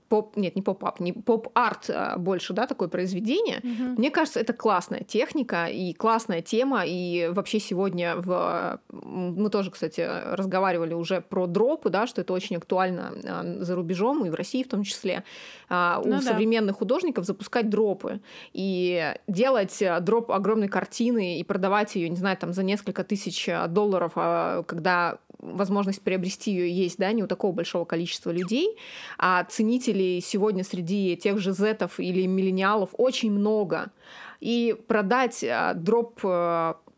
поп, 0.08 0.38
нет, 0.38 0.56
не 0.56 0.62
pop-up, 0.62 1.00
не 1.00 1.12
поп-арт 1.12 1.90
а, 1.90 2.18
больше, 2.18 2.54
да, 2.54 2.68
такое 2.68 2.88
произведение, 2.88 3.60
угу. 3.60 4.00
мне 4.00 4.12
кажется, 4.12 4.40
это 4.40 4.54
классная 4.54 5.04
техника 5.04 5.66
и 5.66 5.94
классная 5.94 6.42
тема. 6.42 6.84
И 6.86 7.30
вообще 7.32 7.60
сегодня 7.60 8.16
в... 8.16 8.80
Мы 8.90 9.50
тоже, 9.50 9.72
кстати, 9.72 10.02
разговаривали 10.02 10.94
уже 10.94 11.22
про 11.22 11.48
дропы, 11.48 11.90
да, 11.90 12.08
что 12.08 12.22
это 12.22 12.34
очень 12.34 12.56
актуально 12.56 13.12
за 13.60 13.76
рубежом, 13.76 14.21
и 14.26 14.30
в 14.30 14.36
России 14.36 14.64
в 14.64 14.68
том 14.68 14.84
числе, 14.84 15.24
а, 15.70 16.02
у 16.04 16.08
ну, 16.08 16.22
современных 16.22 16.76
да. 16.76 16.80
художников 16.80 17.26
запускать 17.26 17.70
дропы 17.70 18.20
и 18.54 19.14
делать 19.28 19.82
э, 19.82 20.00
дроп 20.02 20.32
огромной 20.32 20.68
картины 20.68 21.40
и 21.40 21.44
продавать 21.44 21.96
ее, 21.96 22.10
не 22.10 22.18
знаю, 22.18 22.38
там 22.38 22.54
за 22.54 22.64
несколько 22.64 23.04
тысяч 23.04 23.48
э, 23.48 23.68
долларов, 23.68 24.14
а, 24.16 24.64
когда 24.64 25.18
возможность 25.40 26.02
приобрести 26.02 26.52
ее 26.52 26.72
есть, 26.72 26.98
да, 26.98 27.12
не 27.12 27.24
у 27.24 27.28
такого 27.28 27.52
большого 27.52 27.86
количества 27.86 28.32
людей, 28.32 28.78
а 29.18 29.44
ценителей 29.46 30.22
сегодня 30.22 30.64
среди 30.64 31.16
тех 31.18 31.40
же 31.40 31.54
зетов 31.54 32.00
или 32.00 32.26
миллениалов 32.28 32.90
очень 32.94 33.32
много. 33.32 33.92
И 34.40 34.76
продать 34.88 35.44
э, 35.44 35.74
дроп 35.76 36.24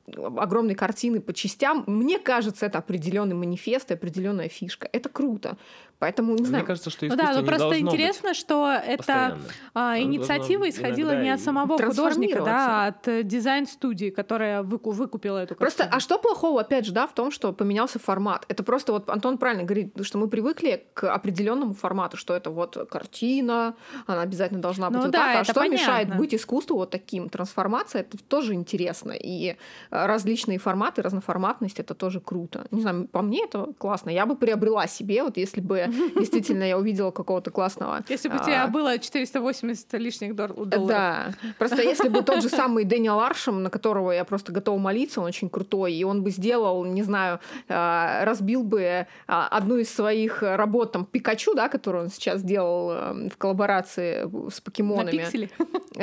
огромной 0.05 0.75
картины 0.75 1.21
по 1.21 1.33
частям, 1.33 1.83
мне 1.87 2.19
кажется, 2.19 2.65
это 2.65 2.79
определенный 2.79 3.35
манифест 3.35 3.91
и 3.91 3.93
определенная 3.93 4.49
фишка. 4.49 4.89
Это 4.91 5.09
круто. 5.09 5.57
Поэтому, 5.99 6.35
не 6.35 6.45
знаю. 6.45 6.63
Мне 6.63 6.67
кажется, 6.67 6.89
что 6.89 7.07
искусство 7.07 7.27
ну 7.27 7.33
да, 7.33 7.39
но 7.41 7.47
просто 7.47 7.79
интересно, 7.79 8.29
быть 8.29 8.37
что 8.37 8.69
эта 8.71 9.37
а, 9.73 9.97
инициатива 9.99 10.69
исходила 10.69 11.21
не 11.21 11.29
от 11.29 11.39
самого 11.39 11.77
художника, 11.77 12.43
да, 12.43 12.85
а 12.85 12.87
от 12.87 13.07
э, 13.07 13.23
дизайн-студии, 13.23 14.09
которая 14.09 14.63
выку 14.63 14.91
выкупила 14.91 15.37
эту 15.37 15.55
картину. 15.55 15.59
Просто, 15.59 15.95
а 15.95 15.99
что 15.99 16.17
плохого, 16.17 16.61
опять 16.61 16.85
же, 16.85 16.91
да, 16.91 17.07
в 17.07 17.13
том, 17.13 17.31
что 17.31 17.53
поменялся 17.53 17.99
формат? 17.99 18.45
Это 18.49 18.63
просто 18.63 18.91
вот 18.91 19.09
Антон 19.09 19.37
правильно 19.37 19.63
говорит, 19.63 19.93
что 20.03 20.17
мы 20.17 20.27
привыкли 20.27 20.85
к 20.93 21.11
определенному 21.13 21.73
формату, 21.73 22.17
что 22.17 22.35
это 22.35 22.49
вот 22.49 22.77
картина, 22.89 23.75
она 24.05 24.21
обязательно 24.21 24.61
должна 24.61 24.89
быть 24.89 24.97
ну, 24.97 25.03
вот 25.03 25.11
да, 25.11 25.33
так. 25.33 25.41
А 25.41 25.43
что 25.43 25.53
понятно. 25.53 25.73
мешает 25.73 26.17
быть 26.17 26.35
искусству 26.35 26.77
вот 26.77 26.89
таким? 26.89 27.29
Трансформация, 27.29 28.01
это 28.01 28.17
тоже 28.17 28.53
интересно. 28.53 29.11
И 29.11 29.55
различные 29.89 30.59
форматы, 30.59 31.01
разноформатность, 31.01 31.79
это 31.79 31.93
тоже 31.93 32.19
круто. 32.19 32.65
Не 32.71 32.81
знаю, 32.81 33.07
по 33.07 33.21
мне 33.21 33.45
это 33.45 33.73
классно. 33.77 34.09
Я 34.09 34.25
бы 34.25 34.35
приобрела 34.35 34.87
себе, 34.87 35.23
вот 35.23 35.37
если 35.37 35.61
бы 35.61 35.82
действительно 36.15 36.63
я 36.63 36.77
увидела 36.77 37.11
какого-то 37.11 37.51
классного... 37.51 38.03
Если 38.09 38.29
бы 38.29 38.35
у 38.35 38.39
тебя 38.39 38.63
а, 38.63 38.67
было 38.67 38.97
480 38.97 39.93
лишних 39.93 40.35
долларов. 40.35 40.87
Да. 40.87 41.33
Просто 41.57 41.81
если 41.81 42.09
бы 42.09 42.21
тот 42.21 42.41
же 42.41 42.49
самый 42.49 42.83
Дэниел 42.83 43.19
Аршем, 43.19 43.63
на 43.63 43.69
которого 43.69 44.11
я 44.11 44.23
просто 44.23 44.51
готова 44.51 44.77
молиться, 44.77 45.21
он 45.21 45.27
очень 45.27 45.49
крутой, 45.49 45.93
и 45.93 46.03
он 46.03 46.23
бы 46.23 46.31
сделал, 46.31 46.85
не 46.85 47.03
знаю, 47.03 47.39
а, 47.67 48.25
разбил 48.25 48.63
бы 48.63 49.07
а, 49.27 49.47
одну 49.47 49.77
из 49.77 49.93
своих 49.93 50.41
работ, 50.41 50.91
там, 50.91 51.05
Пикачу, 51.05 51.53
да, 51.53 51.69
которую 51.69 52.05
он 52.05 52.09
сейчас 52.09 52.43
делал 52.43 52.91
эм, 52.91 53.29
в 53.29 53.37
коллаборации 53.37 54.29
с 54.49 54.61
покемонами. 54.61 55.17
На 55.17 55.23
пиксели? 55.23 55.49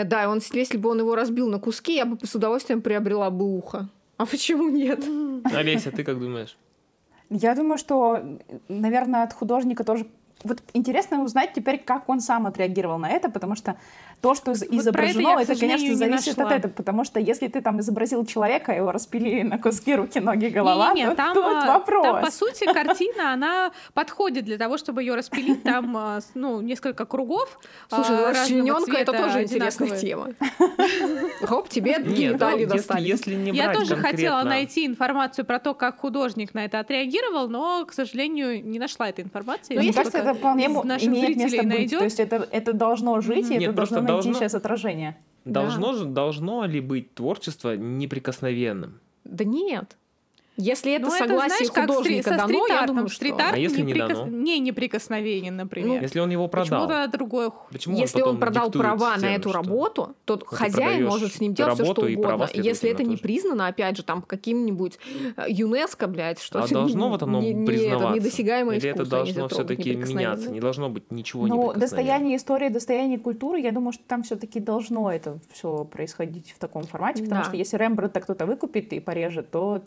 Да, 0.04 0.28
он, 0.28 0.40
если 0.52 0.76
бы 0.76 0.90
он 0.90 1.00
его 1.00 1.14
разбил 1.14 1.48
на 1.48 1.58
куски, 1.58 1.96
я 1.96 2.04
бы 2.04 2.18
с 2.24 2.34
удовольствием 2.34 2.80
приобрела 2.82 3.30
бы 3.30 3.56
ухо. 3.56 3.88
А 4.16 4.26
почему 4.26 4.68
нет? 4.68 5.04
Олеся, 5.52 5.90
ты 5.90 6.04
как 6.04 6.18
думаешь? 6.18 6.56
Я 7.30 7.54
думаю, 7.54 7.78
что, 7.78 8.22
наверное, 8.68 9.22
от 9.22 9.32
художника 9.32 9.84
тоже 9.84 10.06
вот 10.42 10.62
интересно 10.72 11.22
узнать 11.22 11.52
теперь, 11.54 11.78
как 11.78 12.08
он 12.08 12.20
сам 12.20 12.46
отреагировал 12.46 12.98
на 12.98 13.08
это, 13.08 13.30
потому 13.30 13.54
что 13.54 13.76
то, 14.20 14.34
что 14.34 14.52
вот 14.52 14.62
изображено, 14.62 15.40
это, 15.40 15.52
это 15.52 15.60
конечно, 15.60 15.94
зависит 15.94 16.38
от 16.38 16.52
этого, 16.52 16.72
потому 16.72 17.04
что 17.04 17.18
если 17.20 17.48
ты 17.48 17.60
там 17.62 17.80
изобразил 17.80 18.26
человека, 18.26 18.72
его 18.72 18.92
распилили 18.92 19.42
на 19.42 19.58
куски 19.58 19.94
руки, 19.94 20.20
ноги, 20.20 20.46
голова, 20.46 20.92
не, 20.92 21.02
не, 21.02 21.10
то 21.10 21.16
там, 21.16 21.34
тут 21.34 21.44
а, 21.44 21.78
вопрос. 21.78 22.04
Там, 22.04 22.24
по 22.24 22.30
сути, 22.30 22.64
картина, 22.64 23.32
она 23.32 23.72
подходит 23.94 24.44
для 24.44 24.58
того, 24.58 24.76
чтобы 24.76 25.02
ее 25.02 25.14
распилить 25.14 25.62
там, 25.62 25.96
а, 25.96 26.20
ну, 26.34 26.60
несколько 26.60 27.06
кругов. 27.06 27.58
Слушай, 27.88 28.16
ну, 28.16 28.26
расчлененка— 28.28 28.96
это 28.98 29.12
тоже 29.12 29.42
интересная 29.44 29.98
тема. 29.98 30.28
Хоп, 31.42 31.68
тебе 31.68 32.02
детали 32.02 32.66
достали. 32.66 33.08
Если 33.08 33.34
не 33.34 33.52
Я 33.52 33.72
тоже 33.72 33.96
хотела 33.96 34.42
найти 34.42 34.86
информацию 34.86 35.44
про 35.44 35.58
то, 35.58 35.74
как 35.74 35.98
художник 35.98 36.54
на 36.54 36.64
это 36.64 36.78
отреагировал, 36.78 37.48
но, 37.48 37.84
к 37.86 37.92
сожалению, 37.92 38.64
не 38.64 38.78
нашла 38.78 39.08
этой 39.08 39.24
информации. 39.24 39.76
Мне 39.76 39.92
кажется, 39.92 40.18
это 40.18 40.34
вполне 40.34 40.66
имеет 40.66 41.36
место 41.36 41.62
быть. 41.62 41.90
То 41.90 42.04
есть 42.04 42.20
это 42.20 42.72
должно 42.72 43.20
жить, 43.20 43.50
и 43.50 43.54
это 43.54 43.72
должно 43.72 44.09
должно... 44.12 44.30
найти 44.32 44.44
сейчас 44.44 44.54
отражение. 44.54 45.16
Должно, 45.44 45.96
да. 45.98 46.04
должно 46.04 46.64
ли 46.66 46.80
быть 46.80 47.14
творчество 47.14 47.76
неприкосновенным? 47.76 49.00
Да 49.24 49.44
нет. 49.44 49.96
Если 50.60 50.92
это 50.92 51.06
ну, 51.06 51.10
согласие 51.10 51.66
это, 51.66 51.72
знаешь, 51.72 51.88
художника 51.88 52.30
как 52.30 52.38
дано, 52.38 52.66
я 52.68 52.86
думаю, 52.86 53.08
что... 53.08 53.36
А 53.38 53.56
если 53.56 53.82
не 53.82 53.94
дано? 53.94 54.26
Не 54.26 54.58
неприкосновенен, 54.58 55.56
например. 55.56 55.88
Ну, 55.88 56.00
если 56.02 56.20
он 56.20 56.30
его 56.30 56.48
продал. 56.48 56.86
Почему-то 56.86 57.10
другое... 57.10 57.52
Почему 57.70 57.96
если 57.96 58.20
он, 58.22 58.30
он 58.30 58.38
продал 58.38 58.70
права 58.70 59.16
на 59.16 59.34
эту 59.34 59.52
работу, 59.52 60.14
то 60.24 60.36
ну, 60.36 60.44
хозяин 60.44 61.06
может 61.06 61.34
с 61.34 61.40
ним 61.40 61.54
делать 61.54 61.74
все, 61.74 61.84
что 61.84 62.02
угодно. 62.02 62.48
Если 62.52 62.90
это 62.90 63.02
не 63.02 63.16
признано, 63.16 63.66
опять 63.66 63.96
же, 63.96 64.02
там 64.02 64.22
каким-нибудь 64.22 64.98
э, 65.36 65.44
ЮНЕСКО, 65.48 66.06
блядь, 66.06 66.40
что 66.40 66.62
А 66.62 66.68
должно 66.68 67.10
в 67.10 67.14
этом 67.14 67.38
не, 67.40 67.66
признаваться? 67.66 68.14
недосягаемое 68.14 68.76
Или 68.76 68.90
это 68.90 69.04
должно 69.04 69.48
все-таки 69.48 69.94
меняться? 69.94 70.50
Не 70.50 70.60
должно 70.60 70.88
быть 70.88 71.10
ничего 71.10 71.46
Ну, 71.46 71.72
достояние 71.72 72.36
истории, 72.36 72.68
достояние 72.68 73.18
культуры, 73.18 73.60
я 73.60 73.72
думаю, 73.72 73.92
что 73.92 74.04
там 74.06 74.22
все-таки 74.22 74.60
должно 74.60 75.10
это 75.10 75.38
все 75.52 75.84
происходить 75.84 76.52
в 76.52 76.58
таком 76.58 76.84
формате, 76.84 77.22
потому 77.24 77.44
что 77.44 77.56
если 77.56 77.76
Рембрандта 77.76 78.20
кто-то 78.20 78.46
выкупит 78.46 78.92
и 78.92 79.00
порежет, 79.00 79.50
то 79.50 79.82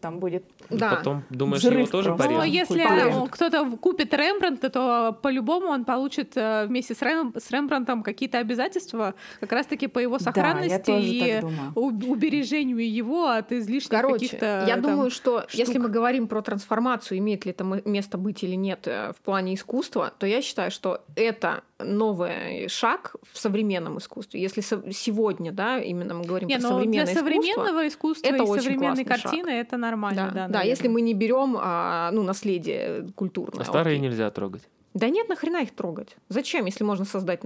там 0.00 0.13
будет 0.18 0.44
да. 0.70 0.96
Потом 0.96 1.24
думаешь, 1.30 1.62
Взрыв 1.62 1.78
его 1.78 1.86
тоже 1.86 2.14
порежут? 2.14 2.38
Но 2.38 2.44
если 2.44 3.28
кто-то 3.30 3.76
купит 3.76 4.14
Рембрандта, 4.14 4.70
то 4.70 5.18
по-любому 5.22 5.68
он 5.68 5.84
получит 5.84 6.32
э, 6.36 6.66
вместе 6.66 6.94
с, 6.94 7.02
Рэм, 7.02 7.34
с 7.36 7.50
Рембрандтом 7.50 8.02
какие-то 8.02 8.38
обязательства 8.38 9.14
как 9.40 9.52
раз-таки 9.52 9.86
по 9.86 9.98
его 9.98 10.18
сохранности 10.18 10.90
да, 10.90 10.98
и 10.98 11.42
убережению 11.74 12.90
его 12.90 13.28
от 13.28 13.52
излишних 13.52 13.90
Короче, 13.90 14.26
каких-то 14.26 14.64
я 14.66 14.74
там, 14.74 14.82
думаю, 14.82 15.10
что 15.10 15.40
штук. 15.40 15.54
если 15.54 15.78
мы 15.78 15.88
говорим 15.88 16.28
про 16.28 16.42
трансформацию, 16.42 17.18
имеет 17.18 17.44
ли 17.44 17.52
это 17.52 17.64
место 17.64 18.18
быть 18.18 18.42
или 18.42 18.54
нет 18.56 18.86
э, 18.86 19.12
в 19.12 19.20
плане 19.20 19.54
искусства, 19.54 20.12
то 20.18 20.26
я 20.26 20.40
считаю, 20.42 20.70
что 20.70 21.04
это 21.16 21.62
новый 21.78 22.68
шаг 22.68 23.16
в 23.32 23.38
современном 23.38 23.98
искусстве. 23.98 24.40
Если 24.40 24.60
сегодня, 24.92 25.52
да, 25.52 25.78
именно 25.78 26.14
мы 26.14 26.24
говорим 26.24 26.48
не, 26.48 26.58
про 26.58 26.68
современное 26.68 27.04
для 27.04 27.14
современного 27.14 27.88
искусства, 27.88 28.28
это 28.28 28.42
и 28.42 28.60
современной 28.60 29.04
картины 29.04 29.50
шаг. 29.50 29.66
это 29.66 29.76
нормально, 29.76 30.03
да. 30.12 30.30
Да, 30.30 30.48
да 30.48 30.62
если 30.62 30.88
мы 30.88 31.00
не 31.00 31.14
берем 31.14 31.56
а, 31.58 32.10
ну 32.12 32.22
наследие 32.22 33.08
культурное. 33.14 33.62
А 33.62 33.64
старые 33.64 33.96
окей. 33.96 34.08
нельзя 34.08 34.30
трогать. 34.30 34.62
Да 34.94 35.08
нет, 35.08 35.28
нахрена 35.28 35.62
их 35.62 35.74
трогать? 35.74 36.16
Зачем, 36.28 36.66
если 36.66 36.84
можно 36.84 37.04
создать? 37.04 37.42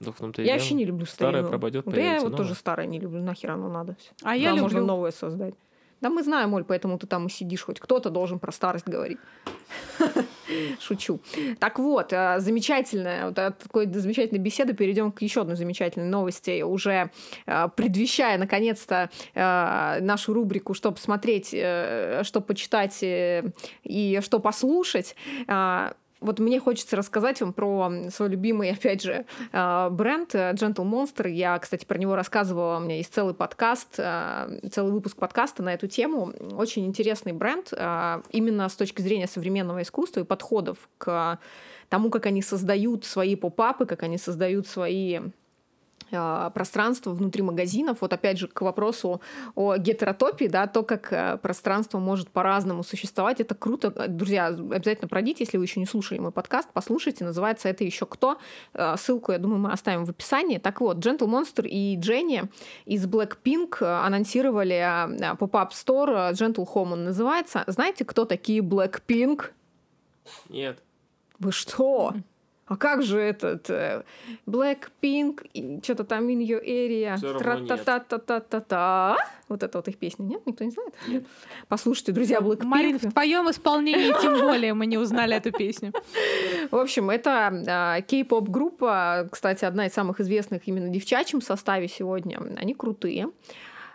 Да, 0.00 0.12
том-то 0.12 0.42
я 0.42 0.52
вообще 0.54 0.74
не 0.74 0.84
люблю 0.84 1.06
старое. 1.06 1.42
Старое 1.42 1.50
пропадет, 1.50 1.84
Да 1.86 2.00
я 2.00 2.20
вот 2.20 2.36
тоже 2.36 2.54
старое 2.54 2.86
не 2.86 3.00
люблю, 3.00 3.20
нахер 3.22 3.50
оно 3.50 3.68
надо. 3.68 3.96
А 4.22 4.26
да, 4.26 4.34
я 4.34 4.50
люблю. 4.50 4.62
можно 4.62 4.80
новое 4.80 5.10
создать. 5.10 5.54
Да 6.00 6.10
мы 6.10 6.22
знаем, 6.22 6.54
Оль, 6.54 6.64
поэтому 6.64 6.98
ты 6.98 7.06
там 7.06 7.26
и 7.26 7.30
сидишь, 7.30 7.62
хоть 7.62 7.80
кто-то 7.80 8.10
должен 8.10 8.38
про 8.38 8.52
старость 8.52 8.86
говорить. 8.86 9.18
Шучу. 10.80 11.20
Так 11.58 11.78
вот, 11.78 12.12
э, 12.12 12.36
замечательная, 12.38 13.26
вот 13.26 13.38
от 13.38 13.58
такой 13.58 13.92
замечательной 13.92 14.40
беседы 14.40 14.74
перейдем 14.74 15.10
к 15.10 15.22
еще 15.22 15.42
одной 15.42 15.56
замечательной 15.56 16.08
новости, 16.08 16.62
уже 16.62 17.10
э, 17.46 17.68
предвещая, 17.76 18.38
наконец-то, 18.38 19.10
э, 19.34 19.98
нашу 20.00 20.32
рубрику 20.32 20.72
«Что 20.74 20.92
посмотреть», 20.92 21.48
«Что 21.48 22.40
почитать» 22.46 22.98
и 23.02 24.20
«Что 24.22 24.38
послушать» 24.38 25.16
вот 26.20 26.38
мне 26.38 26.60
хочется 26.60 26.96
рассказать 26.96 27.40
вам 27.40 27.52
про 27.52 27.90
свой 28.10 28.28
любимый, 28.28 28.70
опять 28.72 29.02
же, 29.02 29.24
а, 29.52 29.90
бренд 29.90 30.34
э, 30.34 30.52
Gentle 30.52 30.84
Monster. 30.84 31.30
Я, 31.30 31.58
кстати, 31.58 31.84
про 31.84 31.98
него 31.98 32.16
рассказывала, 32.16 32.78
у 32.78 32.80
меня 32.80 32.96
есть 32.96 33.12
целый 33.12 33.34
подкаст, 33.34 33.96
а, 33.98 34.50
целый 34.70 34.92
выпуск 34.92 35.16
подкаста 35.16 35.62
на 35.62 35.74
эту 35.74 35.86
тему. 35.86 36.32
Очень 36.52 36.86
интересный 36.86 37.32
бренд 37.32 37.72
именно 38.30 38.68
с 38.68 38.74
точки 38.74 39.02
зрения 39.02 39.26
современного 39.26 39.82
искусства 39.82 40.20
и 40.20 40.24
подходов 40.24 40.88
к 40.98 41.38
тому, 41.88 42.10
как 42.10 42.26
они 42.26 42.42
создают 42.42 43.04
свои 43.04 43.36
поп-апы, 43.36 43.86
как 43.86 44.02
они 44.02 44.18
создают 44.18 44.66
свои 44.66 45.20
пространство 46.10 47.10
внутри 47.10 47.42
магазинов. 47.42 47.98
Вот 48.00 48.12
опять 48.12 48.38
же 48.38 48.48
к 48.48 48.60
вопросу 48.60 49.20
о 49.54 49.76
гетеротопии, 49.76 50.46
да, 50.46 50.66
то, 50.66 50.82
как 50.82 51.12
э, 51.12 51.38
пространство 51.38 51.98
может 51.98 52.30
по-разному 52.30 52.82
существовать, 52.82 53.40
это 53.40 53.54
круто. 53.54 53.90
Друзья, 54.08 54.46
обязательно 54.46 55.08
пройдите, 55.08 55.44
если 55.44 55.58
вы 55.58 55.64
еще 55.64 55.80
не 55.80 55.86
слушали 55.86 56.18
мой 56.18 56.32
подкаст, 56.32 56.68
послушайте. 56.72 57.24
Называется 57.24 57.68
это 57.68 57.84
еще 57.84 58.06
кто. 58.06 58.38
Э, 58.74 58.96
ссылку, 58.96 59.32
я 59.32 59.38
думаю, 59.38 59.60
мы 59.60 59.72
оставим 59.72 60.04
в 60.04 60.10
описании. 60.10 60.58
Так 60.58 60.80
вот, 60.80 60.98
Gentle 60.98 61.28
Monster 61.28 61.66
и 61.66 61.96
Дженни 61.96 62.44
из 62.84 63.06
Blackpink 63.06 63.76
э, 63.80 63.84
анонсировали 63.84 65.36
поп-ап 65.36 65.72
store 65.72 66.32
Gentle 66.32 66.66
Home 66.74 66.92
он 66.92 67.04
называется. 67.04 67.64
Знаете, 67.66 68.04
кто 68.04 68.24
такие 68.24 68.60
Blackpink? 68.60 69.50
Нет. 70.48 70.82
Вы 71.38 71.52
что? 71.52 72.14
А 72.68 72.76
как 72.76 73.02
же 73.02 73.18
этот 73.18 73.70
э, 73.70 74.02
Blackpink, 74.46 75.82
что-то 75.82 76.04
там 76.04 76.28
in 76.28 76.46
your 76.46 76.62
area, 76.64 77.18
тра-та-та-та-та-та-та. 77.38 79.16
Вот 79.48 79.62
это 79.62 79.78
вот 79.78 79.88
их 79.88 79.96
песня, 79.96 80.24
нет? 80.24 80.46
Никто 80.46 80.64
не 80.64 80.70
знает? 80.70 80.94
Нет. 81.08 81.24
Послушайте, 81.68 82.12
друзья, 82.12 82.38
Blackpink. 82.40 82.64
Марин, 82.64 82.98
в 82.98 83.12
твоем 83.12 83.50
исполнении 83.50 84.12
тем 84.20 84.38
более 84.38 84.74
мы 84.74 84.86
не 84.86 84.98
узнали 84.98 85.36
эту 85.36 85.50
песню. 85.52 85.92
В 86.70 86.76
общем, 86.76 87.08
это 87.10 87.96
э, 87.98 88.02
кей-поп 88.02 88.48
группа, 88.48 89.28
кстати, 89.30 89.64
одна 89.64 89.86
из 89.86 89.92
самых 89.92 90.20
известных 90.20 90.68
именно 90.68 90.88
в 90.88 90.92
девчачьем 90.92 91.40
составе 91.40 91.88
сегодня. 91.88 92.38
Они 92.56 92.74
крутые. 92.74 93.28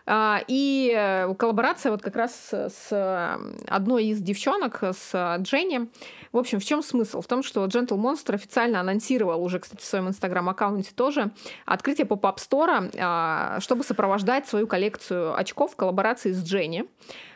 А, 0.06 0.42
и 0.48 0.94
э, 0.96 1.34
коллаборация 1.36 1.92
вот 1.92 2.02
как 2.02 2.16
раз 2.16 2.52
с 2.52 3.40
одной 3.68 4.06
из 4.06 4.22
девчонок, 4.22 4.84
с 4.84 5.38
Дженни. 5.40 5.90
В 6.32 6.38
общем, 6.38 6.60
в 6.60 6.66
чем 6.66 6.82
смысл? 6.82 7.22
В 7.22 7.28
том, 7.28 7.44
что 7.44 7.66
Gentle 7.66 7.98
Monster 7.98 8.34
официально 8.34 8.80
анонсировал 8.80 9.44
уже, 9.44 9.60
кстати, 9.60 9.82
в 9.82 9.86
своем 9.86 10.08
инстаграм-аккаунте 10.08 10.92
тоже 10.96 11.32
открытие 11.66 12.06
поп-ап 12.06 12.40
стора, 12.40 12.90
а, 13.00 13.60
чтобы 13.60 13.84
сопровождать 13.84 14.48
свою 14.48 14.68
коллекцию 14.68 15.38
очков 15.38 15.74
в 15.74 15.76
коллаборации 15.76 16.32
с 16.32 16.44
Дженни. 16.44 16.86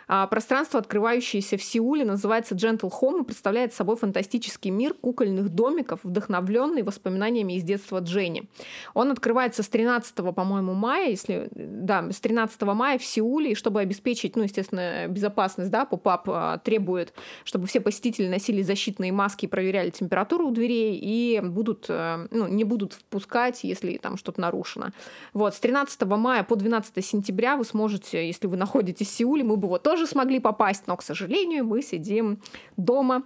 А, 0.07 0.25
пространство, 0.27 0.79
открывающееся 0.79 1.57
в 1.57 1.63
Сеуле, 1.63 2.05
называется 2.05 2.55
Gentle 2.55 2.91
Home 3.01 3.21
и 3.21 3.25
представляет 3.25 3.73
собой 3.73 3.97
фантастический 3.97 4.71
мир 4.71 4.93
кукольных 4.93 5.49
домиков, 5.49 5.99
вдохновленный 6.03 6.83
воспоминаниями 6.83 7.53
из 7.53 7.63
детства 7.63 7.99
Дженни. 7.99 8.49
Он 8.93 9.11
открывается 9.11 9.63
с 9.63 9.69
13, 9.69 10.15
по-моему, 10.33 10.73
мая, 10.73 11.09
если 11.09 11.49
да, 11.51 12.09
с 12.11 12.19
13 12.19 12.61
мая 12.61 12.97
в 12.97 13.03
Сеуле, 13.03 13.51
и 13.51 13.55
чтобы 13.55 13.81
обеспечить, 13.81 14.35
ну, 14.35 14.43
естественно, 14.43 15.07
безопасность, 15.07 15.71
да, 15.71 15.85
поп-ап 15.85 16.29
а, 16.29 16.57
требует, 16.59 17.13
чтобы 17.43 17.67
все 17.67 17.81
посетители 17.81 18.27
носили 18.27 18.61
защитные 18.61 19.11
маски 19.11 19.45
и 19.45 19.47
проверяли 19.47 19.89
температуру 19.89 20.47
у 20.47 20.51
дверей 20.51 20.97
и 21.01 21.41
будут, 21.41 21.85
э, 21.89 22.27
ну, 22.31 22.47
не 22.47 22.63
будут 22.63 22.93
впускать, 22.93 23.63
если 23.63 23.97
там 23.97 24.17
что-то 24.17 24.39
нарушено. 24.41 24.91
Вот, 25.33 25.53
с 25.53 25.59
13 25.59 26.01
мая 26.03 26.43
по 26.43 26.55
12 26.55 27.03
сентября 27.03 27.57
вы 27.57 27.65
сможете, 27.65 28.25
если 28.25 28.47
вы 28.47 28.57
находитесь 28.57 29.07
в 29.07 29.11
Сеуле, 29.11 29.43
мы 29.43 29.57
бы 29.57 29.67
вот 29.67 29.83
тоже 29.83 29.96
тоже 29.97 30.07
смогли 30.07 30.39
попасть, 30.39 30.83
но, 30.85 30.95
к 30.95 31.01
сожалению, 31.01 31.65
мы 31.65 31.81
сидим 31.81 32.39
дома. 32.77 33.23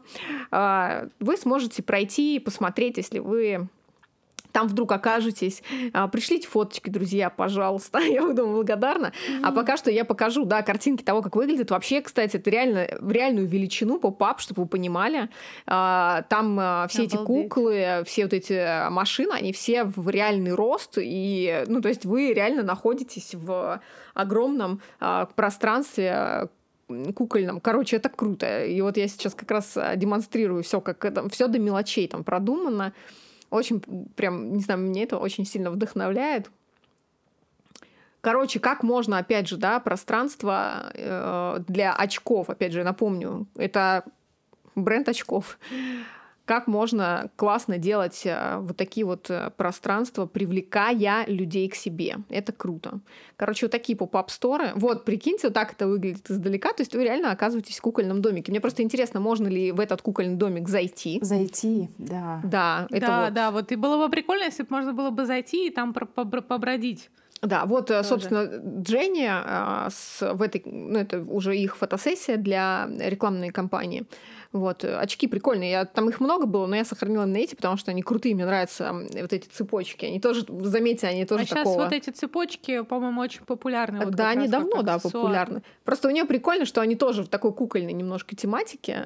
А, 0.52 1.08
вы 1.20 1.36
сможете 1.36 1.84
пройти 1.84 2.38
и 2.38 2.40
посмотреть, 2.40 2.96
если 2.96 3.20
вы 3.20 3.68
там 4.54 4.68
вдруг 4.68 4.92
окажетесь. 4.92 5.64
А, 5.92 6.08
пришлите 6.08 6.48
фоточки, 6.48 6.90
друзья, 6.90 7.30
пожалуйста. 7.30 8.00
Я 8.00 8.22
буду 8.22 8.48
благодарна. 8.48 9.08
Mm-hmm. 9.08 9.42
А 9.44 9.52
пока 9.52 9.76
что 9.76 9.92
я 9.92 10.06
покажу, 10.06 10.46
да, 10.46 10.62
картинки 10.62 11.04
того, 11.04 11.22
как 11.22 11.36
выглядит. 11.36 11.72
Вообще, 11.72 12.02
кстати, 12.02 12.38
это 12.38 12.50
реально 12.50 12.88
в 13.00 13.12
реальную 13.12 13.48
величину 13.48 14.00
поп-ап, 14.00 14.40
чтобы 14.40 14.64
вы 14.64 14.68
понимали. 14.68 15.30
А, 15.68 16.24
там 16.30 16.88
все 16.88 17.04
Обалдеть. 17.04 17.14
эти 17.14 17.26
куклы, 17.26 18.04
все 18.06 18.24
вот 18.24 18.34
эти 18.34 18.90
машины, 18.90 19.34
они 19.34 19.52
все 19.52 19.84
в 19.84 20.10
реальный 20.10 20.54
рост. 20.54 20.98
И, 20.98 21.66
ну, 21.68 21.82
то 21.82 21.90
есть 21.90 22.06
вы 22.06 22.34
реально 22.34 22.64
находитесь 22.64 23.36
в 23.36 23.82
огромном 24.14 24.82
пространстве 25.36 26.50
кукольном. 27.14 27.60
Короче, 27.60 27.98
это 27.98 28.10
круто. 28.10 28.66
И 28.66 28.80
вот 28.82 28.98
я 28.98 29.08
сейчас 29.08 29.36
как 29.36 29.50
раз 29.52 29.78
демонстрирую 29.96 30.64
все, 30.64 30.82
как 30.82 31.04
это, 31.06 31.28
все 31.30 31.48
до 31.48 31.60
мелочей 31.60 32.08
там 32.08 32.24
продумано. 32.24 32.94
Очень 33.50 33.82
прям, 34.16 34.54
не 34.54 34.62
знаю, 34.62 34.80
мне 34.80 35.04
это 35.04 35.18
очень 35.18 35.46
сильно 35.46 35.72
вдохновляет. 35.72 36.50
Короче, 38.22 38.60
как 38.60 38.84
можно, 38.84 39.18
опять 39.18 39.48
же, 39.48 39.58
да, 39.58 39.80
пространство 39.80 40.92
э, 40.94 41.58
для 41.68 41.94
очков, 41.94 42.52
опять 42.52 42.72
же, 42.72 42.84
напомню, 42.84 43.48
это 43.56 44.06
бренд 44.76 45.10
очков 45.10 45.58
как 46.52 46.68
можно 46.68 47.32
классно 47.38 47.78
делать 47.78 48.24
э, 48.26 48.58
вот 48.60 48.76
такие 48.76 49.06
вот 49.06 49.30
э, 49.30 49.52
пространства, 49.56 50.26
привлекая 50.26 51.24
людей 51.26 51.70
к 51.70 51.76
себе. 51.76 52.18
Это 52.30 52.52
круто. 52.52 53.00
Короче, 53.38 53.68
вот 53.68 53.72
такие 53.72 53.98
поп-ап 53.98 54.30
сторы. 54.30 54.72
Вот, 54.76 55.06
прикиньте, 55.06 55.48
вот 55.48 55.54
так 55.54 55.72
это 55.72 55.88
выглядит 55.88 56.30
издалека. 56.30 56.74
То 56.74 56.82
есть 56.82 56.94
вы 56.94 57.06
реально 57.06 57.32
оказываетесь 57.32 57.78
в 57.78 57.82
кукольном 57.82 58.22
домике. 58.22 58.52
Мне 58.52 58.60
просто 58.60 58.84
интересно, 58.84 59.22
можно 59.22 59.48
ли 59.48 59.72
в 59.72 59.80
этот 59.80 60.02
кукольный 60.02 60.36
домик 60.36 60.68
зайти. 60.68 61.20
Зайти, 61.22 61.90
да. 61.98 62.42
Да, 62.44 62.88
это 62.90 63.08
да, 63.08 63.24
вот. 63.24 63.34
да, 63.34 63.52
вот 63.52 63.72
и 63.72 63.78
было 63.78 64.06
бы 64.06 64.12
прикольно, 64.12 64.44
если 64.44 64.64
бы 64.64 64.68
можно 64.72 64.92
было 64.92 65.10
бы 65.10 65.26
зайти 65.26 65.68
и 65.68 65.70
там 65.70 65.94
побродить. 65.94 67.10
Да, 67.42 67.66
вот, 67.66 67.90
э, 67.90 67.98
Тоже. 67.98 68.10
собственно, 68.10 68.44
Дженни 68.82 69.28
а, 69.28 69.88
с, 69.90 70.34
в 70.34 70.42
этой, 70.44 70.62
ну, 70.66 71.00
это 71.00 71.22
уже 71.22 71.58
их 71.58 71.76
фотосессия 71.76 72.38
для 72.38 72.88
рекламной 73.00 73.50
кампании. 73.50 74.06
Вот, 74.54 74.84
очки 74.84 75.28
прикольные. 75.28 75.72
Я, 75.72 75.86
там 75.86 76.10
их 76.10 76.20
много 76.20 76.46
было, 76.46 76.68
но 76.68 76.76
я 76.76 76.84
сохранила 76.84 77.26
на 77.26 77.38
эти, 77.38 77.56
потому 77.56 77.78
что 77.78 77.92
они 77.92 78.02
крутые. 78.02 78.36
Мне 78.36 78.46
нравятся 78.46 78.92
вот 78.94 79.34
эти 79.34 79.48
цепочки. 79.48 80.06
Они 80.06 80.20
тоже, 80.20 80.46
заметьте, 80.48 81.08
они 81.08 81.26
тоже 81.26 81.44
а 81.44 81.48
такого... 81.48 81.66
сейчас 81.66 81.76
вот 81.76 81.94
эти 81.94 82.10
цепочки, 82.10 82.82
по-моему, 82.82 83.22
очень 83.22 83.46
популярны. 83.46 84.06
Вот 84.06 84.16
да, 84.16 84.30
они 84.30 84.48
давно, 84.48 84.82
да, 84.82 85.00
популярны. 85.00 85.64
Просто 85.86 86.10
у 86.10 86.12
нее 86.12 86.26
прикольно, 86.26 86.66
что 86.66 86.82
они 86.82 86.96
тоже 86.96 87.24
в 87.24 87.30
такой 87.30 87.54
кукольной 87.54 87.94
немножко 87.94 88.36
тематике. 88.36 89.06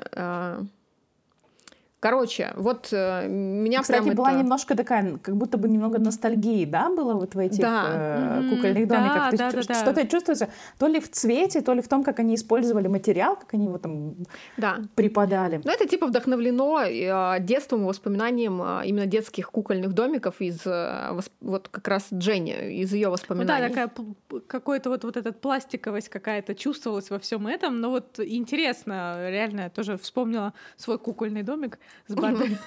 Короче, 2.06 2.54
вот 2.56 2.90
э, 2.92 3.28
меня 3.28 3.82
Кстати, 3.82 4.04
прям 4.04 4.16
была 4.16 4.30
это... 4.30 4.40
немножко 4.40 4.78
такая, 4.78 5.18
как 5.18 5.36
будто 5.36 5.58
бы 5.58 5.68
немного 5.68 5.98
ностальгии, 5.98 6.64
да, 6.66 6.90
было 6.90 7.16
вот 7.16 7.34
в 7.34 7.40
этих 7.40 7.62
да. 7.62 8.42
э, 8.42 8.50
кукольных 8.52 8.88
домиках. 8.88 9.32
Да, 9.32 9.50
То 9.50 9.58
есть 9.58 9.68
да, 9.68 9.74
да, 9.74 9.82
что-то 9.82 10.04
да. 10.04 10.08
чувствуется 10.08 10.50
то 10.78 10.86
ли 10.86 11.00
в 11.00 11.10
цвете, 11.10 11.62
то 11.62 11.74
ли 11.74 11.82
в 11.82 11.88
том, 11.88 12.04
как 12.04 12.20
они 12.20 12.36
использовали 12.36 12.88
материал, 12.88 13.36
как 13.36 13.56
они 13.56 13.66
его 13.66 13.80
там 13.80 14.18
да. 14.56 14.82
преподали. 14.94 15.62
Ну, 15.64 15.72
это 15.72 15.88
типа 15.88 16.06
вдохновлено 16.06 16.84
э, 16.84 17.40
детством 17.40 17.82
и 17.82 17.86
воспоминанием 17.86 18.62
э, 18.62 18.86
именно 18.86 19.08
детских 19.08 19.50
кукольных 19.50 19.94
домиков 19.94 20.42
из 20.42 20.62
э, 20.64 21.20
вот 21.42 21.70
как 21.70 21.88
раз 21.88 22.10
Дженни, 22.14 22.82
из 22.84 22.94
ее 22.94 23.10
воспоминаний. 23.10 23.70
Ну, 23.70 23.76
да, 23.76 23.88
такая 23.88 24.42
какой-то 24.46 24.92
вот, 24.92 25.04
вот 25.06 25.18
этот 25.18 25.42
пластиковость 25.42 26.10
какая-то 26.10 26.54
чувствовалась 26.54 27.10
во 27.10 27.18
всем 27.18 27.48
этом. 27.48 27.82
Но 27.82 27.90
вот 27.90 28.20
интересно, 28.20 29.28
реально, 29.28 29.62
я 29.62 29.70
тоже 29.72 29.98
вспомнила 29.98 30.54
свой 30.78 31.00
кукольный 31.00 31.42
домик 31.42 31.80
с 32.08 32.14
Барби. 32.14 32.58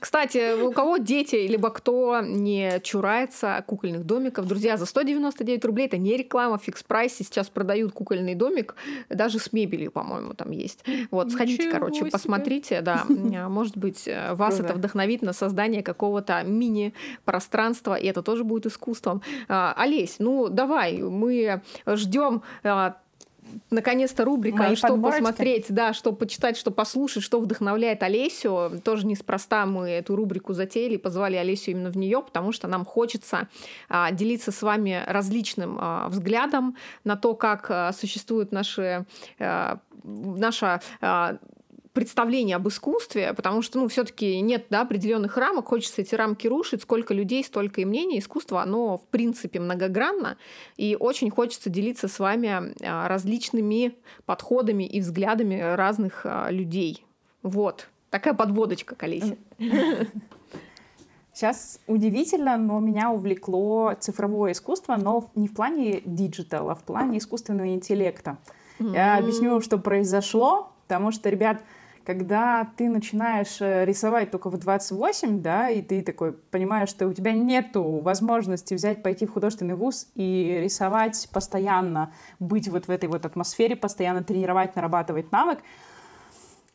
Кстати, 0.00 0.60
у 0.60 0.72
кого 0.72 0.98
дети, 0.98 1.46
либо 1.46 1.70
кто 1.70 2.20
не 2.20 2.80
чурается 2.82 3.62
кукольных 3.66 4.04
домиков, 4.04 4.46
друзья, 4.46 4.76
за 4.76 4.86
199 4.86 5.64
рублей, 5.64 5.86
это 5.86 5.98
не 5.98 6.16
реклама, 6.16 6.58
фикс 6.58 6.82
прайсе, 6.82 7.24
сейчас 7.24 7.48
продают 7.48 7.92
кукольный 7.92 8.34
домик, 8.34 8.74
даже 9.08 9.38
с 9.38 9.52
мебелью, 9.52 9.90
по-моему, 9.90 10.34
там 10.34 10.50
есть. 10.50 10.84
Вот, 11.10 11.30
сходите, 11.30 11.64
Ничего 11.64 11.78
короче, 11.78 12.00
себе. 12.00 12.10
посмотрите, 12.10 12.80
да, 12.80 13.04
может 13.48 13.76
быть, 13.76 14.08
вас 14.32 14.60
это 14.60 14.74
вдохновит 14.74 15.22
на 15.22 15.32
создание 15.32 15.82
какого-то 15.82 16.42
мини-пространства, 16.42 17.94
и 17.94 18.06
это 18.06 18.22
тоже 18.22 18.44
будет 18.44 18.66
искусством. 18.66 19.22
А, 19.48 19.74
Олесь, 19.76 20.16
ну 20.18 20.48
давай, 20.48 20.98
мы 21.02 21.62
ждем 21.86 22.42
а, 22.64 22.96
наконец-то 23.70 24.24
рубрика 24.24 24.58
Мои 24.58 24.76
«Что 24.76 24.88
подборочки. 24.88 25.20
посмотреть», 25.20 25.66
да, 25.68 25.92
что 25.92 26.12
почитать, 26.12 26.56
что 26.56 26.70
послушать, 26.70 27.22
что 27.22 27.40
вдохновляет 27.40 28.02
Олесю. 28.02 28.80
Тоже 28.84 29.06
неспроста 29.06 29.66
мы 29.66 29.90
эту 29.90 30.16
рубрику 30.16 30.52
затеяли, 30.54 30.96
позвали 30.96 31.36
Олесю 31.36 31.72
именно 31.72 31.90
в 31.90 31.96
нее, 31.96 32.22
потому 32.22 32.52
что 32.52 32.68
нам 32.68 32.84
хочется 32.84 33.48
а, 33.88 34.10
делиться 34.12 34.52
с 34.52 34.62
вами 34.62 35.02
различным 35.06 35.78
а, 35.80 36.08
взглядом 36.08 36.76
на 37.04 37.16
то, 37.16 37.34
как 37.34 37.70
а, 37.70 37.92
существуют 37.92 38.52
наши, 38.52 39.06
а, 39.38 39.78
наша 40.04 40.80
а, 41.00 41.38
представление 41.98 42.54
об 42.54 42.68
искусстве, 42.68 43.34
потому 43.34 43.60
что, 43.60 43.80
ну, 43.80 43.88
все-таки 43.88 44.40
нет 44.40 44.66
да, 44.70 44.82
определенных 44.82 45.36
рамок, 45.36 45.66
хочется 45.66 46.02
эти 46.02 46.14
рамки 46.14 46.46
рушить, 46.46 46.82
сколько 46.82 47.12
людей, 47.12 47.42
столько 47.42 47.80
и 47.80 47.84
мнений. 47.84 48.20
Искусство, 48.20 48.62
оно, 48.62 48.98
в 48.98 49.06
принципе, 49.06 49.58
многогранно, 49.58 50.36
и 50.76 50.96
очень 50.98 51.28
хочется 51.28 51.70
делиться 51.70 52.06
с 52.06 52.20
вами 52.20 52.72
а, 52.86 53.08
различными 53.08 53.96
подходами 54.26 54.84
и 54.84 55.00
взглядами 55.00 55.58
разных 55.74 56.20
а, 56.22 56.52
людей. 56.52 57.04
Вот. 57.42 57.88
Такая 58.10 58.32
подводочка 58.32 58.94
к 58.94 59.02
Олесе. 59.02 59.36
Сейчас 61.34 61.80
удивительно, 61.88 62.56
но 62.56 62.78
меня 62.78 63.10
увлекло 63.10 63.92
цифровое 63.98 64.52
искусство, 64.52 64.94
но 64.94 65.28
не 65.34 65.48
в 65.48 65.54
плане 65.54 66.00
диджитала, 66.04 66.72
а 66.72 66.74
в 66.76 66.84
плане 66.84 67.18
искусственного 67.18 67.74
интеллекта. 67.74 68.38
Mm-hmm. 68.78 68.94
Я 68.94 69.16
объясню, 69.18 69.60
что 69.60 69.78
произошло, 69.78 70.70
потому 70.86 71.10
что, 71.10 71.28
ребят, 71.28 71.60
когда 72.08 72.66
ты 72.78 72.88
начинаешь 72.88 73.60
э, 73.60 73.84
рисовать 73.84 74.30
только 74.30 74.48
в 74.48 74.56
28, 74.56 75.42
да, 75.42 75.68
и 75.68 75.82
ты 75.82 76.00
такой 76.00 76.32
понимаешь, 76.32 76.88
что 76.88 77.06
у 77.06 77.12
тебя 77.12 77.32
нету 77.32 78.00
возможности 78.02 78.72
взять, 78.72 79.02
пойти 79.02 79.26
в 79.26 79.32
художественный 79.32 79.74
вуз 79.74 80.08
и 80.14 80.58
рисовать 80.62 81.28
постоянно, 81.34 82.14
быть 82.38 82.66
вот 82.68 82.88
в 82.88 82.90
этой 82.90 83.10
вот 83.10 83.26
атмосфере, 83.26 83.76
постоянно 83.76 84.24
тренировать, 84.24 84.74
нарабатывать 84.74 85.30
навык, 85.32 85.58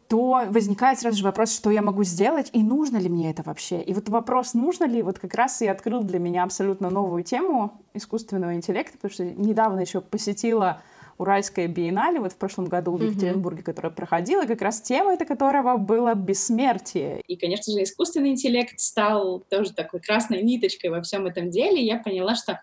то 0.07 0.43
возникает 0.49 0.99
сразу 0.99 1.17
же 1.17 1.23
вопрос, 1.23 1.51
что 1.51 1.71
я 1.71 1.81
могу 1.81 2.03
сделать 2.03 2.51
и 2.53 2.61
нужно 2.61 2.97
ли 2.97 3.09
мне 3.09 3.31
это 3.31 3.41
вообще. 3.41 3.81
И 3.81 3.91
вот 3.95 4.09
вопрос, 4.09 4.53
нужно 4.53 4.83
ли, 4.83 5.01
вот 5.01 5.17
как 5.17 5.33
раз 5.33 5.63
и 5.63 5.67
открыл 5.67 6.03
для 6.03 6.19
меня 6.19 6.43
абсолютно 6.43 6.91
новую 6.91 7.23
тему 7.23 7.81
искусственного 7.95 8.53
интеллекта, 8.53 8.99
потому 8.99 9.11
что 9.11 9.25
недавно 9.25 9.79
еще 9.79 9.99
посетила 9.99 10.83
Уральская 11.23 11.69
биеннале 11.69 12.19
вот 12.19 12.33
в 12.33 12.37
прошлом 12.37 12.65
году 12.65 12.97
в 12.97 13.01
Екатеринбурге, 13.01 13.61
mm-hmm. 13.61 13.65
которая 13.65 13.91
проходила, 13.93 14.43
как 14.43 14.61
раз 14.61 14.81
тема 14.81 15.13
это 15.13 15.23
которого 15.23 15.77
было 15.77 16.13
бессмертие. 16.15 17.21
И, 17.27 17.37
конечно 17.37 17.71
же, 17.71 17.83
искусственный 17.83 18.31
интеллект 18.31 18.77
стал 18.79 19.39
тоже 19.49 19.71
такой 19.73 20.01
красной 20.01 20.43
ниточкой 20.43 20.89
во 20.89 21.01
всем 21.01 21.25
этом 21.25 21.49
деле. 21.49 21.81
Я 21.81 21.97
поняла, 21.97 22.35
что 22.35 22.59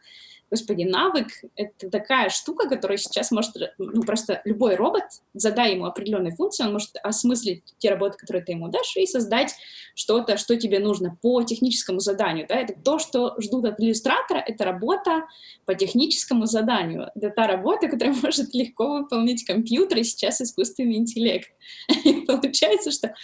Господи, 0.51 0.82
навык— 0.82 1.28
это 1.57 1.90
такая 1.90 2.28
штука, 2.28 2.68
которая 2.68 2.98
сейчас 2.98 3.30
может... 3.30 3.55
Ну, 3.78 4.03
просто 4.03 4.42
любой 4.44 4.74
робот, 4.74 5.05
задай 5.32 5.74
ему 5.74 5.84
определенные 5.84 6.34
функции, 6.34 6.64
он 6.64 6.72
может 6.72 6.90
осмыслить 7.03 7.62
те 7.78 7.90
работы, 7.90 8.18
которые 8.18 8.44
ты 8.44 8.53
ему 8.53 8.68
дашь, 8.68 8.96
и 8.96 9.07
создать 9.07 9.55
что-то, 9.94 10.36
что 10.36 10.57
тебе 10.57 10.80
нужно 10.80 11.16
по 11.22 11.42
техническому 11.44 12.01
заданию. 12.01 12.46
Да? 12.48 12.57
Это 12.57 12.74
то, 12.74 12.98
что 12.98 13.34
ждут 13.40 13.64
от 13.66 13.80
иллюстратора, 13.80 14.38
это 14.38 14.64
работа 14.64 15.24
по 15.66 15.74
техническому 15.74 16.46
заданию. 16.46 17.11
Это 17.14 17.30
та 17.30 17.46
работа, 17.46 17.88
которую 17.88 18.16
может 18.22 18.53
легко 18.53 18.98
выполнить 18.98 19.44
компьютер 19.44 19.98
и 19.98 20.05
сейчас 20.05 20.40
искусственный 20.40 20.96
интеллект. 20.96 21.48
И 22.05 22.22
получается, 22.22 22.90
что 22.90 23.14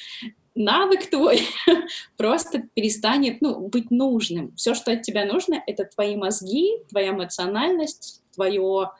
навык 0.56 1.08
твой 1.10 1.42
просто 2.16 2.62
перестанет 2.74 3.40
ну, 3.40 3.68
быть 3.68 3.90
нужным. 3.90 4.54
Все, 4.56 4.74
что 4.74 4.92
от 4.92 5.02
тебя 5.02 5.24
нужно, 5.24 5.62
это 5.66 5.84
твои 5.84 6.16
мозги, 6.16 6.72
твоя 6.88 7.10
эмоциональность, 7.10 8.22
твое 8.34 8.90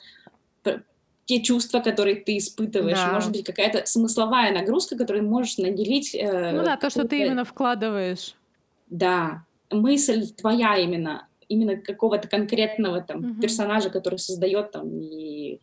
те 1.27 1.43
чувства, 1.43 1.81
которые 1.81 2.17
ты 2.17 2.39
испытываешь, 2.39 2.97
да. 2.97 3.13
может 3.13 3.33
быть, 3.33 3.45
какая-то 3.45 3.85
смысловая 3.85 4.53
нагрузка, 4.53 4.97
которую 4.97 5.29
можешь 5.29 5.59
наделить. 5.59 6.15
Э, 6.15 6.53
ну 6.53 6.65
да, 6.65 6.77
то, 6.77 6.89
что 6.89 7.07
ты 7.07 7.21
именно 7.21 7.45
вкладываешь. 7.45 8.35
Да, 8.89 9.45
мысль 9.71 10.29
твоя 10.29 10.77
именно 10.77 11.27
именно 11.49 11.77
какого-то 11.77 12.29
конкретного 12.29 13.01
там 13.01 13.21
mm-hmm. 13.21 13.41
персонажа, 13.41 13.91
который 13.91 14.19
создает 14.19 14.73
там 14.73 15.01
и 15.01 15.61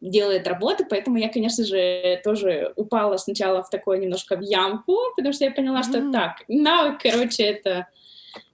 делает 0.00 0.46
работы, 0.46 0.86
поэтому 0.88 1.16
я, 1.18 1.28
конечно 1.28 1.64
же, 1.64 2.20
тоже 2.24 2.72
упала 2.76 3.16
сначала 3.16 3.62
в 3.62 3.70
такое 3.70 3.98
немножко 3.98 4.36
в 4.36 4.40
ямку, 4.40 4.96
потому 5.16 5.32
что 5.32 5.44
я 5.44 5.50
поняла, 5.50 5.80
mm-hmm. 5.80 6.00
что 6.00 6.12
так, 6.12 6.36
навык, 6.48 7.00
короче, 7.02 7.44
это 7.44 7.88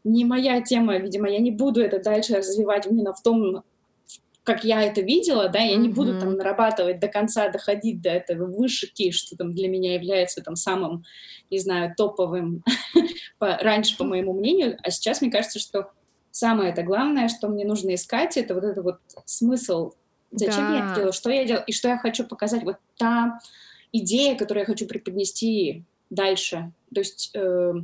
не 0.05 0.25
моя 0.25 0.61
тема, 0.61 0.99
видимо, 0.99 1.29
я 1.29 1.39
не 1.39 1.51
буду 1.51 1.81
это 1.81 2.03
дальше 2.03 2.37
развивать 2.37 2.87
именно 2.87 3.13
в 3.13 3.23
том 3.23 3.65
как 4.45 4.63
я 4.63 4.83
это 4.83 5.01
видела, 5.01 5.49
да, 5.49 5.59
я 5.59 5.75
mm-hmm. 5.75 5.79
не 5.79 5.89
буду 5.89 6.21
там 6.21 6.37
нарабатывать 6.37 7.01
до 7.01 7.09
конца, 7.09 7.49
доходить 7.49 8.03
до 8.03 8.11
этого 8.11 8.45
вышики, 8.45 9.11
что 9.11 9.37
там 9.37 9.55
для 9.55 9.69
меня 9.69 9.95
является 9.95 10.43
там 10.43 10.55
самым, 10.55 11.03
не 11.51 11.59
знаю, 11.59 11.95
топовым 11.97 12.63
по, 13.39 13.57
раньше, 13.57 13.97
по 13.97 14.05
моему 14.05 14.35
мнению, 14.35 14.79
а 14.83 14.91
сейчас 14.91 15.23
мне 15.23 15.31
кажется, 15.31 15.59
что 15.59 15.91
самое 16.35 16.73
это 16.73 16.83
главное, 16.83 17.29
что 17.29 17.49
мне 17.49 17.65
нужно 17.65 17.95
искать, 17.95 18.37
это 18.37 18.55
вот 18.55 18.65
это 18.65 18.83
вот 18.83 18.99
смысл, 19.25 19.93
зачем 20.33 20.69
да. 20.69 20.77
я 20.77 20.85
это 20.85 20.95
делаю, 20.97 21.13
что 21.13 21.31
я 21.31 21.45
делаю, 21.45 21.65
и 21.65 21.73
что 21.73 21.89
я 21.89 21.97
хочу 21.97 22.25
показать, 22.25 22.65
вот 22.65 22.77
та 22.99 23.39
идея, 23.93 24.37
которую 24.37 24.63
я 24.63 24.67
хочу 24.67 24.87
преподнести 24.87 25.85
дальше, 26.11 26.73
то 26.93 27.01
есть... 27.01 27.31
Э, 27.35 27.75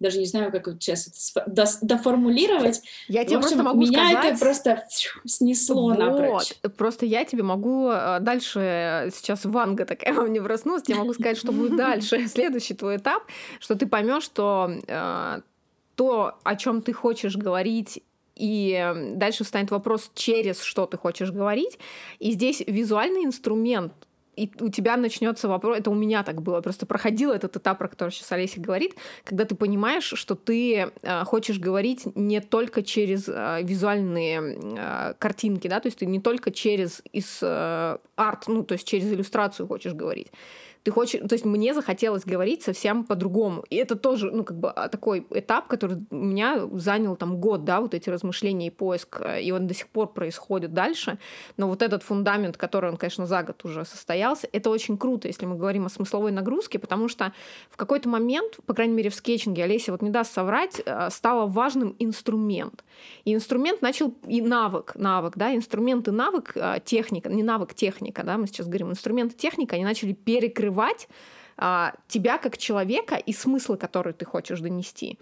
даже 0.00 0.20
не 0.20 0.26
знаю, 0.26 0.52
как 0.52 0.68
вот 0.68 0.80
сейчас 0.80 1.34
это 1.34 1.66
доформулировать. 1.82 2.82
Я 3.08 3.24
тебе 3.24 3.40
просто 3.40 3.64
могу 3.64 3.80
меня 3.80 4.08
сказать... 4.10 4.24
это 4.26 4.38
просто 4.38 4.86
снесло 5.24 5.88
вот. 5.88 5.98
напрочь. 5.98 6.54
Просто 6.76 7.04
я 7.04 7.24
тебе 7.24 7.42
могу 7.42 7.88
э, 7.90 8.20
дальше, 8.20 9.10
сейчас 9.12 9.44
Ванга 9.44 9.86
такая 9.86 10.12
во 10.14 10.22
мне 10.22 10.40
проснулась, 10.40 10.84
я 10.86 10.94
могу 10.94 11.14
сказать, 11.14 11.36
что 11.36 11.50
будет 11.50 11.76
дальше, 11.76 12.28
следующий 12.32 12.74
твой 12.74 12.98
этап, 12.98 13.24
что 13.58 13.74
ты 13.74 13.88
поймешь, 13.88 14.22
что 14.22 14.70
э, 14.86 15.40
то, 15.98 16.38
о 16.44 16.54
чем 16.54 16.80
ты 16.80 16.92
хочешь 16.92 17.36
говорить, 17.36 18.04
и 18.36 18.94
дальше 19.16 19.42
встанет 19.42 19.72
вопрос, 19.72 20.12
через 20.14 20.62
что 20.62 20.86
ты 20.86 20.96
хочешь 20.96 21.32
говорить. 21.32 21.76
И 22.20 22.30
здесь 22.30 22.62
визуальный 22.64 23.24
инструмент 23.24 23.92
и 24.36 24.52
у 24.60 24.68
тебя 24.68 24.96
начнется 24.96 25.48
вопрос, 25.48 25.78
это 25.78 25.90
у 25.90 25.94
меня 25.94 26.22
так 26.22 26.42
было, 26.42 26.60
просто 26.60 26.86
проходил 26.86 27.32
этот 27.32 27.56
этап, 27.56 27.78
про 27.78 27.88
который 27.88 28.10
сейчас 28.10 28.30
Олеся 28.30 28.60
говорит, 28.60 28.94
когда 29.24 29.44
ты 29.44 29.56
понимаешь, 29.56 30.12
что 30.14 30.36
ты 30.36 30.92
э, 31.02 31.24
хочешь 31.24 31.58
говорить 31.58 32.06
не 32.14 32.40
только 32.40 32.84
через 32.84 33.28
э, 33.28 33.58
визуальные 33.64 34.58
э, 34.78 35.14
картинки, 35.18 35.66
да, 35.66 35.80
то 35.80 35.88
есть 35.88 35.98
ты 35.98 36.06
не 36.06 36.20
только 36.20 36.52
через 36.52 37.02
из 37.12 37.40
э, 37.42 37.98
арт, 38.14 38.44
ну, 38.46 38.62
то 38.62 38.74
есть 38.74 38.86
через 38.86 39.12
иллюстрацию 39.12 39.66
хочешь 39.66 39.94
говорить, 39.94 40.28
ты 40.82 40.90
хочешь, 40.90 41.20
то 41.20 41.34
есть 41.34 41.44
мне 41.44 41.74
захотелось 41.74 42.24
говорить 42.24 42.62
совсем 42.62 43.04
по-другому. 43.04 43.64
И 43.70 43.76
это 43.76 43.96
тоже, 43.96 44.30
ну, 44.30 44.44
как 44.44 44.58
бы 44.58 44.70
а, 44.70 44.88
такой 44.88 45.26
этап, 45.30 45.66
который 45.66 45.98
у 46.10 46.16
меня 46.16 46.68
занял 46.72 47.16
там 47.16 47.40
год, 47.40 47.64
да, 47.64 47.80
вот 47.80 47.94
эти 47.94 48.10
размышления 48.10 48.68
и 48.68 48.70
поиск, 48.70 49.20
э, 49.20 49.42
и 49.42 49.50
он 49.50 49.66
до 49.66 49.74
сих 49.74 49.88
пор 49.88 50.12
происходит 50.12 50.72
дальше. 50.72 51.18
Но 51.56 51.68
вот 51.68 51.82
этот 51.82 52.02
фундамент, 52.02 52.56
который 52.56 52.90
он, 52.90 52.96
конечно, 52.96 53.26
за 53.26 53.42
год 53.42 53.64
уже 53.64 53.84
состоялся, 53.84 54.48
это 54.52 54.70
очень 54.70 54.96
круто, 54.98 55.28
если 55.28 55.46
мы 55.46 55.56
говорим 55.56 55.86
о 55.86 55.88
смысловой 55.88 56.32
нагрузке, 56.32 56.78
потому 56.78 57.08
что 57.08 57.32
в 57.70 57.76
какой-то 57.76 58.08
момент, 58.08 58.58
по 58.66 58.74
крайней 58.74 58.94
мере, 58.94 59.10
в 59.10 59.14
скетчинге, 59.14 59.64
Олеся 59.64 59.92
вот 59.92 60.02
не 60.02 60.10
даст 60.10 60.32
соврать, 60.32 60.80
э, 60.84 61.08
стало 61.10 61.46
важным 61.46 61.94
инструмент. 61.98 62.84
И 63.24 63.34
инструмент 63.34 63.82
начал, 63.82 64.14
и 64.26 64.40
навык, 64.40 64.92
навык, 64.94 65.34
да, 65.36 65.54
инструмент 65.54 66.08
и 66.08 66.10
навык, 66.10 66.52
э, 66.54 66.78
техника, 66.84 67.28
не 67.28 67.42
навык, 67.42 67.74
техника, 67.74 68.22
да, 68.22 68.38
мы 68.38 68.46
сейчас 68.46 68.66
говорим, 68.66 68.90
инструмент 68.90 69.32
и 69.32 69.36
техника, 69.36 69.76
они 69.76 69.84
начали 69.84 70.12
перекрывать 70.12 70.67
раскрывать 70.68 71.08
а, 71.56 71.94
тебя 72.06 72.38
как 72.38 72.56
человека 72.56 73.16
и 73.16 73.32
смыслы, 73.32 73.76
которые 73.76 74.14
ты 74.14 74.24
хочешь 74.24 74.60
донести. 74.60 75.18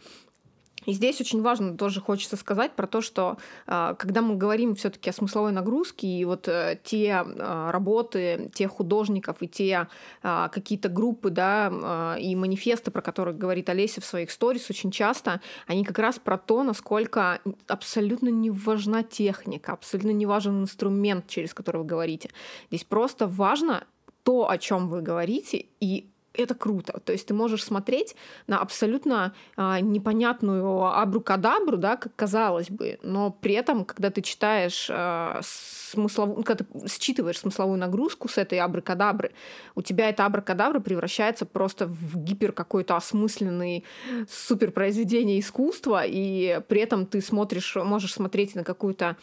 И 0.86 0.92
здесь 0.92 1.20
очень 1.20 1.42
важно 1.42 1.76
тоже 1.76 2.01
хочется 2.01 2.36
сказать 2.36 2.72
про 2.72 2.86
то, 2.86 3.01
что 3.01 3.38
а, 3.66 3.94
когда 3.94 4.22
мы 4.22 4.36
говорим 4.36 4.74
все-таки 4.74 5.11
о 5.11 5.12
смысловой 5.12 5.53
нагрузке, 5.53 6.07
и 6.07 6.24
вот 6.24 6.47
э, 6.47 6.78
те 6.84 7.24
а, 7.24 7.72
работы 7.72 8.51
тех 8.55 8.70
художников 8.70 9.38
и 9.40 9.49
те 9.49 9.88
а, 10.22 10.49
какие-то 10.49 10.88
группы, 10.88 11.30
да, 11.30 12.16
и 12.20 12.36
манифесты, 12.36 12.90
про 12.90 13.03
которые 13.03 13.34
говорит 13.34 13.68
Олеся 13.68 14.01
в 14.01 14.05
своих 14.05 14.30
сторис, 14.30 14.70
очень 14.70 14.90
часто 14.90 15.40
они 15.66 15.84
как 15.84 15.99
раз 15.99 16.18
про 16.18 16.38
то, 16.38 16.62
насколько 16.62 17.40
абсолютно 17.66 18.28
не 18.28 18.51
важна 18.51 19.03
техника, 19.03 19.72
абсолютно 19.72 20.11
не 20.11 20.26
важен 20.26 20.62
инструмент, 20.62 21.26
через 21.26 21.53
который 21.53 21.78
вы 21.78 21.84
говорите. 21.84 22.30
Здесь 22.70 22.84
просто 22.84 23.26
важно 23.26 23.84
то, 24.27 24.51
о 24.51 24.59
чем 24.59 24.89
вы 24.89 25.03
говорите, 25.03 25.66
и 25.79 26.11
это 26.35 26.55
круто. 26.55 27.01
То 27.05 27.12
есть 27.12 27.29
ты 27.29 27.35
можешь 27.35 27.64
смотреть 27.64 28.16
на 28.49 28.59
абсолютно 28.59 29.33
а, 29.57 29.81
непонятную 29.81 30.85
абрукадабру, 30.85 31.77
да, 31.77 31.97
как 31.97 32.14
казалось 32.16 32.68
бы, 32.68 32.99
но 33.03 33.31
при 33.31 33.55
этом, 33.55 33.85
когда 33.85 34.11
ты 34.11 34.22
читаешь 34.22 34.89
а, 34.91 35.41
смысловую, 35.43 36.43
когда 36.43 36.64
ты 36.64 36.89
считываешь 36.89 37.39
смысловую 37.39 37.79
нагрузку 37.79 38.29
с 38.29 38.37
этой 38.37 38.59
абракадабры, 38.59 39.33
у 39.74 39.83
тебя 39.83 40.09
эта 40.09 40.27
абракадабра 40.27 40.81
превращается 40.81 41.47
просто 41.47 41.87
в 41.87 42.16
гипер 42.16 42.53
какой-то 42.53 42.97
осмысленный 42.97 43.85
супер 44.29 44.72
произведение 44.72 45.39
искусства, 45.39 46.03
и 46.05 46.61
при 46.68 46.81
этом 46.81 47.07
ты 47.07 47.20
смотришь, 47.20 47.77
можешь 47.77 48.14
смотреть 48.14 48.55
на 48.55 48.64
какую-то 48.64 49.16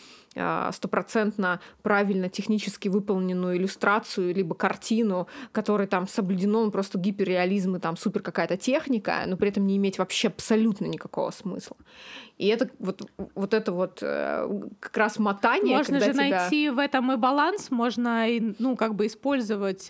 стопроцентно 0.71 1.59
правильно 1.81 2.29
технически 2.29 2.89
выполненную 2.89 3.57
иллюстрацию 3.57 4.33
либо 4.33 4.55
картину, 4.55 5.27
которой 5.51 5.87
там 5.87 6.07
соблюдено 6.07 6.69
просто 6.71 6.97
гиперреализм 6.97 7.75
и 7.75 7.79
там 7.79 7.97
супер 7.97 8.21
какая-то 8.21 8.57
техника, 8.57 9.23
но 9.27 9.37
при 9.37 9.49
этом 9.49 9.67
не 9.67 9.77
иметь 9.77 9.99
вообще 9.99 10.29
абсолютно 10.29 10.85
никакого 10.85 11.31
смысла. 11.31 11.77
И 12.37 12.47
это 12.47 12.69
вот, 12.79 13.01
вот 13.35 13.53
это 13.53 13.71
вот 13.71 13.99
э, 14.01 14.69
как 14.79 14.97
раз 14.97 15.19
мотание. 15.19 15.77
Можно 15.77 15.99
же 15.99 16.13
тебя... 16.13 16.15
найти 16.15 16.69
в 16.69 16.79
этом 16.79 17.11
и 17.11 17.15
баланс, 17.15 17.69
можно 17.69 18.25
ну 18.59 18.75
как 18.75 18.95
бы 18.95 19.05
использовать 19.05 19.87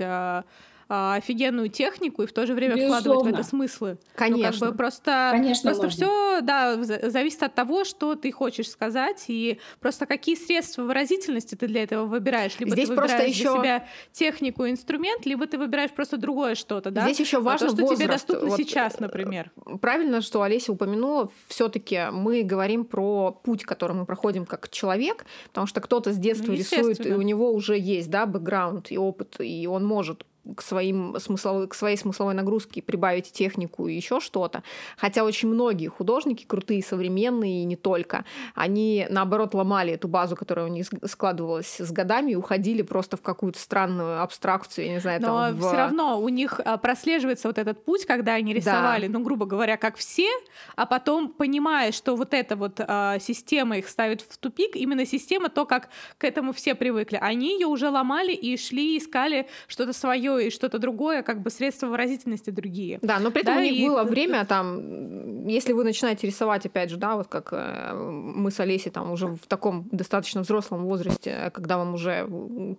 а, 0.90 1.16
офигенную 1.16 1.70
технику 1.70 2.24
и 2.24 2.26
в 2.26 2.34
то 2.34 2.46
же 2.46 2.54
время 2.54 2.76
Безусловно. 2.76 3.02
вкладывать 3.02 3.36
в 3.36 3.40
это 3.40 3.48
смыслы. 3.48 3.98
Конечно. 4.16 4.52
Ну, 4.52 4.60
как 4.60 4.72
бы 4.72 4.78
просто 4.78 5.30
Конечно 5.32 5.74
просто 5.74 5.90
все 5.90 6.42
да, 6.42 6.78
зависит 6.84 7.44
от 7.44 7.56
того, 7.56 7.84
что 7.84 8.16
ты 8.16 8.32
хочешь 8.32 8.70
сказать, 8.70 9.26
и 9.28 9.60
просто 9.80 10.06
какие 10.06 10.36
средства 10.36 10.84
выразительности 10.84 11.56
ты 11.56 11.68
для 11.68 11.84
этого 11.84 12.06
выбираешь. 12.06 12.60
Либо 12.60 12.72
Здесь 12.72 12.88
ты 12.88 12.96
выбираешь 12.96 13.12
просто 13.12 13.30
еще... 13.30 13.44
для 13.44 13.62
себя 13.62 13.88
технику, 14.12 14.68
инструмент, 14.68 15.26
либо 15.26 15.48
ты 15.48 15.58
выбираешь 15.58 15.92
просто 15.92 16.18
другое 16.18 16.56
что-то. 16.56 16.92
Да? 16.92 17.04
Здесь 17.04 17.20
еще 17.20 17.40
важно 17.40 17.68
а 17.68 17.70
то, 17.70 17.76
что 17.76 17.82
возраст. 17.84 18.02
тебе 18.02 18.12
доступно 18.12 18.50
вот, 18.50 18.58
сейчас, 18.58 19.00
например. 19.00 19.52
Э, 19.66 19.78
правильно, 19.78 20.22
что 20.22 20.42
Олеся 20.42 20.72
упомянула, 20.72 21.30
все-таки 21.48 22.08
мы 22.12 22.44
говорим 22.44 22.86
про 22.86 23.32
путь, 23.32 23.64
который 23.64 23.94
мы 23.96 24.06
проходим 24.06 24.46
как 24.46 24.70
человек, 24.70 25.26
потому 25.48 25.68
что 25.68 25.82
кто-то 25.82 26.14
с 26.14 26.18
детства 26.18 26.52
ну, 26.52 26.58
рисует, 26.58 27.06
и 27.06 27.14
у 27.14 27.22
него 27.22 27.52
уже 27.52 27.78
есть 27.78 28.10
да, 28.10 28.26
бэкграунд 28.26 28.92
и 28.92 28.98
опыт, 28.98 29.36
и 29.40 29.68
он 29.68 29.86
может 29.86 30.26
к, 30.56 30.62
своим 30.62 31.16
смысловой, 31.20 31.68
к 31.68 31.74
своей 31.74 31.98
смысловой 31.98 32.34
нагрузке 32.34 32.82
прибавить 32.82 33.32
технику 33.32 33.88
и 33.88 33.94
еще 33.94 34.20
что-то. 34.20 34.64
Хотя 34.98 35.24
очень 35.24 35.50
многие 35.50 35.88
художники, 35.88 36.46
крутые, 36.46 36.84
современные 36.84 37.62
и 37.62 37.66
не 37.66 37.76
только, 37.76 38.26
они 38.56 39.08
наоборот 39.10 39.54
ломали 39.54 39.94
эту 39.94 40.08
базу, 40.08 40.36
которая 40.36 40.66
у 40.66 40.70
них 40.70 40.88
складывалась 41.06 41.80
с 41.80 41.92
годами, 41.92 42.32
и 42.32 42.36
уходили 42.36 42.82
просто 42.82 43.18
в 43.18 43.22
какую-то 43.22 43.60
странную 43.60 44.22
абстракцию, 44.22 44.88
я 44.88 44.94
не 44.94 45.00
знаю, 45.00 45.22
Но 45.22 45.28
там. 45.28 45.56
В... 45.56 45.68
все 45.68 45.78
равно 45.78 46.20
у 46.20 46.30
них 46.30 46.60
а, 46.64 46.78
прослеживается 46.78 47.48
вот 47.48 47.58
этот 47.58 47.84
путь, 47.86 48.06
когда 48.06 48.34
они 48.34 48.54
рисовали, 48.54 49.08
да. 49.08 49.18
ну, 49.18 49.24
грубо 49.24 49.46
говоря, 49.46 49.78
как 49.78 49.96
все, 49.96 50.28
а 50.76 50.86
потом 50.86 51.30
понимая, 51.30 51.92
что 51.92 52.16
вот 52.16 52.34
эта 52.34 52.56
вот 52.56 52.80
а, 52.80 53.18
система 53.20 53.78
их 53.78 53.88
ставит 53.88 54.22
в 54.22 54.38
тупик, 54.38 54.76
именно 54.76 55.06
система, 55.06 55.50
то, 55.50 55.66
как 55.66 55.90
к 56.18 56.24
этому 56.24 56.54
все 56.54 56.76
привыкли, 56.76 57.18
они 57.22 57.54
ее 57.54 57.68
уже 57.68 57.90
ломали 57.90 58.34
и 58.34 58.58
шли, 58.58 58.98
искали 58.98 59.48
что-то 59.68 59.94
свое 59.94 60.33
свое 60.34 60.48
и 60.48 60.50
что-то 60.50 60.80
другое, 60.80 61.24
как 61.24 61.42
бы 61.42 61.50
средства 61.50 61.88
выразительности 61.88 62.50
другие. 62.50 63.00
Да, 63.02 63.20
но 63.20 63.32
при 63.32 63.42
этом 63.42 63.56
да, 63.56 63.60
у 63.60 63.64
них 63.64 63.74
и... 63.74 63.88
было 63.88 64.04
время 64.04 64.46
там, 64.46 65.48
если 65.48 65.74
вы 65.74 65.84
начинаете 65.84 66.28
рисовать, 66.28 66.66
опять 66.66 66.90
же, 66.90 66.98
да, 66.98 67.16
вот 67.16 67.28
как 67.28 67.50
э, 67.52 67.94
мы 67.94 68.52
с 68.52 68.60
Олесей 68.60 68.92
там 68.92 69.12
уже 69.12 69.28
в 69.28 69.46
таком 69.48 69.88
достаточно 69.92 70.42
взрослом 70.42 70.86
возрасте, 70.86 71.52
когда 71.54 71.78
вам 71.78 71.94
уже 71.94 72.28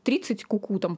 30 0.02 0.44
куку 0.44 0.78
там 0.78 0.96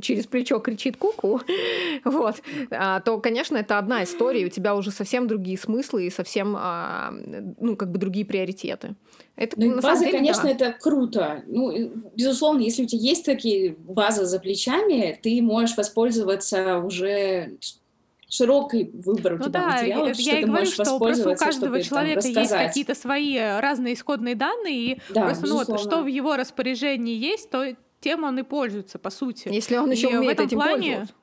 через 0.00 0.26
плечо 0.26 0.58
кричит 0.58 0.96
куку, 0.96 1.40
вот, 2.04 2.42
а, 2.70 3.00
то, 3.00 3.18
конечно, 3.18 3.56
это 3.56 3.78
одна 3.78 4.02
история, 4.02 4.46
у 4.46 4.50
тебя 4.50 4.74
уже 4.74 4.90
совсем 4.90 5.26
другие 5.26 5.58
смыслы 5.58 6.06
и 6.06 6.10
совсем, 6.10 6.54
а, 6.56 7.12
ну, 7.60 7.76
как 7.76 7.90
бы 7.90 7.98
другие 7.98 8.26
приоритеты. 8.26 8.94
Это, 9.36 9.58
ну, 9.58 9.80
база, 9.80 10.04
деле, 10.04 10.18
конечно, 10.18 10.44
да. 10.44 10.50
это 10.50 10.76
круто. 10.78 11.42
Ну, 11.46 11.92
безусловно, 12.14 12.60
если 12.60 12.84
у 12.84 12.86
тебя 12.86 13.02
есть 13.02 13.24
такие 13.24 13.74
базы 13.78 14.26
за 14.26 14.38
плечами, 14.38 15.18
ты 15.20 15.42
можешь 15.42 15.76
воспользоваться 15.76 16.78
уже 16.78 17.58
широкий 18.28 18.90
выбор 18.92 19.34
у 19.34 19.36
ну 19.38 19.44
тебя 19.44 19.60
да, 19.60 19.68
материалов, 19.70 20.08
я, 20.08 20.14
что 20.14 20.22
я 20.22 20.32
ты 20.32 20.46
говорю, 20.46 20.52
можешь 20.52 20.74
что 20.74 20.98
просто 20.98 21.30
у 21.30 21.36
каждого 21.36 21.82
человека 21.82 22.20
там, 22.20 22.32
есть 22.32 22.52
какие-то 22.52 22.94
свои 22.94 23.36
разные 23.38 23.94
исходные 23.94 24.36
данные, 24.36 24.74
и 24.74 25.00
да, 25.10 25.24
просто 25.24 25.46
ну, 25.46 25.64
вот, 25.64 25.80
что 25.80 26.02
в 26.02 26.06
его 26.06 26.36
распоряжении 26.36 27.16
есть, 27.16 27.50
то 27.50 27.76
тем 28.00 28.22
он 28.22 28.38
и 28.38 28.42
пользуется, 28.42 28.98
по 28.98 29.10
сути. 29.10 29.48
Если 29.48 29.76
он 29.76 29.90
еще 29.90 30.10
и 30.10 30.16
умеет 30.16 30.32
в 30.32 30.34
этом 30.34 30.46
этим 30.46 30.58
плане, 30.58 30.76
пользоваться. 30.76 31.14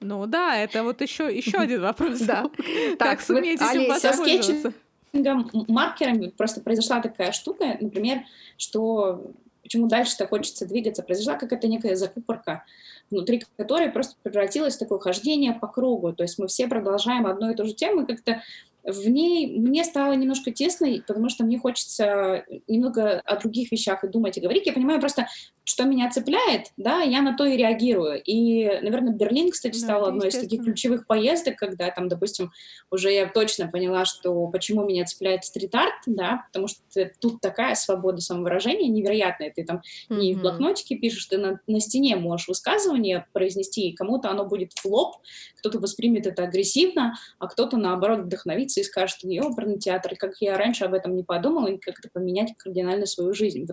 Ну 0.00 0.26
да, 0.26 0.56
это 0.56 0.82
вот 0.82 1.00
еще 1.00 1.34
еще 1.34 1.58
один 1.58 1.80
вопрос. 1.80 2.20
Да. 2.20 2.50
Так, 2.98 3.20
суметь 3.20 3.60
этим 3.60 3.88
воспользоваться 3.88 4.72
маркерами 5.12 6.28
просто 6.28 6.60
произошла 6.60 7.00
такая 7.00 7.32
штука, 7.32 7.76
например, 7.80 8.22
что 8.56 9.32
почему 9.62 9.86
дальше-то 9.86 10.26
хочется 10.26 10.66
двигаться, 10.66 11.02
произошла 11.02 11.34
какая-то 11.34 11.68
некая 11.68 11.96
закупорка, 11.96 12.64
внутри 13.10 13.42
которой 13.56 13.90
просто 13.90 14.16
превратилось 14.22 14.76
в 14.76 14.78
такое 14.78 14.98
хождение 14.98 15.52
по 15.52 15.68
кругу. 15.68 16.12
То 16.12 16.22
есть 16.22 16.38
мы 16.38 16.48
все 16.48 16.66
продолжаем 16.66 17.26
одну 17.26 17.50
и 17.50 17.54
ту 17.54 17.64
же 17.64 17.74
тему, 17.74 18.06
как-то 18.06 18.42
в 18.84 19.08
ней 19.08 19.58
мне 19.58 19.84
стало 19.84 20.12
немножко 20.14 20.50
тесно, 20.50 20.88
потому 21.06 21.28
что 21.28 21.44
мне 21.44 21.58
хочется 21.58 22.44
немного 22.66 23.20
о 23.20 23.36
других 23.36 23.70
вещах 23.72 24.04
и 24.04 24.08
думать, 24.08 24.38
и 24.38 24.40
говорить. 24.40 24.66
Я 24.66 24.72
понимаю 24.72 25.00
просто, 25.00 25.26
что 25.64 25.84
меня 25.84 26.10
цепляет, 26.10 26.72
да, 26.76 27.00
я 27.02 27.22
на 27.22 27.36
то 27.36 27.44
и 27.44 27.56
реагирую. 27.56 28.20
И, 28.24 28.64
наверное, 28.82 29.12
Берлин, 29.12 29.50
кстати, 29.50 29.76
стал 29.76 30.02
да, 30.02 30.08
одной 30.08 30.28
из 30.28 30.38
таких 30.38 30.64
ключевых 30.64 31.06
поездок, 31.06 31.56
когда 31.56 31.90
там, 31.90 32.08
допустим, 32.08 32.50
уже 32.90 33.12
я 33.12 33.26
точно 33.26 33.68
поняла, 33.68 34.04
что 34.04 34.46
почему 34.48 34.84
меня 34.84 35.04
цепляет 35.04 35.44
стрит-арт, 35.44 36.02
да, 36.06 36.44
потому 36.48 36.68
что 36.68 36.80
тут 37.20 37.40
такая 37.40 37.74
свобода 37.74 38.20
самовыражения 38.20 38.88
невероятная. 38.88 39.52
Ты 39.54 39.64
там 39.64 39.82
mm-hmm. 40.08 40.16
не 40.16 40.34
в 40.34 40.40
блокнотике 40.40 40.96
пишешь, 40.96 41.26
ты 41.26 41.38
на, 41.38 41.60
на 41.66 41.80
стене 41.80 42.16
можешь 42.16 42.48
высказывание 42.48 43.26
произнести, 43.32 43.88
и 43.88 43.94
кому-то 43.94 44.30
оно 44.30 44.46
будет 44.46 44.72
в 44.72 44.84
лоб, 44.86 45.16
кто-то 45.58 45.78
воспримет 45.78 46.26
это 46.26 46.44
агрессивно, 46.44 47.14
а 47.38 47.46
кто-то, 47.46 47.76
наоборот, 47.76 48.28
вдохновится 48.70 48.80
и 48.80 48.84
скажет, 48.84 49.18
оперный 49.24 49.78
театр, 49.78 50.14
как 50.16 50.32
я 50.40 50.56
раньше 50.56 50.84
об 50.84 50.94
этом 50.94 51.16
не 51.16 51.22
подумала, 51.22 51.68
и 51.68 51.78
как-то 51.78 52.08
поменять 52.12 52.54
кардинально 52.56 53.06
свою 53.06 53.34
жизнь. 53.34 53.66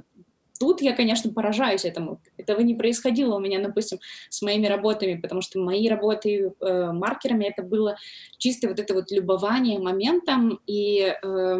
Тут 0.60 0.82
я, 0.82 0.96
конечно, 0.96 1.32
поражаюсь 1.32 1.86
этому. 1.86 2.20
Этого 2.38 2.62
не 2.62 2.74
происходило 2.74 3.36
у 3.36 3.40
меня, 3.40 3.62
допустим, 3.62 4.00
с 4.30 4.42
моими 4.42 4.66
работами, 4.66 5.22
потому 5.22 5.42
что 5.42 5.60
мои 5.60 5.88
работы 5.88 6.52
э, 6.60 6.92
маркерами 6.92 7.46
это 7.46 7.62
было 7.62 7.96
чисто 8.40 8.68
вот 8.68 8.80
это 8.80 8.96
вот 8.96 9.12
любование 9.12 9.78
моментом. 9.78 10.60
И 10.66 11.00
э, 11.02 11.58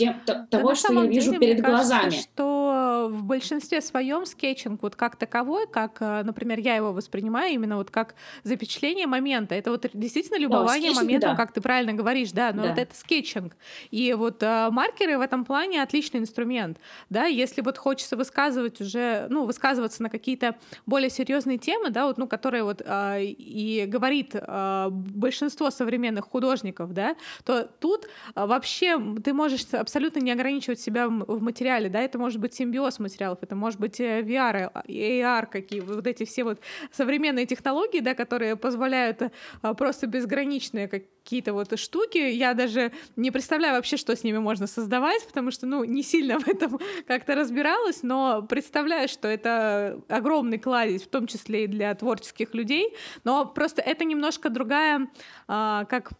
тем, 0.00 0.20
да 0.26 0.46
того, 0.50 0.74
что 0.74 0.92
я 0.92 1.06
вижу 1.06 1.32
деле, 1.32 1.54
перед 1.54 1.64
глазами. 1.64 2.04
Кажется, 2.04 2.22
что 2.22 3.08
в 3.10 3.22
большинстве 3.24 3.80
своем 3.80 4.26
скетчинг 4.26 4.82
вот 4.82 4.96
как 4.96 5.16
таковой, 5.16 5.66
как, 5.66 5.98
э, 6.00 6.22
например, 6.22 6.58
я 6.58 6.76
его 6.76 6.92
воспринимаю 6.92 7.54
именно 7.54 7.76
вот 7.76 7.90
как 7.90 8.14
запечатление 8.42 9.06
момента. 9.06 9.54
Это 9.54 9.70
вот 9.70 9.86
действительно 9.92 10.38
любование 10.38 10.92
да, 10.92 11.00
моментом, 11.00 11.30
да. 11.30 11.36
как 11.36 11.52
ты 11.52 11.60
правильно 11.60 11.92
говоришь, 11.92 12.32
да, 12.32 12.52
но 12.52 12.62
да. 12.62 12.68
вот 12.70 12.78
это 12.78 12.96
скетчинг. 12.96 13.56
И 13.90 14.12
вот 14.14 14.42
а, 14.42 14.70
маркеры 14.70 15.18
в 15.18 15.20
этом 15.20 15.44
плане 15.44 15.82
отличный 15.82 16.20
инструмент, 16.20 16.78
да, 17.08 17.26
если 17.26 17.60
вот 17.60 17.78
хочется 17.78 18.16
высказывать 18.16 18.80
уже, 18.80 19.26
ну, 19.28 19.44
высказываться 19.44 20.02
на 20.02 20.10
какие-то 20.10 20.56
более 20.86 21.10
серьезные 21.10 21.58
темы, 21.58 21.90
да, 21.90 22.06
вот, 22.06 22.18
ну, 22.18 22.26
которые 22.26 22.64
вот 22.64 22.82
а, 22.86 23.18
и 23.18 23.84
говорит 23.86 24.34
а, 24.34 24.88
большинство 24.90 25.70
современных 25.70 26.26
художников, 26.26 26.92
да, 26.92 27.16
то 27.44 27.68
тут 27.80 28.08
а, 28.34 28.46
вообще 28.46 29.00
ты 29.22 29.32
можешь 29.32 29.64
абсолютно 29.90 30.20
не 30.20 30.30
ограничивать 30.30 30.78
себя 30.78 31.08
в 31.08 31.42
материале, 31.42 31.88
да, 31.88 32.00
это 32.00 32.16
может 32.16 32.38
быть 32.38 32.54
симбиоз 32.54 33.00
материалов, 33.00 33.38
это 33.42 33.56
может 33.56 33.80
быть 33.80 33.98
э, 33.98 34.20
VR, 34.22 34.70
AR, 34.86 35.46
какие 35.46 35.80
вот 35.80 36.06
эти 36.06 36.24
все 36.24 36.44
вот 36.44 36.60
современные 36.92 37.44
технологии, 37.44 37.98
да, 37.98 38.14
которые 38.14 38.54
позволяют 38.54 39.20
э, 39.22 39.30
просто 39.76 40.06
безграничные 40.06 40.86
какие-то 40.86 41.54
вот 41.54 41.76
штуки. 41.76 42.18
Я 42.18 42.54
даже 42.54 42.92
не 43.16 43.32
представляю 43.32 43.74
вообще, 43.74 43.96
что 43.96 44.14
с 44.14 44.22
ними 44.22 44.38
можно 44.38 44.68
создавать, 44.68 45.26
потому 45.26 45.50
что, 45.50 45.66
ну, 45.66 45.82
не 45.82 46.04
сильно 46.04 46.38
в 46.40 46.46
этом 46.46 46.78
как-то 47.08 47.34
разбиралась, 47.34 48.04
но 48.04 48.42
представляю, 48.42 49.08
что 49.08 49.26
это 49.26 50.00
огромный 50.08 50.58
кладезь, 50.58 51.02
в 51.02 51.08
том 51.08 51.26
числе 51.26 51.64
и 51.64 51.66
для 51.66 51.92
творческих 51.96 52.54
людей, 52.54 52.94
но 53.24 53.44
просто 53.44 53.82
это 53.82 54.04
немножко 54.04 54.50
другая, 54.50 55.08
а, 55.48 55.84
как 55.86 56.12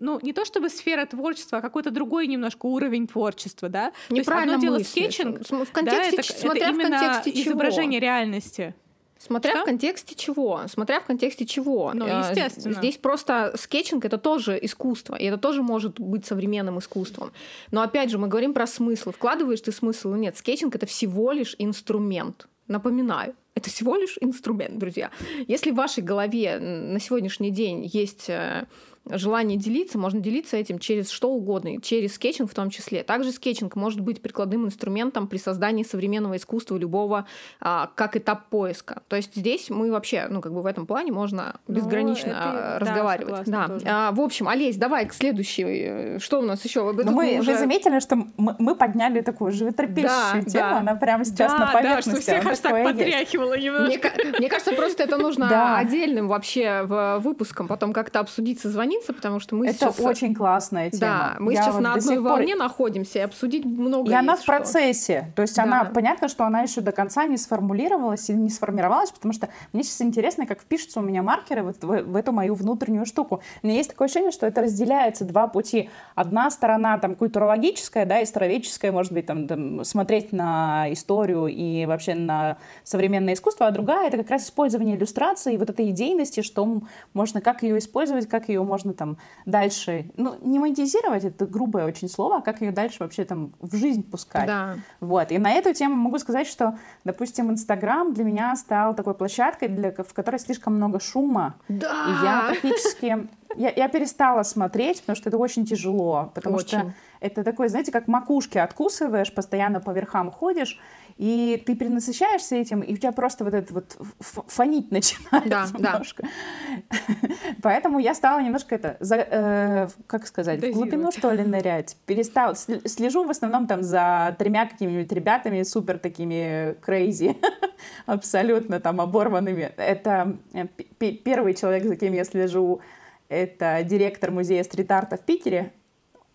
ну, 0.00 0.18
не 0.22 0.32
то 0.32 0.44
чтобы 0.44 0.68
сфера 0.68 1.06
творчества, 1.06 1.58
а 1.58 1.60
какой-то 1.60 1.90
другой 1.90 2.26
немножко 2.26 2.66
уровень 2.66 3.06
творчества, 3.06 3.68
да? 3.68 3.92
Неправильно 4.10 4.58
то 4.58 4.66
есть 4.66 4.66
одно 4.66 4.76
дело 4.76 4.84
скетчинг, 4.84 5.68
в 5.68 5.72
контексте, 5.72 6.16
да, 6.16 6.22
это, 6.22 6.22
смотря 6.22 6.68
это 6.68 6.74
в 6.74 6.80
контексте 6.80 7.32
чего? 7.32 7.52
изображение 7.52 8.00
реальности. 8.00 8.74
Смотря 9.18 9.52
Что? 9.52 9.62
в 9.62 9.64
контексте 9.64 10.14
чего? 10.14 10.62
Смотря 10.68 11.00
в 11.00 11.04
контексте 11.04 11.46
чего? 11.46 11.92
Ну, 11.94 12.06
э, 12.06 12.28
естественно. 12.28 12.74
Здесь 12.74 12.98
просто 12.98 13.54
скетчинг— 13.56 14.04
это 14.06 14.18
тоже 14.18 14.58
искусство, 14.60 15.14
и 15.14 15.24
это 15.24 15.38
тоже 15.38 15.62
может 15.62 15.98
быть 15.98 16.26
современным 16.26 16.78
искусством. 16.78 17.32
Но 17.70 17.80
опять 17.80 18.10
же, 18.10 18.18
мы 18.18 18.28
говорим 18.28 18.52
про 18.52 18.66
смысл. 18.66 19.12
Вкладываешь 19.12 19.62
ты 19.62 19.72
смысл 19.72 20.12
или 20.12 20.20
нет? 20.20 20.36
Скетчинг— 20.36 20.74
это 20.76 20.84
всего 20.84 21.32
лишь 21.32 21.54
инструмент. 21.58 22.48
Напоминаю, 22.68 23.34
это 23.54 23.70
всего 23.70 23.96
лишь 23.96 24.18
инструмент, 24.20 24.78
друзья. 24.78 25.10
Если 25.48 25.70
в 25.70 25.74
вашей 25.74 26.02
голове 26.02 26.58
на 26.58 27.00
сегодняшний 27.00 27.50
день 27.50 27.88
есть 27.90 28.28
э, 28.28 28.66
желание 29.10 29.58
делиться, 29.58 29.98
можно 29.98 30.20
делиться 30.20 30.56
этим 30.56 30.78
через 30.78 31.10
что 31.10 31.30
угодно, 31.30 31.80
через 31.80 32.14
скетчинг 32.14 32.50
в 32.50 32.54
том 32.54 32.70
числе. 32.70 33.02
Также 33.02 33.32
скетчинг 33.32 33.76
может 33.76 34.00
быть 34.00 34.22
прикладным 34.22 34.66
инструментом 34.66 35.28
при 35.28 35.38
создании 35.38 35.82
современного 35.82 36.36
искусства 36.36 36.76
любого 36.76 37.26
а, 37.60 37.90
как 37.94 38.16
этап 38.16 38.48
поиска. 38.48 39.02
То 39.08 39.16
есть 39.16 39.34
здесь 39.34 39.68
мы 39.70 39.90
вообще, 39.90 40.26
ну, 40.30 40.40
как 40.40 40.52
бы 40.52 40.62
в 40.62 40.66
этом 40.66 40.86
плане 40.86 41.12
можно 41.12 41.56
ну, 41.66 41.74
безгранично 41.74 42.30
это, 42.30 42.78
разговаривать. 42.80 43.44
Да, 43.46 43.68
да. 43.68 43.78
А, 43.86 44.12
в 44.12 44.20
общем, 44.20 44.48
Олесь, 44.48 44.76
давай 44.76 45.06
к 45.06 45.12
следующей. 45.12 46.18
Что 46.18 46.38
у 46.38 46.42
нас 46.42 46.64
еще? 46.64 46.90
Ну, 46.92 47.12
мы 47.12 47.38
уже... 47.40 47.52
Вы 47.52 47.58
заметили, 47.58 48.00
что 48.00 48.16
мы, 48.36 48.56
мы 48.58 48.74
подняли 48.74 49.20
такую 49.20 49.52
животрепещущую 49.52 50.44
да, 50.44 50.50
тему, 50.50 50.70
да. 50.70 50.78
она 50.78 50.94
прямо 50.94 51.24
сейчас 51.24 51.52
да, 51.52 51.58
на 51.58 51.72
поверхности. 51.72 52.10
Да, 52.10 52.16
что 52.16 52.20
всех 52.22 52.46
аж 52.46 52.58
так 52.58 52.84
потряхивало 52.84 53.58
немножко. 53.58 54.12
Мне, 54.16 54.38
мне 54.38 54.48
кажется, 54.48 54.72
просто 54.72 55.02
это 55.02 55.18
нужно 55.18 55.76
отдельным 55.78 56.28
вообще 56.28 56.82
выпуском 57.18 57.68
потом 57.68 57.92
как-то 57.92 58.20
обсудить, 58.20 58.60
созвонить 58.60 58.93
границы, 58.94 59.12
потому 59.12 59.40
что 59.40 59.54
мы 59.56 59.66
это 59.66 59.78
сейчас... 59.78 59.98
Это 59.98 60.08
очень 60.08 60.34
классная 60.34 60.90
тема. 60.90 61.00
Да, 61.00 61.36
мы 61.38 61.52
я 61.52 61.62
сейчас 61.62 61.74
вот 61.74 61.82
на 61.82 61.94
одной 61.94 62.18
волне 62.18 62.54
пор... 62.54 62.62
находимся 62.62 63.18
и 63.18 63.22
обсудить 63.22 63.64
много 63.64 64.10
И 64.10 64.14
она 64.14 64.36
в 64.36 64.44
процессе. 64.44 65.32
То 65.36 65.42
есть 65.42 65.56
да. 65.56 65.64
она, 65.64 65.84
понятно, 65.84 66.28
что 66.28 66.44
она 66.44 66.62
еще 66.62 66.80
до 66.80 66.92
конца 66.92 67.24
не 67.26 67.36
сформулировалась 67.36 68.28
и 68.30 68.34
не 68.34 68.50
сформировалась, 68.50 69.10
потому 69.10 69.32
что 69.32 69.48
мне 69.72 69.82
сейчас 69.82 70.00
интересно, 70.02 70.46
как 70.46 70.60
впишутся 70.60 71.00
у 71.00 71.02
меня 71.02 71.22
маркеры 71.22 71.62
вот 71.62 71.82
в, 71.82 72.02
в 72.02 72.16
эту 72.16 72.32
мою 72.32 72.54
внутреннюю 72.54 73.06
штуку. 73.06 73.40
У 73.62 73.66
меня 73.66 73.76
есть 73.76 73.90
такое 73.90 74.06
ощущение, 74.06 74.30
что 74.30 74.46
это 74.46 74.62
разделяется 74.62 75.24
два 75.24 75.46
пути. 75.46 75.90
Одна 76.14 76.50
сторона 76.50 76.98
там 76.98 77.14
культурологическая, 77.14 78.06
да, 78.06 78.22
историческая, 78.22 78.92
может 78.92 79.12
быть, 79.12 79.26
там, 79.26 79.46
там 79.46 79.84
смотреть 79.84 80.32
на 80.32 80.92
историю 80.92 81.46
и 81.46 81.86
вообще 81.86 82.14
на 82.14 82.56
современное 82.84 83.34
искусство, 83.34 83.66
а 83.66 83.70
другая— 83.70 84.08
это 84.08 84.18
как 84.18 84.30
раз 84.30 84.44
использование 84.44 84.96
иллюстрации 84.96 85.54
и 85.54 85.56
вот 85.56 85.70
этой 85.70 85.90
идейности, 85.90 86.42
что 86.42 86.64
можно 87.12 87.40
как 87.40 87.62
ее 87.62 87.78
использовать, 87.78 88.28
как 88.28 88.48
ее 88.48 88.62
можно 88.62 88.83
можно 88.84 88.94
там 88.94 89.16
дальше, 89.46 90.10
ну, 90.16 90.36
не 90.42 90.58
монетизировать, 90.58 91.24
это 91.24 91.46
грубое 91.46 91.86
очень 91.86 92.08
слово, 92.08 92.36
а 92.36 92.42
как 92.42 92.60
ее 92.60 92.70
дальше 92.70 92.98
вообще 93.00 93.24
там 93.24 93.52
в 93.60 93.74
жизнь 93.76 94.02
пускать. 94.02 94.46
Да. 94.46 94.76
Вот. 95.00 95.32
И 95.32 95.38
на 95.38 95.52
эту 95.52 95.72
тему 95.72 95.94
могу 95.94 96.18
сказать, 96.18 96.46
что, 96.46 96.78
допустим, 97.04 97.50
Инстаграм 97.50 98.12
для 98.12 98.24
меня 98.24 98.54
стал 98.56 98.94
такой 98.94 99.14
площадкой, 99.14 99.68
для, 99.68 99.92
в 99.92 100.12
которой 100.12 100.38
слишком 100.38 100.76
много 100.76 101.00
шума. 101.00 101.54
Да. 101.68 102.06
И 102.08 102.24
я 102.24 102.44
практически... 102.48 103.28
Я, 103.56 103.70
я 103.70 103.88
перестала 103.88 104.42
смотреть, 104.42 105.00
потому 105.00 105.16
что 105.16 105.28
это 105.28 105.38
очень 105.38 105.66
тяжело, 105.66 106.30
потому 106.34 106.56
очень. 106.56 106.68
что 106.68 106.94
это 107.20 107.42
такое, 107.42 107.68
знаете, 107.68 107.90
как 107.90 108.06
макушки 108.06 108.58
откусываешь, 108.58 109.32
постоянно 109.32 109.80
по 109.80 109.92
верхам 109.92 110.30
ходишь, 110.30 110.78
и 111.16 111.62
ты 111.64 111.76
перенасыщаешься 111.76 112.56
этим, 112.56 112.80
и 112.80 112.92
у 112.92 112.96
тебя 112.96 113.12
просто 113.12 113.44
вот 113.44 113.54
это 113.54 113.72
вот 113.72 113.96
фонить 114.20 114.90
начинает 114.90 115.48
да, 115.48 115.66
немножко. 115.72 116.24
Да. 116.72 116.98
Поэтому 117.62 117.98
я 117.98 118.14
стала 118.14 118.40
немножко 118.40 118.74
это, 118.74 118.96
за, 119.00 119.16
э, 119.16 119.88
как 120.06 120.26
сказать, 120.26 120.60
в 120.62 120.72
глубину 120.72 121.12
что 121.12 121.30
ли 121.30 121.44
нырять. 121.44 121.96
Перестала, 122.06 122.54
слежу 122.54 123.24
в 123.24 123.30
основном 123.30 123.66
там 123.66 123.82
за 123.82 124.34
тремя 124.38 124.66
какими-нибудь 124.66 125.12
ребятами 125.12 125.62
супер 125.62 125.98
такими 125.98 126.76
crazy, 126.84 127.36
абсолютно 128.06 128.80
там 128.80 129.00
оборванными. 129.00 129.72
Это 129.76 130.36
э, 130.52 130.66
первый 130.98 131.54
человек, 131.54 131.84
за 131.84 131.96
кем 131.96 132.12
я 132.12 132.24
слежу, 132.24 132.80
это 133.28 133.82
директор 133.84 134.30
музея 134.30 134.62
стрит-арта 134.64 135.16
в 135.16 135.20
Питере, 135.20 135.72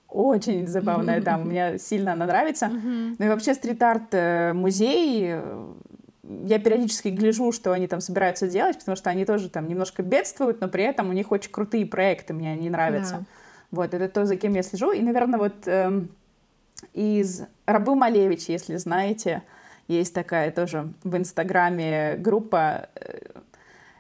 очень 0.10 0.68
забавная 0.68 1.22
дама, 1.24 1.46
мне 1.46 1.78
сильно 1.78 2.14
она 2.14 2.26
нравится. 2.26 2.68
Ну 2.70 3.26
и 3.26 3.28
вообще 3.28 3.54
стрит-арт 3.54 4.14
э, 4.14 4.54
музей, 4.54 5.26
э, 5.30 5.74
я 6.24 6.60
периодически 6.60 7.10
гляжу, 7.10 7.52
что 7.52 7.72
они 7.72 7.88
там 7.88 8.02
собираются 8.02 8.48
делать, 8.48 8.78
потому 8.80 8.96
что 8.96 9.10
они 9.10 9.26
тоже 9.26 9.50
там 9.50 9.68
немножко 9.68 10.04
бедствуют, 10.04 10.62
но 10.62 10.68
при 10.68 10.84
этом 10.84 11.10
у 11.10 11.14
них 11.14 11.32
очень 11.32 11.52
крутые 11.52 11.86
проекты, 11.86 12.34
мне 12.34 12.52
они 12.52 12.70
нравятся. 12.70 13.16
Да. 13.16 13.26
Вот, 13.72 13.94
это 13.94 14.10
то, 14.10 14.26
за 14.26 14.36
кем 14.36 14.54
я 14.54 14.64
слежу. 14.64 14.92
И, 14.92 15.02
наверное, 15.02 15.40
вот 15.40 15.68
э, 15.68 16.02
из 16.94 17.44
Рабы 17.66 17.96
Малевич, 17.96 18.46
если 18.48 18.78
знаете, 18.78 19.44
есть 19.88 20.14
такая 20.14 20.52
тоже 20.52 20.92
в 21.04 21.16
Инстаграме 21.18 22.16
группа. 22.18 22.90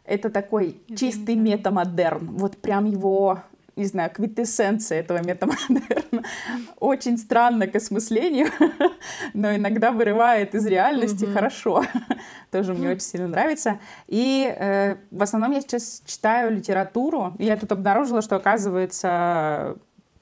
Это 0.09 0.31
такой 0.31 0.81
чистый 0.95 1.35
метамодерн. 1.35 2.31
Вот 2.37 2.57
прям 2.57 2.85
его 2.85 3.43
не 3.75 3.85
знаю, 3.85 4.09
квитэссенция 4.09 4.99
этого 4.99 5.23
метамодерна. 5.23 6.23
Очень 6.79 7.17
странно 7.17 7.65
к 7.67 7.75
осмыслению, 7.77 8.47
но 9.33 9.55
иногда 9.55 9.93
вырывает 9.93 10.53
из 10.53 10.65
реальности 10.65 11.23
mm-hmm. 11.23 11.33
хорошо. 11.33 11.85
Тоже 12.51 12.73
мне 12.73 12.89
очень 12.89 13.01
сильно 13.01 13.27
нравится. 13.29 13.79
И 14.07 14.53
э, 14.53 14.95
в 15.11 15.23
основном 15.23 15.51
я 15.51 15.61
сейчас 15.61 16.01
читаю 16.05 16.51
литературу. 16.51 17.35
Я 17.39 17.55
тут 17.55 17.71
обнаружила, 17.71 18.21
что, 18.21 18.35
оказывается, 18.35 19.77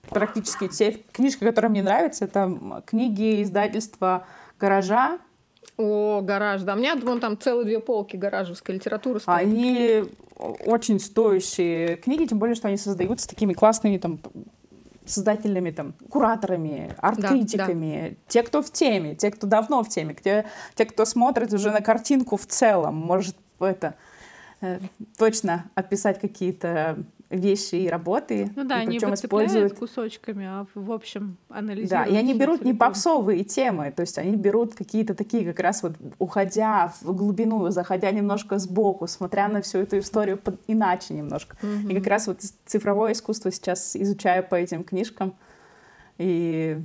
практически 0.09 0.67
все 0.67 0.91
книжки, 1.11 1.43
которые 1.43 1.71
мне 1.71 1.81
нравятся, 1.81 2.25
это 2.25 2.83
книги 2.85 3.41
издательства 3.41 4.27
«Гаража», 4.59 5.17
о, 5.77 6.21
гараж, 6.21 6.63
да. 6.63 6.73
У 6.73 6.77
меня 6.77 6.95
вон 6.95 7.19
там 7.19 7.37
целые 7.39 7.65
две 7.65 7.79
полки 7.79 8.15
гаражевской 8.15 8.75
литературы 8.75 9.19
стоят. 9.19 9.41
Они 9.41 10.03
очень 10.65 10.99
стоящие 10.99 11.97
книги, 11.97 12.25
тем 12.25 12.39
более, 12.39 12.55
что 12.55 12.67
они 12.67 12.77
создаются 12.77 13.27
такими 13.27 13.53
классными 13.53 13.97
там 13.97 14.19
создателями, 15.05 15.71
там, 15.71 15.93
кураторами, 16.09 16.93
арт-критиками, 16.97 18.01
да, 18.01 18.09
да. 18.09 18.15
те, 18.27 18.43
кто 18.43 18.61
в 18.61 18.71
теме, 18.71 19.15
те, 19.15 19.31
кто 19.31 19.47
давно 19.47 19.83
в 19.83 19.89
теме, 19.89 20.13
те, 20.15 20.45
те, 20.75 20.85
кто 20.85 21.05
смотрит 21.05 21.53
уже 21.53 21.71
на 21.71 21.81
картинку 21.81 22.35
в 22.37 22.45
целом, 22.45 22.95
может 22.95 23.35
это 23.59 23.95
э, 24.61 24.79
точно 25.17 25.69
описать 25.75 26.19
какие-то 26.19 26.97
вещи 27.29 27.75
и 27.75 27.89
работы. 27.89 28.51
Ну 28.55 28.63
да, 28.63 28.81
и 28.81 28.87
они 28.87 28.97
используют 28.97 29.77
кусочками, 29.77 30.45
а 30.45 30.65
в 30.73 30.91
общем 30.91 31.37
анализируют. 31.49 31.89
Да, 31.89 32.05
и 32.05 32.15
они 32.15 32.33
берут 32.33 32.63
не 32.63 32.73
попсовые 32.73 33.43
темы, 33.43 33.91
то 33.95 34.01
есть 34.01 34.17
они 34.17 34.35
берут 34.35 34.75
какие-то 34.75 35.13
такие 35.13 35.45
как 35.45 35.59
раз 35.59 35.83
вот 35.83 35.93
уходя 36.19 36.93
в 37.01 37.13
глубину, 37.13 37.69
заходя 37.69 38.11
немножко 38.11 38.59
сбоку, 38.59 39.07
смотря 39.07 39.47
на 39.49 39.61
всю 39.61 39.79
эту 39.79 39.99
историю 39.99 40.37
под... 40.37 40.59
иначе 40.67 41.13
немножко. 41.13 41.57
Mm-hmm. 41.61 41.91
И 41.91 41.95
как 41.95 42.07
раз 42.07 42.27
вот 42.27 42.41
цифровое 42.65 43.11
искусство 43.11 43.51
сейчас 43.51 43.95
изучаю 43.95 44.47
по 44.47 44.55
этим 44.55 44.83
книжкам. 44.83 45.35
И 46.17 46.81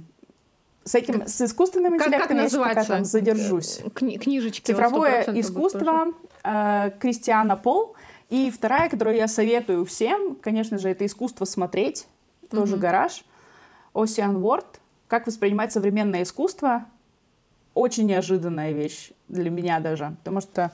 с 0.84 0.94
этим, 0.96 1.20
как, 1.20 1.28
с 1.28 1.40
искусственным 1.40 1.94
интеллектом 1.94 2.36
как, 2.36 2.50
как 2.50 2.52
я 2.52 2.58
пока 2.58 2.84
там 2.84 3.04
задержусь. 3.04 3.80
Кни- 3.94 4.18
книжечки. 4.18 4.72
Цифровое 4.72 5.24
искусство 5.34 6.08
э, 6.42 6.90
Кристиана 6.98 7.56
Пол— 7.56 7.94
и 8.32 8.50
вторая, 8.50 8.88
которую 8.88 9.14
я 9.14 9.28
советую 9.28 9.84
всем, 9.84 10.36
конечно 10.36 10.78
же, 10.78 10.88
это 10.88 11.04
искусство 11.04 11.44
смотреть, 11.44 12.06
тоже 12.50 12.76
mm-hmm. 12.76 12.78
гараж. 12.78 13.24
Ocean 13.92 14.40
World. 14.40 14.78
Как 15.06 15.26
воспринимать 15.26 15.70
современное 15.70 16.22
искусство. 16.22 16.86
Очень 17.74 18.06
неожиданная 18.06 18.72
вещь 18.72 19.10
для 19.28 19.50
меня 19.50 19.80
даже, 19.80 20.16
потому 20.20 20.40
что 20.40 20.72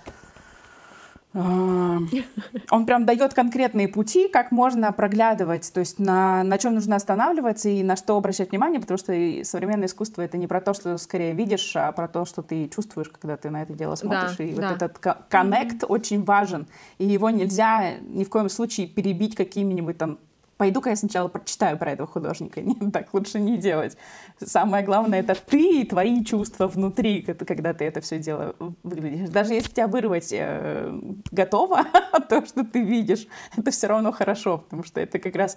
он 1.34 2.86
прям 2.86 3.04
дает 3.04 3.34
конкретные 3.34 3.86
пути, 3.86 4.28
как 4.28 4.50
можно 4.50 4.92
проглядывать, 4.92 5.70
то 5.72 5.80
есть 5.80 5.98
на, 5.98 6.42
на 6.42 6.56
чем 6.56 6.74
нужно 6.74 6.96
останавливаться 6.96 7.68
и 7.68 7.82
на 7.82 7.96
что 7.96 8.16
обращать 8.16 8.50
внимание, 8.50 8.80
потому 8.80 8.96
что 8.96 9.12
современное 9.44 9.88
искусство 9.88 10.22
это 10.22 10.38
не 10.38 10.46
про 10.46 10.60
то, 10.60 10.72
что 10.72 10.96
скорее 10.96 11.34
видишь, 11.34 11.76
а 11.76 11.92
про 11.92 12.08
то, 12.08 12.24
что 12.24 12.42
ты 12.42 12.68
чувствуешь, 12.68 13.10
когда 13.10 13.36
ты 13.36 13.50
на 13.50 13.62
это 13.62 13.74
дело 13.74 13.94
смотришь. 13.94 14.36
Да, 14.36 14.44
и 14.44 14.54
да. 14.54 14.62
вот 14.62 14.82
этот 14.82 14.98
коннект 15.28 15.82
mm-hmm. 15.82 15.88
очень 15.88 16.24
важен, 16.24 16.66
и 16.96 17.04
его 17.04 17.28
нельзя 17.28 17.98
ни 18.00 18.24
в 18.24 18.30
коем 18.30 18.48
случае 18.48 18.86
перебить 18.86 19.36
какими-нибудь 19.36 19.98
там 19.98 20.18
пойду-ка 20.58 20.90
я 20.90 20.96
сначала 20.96 21.28
прочитаю 21.28 21.78
про 21.78 21.92
этого 21.92 22.06
художника. 22.06 22.60
Нет, 22.62 22.92
так 22.92 23.14
лучше 23.14 23.40
не 23.40 23.56
делать. 23.56 23.96
Самое 24.44 24.84
главное— 24.84 25.20
это 25.20 25.34
ты 25.34 25.80
и 25.80 25.84
твои 25.84 26.22
чувства 26.24 26.66
внутри, 26.66 27.22
когда 27.22 27.72
ты 27.72 27.84
это 27.86 28.00
все 28.02 28.18
дело 28.18 28.54
выглядишь. 28.82 29.30
Даже 29.30 29.54
если 29.54 29.70
тебя 29.70 29.86
вырвать 29.86 30.32
э, 30.32 31.00
готово, 31.30 31.84
то, 32.28 32.44
что 32.44 32.64
ты 32.64 32.82
видишь, 32.82 33.26
это 33.56 33.70
все 33.70 33.86
равно 33.86 34.12
хорошо, 34.12 34.58
потому 34.58 34.82
что 34.82 35.00
это 35.00 35.18
как 35.18 35.34
раз 35.36 35.56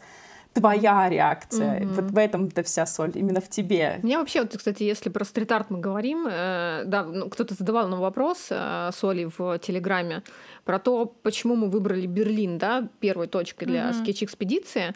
твоя 0.53 1.09
реакция. 1.09 1.79
Mm-hmm. 1.79 1.93
Вот 1.93 2.11
в 2.11 2.17
этом-то 2.17 2.63
вся 2.63 2.85
соль, 2.85 3.11
именно 3.15 3.39
в 3.39 3.49
тебе. 3.49 3.99
Мне 4.03 4.17
вообще, 4.17 4.41
вот, 4.41 4.55
кстати, 4.57 4.83
если 4.83 5.09
про 5.09 5.23
стрит-арт 5.23 5.69
мы 5.69 5.79
говорим, 5.79 6.27
э, 6.29 6.83
да, 6.85 7.03
ну, 7.03 7.29
кто-то 7.29 7.53
задавал 7.53 7.87
нам 7.87 7.99
вопрос 7.99 8.47
э, 8.49 8.89
Соли 8.93 9.29
в 9.37 9.59
Телеграме 9.59 10.23
про 10.65 10.79
то, 10.79 11.05
почему 11.05 11.55
мы 11.55 11.69
выбрали 11.69 12.05
Берлин, 12.05 12.57
да, 12.57 12.87
первой 12.99 13.27
точкой 13.27 13.65
для 13.65 13.89
mm-hmm. 13.89 14.03
скетч-экспедиции. 14.03 14.93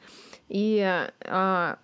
И 0.49 1.07
э, 1.19 1.75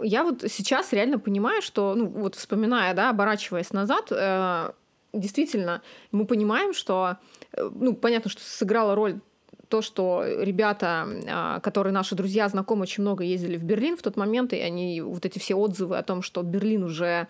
я 0.00 0.24
вот 0.24 0.44
сейчас 0.48 0.92
реально 0.92 1.18
понимаю, 1.18 1.62
что, 1.62 1.94
ну, 1.94 2.06
вот 2.06 2.34
вспоминая, 2.34 2.94
да, 2.94 3.10
оборачиваясь 3.10 3.72
назад, 3.72 4.08
э, 4.10 4.70
действительно, 5.12 5.82
мы 6.12 6.24
понимаем, 6.24 6.72
что, 6.72 7.16
э, 7.52 7.68
ну, 7.74 7.94
понятно, 7.94 8.30
что 8.30 8.42
сыграла 8.42 8.94
роль 8.94 9.20
то, 9.68 9.82
что 9.82 10.24
ребята, 10.26 11.06
а, 11.28 11.60
которые 11.60 11.92
наши 11.92 12.14
друзья, 12.14 12.48
знакомые, 12.48 12.84
очень 12.84 13.02
много 13.02 13.24
ездили 13.24 13.56
в 13.56 13.64
Берлин 13.64 13.96
в 13.96 14.02
тот 14.02 14.16
момент, 14.16 14.52
и 14.52 14.58
они 14.58 15.00
вот 15.00 15.24
эти 15.26 15.38
все 15.38 15.54
отзывы 15.54 15.98
о 15.98 16.02
том, 16.02 16.22
что 16.22 16.42
Берлин 16.42 16.84
уже 16.84 17.28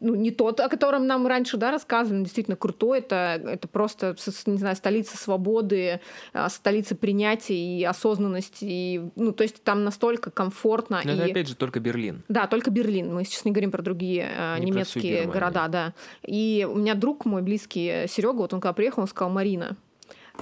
ну, 0.00 0.14
не 0.14 0.30
тот, 0.30 0.60
о 0.60 0.68
котором 0.68 1.06
нам 1.06 1.26
раньше 1.26 1.56
да, 1.56 1.70
рассказывали, 1.70 2.22
действительно 2.22 2.56
крутой, 2.56 2.98
это, 3.00 3.40
это 3.44 3.68
просто, 3.68 4.16
не 4.46 4.58
знаю, 4.58 4.76
столица 4.76 5.16
свободы, 5.16 6.00
а, 6.32 6.48
столица 6.48 6.94
принятия 6.94 7.54
и 7.54 7.84
осознанности, 7.84 8.64
и, 8.64 9.10
ну, 9.16 9.32
то 9.32 9.42
есть 9.42 9.62
там 9.62 9.84
настолько 9.84 10.30
комфортно. 10.30 11.00
Но 11.04 11.12
и... 11.12 11.14
это 11.14 11.24
опять 11.24 11.48
же 11.48 11.56
только 11.56 11.80
Берлин. 11.80 12.22
Да, 12.28 12.46
только 12.46 12.70
Берлин. 12.70 13.14
Мы 13.14 13.24
сейчас 13.24 13.44
не 13.44 13.50
говорим 13.50 13.70
про 13.70 13.82
другие 13.82 14.30
а, 14.36 14.58
не 14.58 14.66
немецкие 14.66 15.24
про 15.24 15.32
города, 15.32 15.68
да. 15.68 15.94
И 16.24 16.66
у 16.70 16.76
меня 16.76 16.94
друг 16.94 17.24
мой 17.24 17.42
близкий, 17.42 18.06
Серега, 18.08 18.38
вот 18.38 18.54
он 18.54 18.60
когда 18.60 18.72
приехал, 18.72 19.02
он 19.02 19.08
сказал, 19.08 19.30
Марина, 19.32 19.76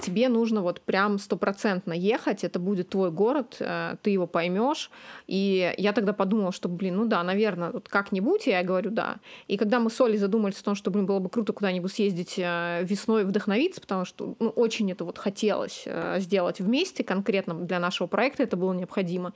тебе 0.01 0.29
нужно 0.29 0.61
вот 0.61 0.81
прям 0.81 1.19
стопроцентно 1.19 1.93
ехать, 1.93 2.43
это 2.43 2.59
будет 2.59 2.89
твой 2.89 3.11
город, 3.11 3.57
э, 3.59 3.95
ты 4.01 4.11
его 4.11 4.27
поймешь. 4.27 4.91
И 5.27 5.73
я 5.77 5.93
тогда 5.93 6.13
подумала, 6.13 6.51
что, 6.51 6.69
блин, 6.69 6.97
ну 6.97 7.05
да, 7.05 7.23
наверное, 7.23 7.71
вот 7.71 7.89
как-нибудь, 7.89 8.47
я 8.47 8.63
говорю, 8.63 8.91
да. 8.91 9.17
И 9.47 9.57
когда 9.57 9.79
мы 9.79 9.89
с 9.89 9.99
Олей 10.01 10.17
задумались 10.17 10.59
о 10.61 10.63
том, 10.63 10.75
что, 10.75 10.91
блин, 10.91 11.05
было 11.05 11.19
бы 11.19 11.29
круто 11.29 11.53
куда-нибудь 11.53 11.91
съездить 11.91 12.35
э, 12.37 12.79
весной 12.83 13.25
вдохновиться, 13.25 13.81
потому 13.81 14.05
что 14.05 14.35
ну, 14.39 14.49
очень 14.49 14.91
это 14.91 15.05
вот 15.05 15.17
хотелось 15.17 15.83
э, 15.85 16.19
сделать 16.19 16.59
вместе, 16.59 17.03
конкретно 17.03 17.53
для 17.53 17.79
нашего 17.79 18.07
проекта 18.07 18.43
это 18.43 18.57
было 18.57 18.73
необходимо. 18.73 19.33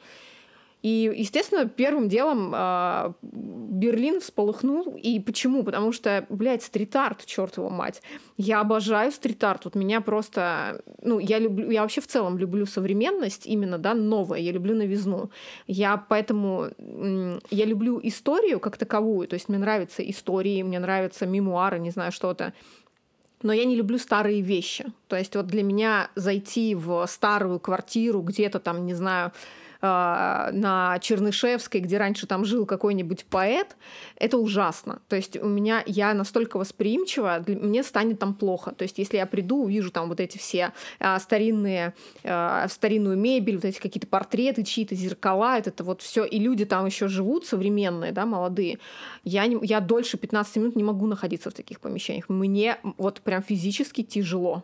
И, 0.83 1.09
естественно, 1.15 1.65
первым 1.65 2.09
делом 2.09 2.51
э, 2.53 3.13
Берлин 3.21 4.19
всполыхнул. 4.19 4.97
И 5.01 5.17
почему? 5.21 5.63
Потому 5.63 5.93
что, 5.93 6.25
блядь, 6.29 6.61
стрит-арт, 6.61 7.25
черт 7.25 7.55
его 7.55 7.69
мать. 7.69 8.01
Я 8.35 8.59
обожаю 8.59 9.13
стрит-арт. 9.13 9.63
Вот 9.63 9.75
меня 9.75 10.01
просто... 10.01 10.83
Ну, 11.01 11.19
я 11.19 11.39
люблю... 11.39 11.71
Я 11.71 11.83
вообще 11.83 12.01
в 12.01 12.07
целом 12.07 12.37
люблю 12.37 12.65
современность 12.65 13.47
именно, 13.47 13.77
да, 13.77 13.93
новое. 13.93 14.39
Я 14.39 14.51
люблю 14.51 14.75
новизну. 14.75 15.31
Я 15.67 15.95
поэтому... 15.95 16.69
Я 17.49 17.63
люблю 17.63 17.97
историю 18.03 18.59
как 18.59 18.75
таковую. 18.75 19.29
То 19.29 19.35
есть 19.35 19.47
мне 19.47 19.59
нравятся 19.59 20.03
истории, 20.03 20.63
мне 20.63 20.79
нравятся 20.79 21.25
мемуары, 21.25 21.79
не 21.79 21.91
знаю, 21.91 22.11
что-то 22.11 22.53
но 23.41 23.51
я 23.51 23.65
не 23.65 23.75
люблю 23.75 23.97
старые 23.97 24.39
вещи. 24.39 24.85
То 25.09 25.17
есть 25.17 25.35
вот 25.35 25.47
для 25.47 25.63
меня 25.63 26.09
зайти 26.15 26.75
в 26.75 27.05
старую 27.07 27.59
квартиру 27.59 28.21
где-то 28.21 28.59
там, 28.59 28.85
не 28.85 28.93
знаю, 28.93 29.33
на 29.83 30.97
Чернышевской, 31.01 31.81
где 31.81 31.97
раньше 31.97 32.25
там 32.25 32.45
жил 32.45 32.65
какой-нибудь 32.65 33.25
поэт, 33.25 33.75
это 34.15 34.37
ужасно. 34.37 35.01
То 35.09 35.17
есть 35.17 35.35
у 35.35 35.47
меня, 35.47 35.83
я 35.85 36.13
настолько 36.13 36.57
восприимчива, 36.57 37.43
мне 37.45 37.83
станет 37.83 38.17
там 38.19 38.33
плохо. 38.33 38.71
То 38.71 38.83
есть 38.83 38.97
если 38.97 39.17
я 39.17 39.25
приду, 39.25 39.63
увижу 39.63 39.91
там 39.91 40.07
вот 40.07 40.21
эти 40.21 40.37
все 40.37 40.71
э, 40.99 41.19
старинные, 41.19 41.93
э, 42.23 42.67
старинную 42.69 43.17
мебель, 43.17 43.55
вот 43.55 43.65
эти 43.65 43.79
какие-то 43.79 44.07
портреты, 44.07 44.63
чьи-то 44.63 44.95
зеркала, 44.95 45.57
это 45.57 45.83
вот 45.83 46.01
все, 46.01 46.23
и 46.23 46.39
люди 46.39 46.63
там 46.63 46.85
еще 46.85 47.09
живут, 47.09 47.45
современные, 47.45 48.13
да, 48.13 48.25
молодые, 48.25 48.79
я, 49.25 49.45
не, 49.47 49.59
я 49.65 49.81
дольше 49.81 50.17
15 50.17 50.55
минут 50.57 50.75
не 50.77 50.83
могу 50.83 51.07
находиться 51.07 51.49
в 51.49 51.53
таких 51.53 51.81
помещениях. 51.81 52.29
Мне 52.29 52.77
вот 52.97 53.19
прям 53.21 53.43
физически 53.43 54.03
тяжело. 54.03 54.63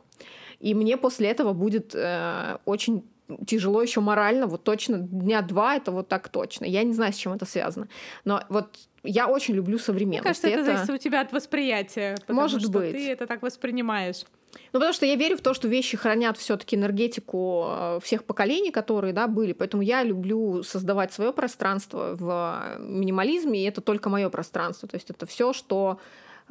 И 0.60 0.74
мне 0.74 0.98
после 0.98 1.30
этого 1.30 1.54
будет 1.54 1.94
э, 1.94 2.58
очень 2.66 3.04
тяжело 3.46 3.82
еще 3.82 4.02
морально, 4.02 4.48
вот 4.48 4.64
точно 4.64 4.98
дня 4.98 5.42
два 5.42 5.76
это 5.76 5.92
вот 5.92 6.08
так 6.08 6.30
точно. 6.30 6.66
Я 6.66 6.84
не 6.84 6.94
знаю, 6.94 7.14
с 7.14 7.18
чем 7.18 7.34
это 7.34 7.46
связано. 7.46 7.88
Но 8.26 8.42
вот 8.50 8.78
я 9.04 9.28
очень 9.28 9.54
люблю 9.54 9.78
современность. 9.78 10.24
Мне 10.24 10.30
кажется, 10.30 10.48
это, 10.48 10.60
это 10.60 10.66
зависит 10.66 10.90
у 10.90 10.98
тебя 10.98 11.22
от 11.22 11.32
восприятия. 11.32 12.18
Может 12.28 12.62
что 12.62 12.72
быть. 12.72 12.92
Ты 12.92 13.12
это 13.12 13.28
так 13.28 13.42
воспринимаешь. 13.42 14.26
Ну, 14.74 14.80
потому 14.80 14.94
что 14.94 15.06
я 15.06 15.16
верю 15.16 15.38
в 15.38 15.42
то, 15.42 15.54
что 15.54 15.68
вещи 15.68 15.96
хранят 15.96 16.38
все-таки 16.38 16.76
энергетику 16.76 17.66
э, 17.68 18.00
всех 18.02 18.24
поколений, 18.24 18.72
которые 18.72 19.14
да, 19.14 19.28
были. 19.28 19.54
Поэтому 19.54 19.84
я 19.84 20.04
люблю 20.04 20.64
создавать 20.64 21.14
свое 21.14 21.32
пространство 21.34 22.16
в 22.16 22.78
минимализме, 22.80 23.62
и 23.62 23.66
это 23.66 23.82
только 23.82 24.10
мое 24.10 24.30
пространство. 24.30 24.88
То 24.88 24.96
есть 24.96 25.10
это 25.10 25.26
все, 25.26 25.54
что 25.54 26.00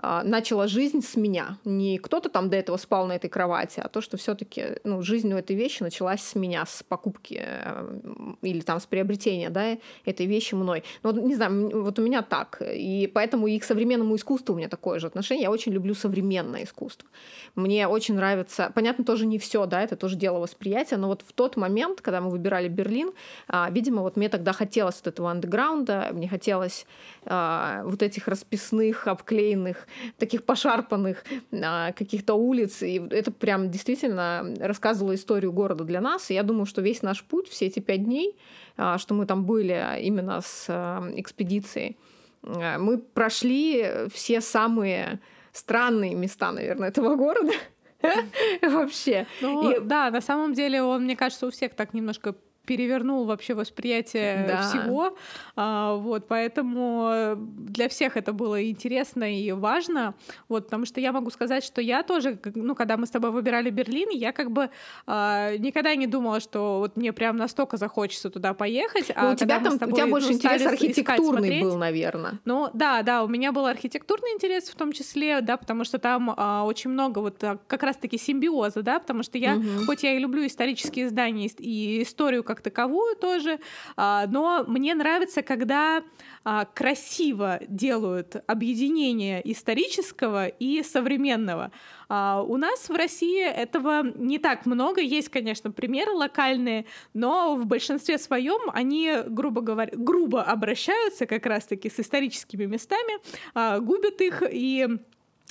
начала 0.02 0.68
жизнь 0.68 1.02
с 1.02 1.16
меня. 1.16 1.58
Не 1.64 1.98
кто-то 1.98 2.28
там 2.28 2.50
до 2.50 2.56
этого 2.56 2.76
спал 2.76 3.06
на 3.06 3.12
этой 3.12 3.28
кровати, 3.28 3.80
а 3.84 3.88
то, 3.88 4.00
что 4.00 4.16
все-таки 4.16 4.78
ну, 4.84 5.02
жизнь 5.02 5.32
у 5.32 5.36
этой 5.36 5.56
вещи 5.56 5.82
началась 5.82 6.22
с 6.22 6.34
меня, 6.34 6.64
с 6.66 6.82
покупки 6.82 7.42
э, 7.44 8.36
или 8.42 8.60
там 8.60 8.80
с 8.80 8.86
приобретения 8.86 9.50
да, 9.50 9.76
этой 10.04 10.26
вещи 10.26 10.54
мной. 10.54 10.84
Ну, 11.02 11.12
не 11.26 11.34
знаю, 11.34 11.82
вот 11.82 11.98
у 11.98 12.02
меня 12.02 12.22
так. 12.22 12.62
И 12.62 13.10
поэтому 13.12 13.48
и 13.48 13.58
к 13.58 13.64
современному 13.64 14.14
искусству 14.14 14.54
у 14.54 14.56
меня 14.56 14.68
такое 14.68 15.00
же 15.00 15.08
отношение. 15.08 15.44
Я 15.44 15.50
очень 15.50 15.72
люблю 15.72 15.94
современное 15.94 16.62
искусство. 16.62 17.08
Мне 17.56 17.88
очень 17.88 18.14
нравится, 18.14 18.70
понятно, 18.74 19.04
тоже 19.04 19.26
не 19.26 19.38
все, 19.38 19.66
да, 19.66 19.82
это 19.82 19.96
тоже 19.96 20.16
дело 20.16 20.38
восприятия, 20.38 20.96
но 20.96 21.08
вот 21.08 21.22
в 21.26 21.32
тот 21.32 21.56
момент, 21.56 22.00
когда 22.00 22.20
мы 22.20 22.30
выбирали 22.30 22.68
Берлин, 22.68 23.10
а, 23.48 23.68
видимо, 23.70 24.02
вот 24.02 24.16
мне 24.16 24.28
тогда 24.28 24.52
хотелось 24.52 24.96
вот 24.96 25.08
этого 25.08 25.30
андеграунда, 25.30 26.10
мне 26.12 26.28
хотелось 26.28 26.86
а, 27.24 27.82
вот 27.84 28.02
этих 28.02 28.28
расписных, 28.28 29.08
обклеенных 29.08 29.88
таких 30.19 30.44
пошарпанных 30.44 31.24
а, 31.52 31.93
каких-то 31.93 32.35
улиц. 32.35 32.82
И 32.82 33.01
это 33.10 33.31
прям 33.31 33.70
действительно 33.70 34.55
рассказывало 34.59 35.15
историю 35.15 35.52
города 35.52 35.85
для 35.85 36.01
нас. 36.01 36.31
И 36.31 36.35
я 36.35 36.43
думаю, 36.43 36.66
что 36.66 36.82
весь 36.82 37.02
наш 37.02 37.23
путь, 37.24 37.48
все 37.48 37.66
эти 37.66 37.81
пять 37.81 38.05
дней, 38.05 38.36
а, 38.77 38.98
что 38.98 39.15
мы 39.15 39.27
там 39.27 39.44
были 39.44 40.01
именно 40.01 40.40
с 40.40 40.66
а, 40.69 41.02
экспедицией, 41.16 41.97
мы 42.43 42.98
прошли 42.98 43.85
все 44.12 44.40
самые 44.40 45.19
странные 45.52 46.15
места, 46.15 46.52
наверное, 46.52 46.89
этого 46.89 47.16
города. 47.16 47.52
Вообще. 48.62 49.27
Ну, 49.40 49.70
и... 49.70 49.81
Да, 49.81 50.10
на 50.10 50.20
самом 50.20 50.55
деле 50.55 50.82
он, 50.82 51.05
мне 51.05 51.16
кажется, 51.16 51.47
у 51.47 51.51
всех 51.51 51.74
так 51.74 51.94
немножко 51.94 52.36
перевернул 52.68 53.24
вообще 53.24 53.54
восприятие 53.54 54.44
да. 54.46 54.60
всего. 54.60 55.16
А, 55.56 55.94
вот, 55.94 56.28
поэтому 56.28 57.34
для 57.36 57.88
всех 57.88 58.18
это 58.18 58.34
было 58.34 58.62
интересно 58.68 59.24
и 59.24 59.50
важно. 59.52 60.14
Вот, 60.50 60.64
потому 60.64 60.84
что 60.84 61.00
я 61.00 61.12
могу 61.12 61.30
сказать, 61.30 61.64
что 61.64 61.80
я 61.80 62.02
тоже, 62.02 62.38
ну, 62.54 62.74
когда 62.74 62.98
мы 62.98 63.06
с 63.06 63.10
тобой 63.10 63.30
выбирали 63.30 63.70
Берлин, 63.70 64.10
я 64.10 64.32
как 64.32 64.50
бы 64.50 64.68
а, 65.06 65.56
никогда 65.56 65.94
не 65.94 66.06
думала, 66.06 66.40
что 66.40 66.80
вот 66.80 66.98
мне 66.98 67.14
прям 67.14 67.38
настолько 67.38 67.78
захочется 67.78 68.28
туда 68.28 68.52
поехать. 68.52 69.10
А 69.14 69.28
ну, 69.28 69.32
у 69.32 69.34
тебя 69.34 69.60
там, 69.60 69.78
тобой, 69.78 69.94
у 69.94 69.96
тебя 69.96 70.06
больше 70.06 70.28
ну, 70.28 70.34
интерес 70.34 70.66
архитектурный 70.66 71.62
был, 71.62 71.78
наверное. 71.78 72.38
Ну, 72.44 72.68
да, 72.74 73.02
да, 73.02 73.24
у 73.24 73.28
меня 73.28 73.50
был 73.50 73.64
архитектурный 73.64 74.32
интерес 74.34 74.68
в 74.68 74.74
том 74.74 74.92
числе, 74.92 75.40
да, 75.40 75.56
потому 75.56 75.84
что 75.84 75.98
там 75.98 76.34
а, 76.36 76.64
очень 76.64 76.90
много 76.90 77.20
вот 77.20 77.42
а, 77.42 77.58
как 77.66 77.82
раз-таки 77.82 78.18
симбиоза, 78.18 78.82
да, 78.82 78.98
потому 78.98 79.22
что 79.22 79.38
я, 79.38 79.54
угу. 79.54 79.86
хоть 79.86 80.02
я 80.02 80.14
и 80.14 80.18
люблю 80.18 80.46
исторические 80.46 81.08
здания 81.08 81.48
и 81.58 82.02
историю 82.02 82.44
как 82.44 82.57
таковую 82.60 83.16
тоже, 83.16 83.60
а, 83.97 84.26
но 84.26 84.64
мне 84.66 84.94
нравится, 84.94 85.43
когда 85.43 86.02
а, 86.44 86.64
красиво 86.64 87.60
делают 87.68 88.36
объединение 88.47 89.40
исторического 89.51 90.47
и 90.47 90.82
современного. 90.82 91.72
А, 92.09 92.43
у 92.43 92.56
нас 92.56 92.89
в 92.89 92.94
России 92.94 93.44
этого 93.44 94.02
не 94.16 94.39
так 94.39 94.66
много. 94.66 95.01
Есть, 95.01 95.28
конечно, 95.28 95.70
примеры 95.70 96.12
локальные, 96.12 96.86
но 97.14 97.56
в 97.56 97.66
большинстве 97.66 98.18
своем 98.18 98.70
они, 98.72 99.14
грубо 99.26 99.60
говоря, 99.60 99.93
грубо 99.94 100.43
обращаются 100.43 101.26
как 101.26 101.47
раз-таки 101.47 101.90
с 101.90 102.01
историческими 102.01 102.64
местами, 102.64 103.78
губят 103.80 104.20
их 104.20 104.43
и 104.51 104.86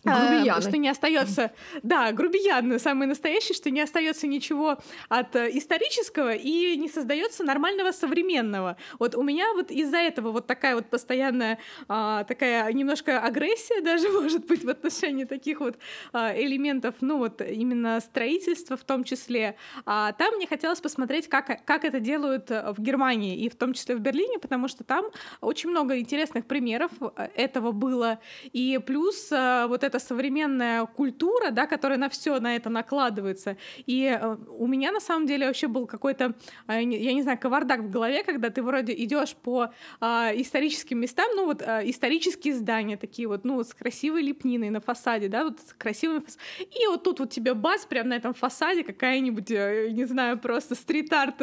Грубияны. 0.07 0.61
что 0.61 0.77
не 0.77 0.89
остается, 0.89 1.51
да, 1.83 2.11
грубияны 2.11 2.79
самые 2.79 3.07
настоящие, 3.07 3.55
что 3.55 3.69
не 3.69 3.81
остается 3.81 4.27
ничего 4.27 4.77
от 5.09 5.35
э, 5.35 5.49
исторического 5.57 6.33
и 6.33 6.75
не 6.77 6.89
создается 6.89 7.43
нормального 7.43 7.91
современного. 7.91 8.77
Вот 8.99 9.15
у 9.15 9.23
меня 9.23 9.53
вот 9.53 9.71
из-за 9.71 9.97
этого 9.97 10.31
вот 10.31 10.47
такая 10.47 10.75
вот 10.75 10.87
постоянная 10.89 11.59
а, 11.87 12.23
такая 12.23 12.71
немножко 12.73 13.19
агрессия 13.19 13.81
даже 13.81 14.09
может 14.21 14.45
быть 14.45 14.63
в 14.63 14.69
отношении 14.69 15.25
таких 15.25 15.59
вот 15.59 15.77
а, 16.13 16.33
элементов, 16.37 16.95
ну 17.01 17.17
вот 17.17 17.41
именно 17.41 17.99
строительства 17.99 18.77
в 18.77 18.83
том 18.83 19.03
числе. 19.03 19.55
А 19.85 20.13
там 20.13 20.35
мне 20.35 20.47
хотелось 20.47 20.81
посмотреть, 20.81 21.27
как, 21.27 21.65
как 21.65 21.85
это 21.85 21.99
делают 21.99 22.51
э, 22.51 22.71
в 22.71 22.81
Германии 22.81 23.37
и 23.37 23.49
в 23.49 23.55
том 23.55 23.73
числе 23.73 23.95
в 23.95 23.99
Берлине, 23.99 24.39
потому 24.39 24.67
что 24.67 24.83
там 24.83 25.05
очень 25.41 25.69
много 25.69 25.99
интересных 25.99 26.45
примеров 26.45 26.91
э, 26.99 27.29
этого 27.35 27.71
было. 27.71 28.19
И 28.53 28.79
плюс 28.85 29.29
вот 29.29 29.83
это 29.83 29.96
современная 29.99 30.85
культура, 30.85 31.51
да, 31.51 31.67
которая 31.67 31.97
на 31.97 32.09
все 32.09 32.39
на 32.39 32.55
это 32.55 32.69
накладывается. 32.69 33.57
И 33.85 34.05
э, 34.05 34.37
у 34.49 34.67
меня 34.67 34.91
на 34.91 34.99
самом 34.99 35.25
деле 35.25 35.47
вообще 35.47 35.67
был 35.67 35.87
какой-то, 35.87 36.35
э, 36.67 36.83
я 36.83 37.13
не 37.13 37.21
знаю, 37.21 37.37
кавардак 37.37 37.81
в 37.81 37.89
голове, 37.89 38.23
когда 38.23 38.49
ты 38.49 38.61
вроде 38.61 38.93
идешь 38.93 39.35
по 39.35 39.71
а, 39.99 40.31
историческим 40.33 40.99
местам, 40.99 41.27
ну 41.35 41.45
вот 41.45 41.61
а, 41.61 41.81
исторические 41.83 42.53
здания 42.55 42.97
такие 42.97 43.27
вот, 43.27 43.45
ну 43.45 43.55
вот 43.55 43.67
с 43.67 43.73
красивой 43.73 44.21
лепниной 44.23 44.69
на 44.69 44.81
фасаде, 44.81 45.27
да, 45.27 45.43
вот 45.43 45.59
с 45.59 45.73
красивым 45.73 46.23
фас... 46.23 46.37
И 46.59 46.87
вот 46.87 47.03
тут 47.03 47.19
вот 47.19 47.29
тебе 47.31 47.53
бас 47.53 47.85
прямо 47.85 48.09
на 48.09 48.13
этом 48.15 48.33
фасаде 48.33 48.83
какая-нибудь, 48.83 49.49
не 49.49 50.05
знаю, 50.05 50.37
просто 50.39 50.75
стрит-арт 50.75 51.39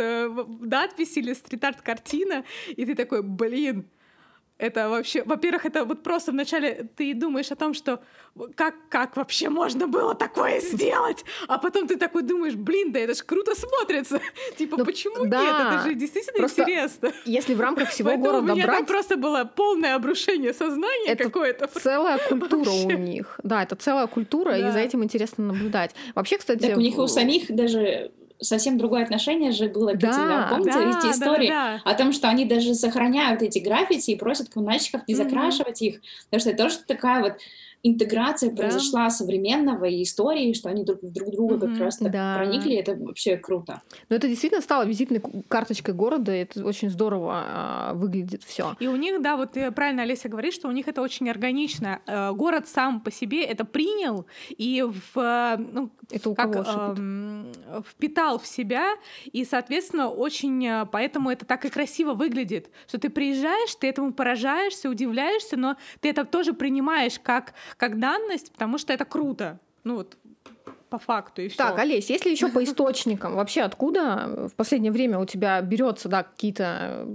надпись 0.60 1.16
или 1.16 1.32
стрит-арт 1.32 1.80
картина, 1.82 2.44
и 2.68 2.84
ты 2.84 2.94
такой, 2.94 3.22
блин, 3.22 3.88
это 4.56 4.88
вообще, 4.88 5.24
во-первых, 5.24 5.66
это 5.66 5.84
вот 5.84 6.02
просто 6.02 6.30
вначале 6.30 6.88
ты 6.96 7.12
думаешь 7.14 7.50
о 7.50 7.56
том, 7.56 7.74
что 7.74 8.00
как, 8.54 8.74
как 8.88 9.16
вообще 9.16 9.48
можно 9.48 9.88
было 9.88 10.14
такое 10.14 10.60
сделать, 10.72 11.24
а 11.48 11.58
потом 11.58 11.88
ты 11.88 11.96
такой 11.96 12.22
думаешь, 12.22 12.54
блин, 12.54 12.92
да 12.92 13.00
это 13.00 13.14
ж 13.14 13.24
круто 13.24 13.54
смотрится. 13.56 14.20
Типа, 14.56 14.76
ну, 14.76 14.84
почему 14.84 15.26
да. 15.26 15.42
нет? 15.42 15.54
Это 15.56 15.88
же 15.88 15.94
действительно 15.94 16.38
просто 16.38 16.62
интересно. 16.62 17.12
Если 17.24 17.54
в 17.54 17.60
рамках 17.60 17.90
всего 17.90 18.10
Поэтому 18.10 18.26
города 18.26 18.52
у 18.52 18.56
меня 18.56 18.66
брать... 18.66 18.78
там 18.78 18.86
просто 18.86 19.16
было 19.16 19.44
полное 19.44 19.96
обрушение 19.96 20.54
сознания 20.54 21.08
это 21.08 21.24
какое-то. 21.24 21.66
целая 21.66 22.18
культура 22.28 22.70
у 22.70 22.90
них. 22.92 23.40
Да, 23.42 23.62
это 23.62 23.74
целая 23.74 24.06
культура, 24.06 24.50
да. 24.50 24.68
и 24.68 24.72
за 24.72 24.78
этим 24.78 25.02
интересно 25.02 25.46
наблюдать. 25.46 25.94
Вообще, 26.14 26.38
кстати... 26.38 26.62
Так 26.62 26.76
у 26.76 26.80
них 26.80 26.96
у 26.98 27.06
самих 27.08 27.54
даже 27.54 28.12
совсем 28.40 28.78
другое 28.78 29.02
отношение 29.02 29.52
же 29.52 29.68
было 29.68 29.92
к 29.92 29.98
да, 29.98 30.08
этим, 30.08 30.56
помните, 30.56 30.78
да, 30.78 30.90
эти 30.90 31.12
истории 31.12 31.48
да, 31.48 31.80
да. 31.84 31.90
о 31.90 31.94
том, 31.94 32.12
что 32.12 32.28
они 32.28 32.44
даже 32.44 32.74
сохраняют 32.74 33.42
эти 33.42 33.58
граффити 33.58 34.10
и 34.10 34.16
просят 34.16 34.48
коммунальщиков 34.48 35.02
не 35.06 35.14
закрашивать 35.14 35.82
mm-hmm. 35.82 35.86
их, 35.86 36.00
потому 36.24 36.40
что 36.40 36.50
это 36.50 36.62
тоже 36.64 36.78
такая 36.86 37.22
вот 37.22 37.34
интеграция 37.84 38.50
да. 38.50 38.56
произошла 38.56 39.10
современного 39.10 39.84
и 39.84 40.02
истории, 40.02 40.54
что 40.54 40.70
они 40.70 40.84
друг, 40.84 41.00
друг 41.02 41.30
друга 41.30 41.54
mm-hmm, 41.54 41.72
как 41.72 41.80
раз 41.80 41.98
так 41.98 42.10
да. 42.10 42.36
проникли, 42.36 42.76
это 42.76 42.94
вообще 42.96 43.36
круто. 43.36 43.82
Но 44.08 44.16
это 44.16 44.26
действительно 44.26 44.62
стало 44.62 44.86
визитной 44.86 45.22
карточкой 45.48 45.94
города, 45.94 46.34
и 46.34 46.40
это 46.40 46.64
очень 46.64 46.88
здорово 46.88 47.44
а, 47.46 47.92
выглядит 47.94 48.42
все. 48.42 48.74
И 48.80 48.86
у 48.86 48.96
них, 48.96 49.20
да, 49.20 49.36
вот 49.36 49.56
правильно 49.74 50.02
Олеся 50.02 50.30
говорит, 50.30 50.54
что 50.54 50.68
у 50.68 50.72
них 50.72 50.88
это 50.88 51.02
очень 51.02 51.28
органично. 51.28 52.00
Э, 52.06 52.32
город 52.32 52.68
сам 52.68 53.00
по 53.00 53.10
себе 53.10 53.44
это 53.44 53.66
принял 53.66 54.24
и 54.48 54.82
в, 54.82 55.56
ну, 55.58 55.90
это 56.10 56.30
у 56.30 56.34
как, 56.34 56.56
э, 56.56 57.82
впитал 57.86 58.38
в 58.38 58.46
себя, 58.46 58.94
и, 59.24 59.44
соответственно, 59.44 60.08
очень 60.08 60.66
э, 60.66 60.86
поэтому 60.90 61.30
это 61.30 61.44
так 61.44 61.66
и 61.66 61.68
красиво 61.68 62.14
выглядит, 62.14 62.70
что 62.88 62.98
ты 62.98 63.10
приезжаешь, 63.10 63.74
ты 63.74 63.88
этому 63.88 64.14
поражаешься, 64.14 64.88
удивляешься, 64.88 65.58
но 65.58 65.76
ты 66.00 66.08
это 66.08 66.24
тоже 66.24 66.54
принимаешь 66.54 67.18
как 67.22 67.52
как 67.76 67.98
данность, 67.98 68.52
потому 68.52 68.78
что 68.78 68.92
это 68.92 69.04
круто. 69.04 69.58
Ну 69.84 69.96
вот 69.96 70.16
по 70.90 70.98
факту 70.98 71.42
и 71.42 71.48
все. 71.48 71.58
Так, 71.58 71.78
Олесь, 71.78 72.08
если 72.10 72.30
еще 72.30 72.48
по 72.48 72.62
источникам, 72.64 73.34
вообще 73.34 73.62
откуда 73.62 74.48
в 74.52 74.54
последнее 74.54 74.92
время 74.92 75.18
у 75.18 75.26
тебя 75.26 75.60
берется, 75.60 76.08
да, 76.08 76.22
какие-то 76.22 77.08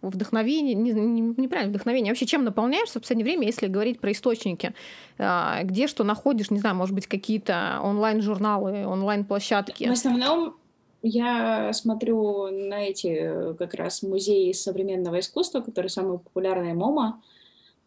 вдохновение, 0.00 0.74
не, 0.74 0.92
не, 0.92 1.20
неправильно 1.20 1.72
вдохновение, 1.72 2.12
вообще 2.12 2.26
чем 2.26 2.44
наполняешься 2.44 2.98
в 2.98 3.02
последнее 3.02 3.24
время, 3.24 3.46
если 3.46 3.66
говорить 3.66 4.00
про 4.00 4.12
источники, 4.12 4.74
а, 5.18 5.62
где 5.62 5.86
что 5.86 6.04
находишь, 6.04 6.50
не 6.50 6.58
знаю, 6.58 6.76
может 6.76 6.94
быть, 6.94 7.06
какие-то 7.06 7.80
онлайн-журналы, 7.82 8.86
онлайн-площадки? 8.86 9.88
В 9.88 9.92
основном 9.92 10.56
я 11.02 11.72
смотрю 11.72 12.48
на 12.50 12.84
эти 12.84 13.54
как 13.56 13.74
раз 13.74 14.02
музеи 14.02 14.52
современного 14.52 15.20
искусства, 15.20 15.60
которые 15.60 15.90
самые 15.90 16.18
популярные 16.18 16.74
МОМА, 16.74 17.22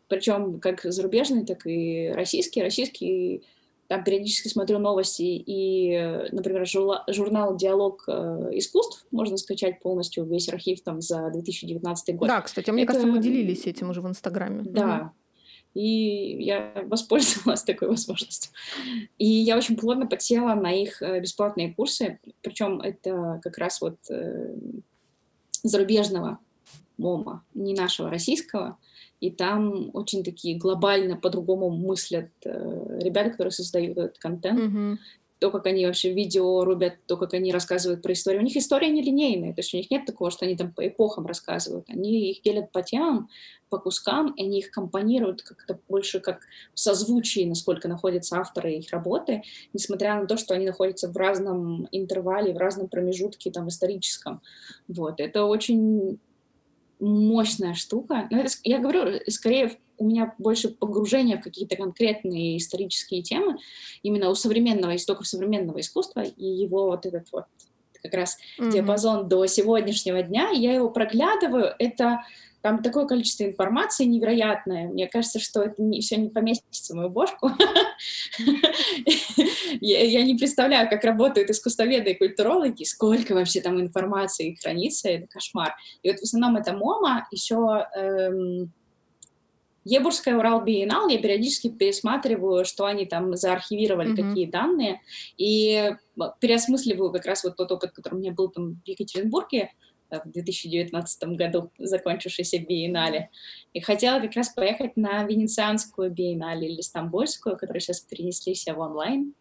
причем 0.07 0.59
как 0.59 0.81
зарубежные, 0.83 1.45
так 1.45 1.65
и 1.65 2.11
российские. 2.13 2.63
Российские 2.63 3.41
там 3.87 4.03
периодически 4.03 4.49
смотрю 4.49 4.79
новости, 4.79 5.21
и, 5.23 5.97
например, 6.31 6.65
журнал 6.65 7.55
«Диалог 7.55 8.03
э, 8.07 8.49
искусств» 8.51 9.05
можно 9.11 9.37
скачать 9.37 9.79
полностью, 9.79 10.25
весь 10.25 10.49
архив 10.49 10.81
там 10.81 11.01
за 11.01 11.29
2019 11.31 12.15
год. 12.17 12.27
Да, 12.27 12.41
кстати, 12.41 12.69
мне 12.69 12.83
Это... 12.83 12.93
кажется, 12.93 13.11
мы 13.11 13.19
делились 13.21 13.65
этим 13.65 13.89
уже 13.89 14.01
в 14.01 14.07
Инстаграме. 14.07 14.63
Да, 14.63 14.97
угу. 14.97 15.11
и 15.73 16.43
я 16.43 16.73
воспользовалась 16.85 17.63
такой 17.65 17.87
возможностью. 17.87 18.51
И 19.17 19.25
я 19.25 19.57
очень 19.57 19.77
плотно 19.77 20.05
подсела 20.05 20.53
на 20.53 20.73
их 20.73 21.01
э, 21.01 21.21
бесплатные 21.21 21.73
курсы, 21.73 22.19
причем 22.41 22.81
это 22.81 23.39
как 23.41 23.57
раз 23.57 23.79
вот 23.79 23.97
э, 24.09 24.53
зарубежного 25.63 26.39
МОМа, 26.97 27.45
не 27.53 27.73
нашего 27.73 28.09
российского, 28.09 28.77
и 29.19 29.31
там 29.31 29.89
очень 29.93 30.23
такие 30.23 30.57
глобально 30.57 31.17
по-другому 31.17 31.69
мыслят 31.69 32.29
э, 32.45 32.99
ребята, 33.01 33.31
которые 33.31 33.51
создают 33.51 33.97
этот 33.97 34.17
контент. 34.19 34.59
Mm-hmm. 34.59 34.97
То, 35.39 35.51
как 35.51 35.67
они 35.67 35.85
вообще 35.85 36.13
видео 36.13 36.63
рубят, 36.63 36.95
то, 37.05 37.15
как 37.15 37.35
они 37.35 37.51
рассказывают 37.51 38.01
про 38.01 38.13
историю. 38.13 38.41
У 38.41 38.45
них 38.45 38.57
история 38.57 38.89
нелинейная, 38.89 39.53
то 39.53 39.59
есть 39.59 39.71
у 39.71 39.77
них 39.77 39.91
нет 39.91 40.05
такого, 40.05 40.31
что 40.31 40.45
они 40.45 40.55
там 40.55 40.71
по 40.71 40.87
эпохам 40.87 41.27
рассказывают. 41.27 41.85
Они 41.89 42.31
их 42.31 42.41
делят 42.41 42.71
по 42.71 42.81
темам, 42.81 43.29
по 43.69 43.77
кускам, 43.77 44.31
и 44.31 44.43
они 44.43 44.59
их 44.59 44.71
компонируют 44.71 45.43
как-то 45.43 45.79
больше 45.87 46.21
как 46.21 46.41
в 46.73 46.79
созвучии, 46.79 47.45
насколько 47.45 47.87
находятся 47.87 48.37
авторы 48.37 48.73
их 48.73 48.91
работы, 48.91 49.43
несмотря 49.73 50.19
на 50.19 50.25
то, 50.25 50.37
что 50.37 50.55
они 50.55 50.65
находятся 50.65 51.07
в 51.07 51.15
разном 51.15 51.87
интервале, 51.91 52.53
в 52.53 52.57
разном 52.57 52.87
промежутке 52.87 53.51
там 53.51 53.67
историческом. 53.67 54.41
Вот. 54.87 55.19
Это 55.19 55.43
очень 55.45 56.19
мощная 56.99 57.73
штука. 57.73 58.27
Но 58.31 58.39
это, 58.39 58.51
я 58.63 58.79
говорю, 58.79 59.19
скорее 59.27 59.77
у 59.97 60.05
меня 60.05 60.33
больше 60.37 60.69
погружение 60.69 61.37
в 61.37 61.41
какие-то 61.41 61.75
конкретные 61.75 62.57
исторические 62.57 63.23
темы, 63.23 63.57
именно 64.03 64.29
у 64.29 64.35
современного, 64.35 64.95
истоков 64.95 65.27
современного 65.27 65.79
искусства, 65.79 66.21
и 66.21 66.45
его 66.45 66.85
вот 66.87 67.05
этот 67.05 67.27
вот 67.31 67.45
как 68.01 68.13
раз 68.13 68.37
mm-hmm. 68.59 68.71
диапазон 68.71 69.27
до 69.27 69.45
сегодняшнего 69.47 70.21
дня, 70.21 70.49
я 70.51 70.75
его 70.75 70.89
проглядываю, 70.89 71.73
это 71.79 72.23
там 72.67 72.83
такое 72.83 73.05
количество 73.05 73.45
информации 73.45 74.03
невероятное. 74.03 74.89
Мне 74.89 75.07
кажется, 75.07 75.39
что 75.39 75.61
это 75.61 75.81
не, 75.81 76.01
все 76.01 76.17
не 76.17 76.27
поместится 76.27 76.93
в 76.93 76.97
мою 76.97 77.09
бошку. 77.09 77.49
Я 79.79 80.21
не 80.23 80.35
представляю, 80.35 80.89
как 80.89 81.05
работают 81.05 81.49
искусствоведы 81.49 82.11
и 82.11 82.17
культурологи, 82.17 82.83
сколько 82.83 83.33
вообще 83.35 83.61
там 83.61 83.79
информации 83.79 84.57
хранится, 84.61 85.07
это 85.07 85.27
кошмар. 85.27 85.75
И 86.03 86.09
вот 86.09 86.19
в 86.19 86.23
основном 86.23 86.57
это 86.57 86.73
МОМА, 86.73 87.29
еще 87.31 87.87
эм, 87.95 88.73
Ебурская 89.85 90.35
Урал 90.35 90.61
Биеннал, 90.61 91.07
я 91.07 91.19
периодически 91.19 91.69
пересматриваю, 91.69 92.65
что 92.65 92.83
они 92.83 93.05
там 93.05 93.33
заархивировали, 93.37 94.11
mm-hmm. 94.11 94.29
какие 94.29 94.45
данные, 94.45 94.99
и 95.37 95.95
переосмысливаю 96.41 97.13
как 97.13 97.25
раз 97.25 97.45
вот 97.45 97.55
тот 97.55 97.71
опыт, 97.71 97.91
который 97.91 98.15
у 98.15 98.19
меня 98.19 98.33
был 98.33 98.49
там 98.49 98.81
в 98.83 98.87
Екатеринбурге, 98.87 99.71
в 100.09 100.29
2019 100.29 101.23
году, 101.35 101.71
закончившейся 101.77 102.59
биеннале. 102.59 103.29
И 103.73 103.79
хотела 103.79 104.19
как 104.19 104.33
раз 104.33 104.49
поехать 104.49 104.97
на 104.97 105.23
Венецианскую 105.23 106.11
биеннале 106.11 106.69
или 106.69 106.81
Стамбульскую, 106.81 107.57
которые 107.57 107.81
сейчас 107.81 108.01
перенеслись 108.01 108.65
в 108.65 108.79
онлайн. 108.79 109.33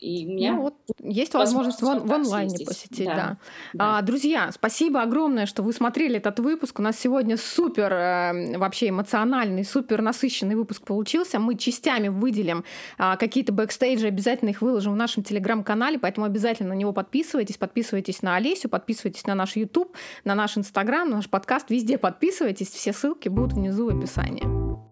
И 0.00 0.26
у 0.26 0.30
меня 0.30 0.54
ну, 0.54 0.62
вот 0.62 0.74
есть 1.02 1.34
возможность, 1.34 1.82
возможность 1.82 2.06
в, 2.06 2.08
в 2.08 2.12
онлайне 2.14 2.50
здесь. 2.56 2.66
посетить, 2.66 3.06
да. 3.06 3.14
да. 3.14 3.36
да. 3.74 3.98
А, 3.98 4.02
друзья, 4.02 4.50
спасибо 4.50 5.02
огромное, 5.02 5.44
что 5.44 5.62
вы 5.62 5.74
смотрели 5.74 6.16
этот 6.16 6.40
выпуск. 6.40 6.78
У 6.78 6.82
нас 6.82 6.98
сегодня 6.98 7.36
супер 7.36 7.92
э, 7.92 8.56
вообще 8.56 8.88
эмоциональный, 8.88 9.62
супер 9.62 10.00
насыщенный 10.00 10.54
выпуск 10.54 10.84
получился. 10.84 11.38
Мы 11.38 11.54
частями 11.54 12.08
выделим 12.08 12.64
э, 12.98 13.16
какие-то 13.18 13.52
бэкстейджи, 13.52 14.06
обязательно 14.06 14.48
их 14.48 14.62
выложим 14.62 14.94
в 14.94 14.96
нашем 14.96 15.22
телеграм-канале, 15.22 15.98
поэтому 15.98 16.24
обязательно 16.24 16.70
на 16.70 16.78
него 16.78 16.94
подписывайтесь, 16.94 17.58
подписывайтесь 17.58 18.22
на 18.22 18.36
Олесю, 18.36 18.70
подписывайтесь 18.70 19.26
на 19.26 19.34
наш 19.34 19.56
YouTube, 19.56 19.94
на 20.24 20.34
наш 20.34 20.56
Инстаграм, 20.56 21.10
на 21.10 21.16
наш 21.16 21.28
подкаст, 21.28 21.68
везде 21.68 21.98
подписывайтесь, 21.98 22.68
все 22.68 22.94
ссылки 22.94 23.28
будут 23.28 23.52
внизу 23.52 23.90
в 23.90 23.98
описании. 23.98 24.89